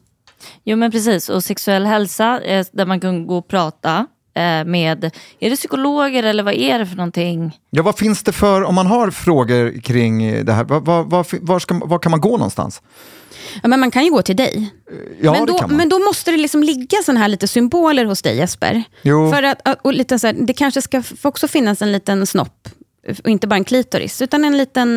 Jo 0.64 0.76
men 0.76 0.90
precis, 0.90 1.28
och 1.28 1.44
sexuell 1.44 1.86
hälsa 1.86 2.40
eh, 2.40 2.66
där 2.72 2.86
man 2.86 3.00
kan 3.00 3.26
gå 3.26 3.38
och 3.38 3.48
prata 3.48 4.06
med, 4.64 5.04
är 5.40 5.50
det 5.50 5.56
psykologer 5.56 6.22
eller 6.22 6.42
vad 6.42 6.54
är 6.54 6.78
det 6.78 6.86
för 6.86 6.96
någonting? 6.96 7.58
Ja, 7.70 7.82
vad 7.82 7.98
finns 7.98 8.22
det 8.22 8.32
för, 8.32 8.62
om 8.62 8.74
man 8.74 8.86
har 8.86 9.10
frågor 9.10 9.80
kring 9.80 10.44
det 10.44 10.52
här, 10.52 10.64
var, 10.64 10.80
var, 10.80 11.04
var, 11.04 11.26
var, 11.40 11.58
ska, 11.58 11.80
var 11.84 11.98
kan 11.98 12.10
man 12.10 12.20
gå 12.20 12.30
någonstans? 12.30 12.82
ja, 13.62 13.68
men 13.68 13.80
man 13.80 13.90
kan 13.90 14.04
ju 14.04 14.10
gå 14.10 14.22
till 14.22 14.36
dig. 14.36 14.70
Ja, 15.20 15.32
men, 15.32 15.46
det 15.46 15.52
då, 15.52 15.58
kan 15.58 15.68
man. 15.68 15.76
men 15.76 15.88
då 15.88 15.98
måste 15.98 16.30
det 16.30 16.36
liksom 16.36 16.62
ligga 16.62 16.98
såna 17.04 17.20
här 17.20 17.28
lite 17.28 17.48
symboler 17.48 18.04
hos 18.04 18.22
dig 18.22 18.36
Jesper. 18.36 18.84
Jo. 19.02 19.30
För 19.30 19.42
att, 19.42 19.78
och 19.82 19.92
lite 19.92 20.18
så 20.18 20.26
här, 20.26 20.34
det 20.34 20.52
kanske 20.52 20.82
ska 20.82 21.02
också 21.22 21.48
finnas 21.48 21.82
en 21.82 21.92
liten 21.92 22.26
snopp. 22.26 22.68
Och 23.24 23.30
inte 23.30 23.46
bara 23.46 23.56
en 23.56 23.64
klitoris, 23.64 24.22
utan 24.22 24.44
en 24.44 24.56
liten... 24.56 24.88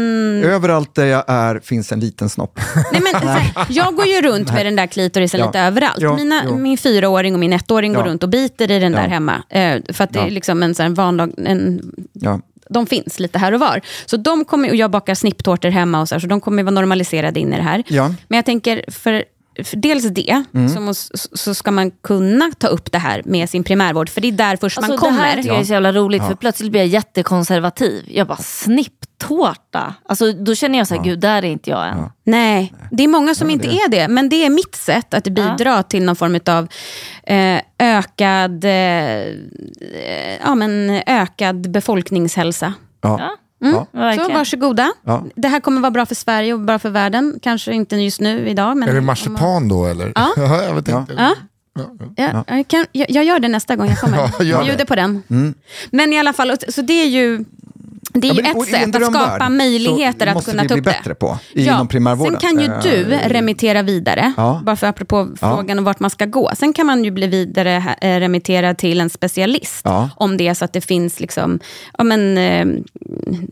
Överallt 0.45 0.95
där 0.95 1.05
jag 1.05 1.23
är 1.27 1.59
finns 1.63 1.91
en 1.91 1.99
liten 1.99 2.29
snopp. 2.29 2.59
Nej, 2.91 3.01
men, 3.01 3.29
här, 3.29 3.51
jag 3.69 3.95
går 3.95 4.05
ju 4.05 4.21
runt 4.21 4.53
med 4.53 4.65
den 4.65 4.75
där 4.75 4.87
klitorisen 4.87 5.39
Ja. 5.39 5.45
lite 5.45 5.59
överallt. 5.59 5.97
Ja, 6.01 6.15
Mina, 6.15 6.41
jo. 6.45 6.57
min 6.57 6.77
fyraåring 6.77 7.33
och 7.33 7.39
min 7.39 7.53
ettåring 7.53 7.93
går 7.93 8.03
Ja. 8.05 8.09
runt 8.11 8.23
och 8.23 8.29
biter 8.29 8.71
i 8.71 8.79
den 8.79 8.91
där 8.91 9.03
Ja. 9.03 9.09
hemma. 9.09 9.43
Eh, 9.49 9.77
för 9.93 10.03
att 10.03 10.13
det 10.13 10.19
Ja. 10.19 10.25
är 10.25 10.29
liksom 10.31 10.63
en, 10.63 10.75
så 10.75 10.83
här, 10.83 10.89
vanlag, 10.89 11.33
en 11.37 11.81
Ja. 12.13 12.39
de 12.69 12.85
finns 12.85 13.19
lite 13.19 13.39
här 13.39 13.51
och 13.53 13.59
var. 13.59 13.81
Så 14.05 14.17
de 14.17 14.45
kommer, 14.45 14.69
och 14.69 14.75
jag 14.75 14.91
bakar 14.91 15.15
snipptårtor 15.15 15.69
hemma, 15.69 16.01
och 16.01 16.09
så, 16.09 16.15
här, 16.15 16.19
så 16.19 16.27
de 16.27 16.41
kommer 16.41 16.63
vara 16.63 16.73
normaliserade 16.75 17.39
in 17.39 17.53
i 17.53 17.57
det 17.57 17.63
här. 17.63 17.83
Ja. 17.87 18.13
Men 18.27 18.35
jag 18.35 18.45
tänker, 18.45 18.83
för 18.91 19.23
dels 19.73 20.03
det, 20.09 20.43
Mm. 20.53 20.93
så, 20.93 20.93
så 21.33 21.53
ska 21.53 21.71
man 21.71 21.91
kunna 21.91 22.51
ta 22.57 22.67
upp 22.67 22.91
det 22.91 22.97
här 22.97 23.21
med 23.25 23.49
sin 23.49 23.63
primärvård, 23.63 24.09
för 24.09 24.21
det 24.21 24.27
är 24.27 24.31
där 24.31 24.55
först 24.55 24.77
Alltså, 24.77 24.91
man 24.91 24.99
kommer. 24.99 25.17
Det 25.17 25.23
här 25.25 25.35
tycker 25.35 25.49
jag 25.49 25.59
är 25.59 25.63
så 25.63 25.73
jävla 25.73 25.91
roligt 25.91 26.23
för 26.23 26.35
plötsligt 26.35 26.71
blir 26.71 26.81
jag 26.81 26.87
jättekonservativ. 26.87 28.05
Jag 28.07 28.27
bara 28.27 28.37
snipptårta. 28.37 29.95
Alltså, 30.05 30.31
då 30.31 30.55
känner 30.55 30.77
jag 30.77 30.87
så 30.87 30.95
här, 30.95 31.03
gud 31.03 31.19
där 31.19 31.37
är 31.43 31.49
inte 31.49 31.69
jag 31.69 31.87
än. 31.89 32.09
Nej, 32.23 32.73
det 32.91 33.03
är 33.03 33.07
många 33.07 33.35
som 33.35 33.49
inte 33.49 33.67
är 33.67 33.89
det, 33.89 34.07
men 34.07 34.29
det 34.29 34.45
är 34.45 34.49
mitt 34.49 34.75
sätt 34.75 35.13
att 35.13 35.23
bidra 35.23 35.83
till 35.83 36.03
någon 36.03 36.15
form 36.15 36.39
av 36.45 36.67
eh, 37.23 37.61
ökad, 37.79 38.65
eh, 38.65 38.71
ja, 40.43 40.55
men 40.55 40.89
ökad 41.07 41.71
befolkningshälsa. 41.71 42.73
Ja. 43.01 43.31
Ja. 43.61 43.87
Ja. 43.91 44.13
Så 44.13 44.33
varsågoda. 44.33 44.91
Ja. 45.05 45.25
Det 45.35 45.47
här 45.47 45.59
kommer 45.59 45.81
vara 45.81 45.91
bra 45.91 46.05
för 46.05 46.15
Sverige 46.15 46.53
och 46.53 46.59
bra 46.59 46.79
för 46.79 46.89
världen. 46.89 47.39
Kanske 47.41 47.73
inte 47.73 47.95
just 47.95 48.21
nu 48.21 48.49
idag. 48.49 48.77
Men 48.77 48.89
Är 48.89 48.93
det 48.93 49.01
marsipan 49.01 49.67
då 49.67 49.85
eller? 49.85 50.11
Ja. 50.15 50.29
jag 50.37 50.75
vet 50.75 50.87
inte. 50.87 51.13
Ja. 51.17 51.35
Ja, 52.15 52.43
jag, 52.47 52.67
kan, 52.67 52.85
jag, 52.91 53.11
jag 53.11 53.23
gör 53.23 53.39
det 53.39 53.47
nästa 53.47 53.75
gång 53.75 53.87
jag 53.87 53.99
kommer. 53.99 54.17
Jag 54.43 54.59
det. 54.59 54.65
bjuder 54.65 54.85
på 54.85 54.95
den. 54.95 55.23
Men 55.91 56.13
i 56.13 56.19
alla 56.19 56.33
fall, 56.33 56.57
så 56.69 56.81
det 56.81 56.93
är 56.93 57.07
ju, 57.07 57.45
det 58.13 58.27
är 58.29 58.33
Ja, 58.35 58.53
ju 58.55 58.61
ett 58.61 58.67
sätt 58.67 58.95
att 58.95 59.05
skapa 59.05 59.49
möjligheter 59.49 60.27
att 60.27 60.45
kunna 60.45 60.63
ta 60.63 60.73
upp 60.73 60.77
det. 60.77 60.81
bättre 60.81 61.15
på 61.15 61.37
inom 61.53 61.87
primärvården. 61.87 62.39
Sen 62.39 62.49
kan 62.49 62.59
ju 62.61 62.67
du 62.91 63.13
Eh, 63.13 63.29
remittera 63.29 63.81
vidare, 63.81 64.33
Ja. 64.37 64.61
bara 64.65 64.75
för 64.75 64.87
apropå 64.87 65.27
frågan 65.39 65.77
om 65.77 65.83
vart 65.83 65.99
man 65.99 66.09
ska 66.09 66.25
gå. 66.25 66.51
Sen 66.57 66.73
kan 66.73 66.85
man 66.85 67.03
ju 67.03 67.11
bli 67.11 67.27
vidare 67.27 67.95
eh, 68.01 68.19
remitterad 68.19 68.77
till 68.77 69.01
en 69.01 69.09
specialist. 69.09 69.81
Ja. 69.83 70.09
Om 70.15 70.37
det 70.37 70.47
är 70.47 70.53
så 70.53 70.65
att 70.65 70.73
det 70.73 70.81
finns, 70.81 71.19
liksom, 71.19 71.59
ja, 71.97 72.03
men, 72.03 72.37
eh, 72.37 72.65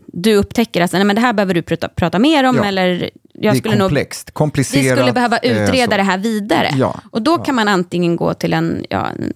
du 0.06 0.34
upptäcker 0.34 0.80
att 0.80 0.92
nej, 0.92 1.04
men 1.04 1.16
det 1.16 1.22
här 1.22 1.32
behöver 1.32 1.54
du 1.54 1.62
prata, 1.62 1.88
prata 1.88 2.18
mer 2.18 2.44
om. 2.44 2.56
Ja. 2.56 2.64
Eller, 2.64 3.10
jag 3.32 3.54
det 3.54 3.58
skulle 3.58 3.74
är 3.74 3.78
nog 3.78 3.88
komplext, 3.88 4.30
komplicerat. 4.30 4.84
vi 4.84 4.90
skulle 4.90 5.12
behöva 5.12 5.38
eh, 5.38 5.62
utreda 5.62 5.90
så. 5.90 5.96
det 5.96 6.02
här 6.02 6.18
vidare. 6.18 6.70
Ja. 6.76 7.00
Och 7.10 7.22
då 7.22 7.38
kan 7.38 7.54
man 7.54 7.68
antingen 7.68 8.16
gå 8.16 8.34
till 8.34 8.52
en, 8.52 8.84
ja, 8.90 9.06
en 9.06 9.32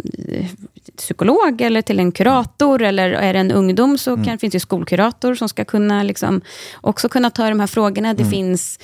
psykolog 0.96 1.60
eller 1.60 1.82
till 1.82 1.98
en 2.00 2.12
kurator. 2.12 2.82
Eller 2.82 3.10
är 3.10 3.32
det 3.32 3.38
en 3.38 3.52
ungdom 3.52 3.98
så 3.98 4.16
kan, 4.24 4.38
finns 4.38 4.52
det 4.52 4.60
skolkurator 4.60 5.34
som 5.34 5.48
ska 5.48 5.64
kunna 5.64 6.02
liksom, 6.02 6.40
också 6.80 7.08
kunna 7.08 7.30
ta 7.30 7.48
de 7.48 7.60
här 7.60 7.66
frågorna. 7.66 8.14
Det 8.14 8.24
finns 8.24 8.78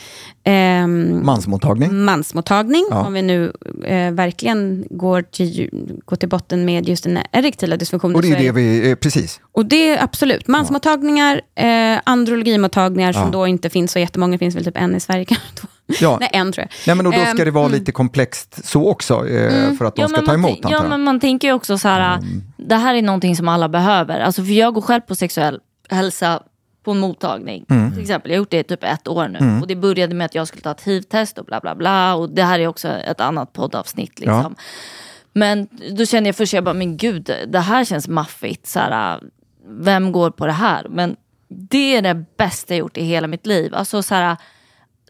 ehm, 0.45 1.27
Mansmottagning. 1.27 2.05
mansmottagning, 2.05 2.87
Ja. 2.91 3.07
om 3.07 3.13
vi 3.13 3.23
nu 3.23 3.53
eh, 3.85 4.11
verkligen 4.13 4.85
går 4.91 5.23
till, 5.23 5.71
går 6.05 6.17
till 6.17 6.29
botten 6.29 6.65
med 6.65 6.89
just 6.89 7.05
den 7.05 7.19
erektila 7.33 7.77
dysfunktionen. 7.77 8.17
Och 8.17 8.23
det 8.23 8.29
är 8.33 8.39
det 8.39 8.53
vi, 8.53 8.91
eh, 8.91 8.95
precis. 8.97 9.41
och 9.53 9.67
det 9.67 9.89
är 9.89 10.05
absolut. 10.05 10.49
Mansmottagningar, 10.49 11.41
eh, 11.55 12.01
andrologimottagningar 12.05 13.13
som 13.13 13.23
Ja. 13.23 13.29
då 13.33 13.47
inte 13.47 13.71
finns 13.71 13.93
så 13.93 13.99
jättemånga, 13.99 14.33
det 14.33 14.39
finns 14.39 14.55
väl 14.57 14.65
typ 14.65 14.77
en 14.77 14.97
i 14.97 15.01
Sverige. 15.01 15.25
kanske. 15.29 15.67
Ja. 16.01 16.17
Nej, 16.21 16.31
en 16.33 16.53
tror 16.53 16.63
jag. 16.63 16.71
Nej, 16.87 16.97
men 16.97 17.07
och 17.07 17.13
då 17.13 17.19
ska 17.19 17.31
Ehm, 17.31 17.37
det 17.37 17.51
vara 17.51 17.69
lite 17.69 17.93
komplext 17.93 18.67
så 18.67 18.89
också, 18.91 19.29
eh, 19.29 19.73
för 19.75 19.85
att 19.85 19.97
de 19.97 20.09
ska 20.09 20.17
men 20.17 20.27
ta 20.27 20.35
emot, 20.35 20.59
Ja, 20.63 20.71
jag. 20.71 20.89
men 20.89 21.03
man 21.05 21.21
tänker 21.21 21.49
ju 21.49 21.55
också 21.55 21.79
så 21.79 21.89
här, 21.89 22.19
det 22.57 22.77
här 22.77 22.95
är 22.95 23.03
någonting 23.03 23.37
som 23.37 23.49
alla 23.49 23.69
behöver. 23.69 24.21
Alltså, 24.21 24.45
för 24.45 24.53
jag 24.53 24.75
går 24.75 24.83
själv 24.83 25.01
på 25.01 25.15
sexuell 25.15 25.61
hälsa 25.91 26.43
på 26.85 26.91
en 26.91 26.99
mottagning. 26.99 27.65
Mm. 27.71 27.93
Till 27.93 28.01
exempel, 28.03 28.31
jag 28.31 28.37
har 28.37 28.41
gjort 28.41 28.51
det 28.51 28.59
i 28.59 28.65
typ 28.65 28.85
ett 28.85 29.09
år 29.09 29.29
nu. 29.29 29.61
Och 29.61 29.67
det 29.67 29.77
började 29.77 30.15
med 30.15 30.25
att 30.25 30.35
jag 30.35 30.49
skulle 30.49 30.63
ta 30.63 30.71
ett 30.71 30.83
hiv-test 30.83 31.39
och 31.39 31.45
bla 31.45 31.61
bla 31.61 31.75
bla. 31.75 32.15
Och 32.15 32.31
det 32.31 32.43
här 32.43 32.59
är 32.59 32.67
också 32.67 32.89
ett 32.89 33.21
annat 33.21 33.53
poddavsnitt. 33.53 34.19
Liksom. 34.19 34.55
Men 35.33 35.69
då 35.97 36.07
kände 36.07 36.29
jag 36.29 36.37
först, 36.37 36.53
jag 36.53 36.65
bara, 36.65 36.75
men 36.75 36.97
gud, 36.97 37.31
det 37.49 37.59
här 37.59 37.85
känns 37.85 38.09
maffigt. 38.09 38.67
Så 38.67 38.79
här, 38.79 39.21
vem 39.69 40.13
går 40.13 40.31
på 40.31 40.47
det 40.47 40.53
här? 40.53 40.87
Men 40.91 41.17
det 41.49 41.97
är 41.97 42.03
det 42.03 42.25
bästa 42.37 42.75
jag 42.75 42.79
gjort 42.79 42.97
i 42.97 43.03
hela 43.05 43.27
mitt 43.27 43.47
liv. 43.47 43.75
Alltså 43.75 44.03
så 44.03 44.15
här, 44.15 44.37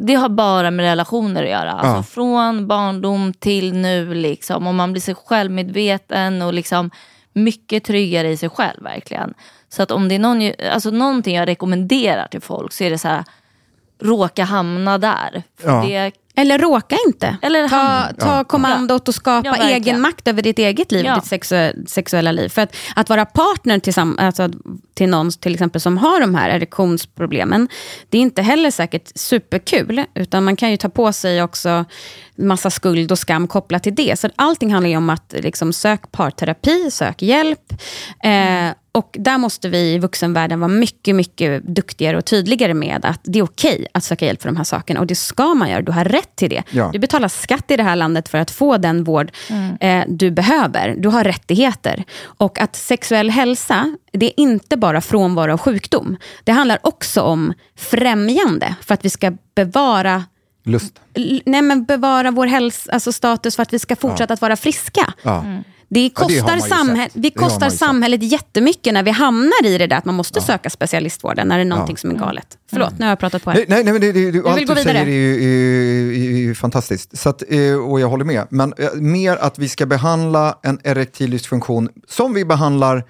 det 0.07 0.15
har 0.15 0.29
bara 0.29 0.71
med 0.71 0.85
relationer 0.85 1.43
att 1.43 1.51
göra. 1.51 1.73
Alltså 1.73 1.97
Ja. 1.97 2.03
från 2.03 2.67
barndom 2.67 3.33
till 3.33 3.73
nu. 3.73 4.15
Liksom. 4.15 4.67
Och 4.67 4.75
man 4.75 4.93
blir 4.93 5.03
sig 5.03 5.15
självmedveten 5.15 6.43
och 6.43 6.55
liksom 6.55 6.91
mycket 7.33 7.85
tryggare 7.85 8.29
i 8.31 8.37
sig 8.37 8.49
själv 8.49 8.83
verkligen. 8.83 9.35
Så 9.69 9.83
att 9.83 9.91
om 9.91 10.09
det 10.09 10.15
är 10.15 10.19
någon, 10.19 10.53
alltså 10.73 10.91
någonting 10.91 11.37
jag 11.37 11.49
rekommenderar 11.49 12.27
till 12.27 12.41
folk 12.41 12.73
så 12.73 12.85
är 12.85 12.91
det 12.91 12.99
så 12.99 13.09
här, 13.09 13.25
råka 14.03 14.45
hamna 14.45 14.99
där. 14.99 15.43
För 15.61 15.69
Ja. 15.69 15.85
det, 15.87 16.13
Eller 16.41 16.59
råka 16.59 16.97
inte. 17.07 17.37
Eller 17.43 17.69
ta 17.69 18.07
ta 18.19 18.45
kommandot 18.45 19.09
och 19.09 19.15
skapa 19.15 19.49
Ja, 19.49 19.57
egen 19.69 20.01
makt 20.01 20.29
över 20.29 20.43
ditt 20.43 20.59
eget 20.59 20.93
liv, 20.93 21.05
Ja. 21.05 21.15
ditt 21.15 21.25
sexu- 21.25 21.87
sexuella 21.87 22.33
liv. 22.33 22.49
För 22.49 22.63
att, 22.63 22.77
att 22.97 23.09
vara 23.09 23.25
partner 23.25 23.79
tillsamm- 23.79 24.19
alltså, 24.19 24.49
till 24.95 25.09
någon 25.11 25.31
till 25.31 25.53
exempel 25.55 25.81
som 25.81 25.99
har 25.99 26.21
de 26.21 26.35
här 26.35 26.51
erektionsproblemen, 26.51 27.69
det 28.09 28.19
är 28.19 28.23
inte 28.23 28.43
heller 28.43 28.71
säkert 28.71 29.11
superkul. 29.15 30.05
Utan 30.15 30.45
man 30.45 30.57
kan 30.57 30.71
ju 30.71 30.77
ta 30.77 30.89
på 30.89 31.13
sig 31.13 31.43
också 31.43 31.85
massa 32.37 32.71
skuld 32.71 33.13
och 33.13 33.19
skam 33.19 33.49
kopplat 33.49 33.83
till 33.83 33.95
det. 33.95 34.19
Så 34.19 34.29
allting 34.37 34.73
handlar 34.73 34.91
ju 34.91 34.97
om 34.97 35.11
att 35.11 35.35
liksom, 35.39 35.73
sök 35.73 36.13
parterapi, 36.13 36.91
sök 36.91 37.23
hjälp. 37.23 37.73
Eh, 38.25 38.69
och 38.93 39.17
där 39.19 39.39
måste 39.39 39.69
vi 39.69 39.79
i 39.95 39.99
vuxenvärlden 39.99 40.61
vara 40.61 40.69
mycket, 40.69 41.17
mycket 41.17 41.63
duktigare 41.65 42.17
och 42.17 42.25
tydligare 42.25 42.75
med 42.75 43.05
att 43.05 43.21
det 43.23 43.39
är 43.39 43.43
okej 43.43 43.87
att 43.95 44.05
söka 44.05 44.27
hjälp 44.27 44.43
för 44.43 44.49
de 44.49 44.57
här 44.57 44.65
sakerna. 44.65 45.01
Och 45.01 45.07
det 45.07 45.15
ska 45.15 45.55
man 45.55 45.71
göra. 45.71 45.83
Du 45.83 45.93
har 45.93 46.05
rätt 46.05 46.37
till 46.37 46.51
det. 46.51 46.63
Ja. 46.71 46.91
Du 46.93 46.99
betalar 46.99 47.29
skatt 47.29 47.71
i 47.71 47.77
det 47.77 47.83
här 47.83 47.97
landet 47.97 48.29
för 48.29 48.39
att 48.39 48.51
få 48.51 48.77
den 48.77 49.05
vård 49.05 49.31
eh, 49.81 50.05
du 50.09 50.31
behöver. 50.31 50.95
Du 50.99 51.09
har 51.09 51.25
rättigheter. 51.25 52.05
Och 52.23 52.61
att 52.61 52.77
sexuell 52.77 53.31
hälsa, 53.31 53.97
det 54.13 54.27
är 54.27 54.41
inte 54.41 54.77
bara 54.77 55.01
frånvaro 55.01 55.53
av 55.53 55.59
sjukdom. 55.59 56.17
Det 56.45 56.53
handlar 56.53 56.79
också 56.83 57.23
om 57.23 57.53
främjande, 57.77 58.75
för 58.83 58.95
att 58.95 59.05
vi 59.05 59.11
ska 59.11 59.33
bevara 59.55 60.25
Lust. 60.65 61.01
nej, 61.45 61.63
men 61.63 61.85
bevara 61.85 62.31
vår 62.31 62.47
hälsa, 62.47 62.93
alltså 62.93 63.13
status 63.13 63.57
för 63.57 63.63
att 63.63 63.73
vi 63.73 63.79
ska 63.79 63.97
fortsätta 63.97 64.35
att 64.35 64.41
vara 64.41 64.57
friska. 64.57 65.13
Ja. 65.23 65.45
Ja, 65.47 65.63
det 65.93 66.11
kostar, 66.11 66.47
man 66.47 66.57
ju 66.57 66.75
samhä- 66.75 67.05
sett. 67.05 67.13
vi 67.15 67.31
kostar 67.31 67.71
samhället 67.71 68.23
jättemycket 68.23 68.95
när 68.95 69.03
vi 69.03 69.11
hamnar 69.11 69.65
i 69.67 69.79
det 69.79 69.87
där 69.87 69.97
att 69.97 70.05
man 70.05 70.15
måste 70.15 70.41
söka 70.41 70.71
specialistvården 70.71 71.49
när 71.49 71.57
det 71.57 71.63
är 71.63 71.65
någonting 71.65 71.97
som 71.97 72.11
är 72.11 72.15
galet. 72.15 72.59
Förlåt, 72.71 72.99
nu 72.99 73.05
har 73.05 73.11
jag 73.11 73.19
pratat 73.19 73.45
på 73.45 73.51
här. 73.51 73.57
Nej, 73.57 73.67
nej, 73.69 73.85
nej, 73.85 73.93
men 73.93 74.03
det, 74.03 74.13
det, 74.13 74.31
det, 74.31 74.51
allt 74.51 74.67
du 74.67 74.67
säger 74.75 74.95
är 74.95 75.07
ju, 75.07 75.35
är, 75.35 76.13
är, 76.13 76.35
är 76.35 76.39
ju 76.39 76.55
fantastiskt. 76.55 77.19
Så 77.19 77.29
att, 77.29 77.43
eh, 77.49 77.75
och 77.75 78.01
jag 78.01 78.09
håller 78.09 78.25
med. 78.25 78.47
Men 78.51 78.73
eh, 78.79 78.95
mer 78.95 79.37
att 79.37 79.59
vi 79.59 79.69
ska 79.69 79.87
behandla 79.87 80.59
en 80.63 80.79
erektil 80.85 81.31
dysfunktion 81.31 81.89
som 82.09 82.35
vi 82.35 82.45
behandlar 82.45 83.05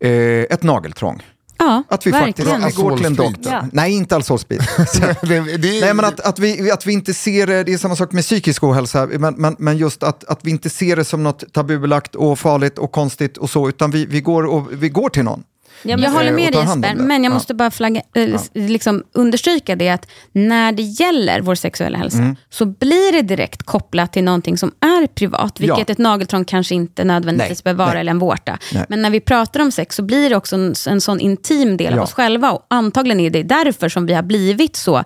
eh, 0.00 0.10
ett 0.42 0.62
nageltrång. 0.62 1.22
Ja, 1.58 1.82
Att 1.88 2.06
vi 2.06 2.10
verkligen. 2.10 2.50
faktiskt 2.60 2.78
vi 2.78 2.82
går 2.82 2.96
till 2.96 3.06
en 3.06 3.14
doktor. 3.14 3.52
Ja. 3.52 3.68
Nej, 3.72 3.92
inte 3.92 4.16
alkoholsprit. 4.16 4.60
det, 5.22 5.56
det, 5.56 5.80
Nej, 5.80 5.94
men 5.94 6.04
att, 6.04 6.20
att, 6.20 6.38
vi, 6.38 6.70
att 6.70 6.86
vi 6.86 6.92
inte 6.92 7.14
ser 7.14 7.46
det, 7.46 7.64
det 7.64 7.72
är 7.72 7.78
samma 7.78 7.96
sak 7.96 8.12
med 8.12 8.24
psykisk 8.24 8.64
ohälsa, 8.64 9.08
men, 9.18 9.34
men, 9.34 9.56
men 9.58 9.76
just 9.76 10.02
att, 10.02 10.24
att 10.24 10.40
vi 10.42 10.50
inte 10.50 10.70
ser 10.70 10.96
det 10.96 11.04
som 11.04 11.22
något 11.22 11.52
tabubelagt 11.52 12.14
och 12.14 12.38
farligt 12.38 12.78
och 12.78 12.92
konstigt 12.92 13.36
och 13.36 13.50
så, 13.50 13.68
utan 13.68 13.90
vi, 13.90 14.06
vi, 14.06 14.20
går, 14.20 14.44
och, 14.44 14.66
vi 14.70 14.88
går 14.88 15.08
till 15.08 15.24
någon. 15.24 15.42
Ja, 15.82 15.98
Jag 15.98 16.10
håller 16.10 16.32
med 16.32 16.52
dig 16.52 16.60
Jesper, 16.60 16.94
men 16.94 17.24
jag 17.24 17.30
Ja. 17.30 17.34
måste 17.34 17.54
bara 17.54 17.70
flagga, 17.70 18.02
eh, 18.14 18.34
s- 18.34 18.50
liksom 18.54 19.02
understryka 19.12 19.76
det 19.76 19.88
att 19.88 20.06
när 20.32 20.72
det 20.72 20.82
gäller 20.82 21.40
vår 21.40 21.54
sexuella 21.54 21.98
hälsa 21.98 22.18
Mm. 22.18 22.36
så 22.50 22.66
blir 22.66 23.12
det 23.12 23.22
direkt 23.22 23.62
kopplat 23.62 24.12
till 24.12 24.24
någonting 24.24 24.58
som 24.58 24.72
är 24.80 25.06
privat, 25.06 25.60
vilket 25.60 25.88
Ja. 25.88 25.92
ett 25.92 25.98
nageltrång 25.98 26.44
kanske 26.44 26.74
inte 26.74 27.04
nödvändigtvis 27.04 27.64
behöver 27.64 27.84
vara, 27.86 28.00
eller 28.00 28.10
en 28.10 28.18
vårta. 28.18 28.58
Nej. 28.72 28.84
Men 28.88 29.02
när 29.02 29.10
vi 29.10 29.20
pratar 29.20 29.60
om 29.60 29.72
sex 29.72 29.96
så 29.96 30.02
blir 30.02 30.30
det 30.30 30.36
också 30.36 30.56
en, 30.56 30.74
en 30.88 31.00
sån 31.00 31.20
intim 31.20 31.76
del 31.76 31.92
av 31.92 31.96
Ja. 31.98 32.02
oss 32.02 32.12
själva 32.12 32.50
och 32.52 32.66
antagligen 32.70 33.20
är 33.20 33.30
det 33.30 33.42
därför 33.42 33.88
som 33.88 34.06
vi 34.06 34.14
har 34.14 34.22
blivit 34.22 34.76
så 34.76 35.04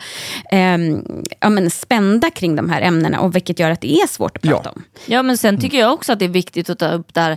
ehm, 0.51 1.03
ja, 1.41 1.49
men 1.49 1.71
spända 1.71 2.31
kring 2.31 2.57
de 2.57 2.71
här 2.71 2.81
ämnena 2.83 3.21
och 3.21 3.35
vilket 3.37 3.59
gör 3.59 3.71
att 3.71 3.81
det 3.81 3.93
är 3.93 4.07
svårt 4.07 4.37
att 4.37 4.43
prata 4.43 4.63
Ja. 4.65 4.71
om. 4.77 4.83
ja, 5.07 5.23
men 5.23 5.39
sen 5.39 5.61
tycker 5.61 5.79
jag 5.79 5.93
också 5.93 6.13
att 6.13 6.19
det 6.19 6.25
är 6.25 6.29
viktigt 6.29 6.71
att 6.71 6.79
ta 6.79 6.89
upp 6.93 7.15
där 7.15 7.37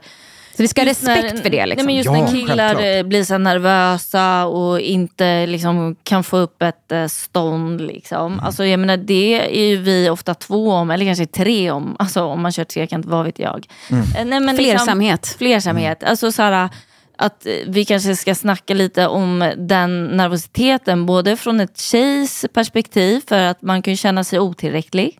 Så 0.56 0.62
vi 0.64 0.68
ska 0.68 0.82
ha 0.82 0.86
respekt 0.86 1.34
när- 1.36 1.42
för 1.42 1.50
det. 1.50 1.66
Liksom. 1.66 1.86
Nej, 1.86 1.86
men 1.86 1.96
just 1.96 2.06
Ja, 2.06 2.12
när 2.12 2.48
killar 2.48 2.76
självklart. 2.76 3.06
blir 3.06 3.24
så 3.24 3.38
nervösa 3.38 4.46
och 4.46 4.80
inte 4.80 5.46
liksom, 5.46 5.96
kan 6.04 6.24
få 6.24 6.38
upp 6.38 6.62
ett 6.62 6.92
eh, 6.92 7.08
stånd. 7.08 7.82
Liksom. 7.82 8.34
Mm. 8.34 8.46
Alltså, 8.46 8.66
jag 8.66 8.80
menar, 8.80 8.98
det 8.98 9.58
är 9.60 9.66
ju 9.70 9.78
vi 9.78 10.10
ofta 10.10 10.34
två 10.34 10.72
om, 10.72 10.92
eller 10.92 11.06
kanske 11.06 11.26
tre 11.26 11.72
om. 11.72 11.96
Alltså, 12.00 12.24
om 12.24 12.42
man 12.42 12.52
kör 12.52 12.64
trekant, 12.64 13.06
vad 13.06 13.26
vet 13.26 13.40
jag. 13.40 13.68
Mm. 13.90 14.04
Eh, 14.18 14.26
Nej, 14.26 14.40
men 14.40 14.56
Flersamhet. 14.58 15.36
flersamhet. 15.38 16.04
Alltså, 16.04 16.32
så 16.32 16.42
här, 16.42 16.70
att 17.18 17.48
vi 17.68 17.86
kanske 17.86 18.16
ska 18.16 18.36
snacka 18.36 18.74
lite 18.74 19.08
om 19.08 19.52
den 19.58 20.06
nervositeten, 20.06 21.06
både 21.06 21.38
från 21.38 21.60
ett 21.60 21.78
tjejs 21.80 22.46
perspektiv, 22.54 23.22
för 23.28 23.44
att 23.44 23.62
man 23.62 23.82
kan 23.82 23.98
känna 23.98 24.24
sig 24.24 24.40
otillräcklig. 24.40 25.18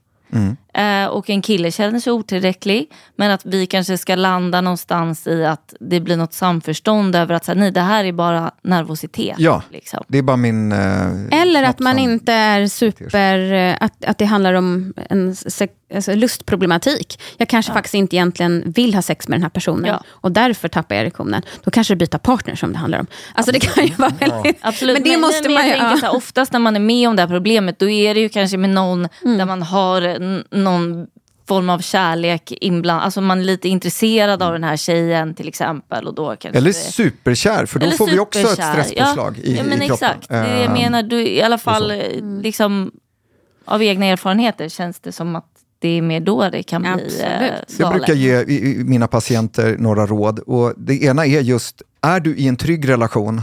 Eh, 0.74 1.06
och 1.06 1.30
en 1.30 1.42
kille 1.42 1.72
känner 1.72 2.00
sig 2.00 2.14
otillräcklig. 2.14 2.92
Men 3.16 3.32
att 3.32 3.46
vi 3.46 3.66
kanske 3.66 3.98
ska 3.98 4.16
landa 4.16 4.62
någonstans 4.62 5.28
i 5.28 5.46
att 5.46 5.74
det 5.80 6.00
blir 6.00 6.18
något 6.18 6.34
samförstånd 6.34 7.16
över 7.16 7.36
att 7.36 7.46
så 7.46 7.52
här, 7.52 7.60
nej, 7.60 7.72
det 7.72 7.82
här 7.82 8.04
är 8.06 8.12
bara 8.12 8.52
nervositet. 8.64 9.36
Ja. 9.40 9.62
Liksom. 9.72 10.04
Det 10.08 10.18
är 10.18 10.22
bara 10.22 10.38
min... 10.38 10.72
Eh, 10.72 11.42
Eller 11.42 11.64
att 11.64 11.80
man 11.80 12.00
inte 12.00 12.34
är 12.34 12.68
super... 12.68 13.54
eh, 13.54 13.76
Att, 13.80 14.06
att 14.06 14.18
det 14.18 14.26
handlar 14.26 14.54
om 14.54 14.94
en 15.10 15.36
sex, 15.36 15.74
alltså 15.96 16.16
lustproblematik. 16.16 17.20
Jag 17.38 17.48
kanske 17.50 17.74
faktiskt 17.74 17.94
inte 17.96 18.16
egentligen 18.16 18.64
vill 18.76 18.94
ha 18.96 19.02
sex 19.02 19.28
med 19.28 19.36
den 19.40 19.44
här 19.44 19.50
personen 19.50 19.86
Ja. 19.86 20.04
och 20.10 20.32
därför 20.32 20.68
tappar 20.68 20.96
jag 20.96 21.02
erektionen. 21.04 21.42
Då 21.64 21.72
kanske 21.72 21.94
det 21.94 21.98
byta 21.98 22.20
partner 22.20 22.56
som 22.56 22.74
det 22.74 22.80
handlar 22.80 23.00
om. 23.00 23.08
Alltså 23.36 23.52
det 23.52 23.60
kan 23.60 23.86
ju 23.86 23.94
vara 23.96 24.14
väldigt... 24.20 24.58
Absolut, 24.62 24.94
Men 25.00 25.04
det 25.04 25.18
måste 25.18 25.44
men 25.44 25.54
man 25.54 25.66
ju... 25.68 25.72
ja. 25.72 25.98
här, 26.02 26.16
Oftast 26.16 26.54
när 26.54 26.60
man 26.60 26.76
är 26.76 26.80
med 26.80 27.10
om 27.10 27.16
det 27.16 27.22
här 27.22 27.30
problemet, 27.30 27.80
då 27.80 27.90
är 27.90 28.14
det 28.14 28.20
ju 28.20 28.30
kanske 28.30 28.58
med 28.58 28.70
någon 28.70 29.08
Mm. 29.24 29.38
där 29.38 29.46
man 29.46 29.62
har 29.62 30.02
någon 30.64 31.08
form 31.48 31.70
av 31.70 31.80
kärlek 31.80 32.54
inblandad. 32.62 33.06
Alltså 33.06 33.22
man 33.22 33.40
är 33.40 33.44
lite 33.44 33.70
intresserad 33.70 34.44
av 34.44 34.54
den 34.54 34.64
här 34.64 34.78
tjejen 34.78 35.34
till 35.34 35.48
exempel. 35.48 36.08
Och 36.08 36.16
då 36.16 36.28
kanske 36.28 36.58
Eller 36.58 36.70
det- 36.70 36.74
superkär, 36.74 37.66
för 37.66 37.80
då 37.80 37.86
Eller 37.86 37.96
får 37.98 38.08
vi 38.08 38.20
också 38.20 38.40
ett 38.40 38.48
superkär. 38.50 38.84
stresspåslag 38.84 39.36
ja, 39.44 39.44
i, 39.44 39.56
ja, 39.58 39.64
men 39.64 39.82
i 39.82 39.88
kroppen. 39.88 40.08
Exakt, 40.10 40.30
det 40.30 40.38
jag 40.38 40.62
Eh, 40.66 40.74
menar. 40.74 41.04
Du, 41.04 41.28
I 41.28 41.42
alla 41.42 41.58
fall 41.58 41.92
eh, 41.92 41.98
liksom, 42.42 42.92
av 43.66 43.84
egna 43.84 44.06
erfarenheter 44.06 44.70
känns 44.70 45.00
det 45.00 45.12
som 45.12 45.36
att 45.36 45.46
det 45.80 45.90
är 45.90 46.02
mer 46.02 46.20
då 46.20 46.50
det 46.50 46.64
kan 46.64 46.82
bli 46.82 46.92
Absolut. 46.92 47.22
eh, 47.22 47.48
Så 47.68 47.82
jag 47.82 47.92
galet. 47.92 48.06
brukar 48.06 48.14
ge 48.22 48.46
mina 48.84 49.08
patienter 49.08 49.76
några 49.80 50.06
råd. 50.06 50.40
Och 50.40 50.74
det 50.78 51.04
ena 51.04 51.26
är 51.26 51.42
just, 51.42 51.82
är 52.02 52.20
du 52.20 52.36
i 52.36 52.48
en 52.48 52.56
trygg 52.56 52.90
relation 52.90 53.42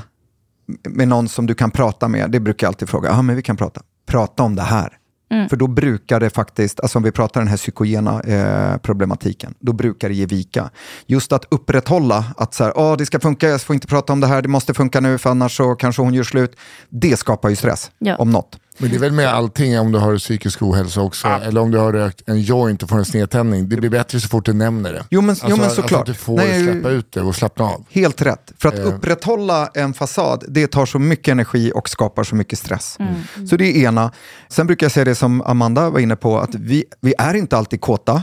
med 0.89 1.09
någon 1.09 1.29
som 1.29 1.47
du 1.47 1.55
kan 1.55 1.71
prata 1.71 2.09
med, 2.09 2.31
det 2.31 2.41
brukar 2.41 2.67
jag 2.67 2.71
alltid 2.71 2.89
fråga, 2.89 3.09
ja 3.11 3.23
men 3.23 3.37
vi 3.37 3.43
kan 3.43 3.57
prata, 3.57 3.81
prata 4.07 4.43
om 4.43 4.55
det 4.57 4.63
här. 4.63 4.93
Mm. 5.31 5.49
För 5.49 5.57
då 5.57 5.67
brukar 5.67 6.21
det 6.21 6.31
faktiskt, 6.31 6.81
alltså 6.81 6.99
om 6.99 7.03
vi 7.03 7.11
pratar 7.13 7.41
den 7.41 7.49
här 7.49 7.57
psykogena 7.57 8.21
eh, 8.21 8.77
problematiken, 8.79 9.55
då 9.61 9.73
brukar 9.73 10.09
det 10.09 10.15
ge 10.15 10.27
vika. 10.27 10.71
Just 11.07 11.33
att 11.33 11.45
upprätthålla 11.49 12.25
att 12.37 12.55
så 12.55 12.65
här, 12.65 12.73
"Ah, 12.77 12.97
det 12.97 13.07
ska 13.07 13.21
funka, 13.21 13.49
jag 13.49 13.61
får 13.61 13.75
inte 13.75 13.87
prata 13.87 14.13
om 14.13 14.21
det 14.21 14.27
här, 14.27 14.43
det 14.43 14.49
måste 14.49 14.75
funka 14.75 15.01
nu 15.01 15.19
för 15.19 15.31
annars 15.31 15.57
så 15.57 15.75
kanske 15.75 16.03
hon 16.03 16.15
gör 16.15 16.23
slut. 16.25 16.57
Det 16.89 17.17
skapar 17.19 17.49
ju 17.49 17.57
stress, 17.57 17.91
Ja. 17.99 18.17
om 18.17 18.31
något. 18.31 18.59
Men 18.81 18.91
det 18.91 18.97
är 18.97 19.01
väl 19.01 19.13
med 19.13 19.29
allting 19.29 19.79
om 19.79 19.93
du 19.93 19.99
har 19.99 20.19
psykisk 20.19 20.63
ohälsa 20.63 21.01
också. 21.01 21.29
Eller 21.29 21.61
om 21.61 21.71
du 21.71 21.79
har 21.79 21.93
rökt 21.93 22.23
en 22.29 22.41
joint 22.41 22.83
och 22.83 22.89
får 22.89 22.99
en 22.99 23.05
snedtändning. 23.05 23.69
Det 23.69 23.77
blir 23.77 23.91
bättre 23.91 24.21
så 24.21 24.29
fort 24.29 24.45
du 24.45 24.53
nämner 24.53 24.93
det. 24.93 25.05
Jo, 25.11 25.21
men- 25.21 25.37
jo, 25.43 25.49
men 25.57 25.61
Alltså 25.65 25.83
såklart. 25.83 26.01
att 26.01 26.07
du 26.07 26.15
får 26.15 26.37
Nej, 26.37 26.65
släppa 26.65 26.89
ut 26.91 27.13
det 27.13 27.21
och 27.21 27.35
slappna 27.37 27.65
av. 27.65 27.85
Helt 27.91 28.23
rätt. 28.23 28.53
För 28.59 28.69
att 28.69 28.79
Eh. 28.79 28.87
upprätthålla 28.87 29.71
en 29.75 29.95
fasad, 29.95 30.45
det 30.49 30.67
tar 30.67 30.87
så 30.87 30.99
mycket 30.99 31.33
energi 31.33 31.73
och 31.75 31.89
skapar 31.89 32.25
så 32.25 32.35
mycket 32.35 32.59
stress. 32.59 32.97
Mm. 33.01 33.47
Så 33.49 33.57
det 33.57 33.65
är 33.65 33.89
ena. 33.89 34.13
Sen 34.49 34.67
brukar 34.67 34.85
jag 34.85 34.93
säga 34.93 35.05
det 35.05 35.15
som 35.15 35.43
Amanda 35.43 35.91
var 35.91 36.01
inne 36.01 36.17
på, 36.17 36.39
att 36.39 36.55
vi, 36.55 36.85
vi 37.01 37.15
är 37.19 37.35
inte 37.35 37.57
alltid 37.57 37.81
kåta. 37.81 38.23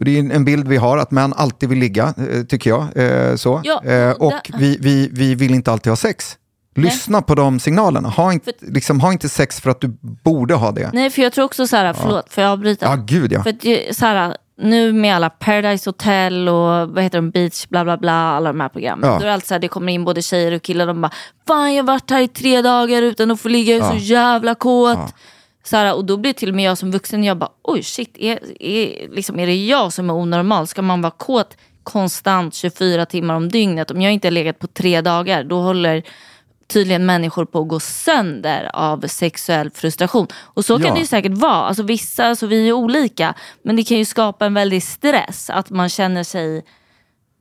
Det 0.00 0.18
är 0.18 0.30
en- 0.32 0.44
bild 0.44 0.68
vi 0.68 0.76
har, 0.76 0.98
att 0.98 1.10
män 1.10 1.32
alltid 1.36 1.68
vill 1.68 1.78
ligga, 1.78 2.14
eh, 2.32 2.42
tycker 2.42 2.70
jag. 2.70 2.86
Eh, 2.96 3.36
så. 3.36 3.60
Ja, 3.64 3.84
eh, 3.84 4.10
och 4.10 4.50
vi, 4.58 4.76
vi, 4.80 5.08
vi 5.12 5.34
vill 5.34 5.54
inte 5.54 5.72
alltid 5.72 5.90
ha 5.90 5.96
sex. 5.96 6.36
Lyssna 6.74 7.22
på 7.22 7.34
de 7.34 7.60
signalerna. 7.60 8.08
Ha 8.08 8.32
inte, 8.32 8.52
liksom, 8.60 9.00
ha 9.00 9.12
inte 9.12 9.28
sex 9.28 9.60
för 9.60 9.70
att 9.70 9.80
du 9.80 9.88
borde 10.00 10.54
ha 10.54 10.72
det. 10.72 10.90
Nej, 10.92 11.10
för 11.10 11.22
jag 11.22 11.32
tror 11.32 11.44
också 11.44 11.66
så 11.66 11.76
här, 11.76 11.92
förlåt, 11.92 12.32
får 12.32 12.44
jag 12.44 12.52
avbryta? 12.52 12.86
Ja, 12.86 12.96
gud 12.96 13.32
ja. 13.32 13.42
För 13.42 13.50
att 13.50 13.96
så 13.96 14.06
här, 14.06 14.36
nu 14.60 14.92
med 14.92 15.16
alla 15.16 15.30
Paradise 15.30 15.88
Hotel 15.88 16.48
och 16.48 16.88
vad 16.88 17.02
heter 17.02 17.18
de, 17.18 17.30
Beach, 17.30 17.66
bla 17.66 17.84
bla 17.84 17.96
bla, 17.96 18.12
alla 18.12 18.52
de 18.52 18.60
här 18.60 18.68
programmen. 18.68 19.10
Ja. 19.10 19.16
Då 19.16 19.22
är 19.22 19.26
det 19.26 19.32
alltid 19.32 19.48
så 19.48 19.54
här, 19.54 19.58
det 19.58 19.68
kommer 19.68 19.92
in 19.92 20.04
både 20.04 20.22
tjejer 20.22 20.52
och 20.52 20.62
killar, 20.62 20.86
de 20.86 21.00
bara 21.00 21.12
Fan 21.46 21.74
jag 21.74 21.82
har 21.82 21.86
varit 21.86 22.10
här 22.10 22.20
i 22.20 22.28
tre 22.28 22.62
dagar 22.62 23.02
utan 23.02 23.30
att 23.30 23.40
få 23.40 23.48
ligga, 23.48 23.76
jag 23.76 23.86
är 23.86 23.98
så 23.98 24.04
jävla 24.04 24.54
kåt. 24.54 25.14
Så 25.64 25.76
här, 25.76 25.96
och 25.96 26.04
då 26.04 26.16
blir 26.16 26.32
till 26.32 26.48
och 26.48 26.54
med 26.54 26.64
jag 26.64 26.78
som 26.78 26.90
vuxen, 26.90 27.24
jag 27.24 27.38
bara 27.38 27.50
oj 27.62 27.82
shit, 27.82 28.16
är, 28.18 28.62
är, 28.62 29.08
liksom, 29.08 29.38
är 29.38 29.46
det 29.46 29.66
jag 29.66 29.92
som 29.92 30.10
är 30.10 30.14
onormal? 30.14 30.66
Ska 30.66 30.82
man 30.82 31.02
vara 31.02 31.10
kåt 31.16 31.56
konstant 31.82 32.54
24 32.54 33.06
timmar 33.06 33.34
om 33.34 33.48
dygnet? 33.48 33.90
Om 33.90 34.02
jag 34.02 34.12
inte 34.12 34.26
har 34.28 34.32
legat 34.32 34.58
på 34.58 34.66
tre 34.66 35.00
dagar, 35.00 35.44
då 35.44 35.60
håller 35.60 36.02
tydligen 36.72 37.06
människor 37.06 37.44
på 37.44 37.60
att 37.60 37.68
gå 37.68 37.80
sönder 37.80 38.70
av 38.74 39.06
sexuell 39.06 39.70
frustration. 39.70 40.26
Och 40.36 40.64
så 40.64 40.76
kan 40.78 40.86
Ja. 40.86 40.94
det 40.94 41.00
ju 41.00 41.06
säkert 41.06 41.32
vara. 41.32 41.52
Alltså 41.52 41.82
vissa, 41.82 42.24
alltså 42.26 42.46
vi 42.46 42.68
är 42.68 42.72
olika. 42.72 43.34
Men 43.64 43.76
det 43.76 43.82
kan 43.84 43.96
ju 43.98 44.04
skapa 44.04 44.46
en 44.46 44.54
väldig 44.54 44.82
stress. 44.82 45.50
Att 45.50 45.70
man 45.70 45.88
känner 45.88 46.24
sig 46.24 46.62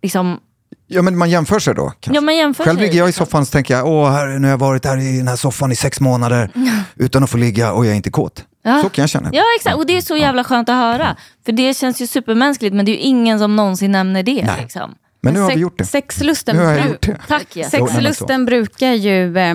liksom... 0.04 0.40
Ja, 0.88 1.02
men 1.02 1.18
man 1.18 1.30
jämför 1.30 1.60
sig 1.60 1.76
då. 1.76 1.90
kanske. 2.00 2.14
Ja, 2.14 2.22
man 2.22 2.36
jämför 2.36 2.64
Själv 2.64 2.80
ligger 2.80 2.98
jag 2.98 3.06
i 3.06 3.08
liksom. 3.08 3.26
soffan 3.26 3.42
och 3.42 3.50
tänker 3.50 3.74
jag, 3.74 3.88
åh, 3.88 4.10
här, 4.12 4.28
nu 4.28 4.48
har 4.48 4.50
jag 4.52 4.58
varit 4.58 4.86
här 4.86 4.98
i 4.98 5.18
den 5.18 5.28
här 5.28 5.36
soffan 5.36 5.72
i 5.72 5.76
sex 5.76 6.00
månader 6.00 6.50
utan 6.96 7.24
att 7.24 7.30
få 7.30 7.38
ligga 7.38 7.72
och 7.72 7.86
jag 7.86 7.92
är 7.92 7.96
inte 7.96 8.10
kåt. 8.12 8.44
Ja. 8.64 8.82
Så 8.84 8.90
kan 8.90 9.04
jag 9.04 9.10
känna. 9.10 9.30
Ja 9.34 9.44
exakt, 9.58 9.76
och 9.76 9.86
det 9.86 9.98
är 9.98 10.02
så 10.02 10.16
jävla 10.18 10.44
skönt 10.44 10.70
att 10.70 10.76
höra. 10.76 11.16
För 11.46 11.52
det 11.52 11.78
känns 11.78 12.02
ju 12.02 12.08
supermänskligt 12.08 12.76
men 12.76 12.86
det 12.86 12.92
är 12.92 12.94
ju 12.94 13.00
ingen 13.00 13.40
som 13.40 13.56
någonsin 13.56 13.92
nämner 13.92 14.24
det. 14.24 14.50
Liksom. 14.62 14.96
Men 15.28 15.34
nu 15.34 15.40
har 15.40 15.50
vi 15.56 15.60
gjort 15.60 15.78
det. 15.78 15.86
Sexlusten, 15.86 16.56
Nu 16.56 16.64
har 16.64 16.72
jag 16.74 16.82
bru- 16.86 16.88
gjort 16.90 17.02
det. 17.02 17.18
Tack 17.28 17.48
sexlusten 17.72 18.46
brukar 18.46 18.92
ju 18.94 19.38
eh, 19.38 19.54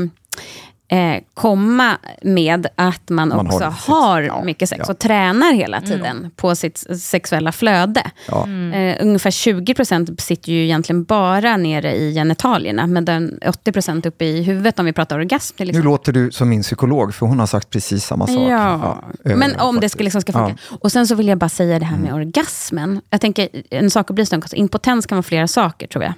eh, 0.93 1.23
komma 1.35 1.97
med 2.23 2.67
att 2.75 3.09
man, 3.09 3.29
Man 3.29 3.47
har 3.47 3.55
också 3.55 3.93
har 3.93 4.23
Ja, 4.23 4.45
mycket 4.45 4.69
sex 4.69 4.83
ja. 4.87 4.93
och 4.93 4.99
tränar 4.99 5.53
hela 5.53 5.81
tiden 5.81 6.31
på 6.37 6.57
sitt 6.57 6.79
sexuella 7.01 7.53
flöde. 7.53 8.11
Ja. 8.29 8.49
Eh, 8.49 8.97
ungefär 9.01 9.31
20% 9.31 10.21
sitter 10.21 10.53
ju 10.53 10.65
egentligen 10.65 11.05
bara 11.05 11.57
nere 11.57 11.97
i 11.97 12.15
genitalierna, 12.15 12.87
men 12.87 13.05
den 13.05 13.39
80% 13.43 14.07
uppe 14.07 14.25
i 14.25 14.43
huvudet 14.43 14.79
om 14.79 14.87
vi 14.87 14.93
pratar 14.93 15.17
orgasm 15.19 15.57
till 15.57 15.73
Nu 15.73 15.83
låter 15.83 16.13
du 16.13 16.31
som 16.31 16.49
min 16.49 16.63
psykolog, 16.63 17.15
för 17.15 17.27
hon 17.27 17.39
har 17.39 17.47
sagt 17.47 17.71
precis 17.71 18.05
samma 18.05 18.27
sak. 18.27 18.51
Ja, 18.51 19.05
eh, 19.25 19.37
men 19.37 19.57
om 19.57 19.81
det 19.81 19.89
ska, 19.89 20.05
liksom 20.05 20.21
ska 20.21 20.33
funka. 20.33 20.57
Och 20.81 20.93
sen 20.93 21.07
så 21.07 21.15
vill 21.15 21.29
jag 21.29 21.39
bara 21.39 21.49
säga 21.49 21.79
det 21.79 21.85
här 21.85 21.99
med 21.99 22.15
orgasmen. 22.15 23.01
Jag 23.11 23.21
tänker, 23.21 23.49
en 23.71 23.91
sak 23.91 24.11
att 24.11 24.15
bli 24.15 24.27
stund, 24.27 24.45
impotens 24.53 25.07
kan 25.07 25.17
vara 25.17 25.23
flera 25.23 25.49
saker 25.49 25.87
tror 25.87 26.05
jag. 26.05 26.13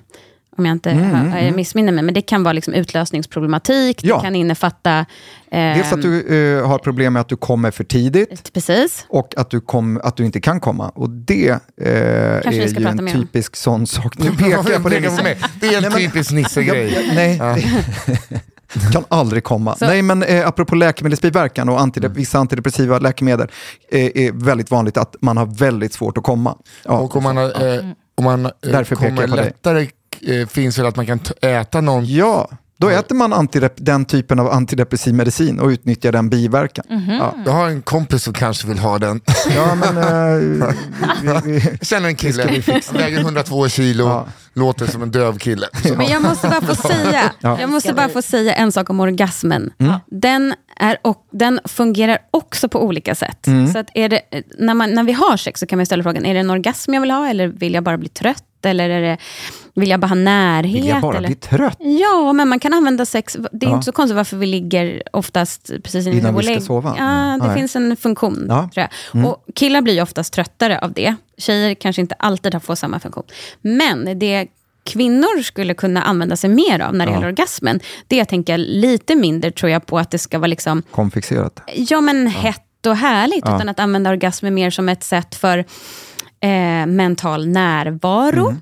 Om 0.59 0.67
jag 0.67 0.73
inte 0.73 0.91
har- 0.91 1.39
jag 1.39 1.55
missminner 1.57 1.93
mig. 1.93 2.05
Men 2.05 2.15
det 2.15 2.23
kan 2.23 2.43
vara 2.43 2.53
liksom 2.53 2.75
utlösningsproblematik, 2.75 4.01
Ja. 4.03 4.17
det 4.17 4.23
kan 4.23 4.35
innefatta... 4.35 4.99
Eh, 5.51 5.59
Dels 5.77 5.93
att 5.93 6.03
du 6.03 6.59
eh, 6.59 6.69
har 6.69 6.79
problem 6.79 7.13
med 7.13 7.21
att 7.21 7.29
du 7.29 7.37
kommer 7.37 7.71
för 7.71 7.85
tidigt 7.85 8.53
Precis. 8.53 9.07
och 9.09 9.35
att 9.37 9.51
du, 9.51 9.61
kom, 9.61 10.01
att 10.05 10.17
du 10.17 10.25
inte 10.25 10.41
kan 10.41 10.61
komma. 10.61 10.89
Och 10.89 11.11
det 11.11 11.49
eh, 11.51 11.59
är 11.87 12.53
ju 12.53 12.87
en 12.87 13.07
typisk 13.09 13.57
sån 13.57 13.87
sak. 13.87 14.19
Nu 14.19 14.31
pekar 14.37 14.49
jag 14.51 14.67
på 14.67 14.73
på 14.83 14.89
mig. 15.23 15.39
Det 15.61 15.67
är 15.75 15.87
en 15.87 15.93
typisk 15.93 16.31
Nisse-grej. 16.33 17.13
Nej, 17.15 17.39
det 18.75 18.93
kan 18.93 19.05
aldrig 19.09 19.45
komma. 19.45 19.77
Nej, 19.81 20.03
men 20.03 20.23
eh, 20.23 20.49
apropå 20.49 20.75
läkemedelsbiverkan 20.75 21.69
och 21.69 21.79
antidep- 21.81 22.05
Mm. 22.05 22.13
vissa 22.17 22.39
antidepressiva 22.39 22.99
läkemedel 22.99 23.49
eh, 23.93 24.01
är 24.15 24.33
väldigt 24.45 24.71
vanligt 24.71 24.97
att 24.97 25.17
man 25.21 25.37
har 25.37 25.47
väldigt 25.47 25.93
svårt 25.93 26.19
att 26.19 26.25
komma. 26.25 26.59
Ja, 26.85 26.99
Och 26.99 27.17
om 27.17 27.23
man, 27.23 27.37
har, 27.37 27.75
eh, 27.75 27.85
om 28.15 28.25
man 28.25 28.47
eh, 28.47 28.53
Därför 28.61 28.97
pekar 28.97 29.11
kommer 29.11 29.27
på 29.29 29.37
dig. 29.37 29.53
Eh, 30.27 30.47
finns 30.49 30.79
väl 30.79 30.87
att 30.87 30.97
man 30.97 31.07
kan 31.07 31.21
äta 31.41 31.81
någon 31.81 32.07
ja 32.07 32.49
då 32.77 32.89
äter 32.89 33.15
man 33.15 33.33
antidep- 33.35 33.75
den 33.77 34.05
typen 34.05 34.39
av 34.41 34.51
antidepressiv 34.51 35.15
medicin 35.15 35.61
och 35.61 35.69
utnyttjar 35.69 36.13
den 36.13 36.31
biverkan. 36.31 36.85
Ja. 37.21 37.35
Jag 37.47 37.53
har 37.53 37.69
en 37.69 37.83
kompis 37.83 38.23
som 38.23 38.33
kanske 38.35 38.69
vill 38.69 38.79
ha 38.79 38.99
den. 38.99 39.21
Ja, 39.55 39.75
men, 39.75 39.97
eh, 39.97 40.35
vi, 40.35 40.63
vi, 41.45 41.61
Jag 41.67 41.79
känner 41.87 42.09
en 42.09 42.17
kille, 42.17 42.63
väger 42.93 43.21
102 43.21 43.69
kilo, 43.69 44.05
Ja. 44.05 44.27
låter 44.55 44.87
som 44.87 45.03
en 45.03 45.11
döv 45.11 45.39
kille. 45.39 45.67
Så, 45.85 45.95
Men 45.95 46.07
jag 46.07 46.23
måste 46.23 46.49
bara 46.49 46.61
få 46.61 46.75
säga, 46.75 47.33
Ja. 47.41 47.61
jag 47.61 47.71
måste 47.71 47.95
bara 47.95 48.09
få 48.09 48.23
säga 48.23 48.55
en 48.55 48.73
sak 48.73 48.91
om 48.91 49.01
orgasmen. 49.01 49.73
Mm. 49.79 49.95
Den, 50.07 50.55
är 50.77 50.97
och, 51.03 51.27
den 51.33 51.61
fungerar 51.65 52.19
också 52.31 52.69
på 52.69 52.83
olika 52.85 53.15
sätt. 53.15 53.47
Mm. 53.47 53.73
Så 53.73 53.79
att 53.79 53.87
är 53.95 54.09
det, 54.09 54.21
när, 54.59 54.75
man, 54.75 54.91
när 54.91 55.05
vi 55.05 55.13
har 55.13 55.37
sex 55.37 55.61
så 55.61 55.67
kan 55.67 55.79
man 55.79 55.87
ställa 55.87 56.03
frågan, 56.03 56.25
är 56.27 56.35
det 56.35 56.41
en 56.41 56.51
orgasm 56.51 56.95
jag 56.95 57.01
vill 57.01 57.11
ha 57.11 57.29
eller 57.29 57.47
vill 57.49 57.75
jag 57.75 57.85
bara 57.85 57.99
bli 57.99 58.09
trött? 58.09 58.45
Eller 58.67 58.91
är 58.91 59.03
det, 59.03 59.19
vill 59.75 59.89
jag 59.91 60.01
bara 60.01 60.07
ha 60.07 60.15
närhet? 60.15 60.75
vill 60.77 60.87
jag 60.89 61.01
bara 61.01 61.17
eller? 61.17 61.29
bli 61.29 61.37
trött? 61.37 61.77
Ja, 61.81 62.33
men 62.33 62.49
man 62.49 62.61
kan 62.61 62.75
använda 62.75 63.07
sex. 63.07 63.37
Det 63.53 63.67
är 63.67 63.71
Ja. 63.71 63.75
inte 63.75 63.85
så 63.85 63.93
konstigt 63.93 64.17
varför 64.17 64.37
vi 64.37 64.47
ligger 64.47 65.03
oftast 65.13 65.71
precis 65.83 66.07
innan, 66.07 66.19
Innan 66.19 66.37
vi 66.37 66.43
ska 66.45 66.61
sova. 66.61 66.95
Ja, 66.99 67.05
det 67.41 67.47
Nej. 67.47 67.57
finns 67.57 67.77
en 67.77 67.97
funktion. 67.97 68.47
Ja. 68.49 68.59
Mm. 68.59 68.71
Tror 68.71 68.87
jag. 69.13 69.27
Och 69.27 69.45
killar 69.55 69.81
blir 69.81 69.95
ju 69.95 70.03
oftast 70.03 70.33
tröttare 70.35 70.79
av 70.79 70.93
det. 70.93 71.15
Tjejer 71.39 71.75
kanske 71.75 72.03
inte 72.03 72.15
alltid 72.19 72.53
har 72.55 72.61
får 72.61 72.75
samma 72.75 73.01
funktion. 73.01 73.25
Men 73.61 74.19
det 74.19 74.47
kvinnor 74.85 75.43
skulle 75.43 75.75
kunna 75.75 76.03
använda 76.03 76.37
sig 76.37 76.51
mer 76.51 76.81
av 76.81 76.95
när 76.95 77.07
det 77.07 77.13
gäller 77.13 77.27
orgasmen, 77.27 77.81
det 78.09 78.17
jag 78.17 78.29
tänker 78.29 78.59
lite 78.59 79.15
mindre 79.17 79.51
tror 79.51 79.71
jag 79.71 79.87
på 79.87 79.99
att 79.99 80.11
det 80.11 80.19
ska 80.19 80.39
vara 80.39 80.47
liksom 80.47 80.83
Komfixerat. 80.91 81.61
ja, 81.75 82.01
men 82.01 82.27
hett 82.27 82.61
och 82.87 82.97
härligt, 82.97 83.45
utan 83.45 83.69
att 83.69 83.81
använda 83.81 84.11
orgasmen 84.11 84.55
mer 84.55 84.71
som 84.71 84.89
ett 84.89 85.05
sätt 85.05 85.35
för 85.35 85.65
eh, 86.41 86.87
mental 86.87 87.49
närvaro. 87.49 88.57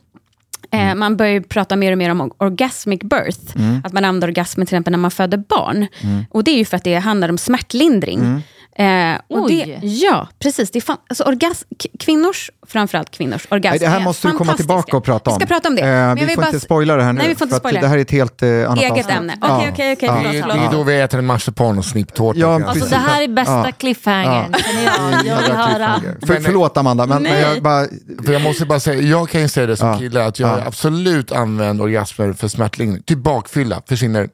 Eh, 0.71 0.95
man 0.95 1.17
börjar 1.17 1.41
prata 1.41 1.77
mer 1.77 1.93
och 1.93 1.99
mer 1.99 2.11
om 2.11 2.33
orgasmic 2.39 3.01
birth. 3.01 3.57
Att 3.85 3.93
man 3.93 4.05
använder 4.05 4.29
orgasmen 4.29 4.67
till 4.67 4.75
exempel 4.75 4.91
när 4.93 4.99
man 4.99 5.11
föder 5.11 5.39
barn. 5.39 5.87
Och 6.31 6.45
det 6.45 6.51
är 6.51 6.59
ju 6.59 6.65
för 6.65 6.77
att 6.77 6.85
det 6.85 6.95
handlar 6.95 7.29
om 7.29 7.39
smärtlindring. 7.39 8.43
Eh, 8.77 8.85
och 9.29 9.49
det, 9.49 9.65
Oj. 9.65 9.79
ja, 10.05 10.29
precis. 10.39 10.71
Det 10.71 10.79
är 10.79 10.81
fan, 10.81 10.97
alltså 11.09 11.25
orgas, 11.25 11.65
kvinnors, 12.01 12.51
framförallt 12.67 13.11
kvinnors 13.11 13.47
orgasm 13.51 13.79
det 13.81 13.87
här 13.87 14.01
är 14.01 14.05
måste 14.05 14.29
du 14.29 14.35
komma 14.35 14.55
tillbaka 14.55 14.97
och 14.97 15.05
prata 15.05 15.31
om. 15.31 15.39
Vi 15.39 15.47
ska 15.47 15.55
prata 15.55 15.69
om 15.69 15.75
det. 15.77 15.83
Eh, 15.83 15.87
Men 15.89 16.09
jag 16.09 16.27
vi 16.27 16.35
får 16.35 16.43
bara 16.43 16.47
inte 16.47 16.61
spoila 16.61 16.97
det 16.97 17.03
här 17.03 17.13
nu. 17.13 17.19
Nej, 17.19 17.29
vi 17.29 17.35
får 17.35 17.45
inte 17.47 17.57
spoila. 17.57 17.81
det 17.81 17.87
här 17.89 17.97
är 17.99 18.03
ett 18.03 18.11
helt 18.11 18.43
eh, 18.43 18.49
annat 18.49 18.79
Eget 18.79 18.91
avsnitt. 18.93 19.11
ämne. 19.11 19.37
Okej, 19.41 19.51
Ja. 19.67 19.73
okej. 19.73 19.97
Ja. 20.01 20.13
det, 20.33 20.39
är, 20.39 20.47
det 20.71 20.77
då 20.77 20.83
vi 20.83 21.01
äter 21.01 21.19
en 21.19 21.27
marsipan 21.27 21.79
och 21.79 21.85
snipptårta. 21.85 22.39
Ja. 22.39 22.55
Alltså 22.55 22.73
Precis. 22.73 22.91
det 22.91 22.97
här 22.97 23.23
är 23.23 23.29
bästa 23.29 23.63
Ja. 23.67 23.73
cliffhangern. 23.79 24.55
känner 24.65 24.85
Jag, 24.85 25.27
jag 25.27 25.43
vill 25.43 25.53
höra. 25.57 26.01
För, 26.27 26.41
förlåt 26.41 26.77
Amanda, 26.77 27.07
men, 27.07 27.23
men 27.23 27.41
jag 27.41 27.63
bara... 27.63 27.87
För 28.27 28.33
jag 28.33 28.43
måste 28.43 28.67
bara 28.67 28.81
säga, 28.81 29.01
jag 29.03 29.29
kan 29.29 29.41
ju 29.41 29.49
säga 29.49 29.67
det 29.67 29.77
som 29.77 29.89
Ja. 29.89 29.99
kille, 29.99 30.25
att 30.25 30.39
jag 30.39 30.49
Ja. 30.49 30.53
har 30.53 30.61
absolut 30.67 31.33
använt 31.33 31.81
orgasmer 31.81 32.33
för 32.33 32.49
smärtlindring. 32.49 33.03
Typ 33.03 33.19
bakfylla, 33.19 33.83
försvinner. 33.89 34.29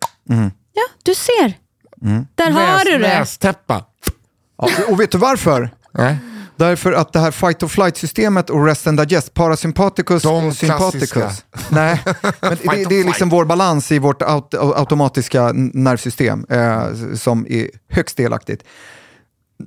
Ja, 0.75 0.83
du 1.03 1.15
ser. 1.15 1.53
Där 2.35 2.51
har 2.51 2.85
du 2.85 2.99
det. 2.99 3.19
Nästäppa. 3.19 3.85
Ja, 4.59 4.69
och 4.89 5.01
vet 5.01 5.11
du 5.11 5.19
varför? 5.19 5.71
Nej. 5.93 6.19
Därför 6.59 6.93
att 6.93 7.13
det 7.13 7.19
här 7.19 7.31
fight 7.31 7.63
or 7.63 7.69
flight-systemet 7.69 8.51
och 8.51 8.67
rest 8.67 8.87
and 8.87 9.01
digest, 9.01 9.35
parasympaticus 9.35 10.23
De 10.23 10.47
och 10.47 10.57
sympaticus. 10.57 11.45
Nej, 11.69 12.03
men 12.41 12.57
det, 12.63 12.89
det 12.89 13.01
är 13.01 13.05
liksom 13.05 13.29
vår 13.29 13.45
balans 13.45 13.93
i 13.93 13.99
vårt 13.99 14.23
aut 14.23 14.55
automatiska 14.55 15.53
nervsystem 15.55 16.47
eh, 16.49 16.83
som 17.15 17.47
är 17.49 17.69
högst 17.89 18.17
delaktigt. 18.17 18.65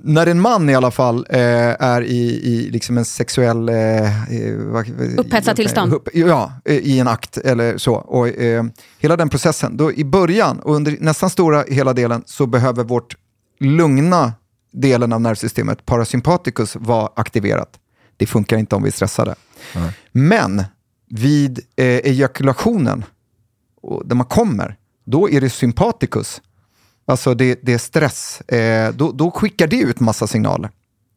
När 0.02 0.26
en 0.26 0.40
man 0.40 0.70
i 0.70 0.74
alla 0.74 0.90
fall 0.90 1.26
eh, 1.30 1.40
är 1.78 2.02
i, 2.02 2.40
i 2.42 2.70
liksom 2.70 2.98
en 2.98 3.04
sexuell... 3.04 3.68
Eh, 3.68 4.32
eh, 4.32 4.54
Upphetsat 5.16 5.56
tillstånd. 5.56 5.92
Upp, 5.92 6.08
ja, 6.12 6.52
eh, 6.64 6.76
i 6.76 6.98
en 6.98 7.08
akt 7.08 7.36
eller 7.36 7.78
så. 7.78 7.94
Och, 7.94 8.28
eh, 8.28 8.64
hela 8.98 9.16
den 9.16 9.28
processen, 9.28 9.76
då 9.76 9.92
i 9.92 10.04
början 10.04 10.58
och 10.58 10.74
under 10.74 10.96
nästan 11.00 11.30
stora 11.30 11.64
hela 11.68 11.92
delen 11.92 12.22
så 12.26 12.46
behöver 12.46 12.84
vårt 12.84 13.16
lugna 13.60 14.32
delen 14.72 15.12
av 15.12 15.20
nervsystemet, 15.20 15.86
parasympaticus, 15.86 16.76
vara 16.76 17.10
aktiverat. 17.16 17.78
Det 18.16 18.26
funkar 18.26 18.56
inte 18.56 18.76
om 18.76 18.82
vi 18.82 18.88
är 18.88 18.92
stressade. 18.92 19.34
Men 20.12 20.64
vid 21.10 21.60
eh, 21.76 21.86
ejakulationen, 21.86 23.04
och 23.82 24.06
där 24.06 24.16
man 24.16 24.26
kommer, 24.26 24.76
då 25.04 25.30
är 25.30 25.40
det 25.40 25.50
sympaticus. 25.50 26.40
Alltså 27.06 27.34
det, 27.34 27.58
det 27.62 27.72
är 27.72 27.78
stress. 27.78 28.40
Eh, 28.40 28.92
då, 28.92 29.12
då 29.12 29.30
skickar 29.30 29.66
det 29.66 29.80
ut 29.80 30.00
massa 30.00 30.26
signaler. 30.26 30.70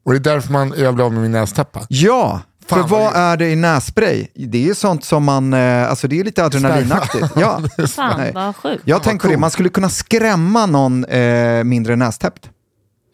Och 0.06 0.12
det 0.12 0.18
är 0.18 0.34
därför 0.34 0.52
man, 0.52 0.74
jag 0.78 0.96
blev 0.96 1.06
av 1.06 1.14
med 1.14 1.22
min 1.22 1.32
nästäppa. 1.32 1.86
Ja, 1.90 2.42
Fan, 2.68 2.90
för 2.90 2.96
vad 2.96 3.16
är 3.16 3.38
det 3.38 3.50
i 3.50 3.56
nässpray? 3.56 4.28
Det 4.34 4.70
är 4.70 4.74
sånt 4.74 5.04
som 5.04 5.24
man, 5.24 5.54
eh, 5.54 5.90
alltså 5.90 6.08
det 6.08 6.20
är 6.20 6.24
lite 6.24 6.46
adrenalinaktigt. 6.46 7.28
Ja. 7.36 7.62
Fan 7.88 8.34
vad 8.34 8.56
sjukt. 8.56 8.84
Jag 8.86 9.04
tänker 9.04 9.30
det, 9.30 9.38
man 9.38 9.52
skulle 9.52 9.70
kunna 9.70 9.90
skrämma 9.90 10.66
någon 10.66 11.06
eh, 11.06 11.64
mindre 11.64 11.96
nästäppt. 11.96 12.50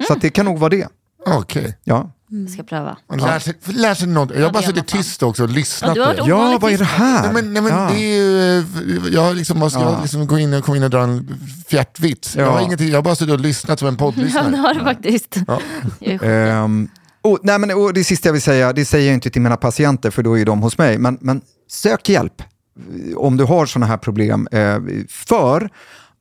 Så 0.07 0.13
att 0.13 0.21
det 0.21 0.29
kan 0.29 0.45
nog 0.45 0.59
vara 0.59 0.69
det. 0.69 0.87
Okej. 1.25 1.77
Ja, 1.83 2.11
Jag 2.29 2.49
ska 2.49 2.63
pröva. 2.63 2.97
Man 3.09 3.19
lär 3.19 3.39
sig, 3.39 3.53
lär 3.65 3.93
sig 3.93 4.07
något. 4.07 4.31
Jag 4.35 4.43
har 4.43 4.51
bara 4.51 4.59
det 4.59 4.65
gör 4.65 4.73
suttit 4.73 4.77
man 4.77 4.87
fan. 4.87 5.01
tyst 5.03 5.23
också 5.23 5.43
och 5.43 5.49
Ja, 5.49 5.53
lyssnat 5.55 5.95
du 5.95 6.03
på 6.03 6.11
det. 6.13 6.17
varit 6.21 6.27
ja 6.27 6.57
vad 6.61 6.71
är 6.73 6.77
det 6.77 6.83
här? 6.85 7.21
Nej, 7.23 7.33
men, 7.43 7.53
nej, 7.53 7.61
men 7.63 7.71
ja. 7.73 7.89
det 7.91 7.95
är 8.03 8.15
ju, 8.17 8.59
eh, 8.59 9.13
jag 9.13 9.21
har 9.21 9.33
liksom, 9.33 9.69
ska 9.69 9.79
jag 9.81 10.01
liksom 10.01 10.27
gå 10.27 10.39
in 10.39 10.53
och, 10.53 10.63
komma 10.63 10.77
in 10.77 10.83
och 10.83 10.89
dra 10.89 11.03
en 11.03 11.39
fjärtvits. 11.67 12.35
Jag, 12.35 12.45
har 12.45 12.59
Ja. 12.59 12.65
ingenting, 12.65 12.89
jag 12.89 12.97
har 12.97 13.01
bara 13.03 13.15
suttit 13.15 13.33
och 13.33 13.39
lyssnat 13.39 13.79
som 13.79 13.87
en 13.87 13.93
Ja, 13.99 14.05
det 14.05 14.11
poddlyssnare. 14.15 14.55
har 14.55 14.73
du 14.73 14.79
faktiskt. 14.79 15.35
Jag 15.47 15.61
är 15.99 16.17
sjuk. 16.17 16.21
Ehm, 16.27 16.89
Och, 17.21 17.39
nej, 17.43 17.59
men, 17.59 17.71
och 17.71 17.93
det 17.93 18.03
sista 18.03 18.27
jag 18.29 18.33
vill 18.33 18.41
säga, 18.41 18.73
det 18.73 18.85
säger 18.85 19.07
jag 19.07 19.13
inte 19.13 19.29
till 19.29 19.41
mina 19.41 19.57
patienter 19.57 20.09
för 20.11 20.23
då 20.23 20.33
är 20.33 20.37
ju 20.37 20.45
de 20.45 20.61
hos 20.61 20.77
mig, 20.77 20.97
men, 20.97 21.17
men 21.21 21.41
sök 21.69 22.09
hjälp 22.09 22.43
om 23.15 23.37
du 23.37 23.43
har 23.43 23.65
sådana 23.65 23.85
här 23.85 23.97
problem. 23.97 24.47
Eh, 24.51 24.79
för 25.09 25.69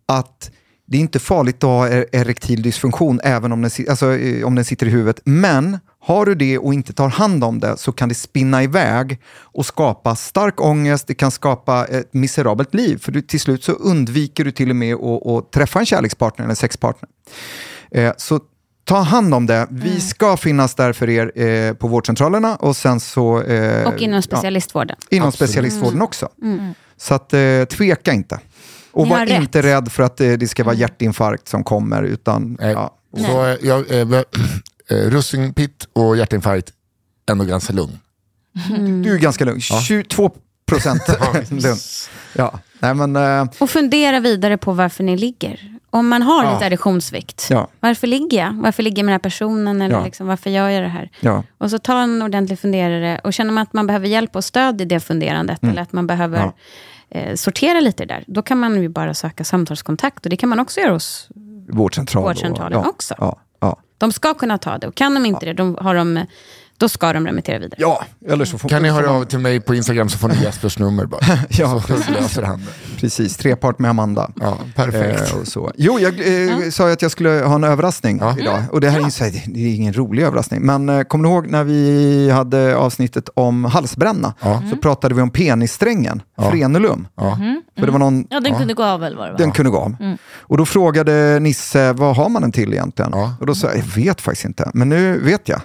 att 0.08 0.50
det 0.90 0.96
är 0.96 1.00
inte 1.00 1.18
farligt 1.18 1.56
att 1.56 1.62
ha 1.70 1.88
er- 1.88 2.06
erektil 2.12 2.62
dysfunktion 2.62 3.20
även 3.24 3.52
om 3.52 3.62
den, 3.62 3.70
alltså, 3.88 4.14
eh, 4.16 4.46
om 4.46 4.54
den 4.54 4.64
sitter 4.64 4.86
i 4.86 4.90
huvudet. 4.90 5.20
Men 5.24 5.78
har 6.02 6.26
du 6.26 6.34
det 6.34 6.58
och 6.58 6.74
inte 6.74 6.92
tar 6.92 7.08
hand 7.08 7.44
om 7.44 7.60
det 7.60 7.76
så 7.76 7.92
kan 7.92 8.08
det 8.08 8.14
spinna 8.14 8.62
iväg 8.62 9.18
och 9.40 9.66
skapa 9.66 10.16
stark 10.16 10.60
ångest, 10.60 11.06
det 11.06 11.14
kan 11.14 11.30
skapa 11.30 11.84
ett 11.86 12.14
miserabelt 12.14 12.74
liv. 12.74 12.98
För 13.02 13.12
du, 13.12 13.22
till 13.22 13.40
slut 13.40 13.64
så 13.64 13.72
undviker 13.72 14.44
du 14.44 14.50
till 14.52 14.70
och 14.70 14.76
med 14.76 14.94
att, 14.94 15.26
att 15.26 15.52
träffa 15.52 15.78
en 15.78 15.86
kärlekspartner 15.86 16.44
eller 16.44 16.54
sexpartner. 16.54 17.10
Eh, 17.90 18.12
så 18.16 18.40
ta 18.84 18.96
hand 19.00 19.34
om 19.34 19.46
det. 19.46 19.66
Vi 19.70 20.00
ska 20.00 20.36
finnas 20.36 20.74
där 20.74 20.92
för 20.92 21.08
er 21.10 21.40
eh, 21.42 21.74
på 21.74 21.88
vårdcentralerna 21.88 22.56
och 22.56 22.76
sen 22.76 23.00
så... 23.00 23.42
Eh, 23.42 23.88
Och 23.88 24.00
inom 24.00 24.14
ja, 24.14 24.22
specialistvården. 24.22 24.96
inom 25.10 25.28
Absolut. 25.28 25.50
specialistvården 25.50 26.02
också. 26.02 26.28
Så 26.96 27.14
att, 27.14 27.32
eh, 27.34 27.64
tveka 27.70 28.12
inte. 28.12 28.38
Och 28.92 29.04
Ni 29.04 29.10
var 29.10 29.26
rätt. 29.26 29.42
inte 29.42 29.62
rädd 29.62 29.92
för 29.92 30.02
att 30.02 30.20
eh, 30.20 30.32
det 30.32 30.48
ska 30.48 30.64
vara 30.64 30.74
hjärtinfarkt 30.74 31.48
som 31.48 31.64
kommer. 31.64 32.02
Utan, 32.02 32.58
Eh, 32.60 32.70
ja. 32.70 32.96
Så 33.16 33.56
jag, 33.62 33.90
eh, 33.92 34.08
eh, 34.88 34.96
russinpitt 34.96 35.88
och 35.92 36.16
hjärtinfarkt, 36.16 36.72
ändå 37.30 37.44
ganska 37.44 37.72
lugn. 37.72 37.98
Du 39.04 39.14
är 39.14 39.18
ganska 39.18 39.44
lugn. 39.44 39.60
22 39.60 40.30
procent 40.66 41.02
lugn. 41.50 41.76
Ja. 42.36 42.58
Nej, 42.78 42.94
men, 42.94 43.16
eh, 43.16 43.44
Och 43.58 43.70
fundera 43.70 44.20
vidare 44.20 44.56
på 44.58 44.72
varför 44.72 45.04
ni 45.04 45.16
ligger. 45.16 45.76
Om 45.92 46.08
man 46.08 46.22
har 46.22 46.44
Ja. 46.44 46.52
lite 46.52 46.66
erektionsvikt. 46.66 47.46
Ja. 47.50 47.68
Varför 47.80 48.06
ligger 48.06 48.38
jag? 48.38 48.52
Varför 48.52 48.82
ligger 48.82 48.98
jag 48.98 49.04
med 49.06 49.12
den 49.12 49.14
här 49.14 49.18
personen? 49.30 49.82
Eller 49.82 49.94
Ja. 49.96 50.04
liksom, 50.04 50.26
varför 50.26 50.50
gör 50.50 50.68
jag 50.68 50.82
det 50.82 50.88
här? 50.88 51.10
ja. 51.20 51.42
Och 51.58 51.70
så 51.70 51.78
ta 51.78 52.00
en 52.02 52.22
ordentlig 52.22 52.58
funderare. 52.58 53.20
Och 53.24 53.32
känner 53.32 53.52
man 53.52 53.62
att 53.62 53.72
man 53.72 53.86
behöver 53.86 54.08
hjälp 54.08 54.36
och 54.36 54.44
stöd 54.44 54.80
i 54.80 54.84
det 54.84 55.00
funderandet. 55.00 55.62
Eller 55.64 55.82
att 55.82 55.92
man 55.92 56.06
behöver 56.06 56.36
Mm. 56.38 56.48
Ja. 56.48 56.62
Eh, 57.10 57.34
sortera 57.34 57.80
lite 57.80 58.04
där. 58.04 58.24
Då 58.26 58.42
kan 58.42 58.58
man 58.58 58.82
ju 58.82 58.88
bara 58.88 59.14
söka 59.14 59.44
samtalskontakt. 59.44 60.26
Och 60.26 60.30
det 60.30 60.36
kan 60.36 60.48
man 60.48 60.60
också 60.60 60.80
göra 60.80 60.92
hos... 60.92 61.28
Vårdcentral. 61.68 62.24
Vårdcentralen 62.24 62.78
och, 62.78 62.84
ja. 62.84 62.90
också. 62.90 63.14
Ja. 63.18 63.40
Ja. 63.60 63.76
De 63.98 64.12
ska 64.12 64.34
kunna 64.34 64.58
ta 64.58 64.78
det. 64.78 64.86
Och 64.86 64.94
kan 64.94 65.14
de 65.14 65.26
inte 65.26 65.46
det, 65.46 65.52
de 65.52 65.78
har 65.80 65.94
de, 65.94 66.26
då 66.80 66.88
ska 66.88 67.12
de 67.12 67.26
remittera 67.26 67.58
vidare. 67.58 67.76
ja, 67.78 68.04
eller 68.28 68.44
så 68.44 68.58
får 68.58 68.68
Kan 68.68 68.82
ni 68.82 68.88
höra 68.88 69.10
av 69.10 69.24
till 69.24 69.38
mig 69.38 69.60
på 69.60 69.74
Instagram 69.74 70.08
så 70.08 70.18
får 70.18 70.28
ni 70.28 70.34
Jespers 70.42 70.78
nummer 70.78 71.06
bara. 71.06 71.20
Ja, 71.48 71.82
så 71.86 71.92
löser 72.12 72.42
han 72.42 72.58
det. 72.60 73.00
Precis, 73.00 73.36
trepart 73.36 73.78
med 73.78 73.90
Amanda. 73.90 74.30
Ja, 74.40 74.58
perfekt. 74.76 75.32
Eh, 75.32 75.38
och 75.40 75.46
så. 75.48 75.72
Jo, 75.76 75.98
jag 75.98 76.14
eh, 76.64 76.70
sa 76.70 76.86
ju 76.86 76.92
att 76.92 77.02
jag 77.02 77.10
skulle 77.10 77.30
ha 77.30 77.54
en 77.54 77.64
överraskning 77.64 78.18
Ja. 78.20 78.36
idag. 78.38 78.62
Och 78.72 78.80
det 78.80 78.90
här 78.90 78.98
är, 78.98 79.02
ju 79.04 79.24
här, 79.24 79.42
det 79.46 79.60
är 79.60 79.74
ingen 79.74 79.92
rolig 79.92 80.22
överraskning. 80.22 80.60
Men 80.62 80.88
eh, 80.88 81.02
kommer 81.02 81.24
du 81.28 81.30
ihåg 81.34 81.46
när 81.46 81.64
vi 81.64 82.30
hade 82.30 82.76
avsnittet 82.76 83.28
om 83.34 83.64
halsbränna? 83.64 84.34
Ja. 84.40 84.62
Så 84.70 84.76
pratade 84.76 85.14
vi 85.14 85.22
om 85.22 85.30
penissträngen, 85.30 86.22
Ja. 86.36 86.50
frenulum. 86.50 87.08
Ja. 87.16 87.38
För 87.78 87.86
det 87.86 87.92
var 87.92 87.98
någon, 87.98 88.26
Ja, 88.30 88.40
den 88.40 88.54
kunde 88.58 88.74
gå 88.74 88.84
av 88.84 89.00
väl 89.00 89.16
var 89.16 89.26
det 89.26 89.32
va? 89.32 89.38
den 89.38 89.52
kunde 89.52 89.70
gå 89.70 89.78
av. 89.78 89.96
Och 90.38 90.56
då 90.56 90.66
frågade 90.66 91.40
Nisse, 91.40 91.92
vad 91.92 92.16
har 92.16 92.28
man 92.28 92.42
den 92.42 92.52
till 92.52 92.72
egentligen? 92.72 93.10
Ja. 93.14 93.34
Och 93.40 93.46
då 93.46 93.54
sa 93.54 93.66
jag, 93.68 93.76
jag 93.78 93.84
vet 93.84 94.20
faktiskt 94.20 94.44
inte. 94.46 94.70
Men 94.74 94.88
nu 94.88 95.18
vet 95.18 95.48
jag. 95.48 95.60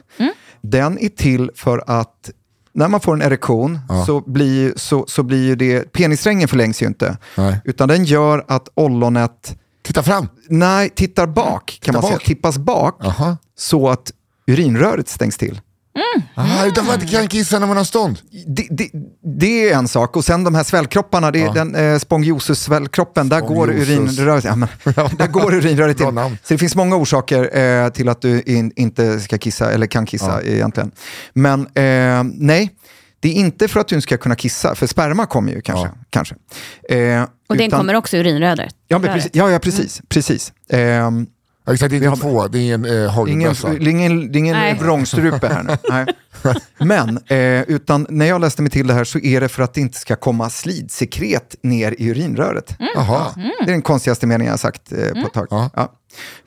Den 0.70 0.99
är 0.99 1.09
till 1.09 1.51
för 1.55 1.84
att 1.88 2.30
när 2.74 2.88
man 2.88 2.99
får 2.99 3.13
en 3.13 3.22
erektion 3.22 3.80
Ja. 3.89 4.05
så, 4.05 4.22
blir, 4.22 4.74
så, 4.76 5.05
så 5.07 5.24
blir 5.24 5.43
ju 5.47 5.55
det, 5.55 5.91
penissträngen 5.93 6.47
förlängs 6.47 6.82
ju 6.82 6.88
inte. 6.88 7.18
Nej. 7.38 7.59
Utan 7.63 7.88
den 7.89 8.05
gör 8.05 8.45
att 8.47 8.70
ollonet 8.76 9.57
Titta 9.84 10.03
fram. 10.03 10.28
Nej, 10.49 10.89
tittar 10.89 11.28
bak 11.28 11.80
kan 11.82 11.93
man 11.93 12.01
bak. 12.01 12.09
säga. 12.11 12.20
Tippas 12.20 12.57
bak 12.57 12.97
Jaha. 13.03 13.38
så 13.57 13.89
att 13.89 14.11
urinröret 14.47 15.09
stängs 15.09 15.38
till. 15.38 15.61
Ah, 16.35 16.65
utan 16.65 16.85
man 16.85 17.01
inte 17.01 17.13
kan 17.15 17.27
kissa 17.27 17.59
när 17.59 17.67
man 17.67 17.77
har 17.77 17.83
stånd. 17.83 18.19
Det, 18.47 18.67
det, 18.71 18.89
det 19.39 19.69
är 19.69 19.75
en 19.77 19.87
sak. 19.87 20.15
Och 20.15 20.25
sen 20.25 20.43
de 20.43 20.55
här 20.55 20.63
svällkropparna, 20.63 21.31
det 21.31 21.39
är 21.41 21.45
Ja. 21.45 21.53
den 21.53 21.75
eh, 21.75 21.99
spongiosus-svällkroppen, 21.99 23.29
där 23.29 23.41
går, 23.41 23.69
urinröret, 23.71 24.43
ja, 24.43 24.55
men, 24.55 24.69
där 25.17 25.27
går 25.27 25.53
urinröret 25.55 25.99
namn. 26.13 26.37
Så 26.43 26.53
det 26.53 26.57
finns 26.57 26.75
många 26.75 26.95
orsaker 26.95 27.57
eh, 27.57 27.89
till 27.89 28.09
att 28.09 28.21
du 28.21 28.41
in, 28.41 28.71
inte 28.75 29.19
ska 29.19 29.37
kissa, 29.37 29.71
eller 29.71 29.87
kan 29.87 30.05
kissa 30.05 30.41
egentligen. 30.43 30.91
Men 31.33 31.61
eh, 31.61 32.23
nej, 32.23 32.69
det 33.19 33.29
är 33.29 33.33
inte 33.33 33.67
för 33.67 33.79
att 33.79 33.87
du 33.87 34.01
ska 34.01 34.17
kunna 34.17 34.35
kissa, 34.35 34.75
för 34.75 34.87
sperma 34.87 35.25
kommer 35.25 35.51
ju 35.51 35.61
kanske. 35.61 35.85
Ja. 35.87 35.93
kanske. 36.09 36.35
Eh, 36.89 37.23
Och 37.49 37.57
den 37.57 37.67
utan- 37.67 37.79
kommer 37.79 37.93
också 37.95 38.17
ur 38.17 38.25
urinröret. 38.25 38.75
Ja, 38.87 38.99
men 38.99 39.13
precis. 39.13 39.31
Ja, 39.33 39.51
ja, 39.51 39.59
precis. 39.59 40.01
precis. 40.07 40.53
Ja, 41.66 41.74
exakt, 41.74 41.89
det 41.89 41.95
är 41.95 41.99
Vi 41.99 42.05
inte 42.05 42.26
har- 42.28 42.32
två, 42.32 42.47
det 42.47 42.59
är 42.59 42.74
en 42.74 42.86
eh, 42.86 42.91
Ingen, 42.91 43.09
hagelbössa. 43.09 43.68
det 43.70 43.76
är 43.86 43.88
ingen, 43.88 44.32
det 44.32 44.38
är 44.38 44.39
ingen 44.39 44.55
Nej. 44.57 44.78
vrångstrupe 44.82 45.47
här 45.47 45.63
nu. 45.63 45.78
Nej. 45.89 46.05
Men, 46.78 47.18
eh, 47.28 47.61
utan 47.76 48.05
när 48.09 48.26
jag 48.26 48.41
läste 48.41 48.61
mig 48.61 48.72
till 48.72 48.88
det 48.88 48.93
här 48.93 49.03
så 49.03 49.20
är 49.20 49.41
det 49.41 49.49
för 49.49 49.63
att 49.63 49.74
det 49.74 49.82
inte 49.82 49.99
ska 49.99 50.16
komma 50.16 50.49
slidsekret 50.49 51.55
ner 51.63 51.95
i 51.97 52.07
urinröret. 52.09 52.76
Jaha. 52.95 53.32
Det 53.36 53.41
är 53.63 53.72
den 53.72 53.82
konstigaste 53.82 54.28
meningen 54.28 54.45
jag 54.45 54.53
har 54.53 54.57
sagt 54.57 54.91
eh, 54.91 54.97
på 55.22 55.28
ett 55.28 55.34
tag. 55.34 55.47
Ja. 55.49 55.70
Ja. 55.76 55.91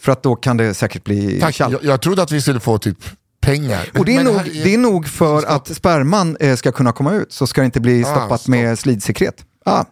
För 0.01 0.13
att 0.13 0.23
då 0.23 0.37
kan 0.37 0.57
det 0.57 0.75
säkert 0.75 1.05
bli 1.05 1.41
Tack, 1.41 1.61
jag, 1.61 1.77
jag 1.85 2.01
trodde 2.03 2.23
att 2.23 2.33
vi 2.33 2.41
skulle 2.41 2.61
få 2.61 2.79
typ 2.79 2.99
pengar. 3.41 3.91
Och 3.99 4.05
det 4.05 4.17
är, 4.17 4.25
nog, 4.25 4.37
här 4.37 4.45
det 4.65 4.75
är 4.75 4.79
nog 4.79 5.09
för 5.09 5.43
att 5.47 5.69
sperman 5.77 6.37
eh, 6.41 6.57
ska 6.57 6.73
kunna 6.73 6.93
komma 6.93 7.15
ut, 7.15 7.33
så 7.33 7.47
ska 7.47 7.61
det 7.61 7.65
inte 7.65 7.81
bli 7.81 8.05
Ah, 8.05 8.07
stoppat 8.17 8.41
stopp. 8.41 8.51
med 8.51 8.79
slidsekret. 8.79 9.45
Ja. 9.65 9.85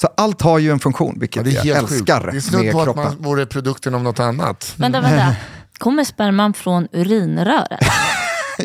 Så 0.00 0.08
allt 0.16 0.42
har 0.42 0.58
ju 0.58 0.70
en 0.70 0.78
funktion, 0.80 1.12
Ja, 1.14 1.20
vilket 1.20 1.44
det 1.44 1.50
är 1.50 1.66
jag 1.66 1.78
älskar 1.78 2.28
Det 2.30 2.36
är 2.36 2.40
snudd 2.40 2.72
på 2.72 2.80
att 2.80 2.96
man 2.96 3.16
vore 3.18 3.46
produkten 3.46 3.94
av 3.94 4.02
något 4.02 4.20
annat. 4.20 4.74
Vänta, 4.76 5.00
vänta. 5.00 5.36
Kommer 5.78 6.04
sperman 6.04 6.54
från 6.54 6.88
urinröret? 6.92 7.80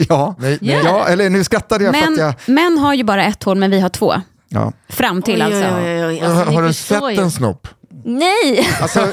Ja. 0.09 0.35
Nej, 0.39 0.57
nej. 0.61 0.81
ja, 0.83 1.07
eller 1.07 1.29
nu 1.29 1.43
skrattade 1.43 1.83
jag 1.83 1.95
för 1.95 2.01
Men, 2.01 2.13
att 2.13 2.19
jag... 2.47 2.53
män 2.53 2.77
har 2.77 2.93
ju 2.93 3.03
bara 3.03 3.25
ett 3.25 3.43
hål, 3.43 3.57
men 3.57 3.71
vi 3.71 3.79
har 3.79 3.89
två. 3.89 4.13
Ja. 4.49 4.73
Fram 4.89 5.21
till 5.21 5.41
alltså. 5.41 5.63
har 5.63 6.45
har 6.45 6.63
du 6.63 6.73
sett 6.73 7.03
en 7.03 7.31
snopp? 7.31 7.67
Nej! 8.05 8.69
Alltså, 8.81 8.99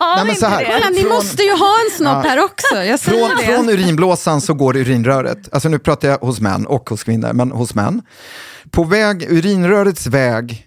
nej, 0.00 0.26
men 0.26 0.36
så 0.36 0.46
här. 0.46 0.64
Kolla, 0.64 0.90
ni 0.90 1.04
måste 1.04 1.42
ju 1.42 1.50
ha 1.50 1.74
en 1.84 1.96
snopp 1.96 2.24
här 2.24 2.44
också. 2.44 2.84
Jag 2.84 3.00
säger 3.00 3.28
Från, 3.28 3.36
det. 3.36 3.44
från 3.44 3.68
urinblåsan 3.68 4.40
så 4.40 4.54
går 4.54 4.76
urinröret, 4.76 5.48
alltså 5.52 5.68
nu 5.68 5.78
pratar 5.78 6.08
jag 6.08 6.18
hos 6.18 6.40
män 6.40 6.66
och 6.66 6.90
hos 6.90 7.04
kvinnor, 7.04 7.32
men 7.32 7.50
hos 7.50 7.74
män. 7.74 8.02
På 8.70 8.84
väg, 8.84 9.26
urinrörets 9.30 10.06
väg 10.06 10.66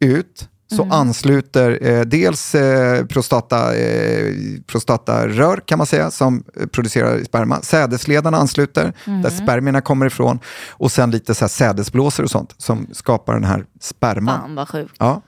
ut 0.00 0.48
så 0.76 0.88
ansluter 0.90 1.78
eh, 1.86 2.00
dels 2.00 2.54
eh, 2.54 3.06
prostata, 3.06 3.76
eh, 3.76 4.34
prostatarör 4.66 5.62
kan 5.66 5.78
man 5.78 5.86
säga 5.86 6.10
som 6.10 6.44
eh, 6.60 6.66
producerar 6.66 7.24
sperma. 7.24 7.62
Sädesledarna 7.62 8.36
ansluter 8.38 8.92
där 9.22 9.30
spermierna 9.30 9.80
kommer 9.80 10.06
ifrån 10.06 10.38
och 10.70 10.92
sen 10.92 11.10
lite 11.10 11.34
så 11.34 11.44
här 11.44 11.48
sädesblåsor 11.48 12.24
och 12.24 12.30
sånt 12.30 12.54
som 12.58 12.86
skapar 12.92 13.34
den 13.34 13.44
här 13.44 13.64
sperman. 13.80 14.40
Fan 14.40 14.54
vad 14.54 14.68
sjukt. 14.68 14.94
Ja. 14.98 15.22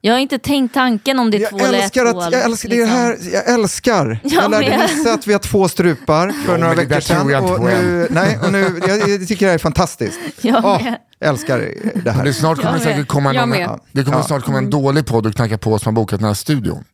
Jag 0.00 0.12
har 0.14 0.18
inte 0.18 0.38
tänkt 0.38 0.74
tanken 0.74 1.18
om 1.18 1.30
det 1.30 1.36
är 1.36 1.40
Jag 1.40 1.50
två 1.50 1.58
eller 1.58 1.78
ett 1.78 1.84
älskar, 1.84 2.04
hål. 2.12 2.22
att, 2.22 2.32
jag, 2.32 2.42
älskar, 2.44 2.68
det 2.68 2.74
är 2.76 2.78
det 2.78 3.14
liksom. 3.16 3.30
här, 3.32 3.44
jag 3.46 3.54
älskar. 3.54 4.20
Jag, 4.24 4.42
Jag 4.44 4.50
lärde. 4.50 4.76
Nisse 4.96 5.12
att 5.14 5.26
vi 5.26 5.32
har 5.32 5.40
två 5.40 5.68
strupar 5.68 6.30
för 6.46 6.52
Ja, 6.52 6.58
några 6.58 6.74
veckor 6.74 7.00
sedan. 7.00 7.28
jag 7.28 7.42
inte 7.42 7.52
Och 7.52 7.64
nu, 7.64 8.06
nej, 8.10 8.38
och 8.44 8.52
nu, 8.52 8.80
jag, 8.88 9.08
jag 9.08 9.28
tycker 9.28 9.46
det 9.46 9.50
här 9.50 9.54
är 9.54 9.58
fantastiskt. 9.58 10.18
Jag 10.40 10.64
Åh, 10.64 10.82
med. 10.84 10.98
Jag 11.18 11.28
älskar 11.28 11.58
det 12.04 12.10
här. 12.10 12.24
det 12.24 12.32
snart 12.32 12.56
kommer 12.58 12.72
Jag 12.72 12.82
säkert 12.82 13.08
komma 13.08 13.34
Jag 13.34 13.40
någon, 13.48 13.58
med. 13.58 13.80
det 13.92 14.04
kommer 14.04 14.18
Ja. 14.18 14.22
snart 14.24 14.44
komma 14.44 14.58
en 14.58 14.70
dålig 14.70 15.06
podd 15.06 15.26
och 15.26 15.34
knacka 15.34 15.58
på 15.58 15.78
som 15.78 15.94
har 15.96 16.02
bokat 16.02 16.18
den 16.20 16.26
här 16.26 16.34
studion. 16.34 16.84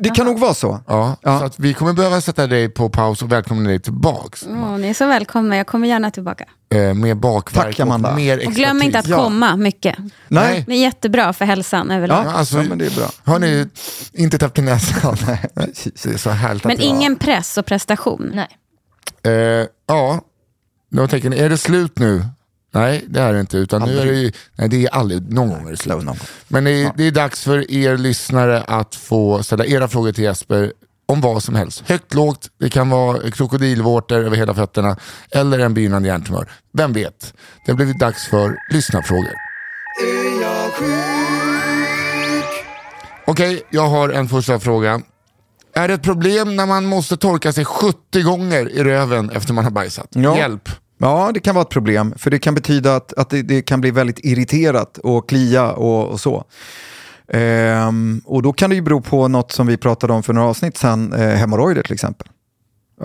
Det 0.00 0.10
kan 0.10 0.26
nog 0.26 0.38
vara 0.40 0.54
så. 0.54 0.80
Ja, 0.86 1.16
Ja. 1.22 1.38
Så 1.38 1.44
att 1.44 1.58
vi 1.58 1.74
kommer 1.74 1.92
behöva 1.92 2.20
sätta 2.20 2.46
dig 2.46 2.68
på 2.68 2.88
paus 2.88 3.22
och 3.22 3.32
välkomna 3.32 3.68
dig 3.68 3.80
tillbaks. 3.80 4.44
Åh, 4.48 4.78
ni 4.78 4.88
är 4.88 4.94
så 4.94 5.06
välkomna, 5.06 5.56
jag 5.56 5.66
kommer 5.66 5.88
gärna 5.88 6.10
tillbaka. 6.10 6.44
Eh, 6.74 6.94
med 6.94 7.16
bakverk 7.16 7.64
Tack, 7.66 7.80
Amanda. 7.80 8.10
och 8.10 8.16
mer 8.16 8.46
Och 8.46 8.52
glöm 8.52 8.82
inte 8.82 8.98
att 8.98 9.04
expertis. 9.04 9.10
Ja. 9.10 9.24
komma 9.24 9.56
mycket. 9.56 9.96
Nej, 10.28 10.64
Det 10.66 10.72
är 10.74 10.80
jättebra 10.80 11.32
för 11.32 11.44
hälsan 11.44 11.90
överlag. 11.90 12.26
ja, 12.26 12.32
alltså- 12.32 12.56
ja, 12.56 12.62
men 12.68 12.78
det 12.78 12.86
är 12.86 12.96
bra. 12.96 13.10
Har 13.24 13.38
ni 13.38 13.68
inte 14.12 14.38
täppt 14.38 14.54
till 14.54 14.64
näsan? 14.64 15.16
Det 15.54 16.04
är 16.06 16.16
så 16.18 16.30
härligt 16.30 16.64
Men 16.64 16.80
ingen 16.80 17.16
press 17.16 17.58
och 17.58 17.66
prestation. 17.66 18.32
Nej. 18.34 18.48
Eh, 19.34 19.66
ja, 19.88 20.20
då 20.90 21.08
tänker 21.08 21.34
är 21.34 21.48
det 21.48 21.58
slut 21.58 21.98
nu? 21.98 22.24
Nej, 22.74 23.04
det 23.08 23.20
är 23.20 23.32
det 23.32 23.40
inte. 23.40 23.56
Utan 23.56 23.82
nu 23.82 23.98
är 23.98 24.06
det, 24.06 24.14
ju, 24.14 24.32
nej, 24.54 24.68
det 24.68 24.84
är 24.84 24.94
aldrig, 24.94 25.32
någon 25.32 25.48
gång 25.48 25.66
är 25.66 25.70
det 25.70 25.76
slut. 25.76 26.04
Men 26.48 26.64
det 26.64 26.70
är, 26.70 26.92
det 26.96 27.04
är 27.04 27.10
dags 27.10 27.44
för 27.44 27.70
er 27.70 27.96
lyssnare 27.96 28.62
att 28.62 28.94
få 28.94 29.42
ställa 29.42 29.66
era 29.66 29.88
frågor 29.88 30.12
till 30.12 30.24
Jesper 30.24 30.72
om 31.06 31.20
vad 31.20 31.42
som 31.42 31.54
helst. 31.54 31.82
Högt, 31.86 32.14
lågt, 32.14 32.48
det 32.60 32.70
kan 32.70 32.90
vara 32.90 33.30
krokodilvårtor 33.30 34.18
över 34.18 34.36
hela 34.36 34.54
fötterna 34.54 34.96
eller 35.30 35.58
en 35.58 35.74
begynnande 35.74 36.08
hjärntumör. 36.08 36.50
Vem 36.72 36.92
vet? 36.92 37.34
Det 37.66 37.72
har 37.72 37.76
blivit 37.76 37.98
dags 37.98 38.26
för 38.28 38.56
lyssnarfrågor. 38.70 39.32
Är 40.02 40.42
jag 40.42 40.72
sjuk? 40.72 42.66
Okej, 43.26 43.62
jag 43.70 43.88
har 43.88 44.08
en 44.08 44.28
första 44.28 44.60
fråga. 44.60 45.00
Är 45.74 45.88
det 45.88 45.94
ett 45.94 46.02
problem 46.02 46.56
när 46.56 46.66
man 46.66 46.84
måste 46.84 47.16
torka 47.16 47.52
sig 47.52 47.64
70 47.64 48.22
gånger 48.22 48.68
i 48.68 48.84
röven 48.84 49.30
efter 49.30 49.52
man 49.54 49.64
har 49.64 49.70
bajsat? 49.70 50.08
Ja. 50.10 50.36
Hjälp! 50.36 50.68
Ja, 51.04 51.30
det 51.34 51.40
kan 51.40 51.54
vara 51.54 51.62
ett 51.62 51.68
problem. 51.70 52.14
För 52.16 52.30
det 52.30 52.38
kan 52.38 52.54
betyda 52.54 52.96
att, 52.96 53.12
att 53.12 53.30
det, 53.30 53.42
det 53.42 53.62
kan 53.62 53.80
bli 53.80 53.90
väldigt 53.90 54.18
irriterat 54.24 54.98
och 54.98 55.28
klia 55.28 55.72
och, 55.72 56.08
och 56.08 56.20
så. 56.20 56.44
Ehm, 57.28 58.20
och 58.24 58.42
då 58.42 58.52
kan 58.52 58.70
det 58.70 58.76
ju 58.76 58.82
bero 58.82 59.00
på 59.00 59.28
något 59.28 59.52
som 59.52 59.66
vi 59.66 59.76
pratade 59.76 60.12
om 60.12 60.22
för 60.22 60.32
några 60.32 60.48
avsnitt 60.48 60.76
sedan, 60.76 61.12
eh, 61.12 61.28
hemorrojder 61.28 61.82
till 61.82 61.92
exempel. 61.94 62.28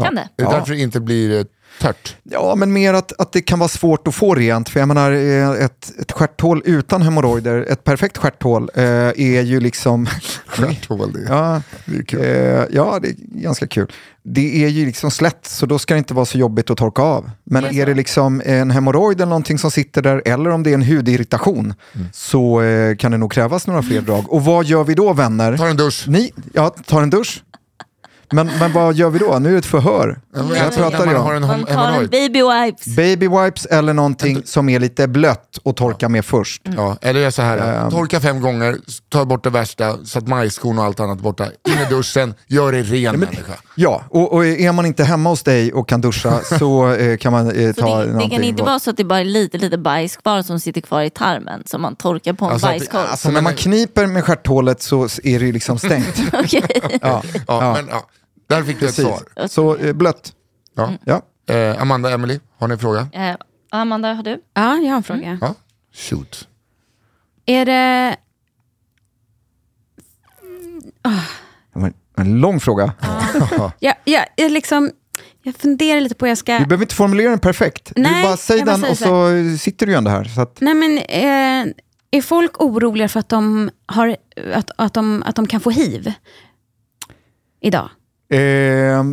Kan 0.01 0.15
det? 0.15 0.29
Det 0.35 0.43
är 0.43 0.47
Ja. 0.47 0.51
därför 0.53 0.73
det 0.73 0.79
inte 0.79 0.99
blir 0.99 1.41
ett 1.41 1.51
Tört. 1.81 2.15
Ja, 2.23 2.55
men 2.55 2.73
mer 2.73 2.93
att, 2.93 3.21
att 3.21 3.31
det 3.31 3.41
kan 3.41 3.59
vara 3.59 3.67
svårt 3.69 4.07
att 4.07 4.15
få 4.15 4.35
rent. 4.35 4.69
För 4.69 4.79
jag 4.79 4.87
menar, 4.87 5.11
eh, 5.11 5.49
ett, 5.65 5.91
ett 5.99 6.11
stjärthål 6.11 6.61
utan 6.65 7.01
hemorrojder, 7.01 7.65
ett 7.69 7.83
perfekt 7.83 8.17
stjärthål, 8.17 8.69
eh, 8.75 8.83
är 8.83 9.41
ju 9.41 9.59
liksom... 9.59 10.05
Stjärthål, 10.47 11.13
det, 11.13 11.19
Ja, 11.29 11.61
det 11.85 11.97
är 11.97 12.03
kul. 12.03 12.19
eh, 12.21 12.65
ja, 12.71 12.99
det 13.01 13.07
är 13.07 13.15
ganska 13.19 13.67
kul. 13.67 13.91
Det 14.23 14.63
är 14.63 14.67
ju 14.67 14.85
liksom 14.85 15.11
slätt, 15.11 15.39
så 15.45 15.65
då 15.65 15.79
ska 15.79 15.93
det 15.93 15.97
inte 15.97 16.13
vara 16.13 16.25
så 16.25 16.37
jobbigt 16.37 16.69
att 16.69 16.77
torka 16.77 17.01
av. 17.01 17.31
Men 17.43 17.65
är 17.65 17.85
det 17.85 17.93
liksom 17.93 18.41
en 18.45 18.71
hemorrojd 18.71 19.17
eller 19.17 19.29
någonting 19.29 19.57
som 19.57 19.71
sitter 19.71 20.01
där, 20.01 20.21
eller 20.25 20.49
om 20.49 20.63
det 20.63 20.69
är 20.69 20.73
en 20.73 20.81
hudirritation, 20.83 21.73
Mm. 21.95 22.07
så 22.13 22.61
eh, 22.61 22.95
kan 22.95 23.11
det 23.11 23.17
nog 23.17 23.31
krävas 23.31 23.67
några 23.67 23.81
fler 23.83 24.01
drag. 24.01 24.33
Och 24.33 24.45
vad 24.45 24.65
gör 24.65 24.83
vi 24.83 24.93
då, 24.93 25.13
vänner? 25.13 25.57
Ta 25.57 25.67
en 25.67 25.77
dusch. 25.77 26.05
Ni, 26.07 26.31
ja, 26.53 26.69
tar 26.69 27.01
en 27.01 27.09
dusch. 27.09 27.43
Men, 28.31 28.49
men 28.59 28.73
vad 28.73 28.95
gör 28.95 29.09
vi 29.09 29.19
då? 29.19 29.39
Nu 29.39 29.49
är 29.49 29.53
det 29.53 29.57
ett 29.59 29.65
förhör. 29.65 30.19
Ja, 30.35 30.43
men 30.43 30.57
Jag 30.57 30.65
jag 30.65 30.73
pratar 30.75 30.99
ju 30.99 31.05
man 31.05 31.15
om. 31.15 31.21
har 31.23 31.33
en 31.33 31.47
Man 31.47 31.65
tar 31.65 31.91
en 31.91 32.07
baby 32.07 32.41
wipes. 32.43 32.95
Baby 32.95 33.27
wipes 33.27 33.65
eller 33.65 33.93
någonting 33.93 34.41
som 34.45 34.69
är 34.69 34.79
lite 34.79 35.07
blött 35.07 35.57
och 35.63 35.75
torka 35.75 36.09
med 36.09 36.25
först. 36.25 36.61
Ja, 36.75 36.97
eller 37.01 37.19
gör 37.19 37.31
så 37.31 37.41
här, 37.41 37.83
Ehm. 37.83 37.91
torka 37.91 38.19
fem 38.19 38.41
gånger, 38.41 38.77
ta 39.09 39.25
bort 39.25 39.43
det 39.43 39.49
värsta, 39.49 39.97
så 40.05 40.19
att 40.19 40.27
majskorn 40.27 40.79
och 40.79 40.85
allt 40.85 40.99
annat 40.99 41.19
borta. 41.19 41.45
In 41.45 41.73
i 41.87 41.89
duschen, 41.89 42.33
gör 42.47 42.71
dig 42.71 42.83
ren 42.83 43.19
människa. 43.19 43.53
Ja, 43.75 44.03
och, 44.09 44.33
och 44.33 44.45
är 44.45 44.71
man 44.71 44.85
inte 44.85 45.03
hemma 45.03 45.29
hos 45.29 45.43
dig 45.43 45.73
och 45.73 45.89
kan 45.89 46.01
duscha 46.01 46.39
så 46.59 46.91
eh, 46.93 47.17
kan 47.17 47.31
man 47.31 47.51
eh, 47.51 47.73
ta 47.73 47.97
det, 47.97 48.05
det 48.05 48.11
någonting. 48.11 48.29
kan 48.29 48.43
inte 48.43 48.63
vara 48.63 48.79
så 48.79 48.89
att 48.89 48.97
det 48.97 49.03
bara 49.03 49.19
är 49.19 49.25
lite, 49.25 49.57
lite 49.57 49.77
bajs 49.77 50.17
kvar 50.17 50.41
som 50.41 50.59
sitter 50.59 50.81
kvar 50.81 51.01
i 51.01 51.09
tarmen 51.09 51.63
som 51.65 51.81
man 51.81 51.95
torkar 51.95 52.33
på 52.33 52.45
en 52.45 52.51
Alltså 52.51 52.67
bajskorv. 52.67 53.01
Alltså 53.11 53.29
när 53.31 53.41
man 53.41 53.55
kniper 53.55 54.07
med 54.07 54.23
stjärthålet 54.25 54.81
så 54.81 55.03
är 55.23 55.39
det 55.39 55.45
ju 55.45 55.51
liksom 55.51 55.77
stängt. 55.79 56.21
Okej. 56.33 56.63
ja, 56.83 56.99
Ja, 57.01 57.23
ja, 57.47 57.73
Men, 57.73 57.87
ja, 57.91 58.05
där 58.49 58.63
fick 58.63 58.79
du 58.79 58.85
ett 58.87 58.95
svar. 58.95 59.47
Så 59.47 59.75
eh, 59.75 59.93
blött. 59.93 60.33
Ja. 60.75 60.91
Ja. 61.05 61.21
Eh, 61.55 61.81
Amanda, 61.81 62.11
Emily, 62.11 62.39
har 62.57 62.67
ni 62.67 62.71
en 62.73 62.79
fråga? 62.79 63.07
Eh, 63.13 63.35
Amanda, 63.71 64.13
har 64.13 64.23
du? 64.23 64.41
Ja, 64.53 64.75
jag 64.77 64.89
har 64.89 64.97
en 64.97 65.03
fråga. 65.03 65.37
Ja, 65.41 65.55
shoot. 65.93 66.47
Är 67.45 67.65
det... 67.65 68.15
Det 71.73 71.79
var 71.79 71.87
en- 71.87 71.93
en 72.17 72.39
lång 72.41 72.59
fråga. 72.59 72.93
Ja, 73.79 73.93
ja, 74.03 74.25
jag, 74.35 74.51
liksom, 74.51 74.91
jag 75.43 75.55
funderar 75.55 76.01
lite 76.01 76.15
på 76.15 76.25
hur 76.25 76.29
jag 76.31 76.37
ska... 76.37 76.59
Du 76.59 76.65
behöver 76.65 76.83
inte 76.85 76.95
formulera 76.95 77.29
den 77.29 77.39
perfekt. 77.39 77.91
du 77.95 78.01
Nej, 78.01 78.23
bara 78.23 78.37
säg 78.37 78.57
jag 78.57 78.65
bara 78.65 78.77
den 78.77 78.95
säger 78.95 79.11
och 79.13 79.55
så 79.55 79.57
sitter 79.63 79.85
du 79.85 79.91
ju 79.91 79.97
ändå 79.97 80.11
här. 80.11 80.23
Så 80.23 80.41
att, 80.41 80.61
Nej, 80.61 80.73
men, 80.73 80.97
eh, 80.97 81.73
är 82.11 82.21
folk 82.21 82.61
oroliga 82.61 83.07
för 83.09 83.19
att 83.19 83.29
de, 83.29 83.69
har, 83.85 84.15
att, 84.53 84.71
att, 84.75 84.93
de, 84.93 85.23
att 85.25 85.35
de 85.35 85.47
kan 85.47 85.59
få 85.59 85.69
hiv 85.69 86.13
idag? 87.61 87.89
Eh, 88.29 89.03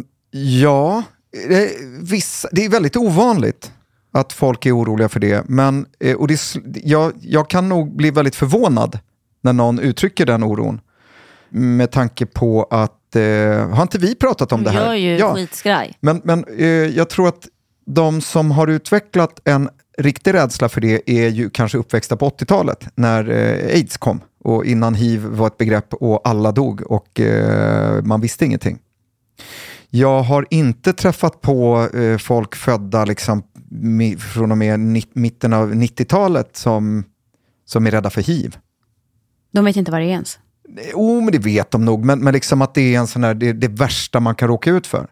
ja, 0.60 1.02
eh, 1.48 1.68
vissa, 2.02 2.48
det 2.52 2.64
är 2.64 2.68
väldigt 2.68 2.96
ovanligt 2.96 3.72
att 4.12 4.32
folk 4.32 4.66
är 4.66 4.76
oroliga 4.76 5.08
för 5.08 5.20
det. 5.20 5.44
Men 5.48 5.86
eh, 6.00 6.16
och 6.16 6.28
det, 6.28 6.40
jag, 6.84 7.12
jag 7.20 7.50
kan 7.50 7.68
nog 7.68 7.96
bli 7.96 8.10
väldigt 8.10 8.36
förvånad 8.36 8.98
när 9.42 9.52
någon 9.52 9.78
uttrycker 9.78 10.26
den 10.26 10.42
oron. 10.42 10.80
Med 11.48 11.90
tanke 11.90 12.26
på 12.26 12.66
att, 12.70 13.16
eh, 13.16 13.68
har 13.70 13.82
inte 13.82 13.98
vi 13.98 14.14
pratat 14.14 14.52
om 14.52 14.62
det 14.64 14.70
här? 14.70 14.84
Jag 14.84 14.92
är 14.94 14.98
ju 14.98 15.16
Ja. 15.16 15.34
skitskraj. 15.34 15.96
Men, 16.00 16.20
men 16.24 16.44
eh, 16.58 16.66
jag 16.68 17.08
tror 17.10 17.28
att 17.28 17.48
de 17.86 18.20
som 18.20 18.50
har 18.50 18.66
utvecklat 18.66 19.40
en 19.44 19.68
riktig 19.98 20.34
rädsla 20.34 20.68
för 20.68 20.80
det 20.80 21.10
är 21.10 21.28
ju 21.28 21.50
kanske 21.50 21.78
uppväxta 21.78 22.16
på 22.16 22.28
80-talet 22.28 22.88
när 22.94 23.30
eh, 23.30 23.74
aids 23.74 23.96
kom 23.96 24.20
och 24.44 24.64
innan 24.64 24.94
hiv 24.94 25.24
var 25.24 25.46
ett 25.46 25.58
begrepp 25.58 25.94
och 25.94 26.28
alla 26.28 26.52
dog 26.52 26.82
och 26.90 27.20
eh, 27.20 28.02
man 28.02 28.20
visste 28.20 28.44
ingenting. 28.44 28.78
Jag 29.90 30.22
har 30.22 30.46
inte 30.50 30.92
träffat 30.92 31.40
på 31.40 31.88
eh, 31.94 32.18
folk 32.18 32.56
födda 32.56 33.04
liksom, 33.04 33.42
mi, 33.70 34.16
från 34.16 34.50
och 34.50 34.58
med 34.58 34.80
ni, 34.80 35.04
mitten 35.12 35.52
av 35.52 35.72
90-talet 35.72 36.56
som, 36.56 37.04
som 37.64 37.86
är 37.86 37.90
rädda 37.90 38.10
för 38.10 38.22
hiv. 38.22 38.56
De 39.52 39.64
vet 39.64 39.76
inte 39.76 39.90
vad 39.90 40.00
det 40.00 40.04
är 40.04 40.10
ens. 40.10 40.38
Jo, 40.92 41.20
men 41.20 41.32
det 41.32 41.38
vet 41.38 41.70
de 41.70 41.84
nog, 41.84 42.04
men, 42.04 42.18
men 42.18 42.34
liksom 42.34 42.62
att 42.62 42.74
det 42.74 42.94
är 42.94 42.98
en 42.98 43.06
sån 43.06 43.24
här, 43.24 43.34
det, 43.34 43.52
det 43.52 43.68
värsta 43.68 44.20
man 44.20 44.34
kan 44.34 44.48
råka 44.48 44.70
ut 44.70 44.86
för. 44.86 45.06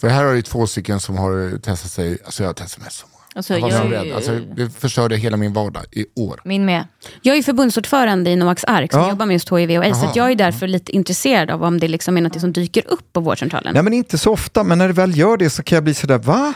För 0.00 0.08
här 0.08 0.24
har 0.24 0.34
du 0.34 0.42
två 0.42 0.66
stycken 0.66 1.00
som 1.00 1.18
har 1.18 1.58
testat 1.58 1.90
sig, 1.90 2.18
alltså 2.24 2.42
jag 2.42 2.48
har 2.48 2.54
testat 2.54 2.82
mig 2.82 2.90
så. 2.92 3.06
Alltså, 3.38 3.54
Jag 3.54 3.60
var 3.60 3.70
jag 3.70 3.82
så 3.82 3.88
rädd. 3.88 4.12
Alltså, 4.14 4.38
det 4.56 4.70
förstörde 4.70 5.16
hela 5.16 5.36
min 5.36 5.52
vardag 5.52 5.82
i 5.92 6.06
år. 6.16 6.40
Min 6.44 6.64
med. 6.64 6.84
Jag 7.22 7.36
är 7.36 7.42
förbundsordförande 7.42 8.30
i 8.30 8.36
Noaks 8.36 8.64
ark 8.64 8.92
som 8.92 9.00
Ja. 9.00 9.08
jobbar 9.08 9.26
med 9.26 9.34
just 9.34 9.52
HIV 9.52 9.78
och 9.78 9.84
aids. 9.84 10.00
Så 10.00 10.10
jag 10.14 10.30
är 10.30 10.34
därför 10.34 10.66
lite 10.66 10.92
intresserad 10.92 11.50
av 11.50 11.64
om 11.64 11.80
det 11.80 11.88
liksom 11.88 12.16
är 12.16 12.20
något 12.20 12.40
som 12.40 12.52
dyker 12.52 12.82
upp 12.86 13.12
på 13.12 13.20
vårdcentralen. 13.20 13.74
Nej 13.74 13.82
men 13.82 13.92
inte 13.92 14.18
så 14.18 14.32
ofta, 14.32 14.64
men 14.64 14.78
när 14.78 14.86
det 14.88 14.94
väl 14.94 15.18
gör 15.18 15.36
det 15.36 15.50
så 15.50 15.62
kan 15.62 15.76
jag 15.76 15.84
bli 15.84 15.94
sådär, 15.94 16.18
va? 16.18 16.52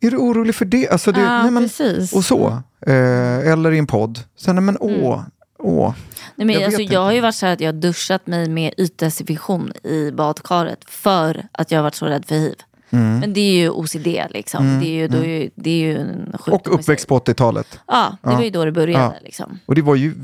Är 0.00 0.10
du 0.10 0.16
orolig 0.16 0.54
för 0.54 0.64
det? 0.64 0.88
Alltså 0.88 1.12
det 1.12 1.20
Ja, 1.20 1.42
nej, 1.42 1.50
men, 1.50 1.62
precis. 1.62 2.12
Och 2.12 2.24
så. 2.24 2.62
Eh, 2.86 3.52
eller 3.52 3.72
i 3.72 3.78
en 3.78 3.86
podd. 3.86 4.18
Sen, 4.38 4.54
nej, 4.56 4.62
men 4.62 4.76
åh, 4.80 5.22
åh. 5.58 5.94
Nej, 6.34 6.46
men 6.46 6.54
Jag 6.54 6.62
alltså, 6.64 6.82
jag 6.82 7.00
har 7.00 7.12
ju 7.12 7.20
varit 7.20 7.34
så 7.34 7.46
här 7.46 7.52
att 7.52 7.60
jag 7.60 7.68
har 7.68 7.80
duschat 7.80 8.26
mig 8.26 8.48
med 8.48 8.74
ytdesinfektion 8.76 9.72
i 9.84 10.10
badkaret 10.10 10.78
för 10.86 11.46
att 11.52 11.70
jag 11.70 11.78
har 11.78 11.82
varit 11.82 11.94
så 11.94 12.06
rädd 12.06 12.24
för 12.26 12.34
hiv. 12.34 12.54
Mm. 12.90 13.18
Men 13.18 13.32
det 13.32 13.40
är 13.40 13.52
ju 13.52 13.70
OCD 13.70 14.06
liksom. 14.30 14.80
Det, 14.80 14.86
är 14.86 14.90
ju, 14.90 15.08
då 15.08 15.18
är, 15.18 15.24
ju- 15.24 15.50
det 15.54 15.70
är 15.70 15.78
ju 15.78 15.98
en 15.98 16.32
sjukdom 16.38 16.54
Och 16.54 16.74
uppväxt 16.80 17.08
på 17.08 17.18
80-talet. 17.18 17.78
Ja, 17.86 18.16
det 18.22 18.28
var 18.30 18.42
ju 18.42 18.50
då 18.50 18.64
det 18.64 18.72
började. 18.72 19.04
Ja. 19.04 19.14
Liksom. 19.24 19.58
Och 19.66 19.74
det 19.74 19.82
var 19.82 19.94
ju, 19.94 20.14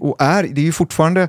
och 0.00 0.16
är, 0.22 0.42
det 0.42 0.60
är 0.60 0.64
ju 0.64 0.72
fortfarande 0.72 1.28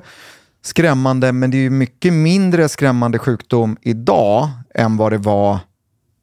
skrämmande, 0.62 1.32
men 1.32 1.50
det 1.50 1.56
är 1.56 1.62
ju 1.62 1.70
mycket 1.70 2.12
mindre 2.12 2.68
skrämmande 2.68 3.18
sjukdom 3.18 3.76
idag 3.82 4.48
än 4.74 4.96
vad 4.96 5.12
det 5.12 5.18
var 5.18 5.58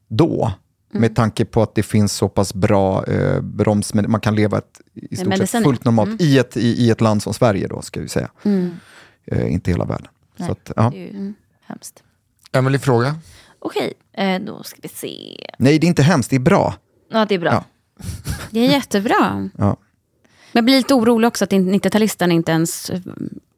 då. 0.07 0.51
Mm. 0.93 1.01
Med 1.01 1.15
tanke 1.15 1.45
på 1.45 1.61
att 1.61 1.75
det 1.75 1.83
finns 1.83 2.13
så 2.13 2.29
pass 2.29 2.53
bra 2.53 3.05
eh, 3.05 3.39
bromsmed- 3.41 4.07
man 4.07 4.21
kan 4.21 4.35
leva 4.35 4.57
ett 4.57 4.81
i 4.93 5.15
stort 5.15 5.37
sett 5.37 5.63
fullt 5.63 5.85
normalt 5.85 6.21
i, 6.21 6.37
ett, 6.39 6.57
i, 6.57 6.67
i 6.85 6.89
ett 6.89 7.01
land 7.01 7.23
som 7.23 7.33
Sverige 7.33 7.67
då, 7.67 7.81
ska 7.81 7.99
vi 8.01 8.07
säga. 8.09 8.29
Eh, 9.25 9.53
inte 9.53 9.71
hela 9.71 9.85
världen. 9.85 10.07
Nej. 10.37 10.45
Så 10.47 10.51
att, 10.51 10.71
ja. 10.75 10.89
Det 10.93 10.97
är 10.97 11.01
ju 11.01 11.33
hemskt. 11.65 12.03
Emily, 12.51 12.79
fråga? 12.79 13.15
Okej, 13.61 13.93
eh, 14.17 14.39
då 14.41 14.63
ska 14.63 14.79
vi 14.81 14.89
se. 14.89 15.37
Nej, 15.57 15.79
det 15.79 15.85
är 15.85 15.87
inte 15.87 16.03
hemskt, 16.03 16.29
det 16.29 16.35
är 16.35 16.39
bra. 16.39 16.73
Ja, 17.11 17.25
det 17.25 17.35
är 17.35 17.39
bra. 17.39 17.51
Ja. 17.51 17.63
Det 18.51 18.59
är 18.59 18.69
jättebra. 18.71 19.49
Ja. 19.57 19.65
Men 20.53 20.59
jag 20.59 20.65
blir 20.65 20.75
lite 20.75 20.93
orolig 20.93 21.27
också 21.27 21.43
att 21.43 21.51
90-talisterna 21.51 22.31
inte 22.31 22.51
ens... 22.51 22.91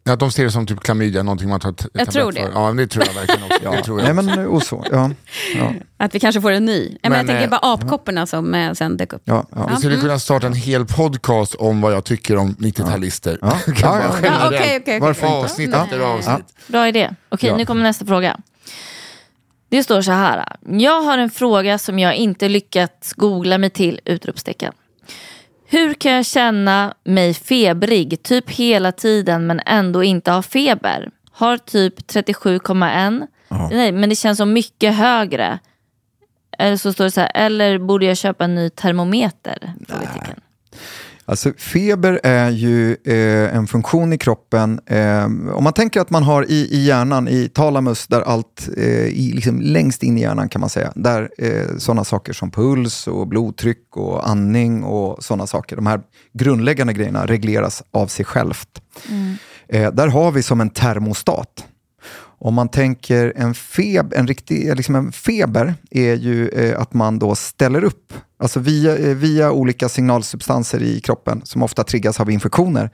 Ja, 0.06 0.14
att 0.14 0.20
de 0.20 0.32
ser 0.32 0.44
det 0.44 0.52
som 0.52 0.66
typ 0.68 0.80
klamydia, 0.80 1.24
någonting 1.24 1.50
man 1.50 1.60
tar 1.60 1.72
t- 1.72 1.88
Jag 1.94 2.12
tror 2.12 2.32
det. 2.32 2.42
För. 2.42 2.52
Ja, 2.54 2.68
men 2.68 2.78
det 2.78 2.88
tror 2.88 3.06
jag 3.08 3.14
verkligen 3.14 3.44
också. 3.44 3.72
Det 3.72 3.84
tror 3.84 4.02
jag 4.02 4.16
Nej, 4.16 4.26
men, 4.26 4.48
och 4.48 4.64
så. 4.64 4.86
Ja. 4.92 5.12
Ja. 5.56 5.74
Att 5.98 6.16
vi 6.16 6.20
kanske 6.20 6.42
får 6.42 6.52
en 6.52 6.66
ny. 6.66 6.98
Men, 7.02 7.12
Men, 7.12 7.20
jag 7.20 7.28
tänker 7.28 7.44
eh, 7.44 7.50
bara 7.50 7.74
apkopporna 7.74 8.26
som 8.26 8.54
eh, 8.54 8.74
sen 8.74 8.98
dök 8.98 9.14
upp. 9.14 9.22
Ja, 9.26 9.46
ja. 9.56 9.68
Vi 9.72 9.76
skulle 9.76 9.98
kunna 9.98 10.20
starta 10.20 10.48
en 10.48 10.54
hel 10.54 10.86
podcast 10.86 11.56
om 11.56 11.82
vad 11.82 11.94
jag 11.94 12.04
tycker 12.04 12.38
om 12.38 12.56
90-talister. 12.56 13.38
Ja. 13.42 13.48
Ja, 13.68 13.74
ja. 13.82 14.16
generellt. 14.16 14.26
Ja, 14.42 14.48
okej, 14.48 14.60
okej, 14.60 14.80
okej. 14.82 15.00
Varför 15.00 15.26
inte? 15.28 15.38
Avsnitt 15.38 15.74
efter 15.74 16.00
avsnitt. 16.00 16.46
Bra 16.68 16.88
idé. 16.88 17.10
Okej, 17.30 17.50
Ja. 17.50 17.58
nu 17.58 17.66
kommer 17.66 17.84
nästa 17.84 18.06
fråga. 18.06 18.40
Det 19.74 19.84
står 19.84 20.02
så 20.02 20.12
här. 20.12 20.46
Jag 20.62 21.02
har 21.02 21.18
en 21.18 21.30
fråga 21.30 21.78
som 21.78 22.00
jag 22.00 22.16
inte 22.16 22.50
lyckats 22.50 23.14
googla 23.14 23.58
mig 23.58 23.70
till! 23.70 24.00
Utropstecken. 24.06 24.74
Hur 25.68 25.94
kan 25.94 26.12
jag 26.12 26.26
känna 26.26 26.94
mig 27.04 27.34
febrig 27.34 28.24
typ 28.24 28.50
hela 28.50 28.92
tiden 28.92 29.48
men 29.48 29.62
ändå 29.66 30.04
inte 30.04 30.32
ha 30.32 30.42
feber? 30.42 31.10
Har 31.32 31.58
typ 31.58 32.00
37,1. 32.00 33.28
Nej, 33.72 33.92
men 33.92 34.10
det 34.10 34.16
känns 34.16 34.38
som 34.38 34.54
mycket 34.54 34.96
högre. 34.96 35.60
Eller 36.58 36.78
så 36.78 36.94
står 36.94 37.04
det 37.04 37.12
så 37.12 37.22
här, 37.22 37.32
eller 37.36 37.78
borde 37.78 38.06
jag 38.06 38.18
köpa 38.18 38.44
en 38.44 38.56
ny 38.56 38.70
termometer? 38.70 39.74
Frågetecken. 39.88 40.40
Alltså 41.26 41.54
feber 41.58 42.20
är 42.24 42.50
ju 42.50 42.98
eh, 43.06 43.56
en 43.56 43.68
funktion 43.68 44.14
i 44.14 44.18
kroppen. 44.18 44.80
Eh, 44.86 45.26
om 45.26 45.64
man 45.64 45.74
tänker 45.74 46.02
att 46.02 46.10
man 46.10 46.24
har 46.24 46.52
i, 46.52 46.68
i 46.72 46.86
hjärnan, 46.86 47.28
i 47.28 47.50
talamus, 47.50 48.08
där 48.08 48.22
allt, 48.22 48.70
eh, 48.78 49.06
i, 49.06 49.32
liksom 49.36 49.62
längst 49.62 50.04
in 50.04 50.18
i 50.18 50.22
hjärnan 50.22 50.50
kan 50.50 50.62
man 50.62 50.70
säga, 50.70 50.92
där 50.96 51.30
eh, 51.38 51.78
sådana 51.78 52.04
saker 52.04 52.34
som 52.34 52.52
puls 52.52 53.08
och 53.08 53.28
blodtryck 53.28 53.98
och 53.98 54.30
andning 54.30 54.84
och 54.84 55.24
sådana 55.24 55.48
saker, 55.48 55.76
de 55.76 55.86
här 55.86 56.02
grundläggande 56.34 56.94
grejerna 56.94 57.26
regleras 57.26 57.84
av 57.92 58.08
sig 58.08 58.26
självt. 58.26 58.82
Eh, 59.68 59.92
där 59.92 60.08
har 60.08 60.32
vi 60.32 60.44
som 60.44 60.62
en 60.62 60.70
termostat. 60.70 61.66
Om 62.44 62.54
man 62.54 62.70
tänker 62.70 63.34
en, 63.36 63.54
feb, 63.54 64.14
en, 64.14 64.28
riktig, 64.28 64.76
liksom 64.76 64.96
en 64.96 65.12
feber 65.12 65.74
är 65.92 66.16
ju 66.16 66.50
eh, 66.50 66.82
att 66.82 66.94
man 66.94 67.20
då 67.20 67.36
ställer 67.36 67.84
upp, 67.84 68.14
alltså 68.40 68.60
via, 68.60 68.98
eh, 68.98 69.16
via 69.16 69.52
olika 69.52 69.90
signalsubstanser 69.90 70.84
i 70.84 71.00
kroppen 71.00 71.42
som 71.46 71.64
ofta 71.64 71.84
triggas 71.84 72.20
av 72.20 72.32
infektioner, 72.32 72.90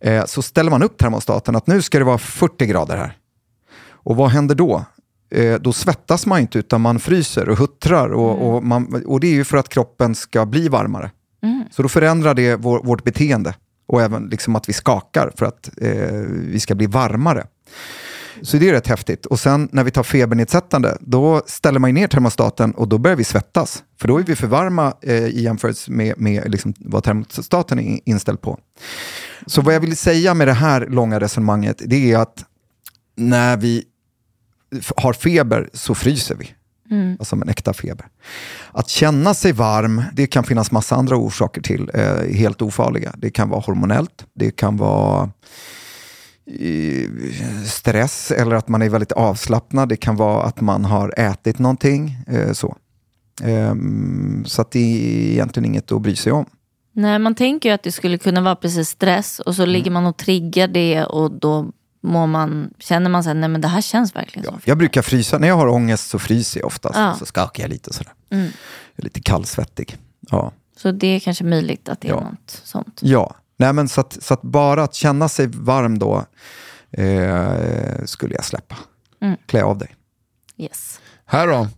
eh, 0.00 0.24
så 0.24 0.42
ställer 0.42 0.70
man 0.70 0.82
upp 0.82 0.98
termostaten 0.98 1.56
att 1.56 1.66
nu 1.66 1.82
ska 1.82 1.98
det 1.98 2.04
vara 2.04 2.18
40 2.18 2.66
grader 2.66 2.96
här. 2.96 3.16
Och 3.90 4.16
vad 4.16 4.30
händer 4.30 4.54
då? 4.54 4.84
Eh, 5.30 5.60
då 5.60 5.72
svettas 5.72 6.26
man 6.26 6.40
inte 6.40 6.58
utan 6.58 6.80
man 6.80 6.98
fryser 6.98 7.48
och 7.48 7.58
huttrar 7.58 8.08
och, 8.08 8.54
och, 8.54 8.64
man, 8.64 9.04
och 9.06 9.20
det 9.20 9.26
är 9.26 9.34
ju 9.34 9.44
för 9.44 9.56
att 9.56 9.68
kroppen 9.68 10.14
ska 10.14 10.46
bli 10.46 10.68
varmare. 10.68 11.10
Så 11.70 11.82
då 11.82 11.88
förändrar 11.88 12.34
det 12.34 12.56
vår, 12.56 12.82
vårt 12.82 13.04
beteende 13.04 13.54
och 13.88 14.02
även 14.02 14.26
liksom 14.26 14.56
att 14.56 14.68
vi 14.68 14.72
skakar 14.72 15.32
för 15.36 15.46
att 15.46 15.70
eh, 15.76 16.10
vi 16.28 16.60
ska 16.60 16.74
bli 16.74 16.86
varmare. 16.86 17.46
Så 18.42 18.56
det 18.56 18.68
är 18.68 18.72
rätt 18.72 18.86
häftigt. 18.86 19.26
Och 19.26 19.40
sen 19.40 19.68
när 19.72 19.84
vi 19.84 19.90
tar 19.90 20.02
febernedsättande, 20.02 20.96
då 21.00 21.42
ställer 21.46 21.78
man 21.78 21.94
ner 21.94 22.08
termostaten 22.08 22.72
och 22.72 22.88
då 22.88 22.98
börjar 22.98 23.16
vi 23.16 23.24
svettas. 23.24 23.82
För 24.00 24.08
då 24.08 24.18
är 24.18 24.22
vi 24.22 24.36
för 24.36 24.46
varma 24.46 24.94
eh, 25.02 25.14
i 25.14 25.42
jämförelse 25.42 25.90
med, 25.90 26.20
med 26.20 26.50
liksom 26.50 26.74
vad 26.78 27.04
termostaten 27.04 27.78
är 27.78 28.00
inställd 28.04 28.40
på. 28.40 28.58
Så 29.46 29.62
vad 29.62 29.74
jag 29.74 29.80
vill 29.80 29.96
säga 29.96 30.34
med 30.34 30.48
det 30.48 30.52
här 30.52 30.86
långa 30.86 31.20
resonemanget, 31.20 31.82
det 31.84 32.12
är 32.12 32.18
att 32.18 32.44
när 33.16 33.56
vi 33.56 33.84
har 34.96 35.12
feber 35.12 35.70
så 35.72 35.94
fryser 35.94 36.34
vi. 36.34 36.54
Alltså 37.18 37.36
en 37.36 37.48
äkta 37.48 37.72
feber. 37.72 38.06
Att 38.72 38.88
känna 38.88 39.34
sig 39.34 39.52
varm, 39.52 40.02
det 40.12 40.26
kan 40.26 40.44
finnas 40.44 40.70
massa 40.70 40.96
andra 40.96 41.16
orsaker 41.16 41.62
till, 41.62 41.90
eh, 41.94 42.36
helt 42.36 42.62
ofarliga. 42.62 43.14
Det 43.18 43.30
kan 43.30 43.48
vara 43.48 43.60
hormonellt, 43.60 44.26
det 44.34 44.50
kan 44.50 44.76
vara 44.76 45.30
stress 47.66 48.30
eller 48.30 48.56
att 48.56 48.68
man 48.68 48.82
är 48.82 48.88
väldigt 48.88 49.12
avslappnad. 49.12 49.88
Det 49.88 49.96
kan 49.96 50.16
vara 50.16 50.42
att 50.42 50.60
man 50.60 50.84
har 50.84 51.14
ätit 51.16 51.58
någonting. 51.58 52.16
Eh, 52.26 52.52
så 52.52 52.76
Ehm, 53.42 54.44
så 54.46 54.62
att 54.62 54.70
det 54.70 54.78
är 54.78 55.32
egentligen 55.32 55.64
inget 55.64 55.92
att 55.92 56.02
bry 56.02 56.16
sig 56.16 56.32
om. 56.32 56.46
Nej, 56.92 57.18
man 57.18 57.34
tänker 57.34 57.68
ju 57.68 57.74
att 57.74 57.82
det 57.82 57.92
skulle 57.92 58.18
kunna 58.18 58.40
vara 58.40 58.56
precis 58.56 58.88
stress 58.88 59.38
och 59.40 59.54
så 59.54 59.62
Mm. 59.62 59.72
ligger 59.72 59.90
man 59.90 60.06
och 60.06 60.16
triggar 60.16 60.68
det 60.68 61.04
och 61.04 61.32
då 61.32 61.70
mår 62.02 62.26
man, 62.26 62.74
känner 62.78 63.10
man 63.10 63.24
sig, 63.24 63.34
nej 63.34 63.48
men 63.48 63.60
det 63.60 63.68
här 63.68 63.80
känns 63.80 64.16
verkligen 64.16 64.44
som 64.46 64.60
Jag 64.64 64.78
brukar 64.78 65.02
frysa, 65.02 65.38
när 65.38 65.48
jag 65.48 65.56
har 65.56 65.68
ångest 65.68 66.08
så 66.10 66.18
fryser 66.18 66.60
jag 66.60 66.66
oftast. 66.66 66.98
Ja. 66.98 67.14
Så 67.18 67.26
skakar 67.26 67.62
jag 67.64 67.70
lite 67.70 67.92
sådär. 67.92 68.12
Mm. 68.30 68.44
Jag 68.44 68.52
är 68.96 69.02
lite 69.02 69.20
kallsvettig. 69.20 69.96
Ja. 70.30 70.52
Så 70.76 70.92
det 70.92 71.06
är 71.06 71.20
kanske 71.20 71.44
möjligt 71.44 71.88
att 71.88 72.00
det 72.00 72.08
är 72.08 72.12
Ja. 72.12 72.20
något 72.20 72.60
sånt. 72.64 72.98
Ja, 73.02 73.34
Nej, 73.60 73.72
men 73.72 73.88
så, 73.88 74.00
att, 74.00 74.18
så 74.20 74.34
att 74.34 74.42
bara 74.42 74.82
att 74.82 74.94
känna 74.94 75.28
sig 75.28 75.46
varm 75.46 75.98
då 75.98 76.24
eh, 76.90 78.04
skulle 78.04 78.34
jag 78.34 78.44
släppa. 78.44 78.76
Mm. 79.22 79.36
Klä 79.46 79.62
av 79.62 79.78
dig. 79.78 79.94
Yes. 80.56 81.00
Här 81.26 81.46
då. 81.46 81.68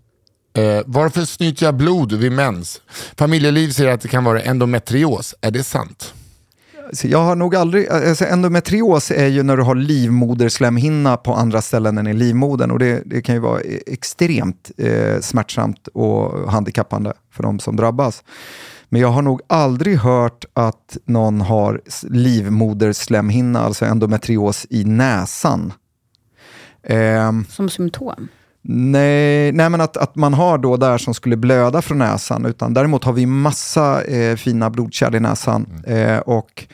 Eh, 0.62 0.82
varför 0.86 1.24
snyter 1.24 1.66
jag 1.66 1.74
blod 1.74 2.12
vid 2.12 2.32
mens? 2.32 2.80
Familjeliv 3.16 3.70
säger 3.70 3.90
att 3.90 4.00
det 4.00 4.09
kan 4.09 4.24
vara 4.24 4.42
endometrios. 4.42 5.34
Är 5.40 5.50
det 5.50 5.64
sant? 5.64 6.14
Så 6.92 7.09
jag 7.09 7.18
har 7.18 7.36
nog 7.36 7.56
aldrig, 7.56 7.88
alltså 7.88 8.24
endometrios 8.24 9.10
är 9.10 9.26
ju 9.26 9.42
när 9.42 9.56
du 9.56 9.62
har 9.62 9.74
livmoderslemhinna 9.74 11.16
på 11.16 11.34
andra 11.34 11.62
ställen 11.62 11.98
än 11.98 12.06
i 12.06 12.14
livmodern 12.14 12.70
och 12.70 12.78
det, 12.78 13.02
det 13.06 13.22
kan 13.22 13.34
ju 13.34 13.40
vara 13.40 13.60
e- 13.60 13.82
extremt 13.86 14.70
eh, 14.78 15.20
smärtsamt 15.20 15.88
och 15.88 16.52
handikappande 16.52 17.12
för 17.30 17.42
de 17.42 17.59
som 17.59 17.76
drabbas. 17.76 18.22
Men 18.93 19.01
jag 19.01 19.09
har 19.09 19.23
nog 19.23 19.40
aldrig 19.47 19.98
hört 19.98 20.44
att 20.55 20.97
någon 21.05 21.40
har 21.40 21.81
livmoderslemhinna, 22.02 23.60
alltså 23.60 23.85
endometrios 23.85 24.66
i 24.70 24.85
näsan. 24.85 25.73
Ehm, 26.82 27.44
Som 27.48 27.70
symptom. 27.70 28.28
Nej, 28.62 29.52
nej 29.52 29.70
men 29.70 29.81
att, 29.81 29.97
att 29.97 30.16
man 30.16 30.35
har 30.35 30.59
då 30.59 30.77
där 30.77 30.98
som 30.98 31.14
skulle 31.14 31.36
blöda 31.36 31.82
från 31.82 31.98
näsan. 31.98 32.47
Utan 32.47 32.74
däremot 32.74 33.05
har 33.05 33.12
vi 33.12 33.27
massa 33.27 34.05
eh, 34.05 34.36
fina 34.36 34.70
blodkärl 34.70 35.14
i 35.14 35.20
näsan. 35.20 35.82
Eh, 35.86 36.19
och 36.19 36.64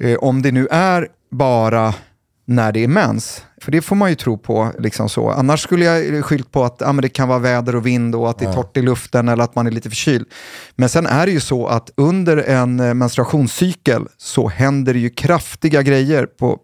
eh, 0.00 0.16
om 0.16 0.42
det 0.42 0.52
nu 0.52 0.66
är 0.70 1.08
bara 1.30 1.94
när 2.46 2.72
det 2.72 2.84
är 2.84 2.88
mens, 2.88 3.42
för 3.64 3.72
det 3.72 3.82
får 3.82 3.96
man 3.96 4.10
ju 4.10 4.14
tro 4.14 4.38
på. 4.38 4.72
Liksom 4.78 5.08
så. 5.08 5.30
Annars 5.30 5.60
skulle 5.60 5.84
jag 5.84 6.24
skyllt 6.24 6.52
på 6.52 6.64
att 6.64 6.82
ah, 6.82 6.92
men 6.92 7.02
det 7.02 7.08
kan 7.08 7.28
vara 7.28 7.38
väder 7.38 7.76
och 7.76 7.86
vind 7.86 8.14
och 8.14 8.30
att 8.30 8.38
det 8.38 8.44
är 8.44 8.52
torrt 8.52 8.76
i 8.76 8.82
luften 8.82 9.28
eller 9.28 9.44
att 9.44 9.54
man 9.54 9.66
är 9.66 9.70
lite 9.70 9.88
förkyld. 9.88 10.26
Men 10.76 10.88
sen 10.88 11.06
är 11.06 11.26
det 11.26 11.32
ju 11.32 11.40
så 11.40 11.66
att 11.66 11.90
under 11.96 12.36
en 12.36 12.80
eh, 12.80 12.94
menstruationscykel 12.94 14.06
så 14.18 14.48
händer 14.48 14.94
det 14.94 15.00
ju 15.00 15.10
kraftiga 15.10 15.82
grejer 15.82 16.26
på, 16.26 16.58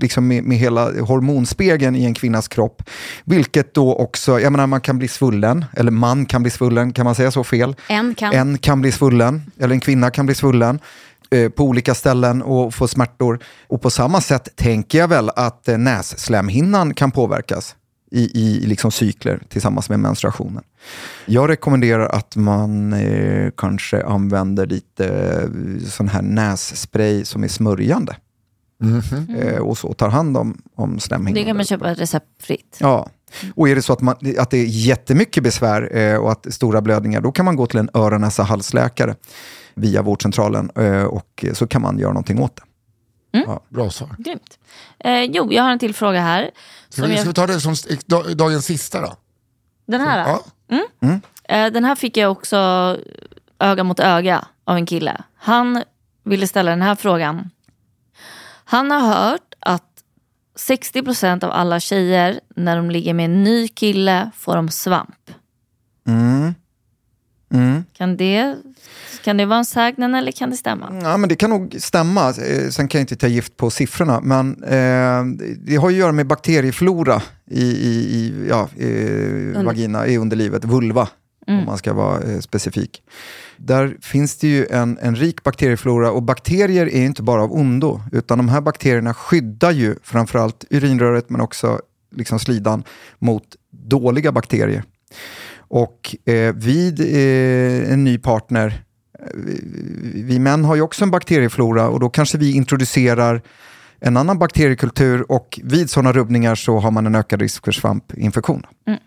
liksom 0.00 0.28
med, 0.28 0.44
med 0.44 0.58
hela 0.58 0.84
hormonspegeln 1.00 1.96
i 1.96 2.04
en 2.04 2.14
kvinnas 2.14 2.48
kropp. 2.48 2.82
Vilket 3.24 3.74
då 3.74 3.94
också, 3.94 4.40
jag 4.40 4.52
menar 4.52 4.66
man 4.66 4.80
kan 4.80 4.98
bli 4.98 5.08
svullen, 5.08 5.64
eller 5.72 5.90
man 5.90 6.26
kan 6.26 6.42
bli 6.42 6.50
svullen, 6.50 6.92
kan 6.92 7.04
man 7.04 7.14
säga 7.14 7.30
så 7.30 7.44
fel? 7.44 7.76
En 7.88 8.14
kan. 8.14 8.32
En 8.32 8.58
kan 8.58 8.80
bli 8.80 8.92
svullen, 8.92 9.42
eller 9.58 9.74
en 9.74 9.80
kvinna 9.80 10.10
kan 10.10 10.26
bli 10.26 10.34
svullen 10.34 10.78
på 11.56 11.64
olika 11.64 11.94
ställen 11.94 12.42
och 12.42 12.74
få 12.74 12.88
smärtor. 12.88 13.38
Och 13.68 13.82
på 13.82 13.90
samma 13.90 14.20
sätt 14.20 14.48
tänker 14.56 14.98
jag 14.98 15.08
väl 15.08 15.30
att 15.36 15.68
eh, 15.68 15.78
nässlemhinnan 15.78 16.94
kan 16.94 17.10
påverkas 17.10 17.76
i, 18.10 18.40
i 18.40 18.66
liksom 18.66 18.90
cykler 18.90 19.42
tillsammans 19.48 19.88
med 19.88 20.00
menstruationen. 20.00 20.64
Jag 21.26 21.50
rekommenderar 21.50 22.06
att 22.06 22.36
man 22.36 22.92
eh, 22.92 23.50
kanske 23.56 24.04
använder 24.04 24.66
lite 24.66 25.06
eh, 25.06 25.86
sån 25.88 26.08
här 26.08 26.22
nässpray 26.22 27.24
som 27.24 27.44
är 27.44 27.48
smörjande. 27.48 28.16
Eh, 29.38 29.58
och 29.58 29.78
så 29.78 29.92
tar 29.92 30.08
hand 30.08 30.36
om, 30.36 30.62
om 30.74 31.00
slemhinnan. 31.00 31.34
Det 31.34 31.44
kan 31.44 31.56
man 31.56 31.64
köpa 31.64 31.94
receptfritt. 31.94 32.76
Ja, 32.80 33.08
och 33.54 33.68
är 33.68 33.74
det 33.74 33.82
så 33.82 33.92
att, 33.92 34.00
man, 34.00 34.16
att 34.38 34.50
det 34.50 34.58
är 34.58 34.64
jättemycket 34.64 35.42
besvär 35.42 35.96
eh, 35.96 36.16
och 36.16 36.32
att 36.32 36.54
stora 36.54 36.80
blödningar, 36.80 37.20
då 37.20 37.32
kan 37.32 37.44
man 37.44 37.56
gå 37.56 37.66
till 37.66 37.78
en 37.78 37.90
öron, 37.94 38.20
näsa, 38.20 38.42
halsläkare 38.42 39.14
via 39.76 40.02
vårdcentralen 40.02 40.70
eh, 40.76 41.04
och 41.04 41.44
så 41.52 41.66
kan 41.66 41.82
man 41.82 41.98
göra 41.98 42.12
någonting 42.12 42.40
åt 42.42 42.56
det. 42.56 42.62
Bra 43.68 43.90
svar. 43.90 44.16
Grymt. 44.18 44.58
Eh, 44.98 45.22
jo, 45.22 45.52
jag 45.52 45.62
har 45.62 45.70
en 45.70 45.78
till 45.78 45.94
fråga 45.94 46.20
här. 46.20 46.50
Ska 46.88 47.06
vi, 47.06 47.16
ska 47.16 47.28
vi 47.28 47.34
ta 47.34 47.46
det 47.46 47.60
som 47.60 47.74
dagens 48.36 48.66
sista 48.66 49.00
då? 49.00 49.16
den 49.86 50.00
här. 50.00 50.38
Ja. 50.68 51.20
Eh, 51.48 51.72
den 51.72 51.84
här 51.84 51.94
fick 51.94 52.16
jag 52.16 52.32
också 52.32 52.56
öga 53.58 53.84
mot 53.84 54.00
öga 54.00 54.44
av 54.64 54.76
en 54.76 54.86
kille. 54.86 55.22
Han 55.36 55.82
ville 56.24 56.46
ställa 56.46 56.70
den 56.70 56.82
här 56.82 56.94
frågan. 56.94 57.50
Han 58.64 58.90
har 58.90 59.00
hört 59.00 59.54
att 59.60 59.90
60% 60.58 61.44
av 61.44 61.50
alla 61.50 61.80
tjejer 61.80 62.40
när 62.56 62.76
de 62.76 62.90
ligger 62.90 63.14
med 63.14 63.24
en 63.24 63.44
ny 63.44 63.68
kille 63.68 64.30
får 64.36 64.56
de 64.56 64.68
svamp. 64.68 65.30
Mm. 66.06 66.54
Mm. 67.54 67.84
Kan 67.92 68.16
det, 68.16 68.56
kan 69.24 69.36
det 69.36 69.46
vara 69.46 69.58
en 69.58 69.64
sägnen 69.64 70.14
eller 70.14 70.32
kan 70.32 70.50
det 70.50 70.56
stämma? 70.56 71.00
Ja, 71.02 71.16
men 71.16 71.28
det 71.28 71.36
kan 71.36 71.50
nog 71.50 71.76
stämma. 71.78 72.28
Eh, 72.28 72.68
Sen 72.70 72.88
kan 72.88 72.98
jag 72.98 73.02
inte 73.02 73.16
ta 73.16 73.26
gift 73.26 73.56
på 73.56 73.70
siffrorna. 73.70 74.20
Men 74.20 74.62
eh, 74.64 75.46
det 75.58 75.76
har 75.76 75.90
ju 75.90 75.96
att 75.96 76.00
göra 76.00 76.12
med 76.12 76.26
bakterieflora 76.26 77.22
i, 77.50 77.64
i, 77.64 77.94
i 78.16 78.46
ja, 78.48 78.68
eh, 78.78 79.64
vagina, 79.64 80.06
i 80.06 80.18
underlivet, 80.18 80.64
vulva 80.64 81.08
om 81.46 81.64
man 81.64 81.78
ska 81.78 81.92
vara 81.92 82.20
eh, 82.20 82.40
specifik. 82.40 83.02
Där 83.56 83.96
finns 84.00 84.36
det 84.36 84.48
ju 84.48 84.66
en, 84.66 84.98
en 85.02 85.16
rik 85.16 85.42
bakterieflora 85.42 86.10
och 86.10 86.22
bakterier 86.22 86.86
är 86.86 87.04
inte 87.04 87.22
bara 87.22 87.42
av 87.42 87.52
ondo 87.52 88.00
utan 88.12 88.38
de 88.38 88.48
här 88.48 88.60
bakterierna 88.60 89.14
skyddar 89.14 89.70
ju 89.70 89.96
framförallt 90.02 90.64
urinröret 90.70 91.30
men 91.30 91.40
också 91.40 91.80
liksom 92.16 92.38
slidan 92.38 92.84
mot 93.18 93.56
dåliga 93.70 94.32
bakterier. 94.32 94.84
Och 95.68 96.16
eh, 96.24 96.54
vid 96.54 97.00
eh, 97.00 97.92
en 97.92 98.04
ny 98.04 98.18
partner 98.18 98.84
vi 100.14 100.38
män 100.38 100.64
har 100.64 100.74
ju 100.74 100.82
också 100.82 101.04
en 101.04 101.10
bakterieflora 101.10 101.88
och 101.88 102.00
då 102.00 102.08
kanske 102.08 102.38
vi 102.38 102.52
introducerar 102.52 103.42
en 104.00 104.16
annan 104.16 104.38
bakteriekultur 104.38 105.32
och 105.32 105.60
vid 105.62 105.90
sådana 105.90 106.12
rubbningar 106.12 106.54
så 106.54 106.78
har 106.78 106.90
man 106.90 107.06
en 107.06 107.14
ökad 107.14 107.40
risk 107.40 107.64
för 107.64 107.72
svampinfektion. 107.72 108.62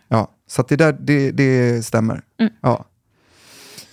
Ja, 0.08 0.32
så 0.48 0.62
att 0.62 0.68
det, 0.68 0.76
där, 0.76 0.98
det, 1.00 1.32
det 1.32 1.86
stämmer. 1.86 2.22
Ja, 2.62 2.86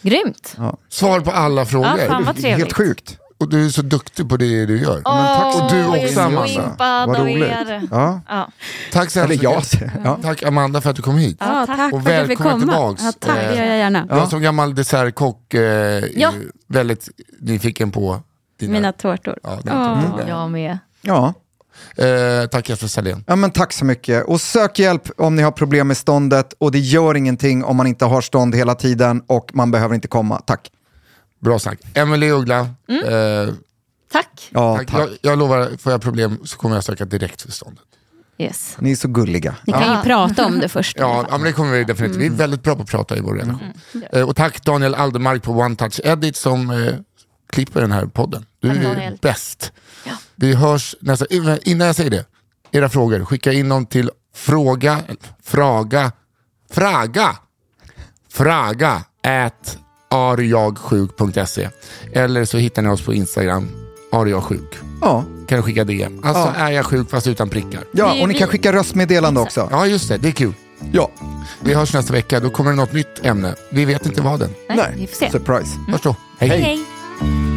Grymt. 0.02 0.56
Svar 0.88 1.20
på 1.20 1.30
alla 1.30 1.66
frågor. 1.66 1.98
Ja, 1.98 2.06
fan 2.06 2.24
vad 2.24 2.36
trevligt. 2.36 2.58
helt 2.58 2.72
sjukt. 2.72 3.18
Och 3.38 3.48
du 3.50 3.64
är 3.66 3.68
så 3.68 3.82
duktig 3.82 4.28
på 4.28 4.36
det 4.36 4.66
du 4.66 4.78
gör. 4.78 5.00
tack 5.02 5.52
så 5.54 5.64
Och 5.64 5.70
du 5.70 5.84
Åh, 5.86 5.86
jag 5.86 5.98
är 5.98 6.04
också, 6.04 6.14
så 6.14 6.20
Amanda. 6.20 6.74
Vad 7.06 7.18
roligt. 7.18 7.52
Ja. 7.90 8.20
Ja. 8.28 8.48
Tack 8.92 9.10
så 9.10 9.20
Eller 9.20 9.28
hemskt 9.52 9.74
jag. 9.74 9.82
mycket. 9.82 10.00
Ja. 10.04 10.18
Tack 10.22 10.42
Amanda 10.42 10.80
för 10.80 10.90
att 10.90 10.96
du 10.96 11.02
kom 11.02 11.16
hit. 11.18 11.36
Ja, 11.40 11.66
tack 11.66 11.92
Och 11.92 12.06
välkommen 12.06 12.58
tillbaks. 12.60 13.02
Ja, 13.02 13.12
tack, 13.18 13.36
det 13.36 13.56
gör 13.56 13.64
jag 13.64 13.76
gärna. 13.78 14.06
Jag 14.10 14.28
som 14.28 14.42
gammal 14.42 14.74
dessertkock 14.74 15.54
eh, 15.54 15.60
är 15.62 16.08
Ja. 16.16 16.32
väldigt 16.68 17.08
nyfiken 17.40 17.90
på 17.90 18.20
dina... 18.60 18.72
Mina 18.72 18.92
tårtor. 18.92 19.38
Ja, 19.42 19.58
Åh. 19.66 20.02
tårtor. 20.10 20.28
Jag 20.28 20.50
med. 20.50 20.78
Ja. 21.02 21.34
Eh, 21.96 22.46
tack 22.50 22.68
Jesper 22.68 22.86
Salén. 22.86 23.24
ja, 23.26 23.36
men 23.36 23.50
tack 23.50 23.72
så 23.72 23.84
mycket. 23.84 24.24
Och 24.24 24.40
sök 24.40 24.78
hjälp 24.78 25.08
om 25.16 25.36
ni 25.36 25.42
har 25.42 25.50
problem 25.50 25.88
med 25.88 25.96
ståndet 25.96 26.52
och 26.58 26.72
det 26.72 26.78
gör 26.78 27.14
ingenting 27.16 27.64
om 27.64 27.76
man 27.76 27.86
inte 27.86 28.04
har 28.04 28.20
stånd 28.20 28.54
hela 28.54 28.74
tiden 28.74 29.22
och 29.26 29.50
man 29.54 29.70
behöver 29.70 29.94
inte 29.94 30.08
komma. 30.08 30.40
Tack. 30.46 30.70
Bra 31.44 31.58
snack. 31.58 31.78
Emelie 31.94 32.30
Uggla. 32.32 32.58
Eh, 32.60 33.54
Tack. 34.12 34.48
Ja, 34.50 34.76
tack. 34.78 34.86
tack. 34.90 35.00
Jag, 35.00 35.08
jag 35.32 35.38
lovar, 35.38 35.70
får 35.78 35.92
jag 35.92 36.02
problem 36.02 36.38
så 36.44 36.56
kommer 36.56 36.74
jag 36.74 36.84
söka 36.84 37.04
direkt 37.04 37.42
för 37.42 37.52
ståndet. 37.52 37.84
Yes. 38.38 38.76
Ni 38.78 38.92
är 38.92 38.96
så 38.96 39.08
gulliga. 39.08 39.56
Ni 39.66 39.72
kan 39.72 39.82
Ja. 39.82 39.96
ju 39.96 40.02
prata 40.02 40.46
om 40.46 40.60
det 40.60 40.68
först. 40.68 40.96
Ja, 41.00 41.26
ja 41.30 41.36
men 41.38 41.44
det 41.46 41.52
kommer 41.52 41.72
vi 41.72 41.84
definitivt. 41.84 42.16
Vi 42.20 42.26
är 42.26 42.30
väldigt 42.30 42.62
bra 42.62 42.76
på 42.76 42.82
att 42.82 42.88
prata 42.88 43.16
i 43.16 43.20
vår 43.20 43.34
relation. 43.34 43.72
Eh, 44.12 44.28
och 44.28 44.36
tack 44.36 44.64
Daniel 44.64 44.94
Aldermark 44.94 45.42
på 45.42 45.52
One 45.52 45.76
Touch 45.76 46.00
Edit 46.04 46.36
som 46.36 46.70
eh, 46.70 46.94
klipper 47.52 47.80
den 47.80 47.92
här 47.92 48.06
podden. 48.06 48.46
Du 48.60 48.68
är 48.70 48.74
Daniel. 48.82 49.18
bäst. 49.22 49.72
Vi 50.36 50.54
hörs 50.54 50.94
nästa... 51.00 51.26
Innan 51.62 51.86
jag 51.86 51.96
säger 51.96 52.10
det, 52.10 52.24
era 52.72 52.88
frågor, 52.88 53.24
skicka 53.24 53.52
in 53.52 53.68
dem 53.68 53.86
till 53.86 54.10
fråga, 54.34 55.00
fraga, 55.42 56.12
fraga, 56.72 57.36
fraga 58.32 59.04
at 59.22 59.78
arjagsjuk.se 60.10 61.68
eller 62.12 62.44
så 62.44 62.58
hittar 62.58 62.82
ni 62.82 62.88
oss 62.88 63.02
på 63.02 63.14
Instagram, 63.14 63.68
Har 64.12 64.26
jag 64.26 64.42
sjuk? 64.44 64.74
Ja, 65.00 65.24
Kan 65.48 65.56
du 65.58 65.62
skicka 65.62 65.84
DM? 65.84 66.20
Alltså 66.24 66.52
Ja. 66.56 66.66
är 66.66 66.70
jag 66.70 66.86
sjuk 66.86 67.10
fast 67.10 67.26
utan 67.26 67.48
prickar? 67.50 67.84
Det 67.92 68.02
är 68.02 68.06
ja 68.06 68.22
och 68.22 68.28
ni 68.28 68.34
kan 68.34 68.48
skicka 68.48 68.72
röstmeddelande 68.72 69.40
också. 69.40 69.68
Ja 69.70 69.86
just 69.86 70.08
det, 70.08 70.16
det 70.16 70.28
är 70.28 70.32
kul. 70.32 70.52
Ja, 70.92 71.10
Vi 71.60 71.74
hörs 71.74 71.94
nästa 71.94 72.12
vecka, 72.12 72.40
då 72.40 72.50
kommer 72.50 72.70
det 72.70 72.76
något 72.76 72.92
nytt 72.92 73.20
ämne. 73.24 73.54
Vi 73.70 73.84
vet 73.84 74.06
inte 74.06 74.22
vad 74.22 74.42
än. 74.42 74.50
Nej, 74.68 74.94
vi 74.96 75.06
får 75.06 75.16
se. 75.16 75.30
surprise. 75.30 75.70
Hörs 75.88 76.00
då. 76.02 76.16
Hej. 76.38 76.48
Hej 76.48 76.60
hej. 76.60 77.53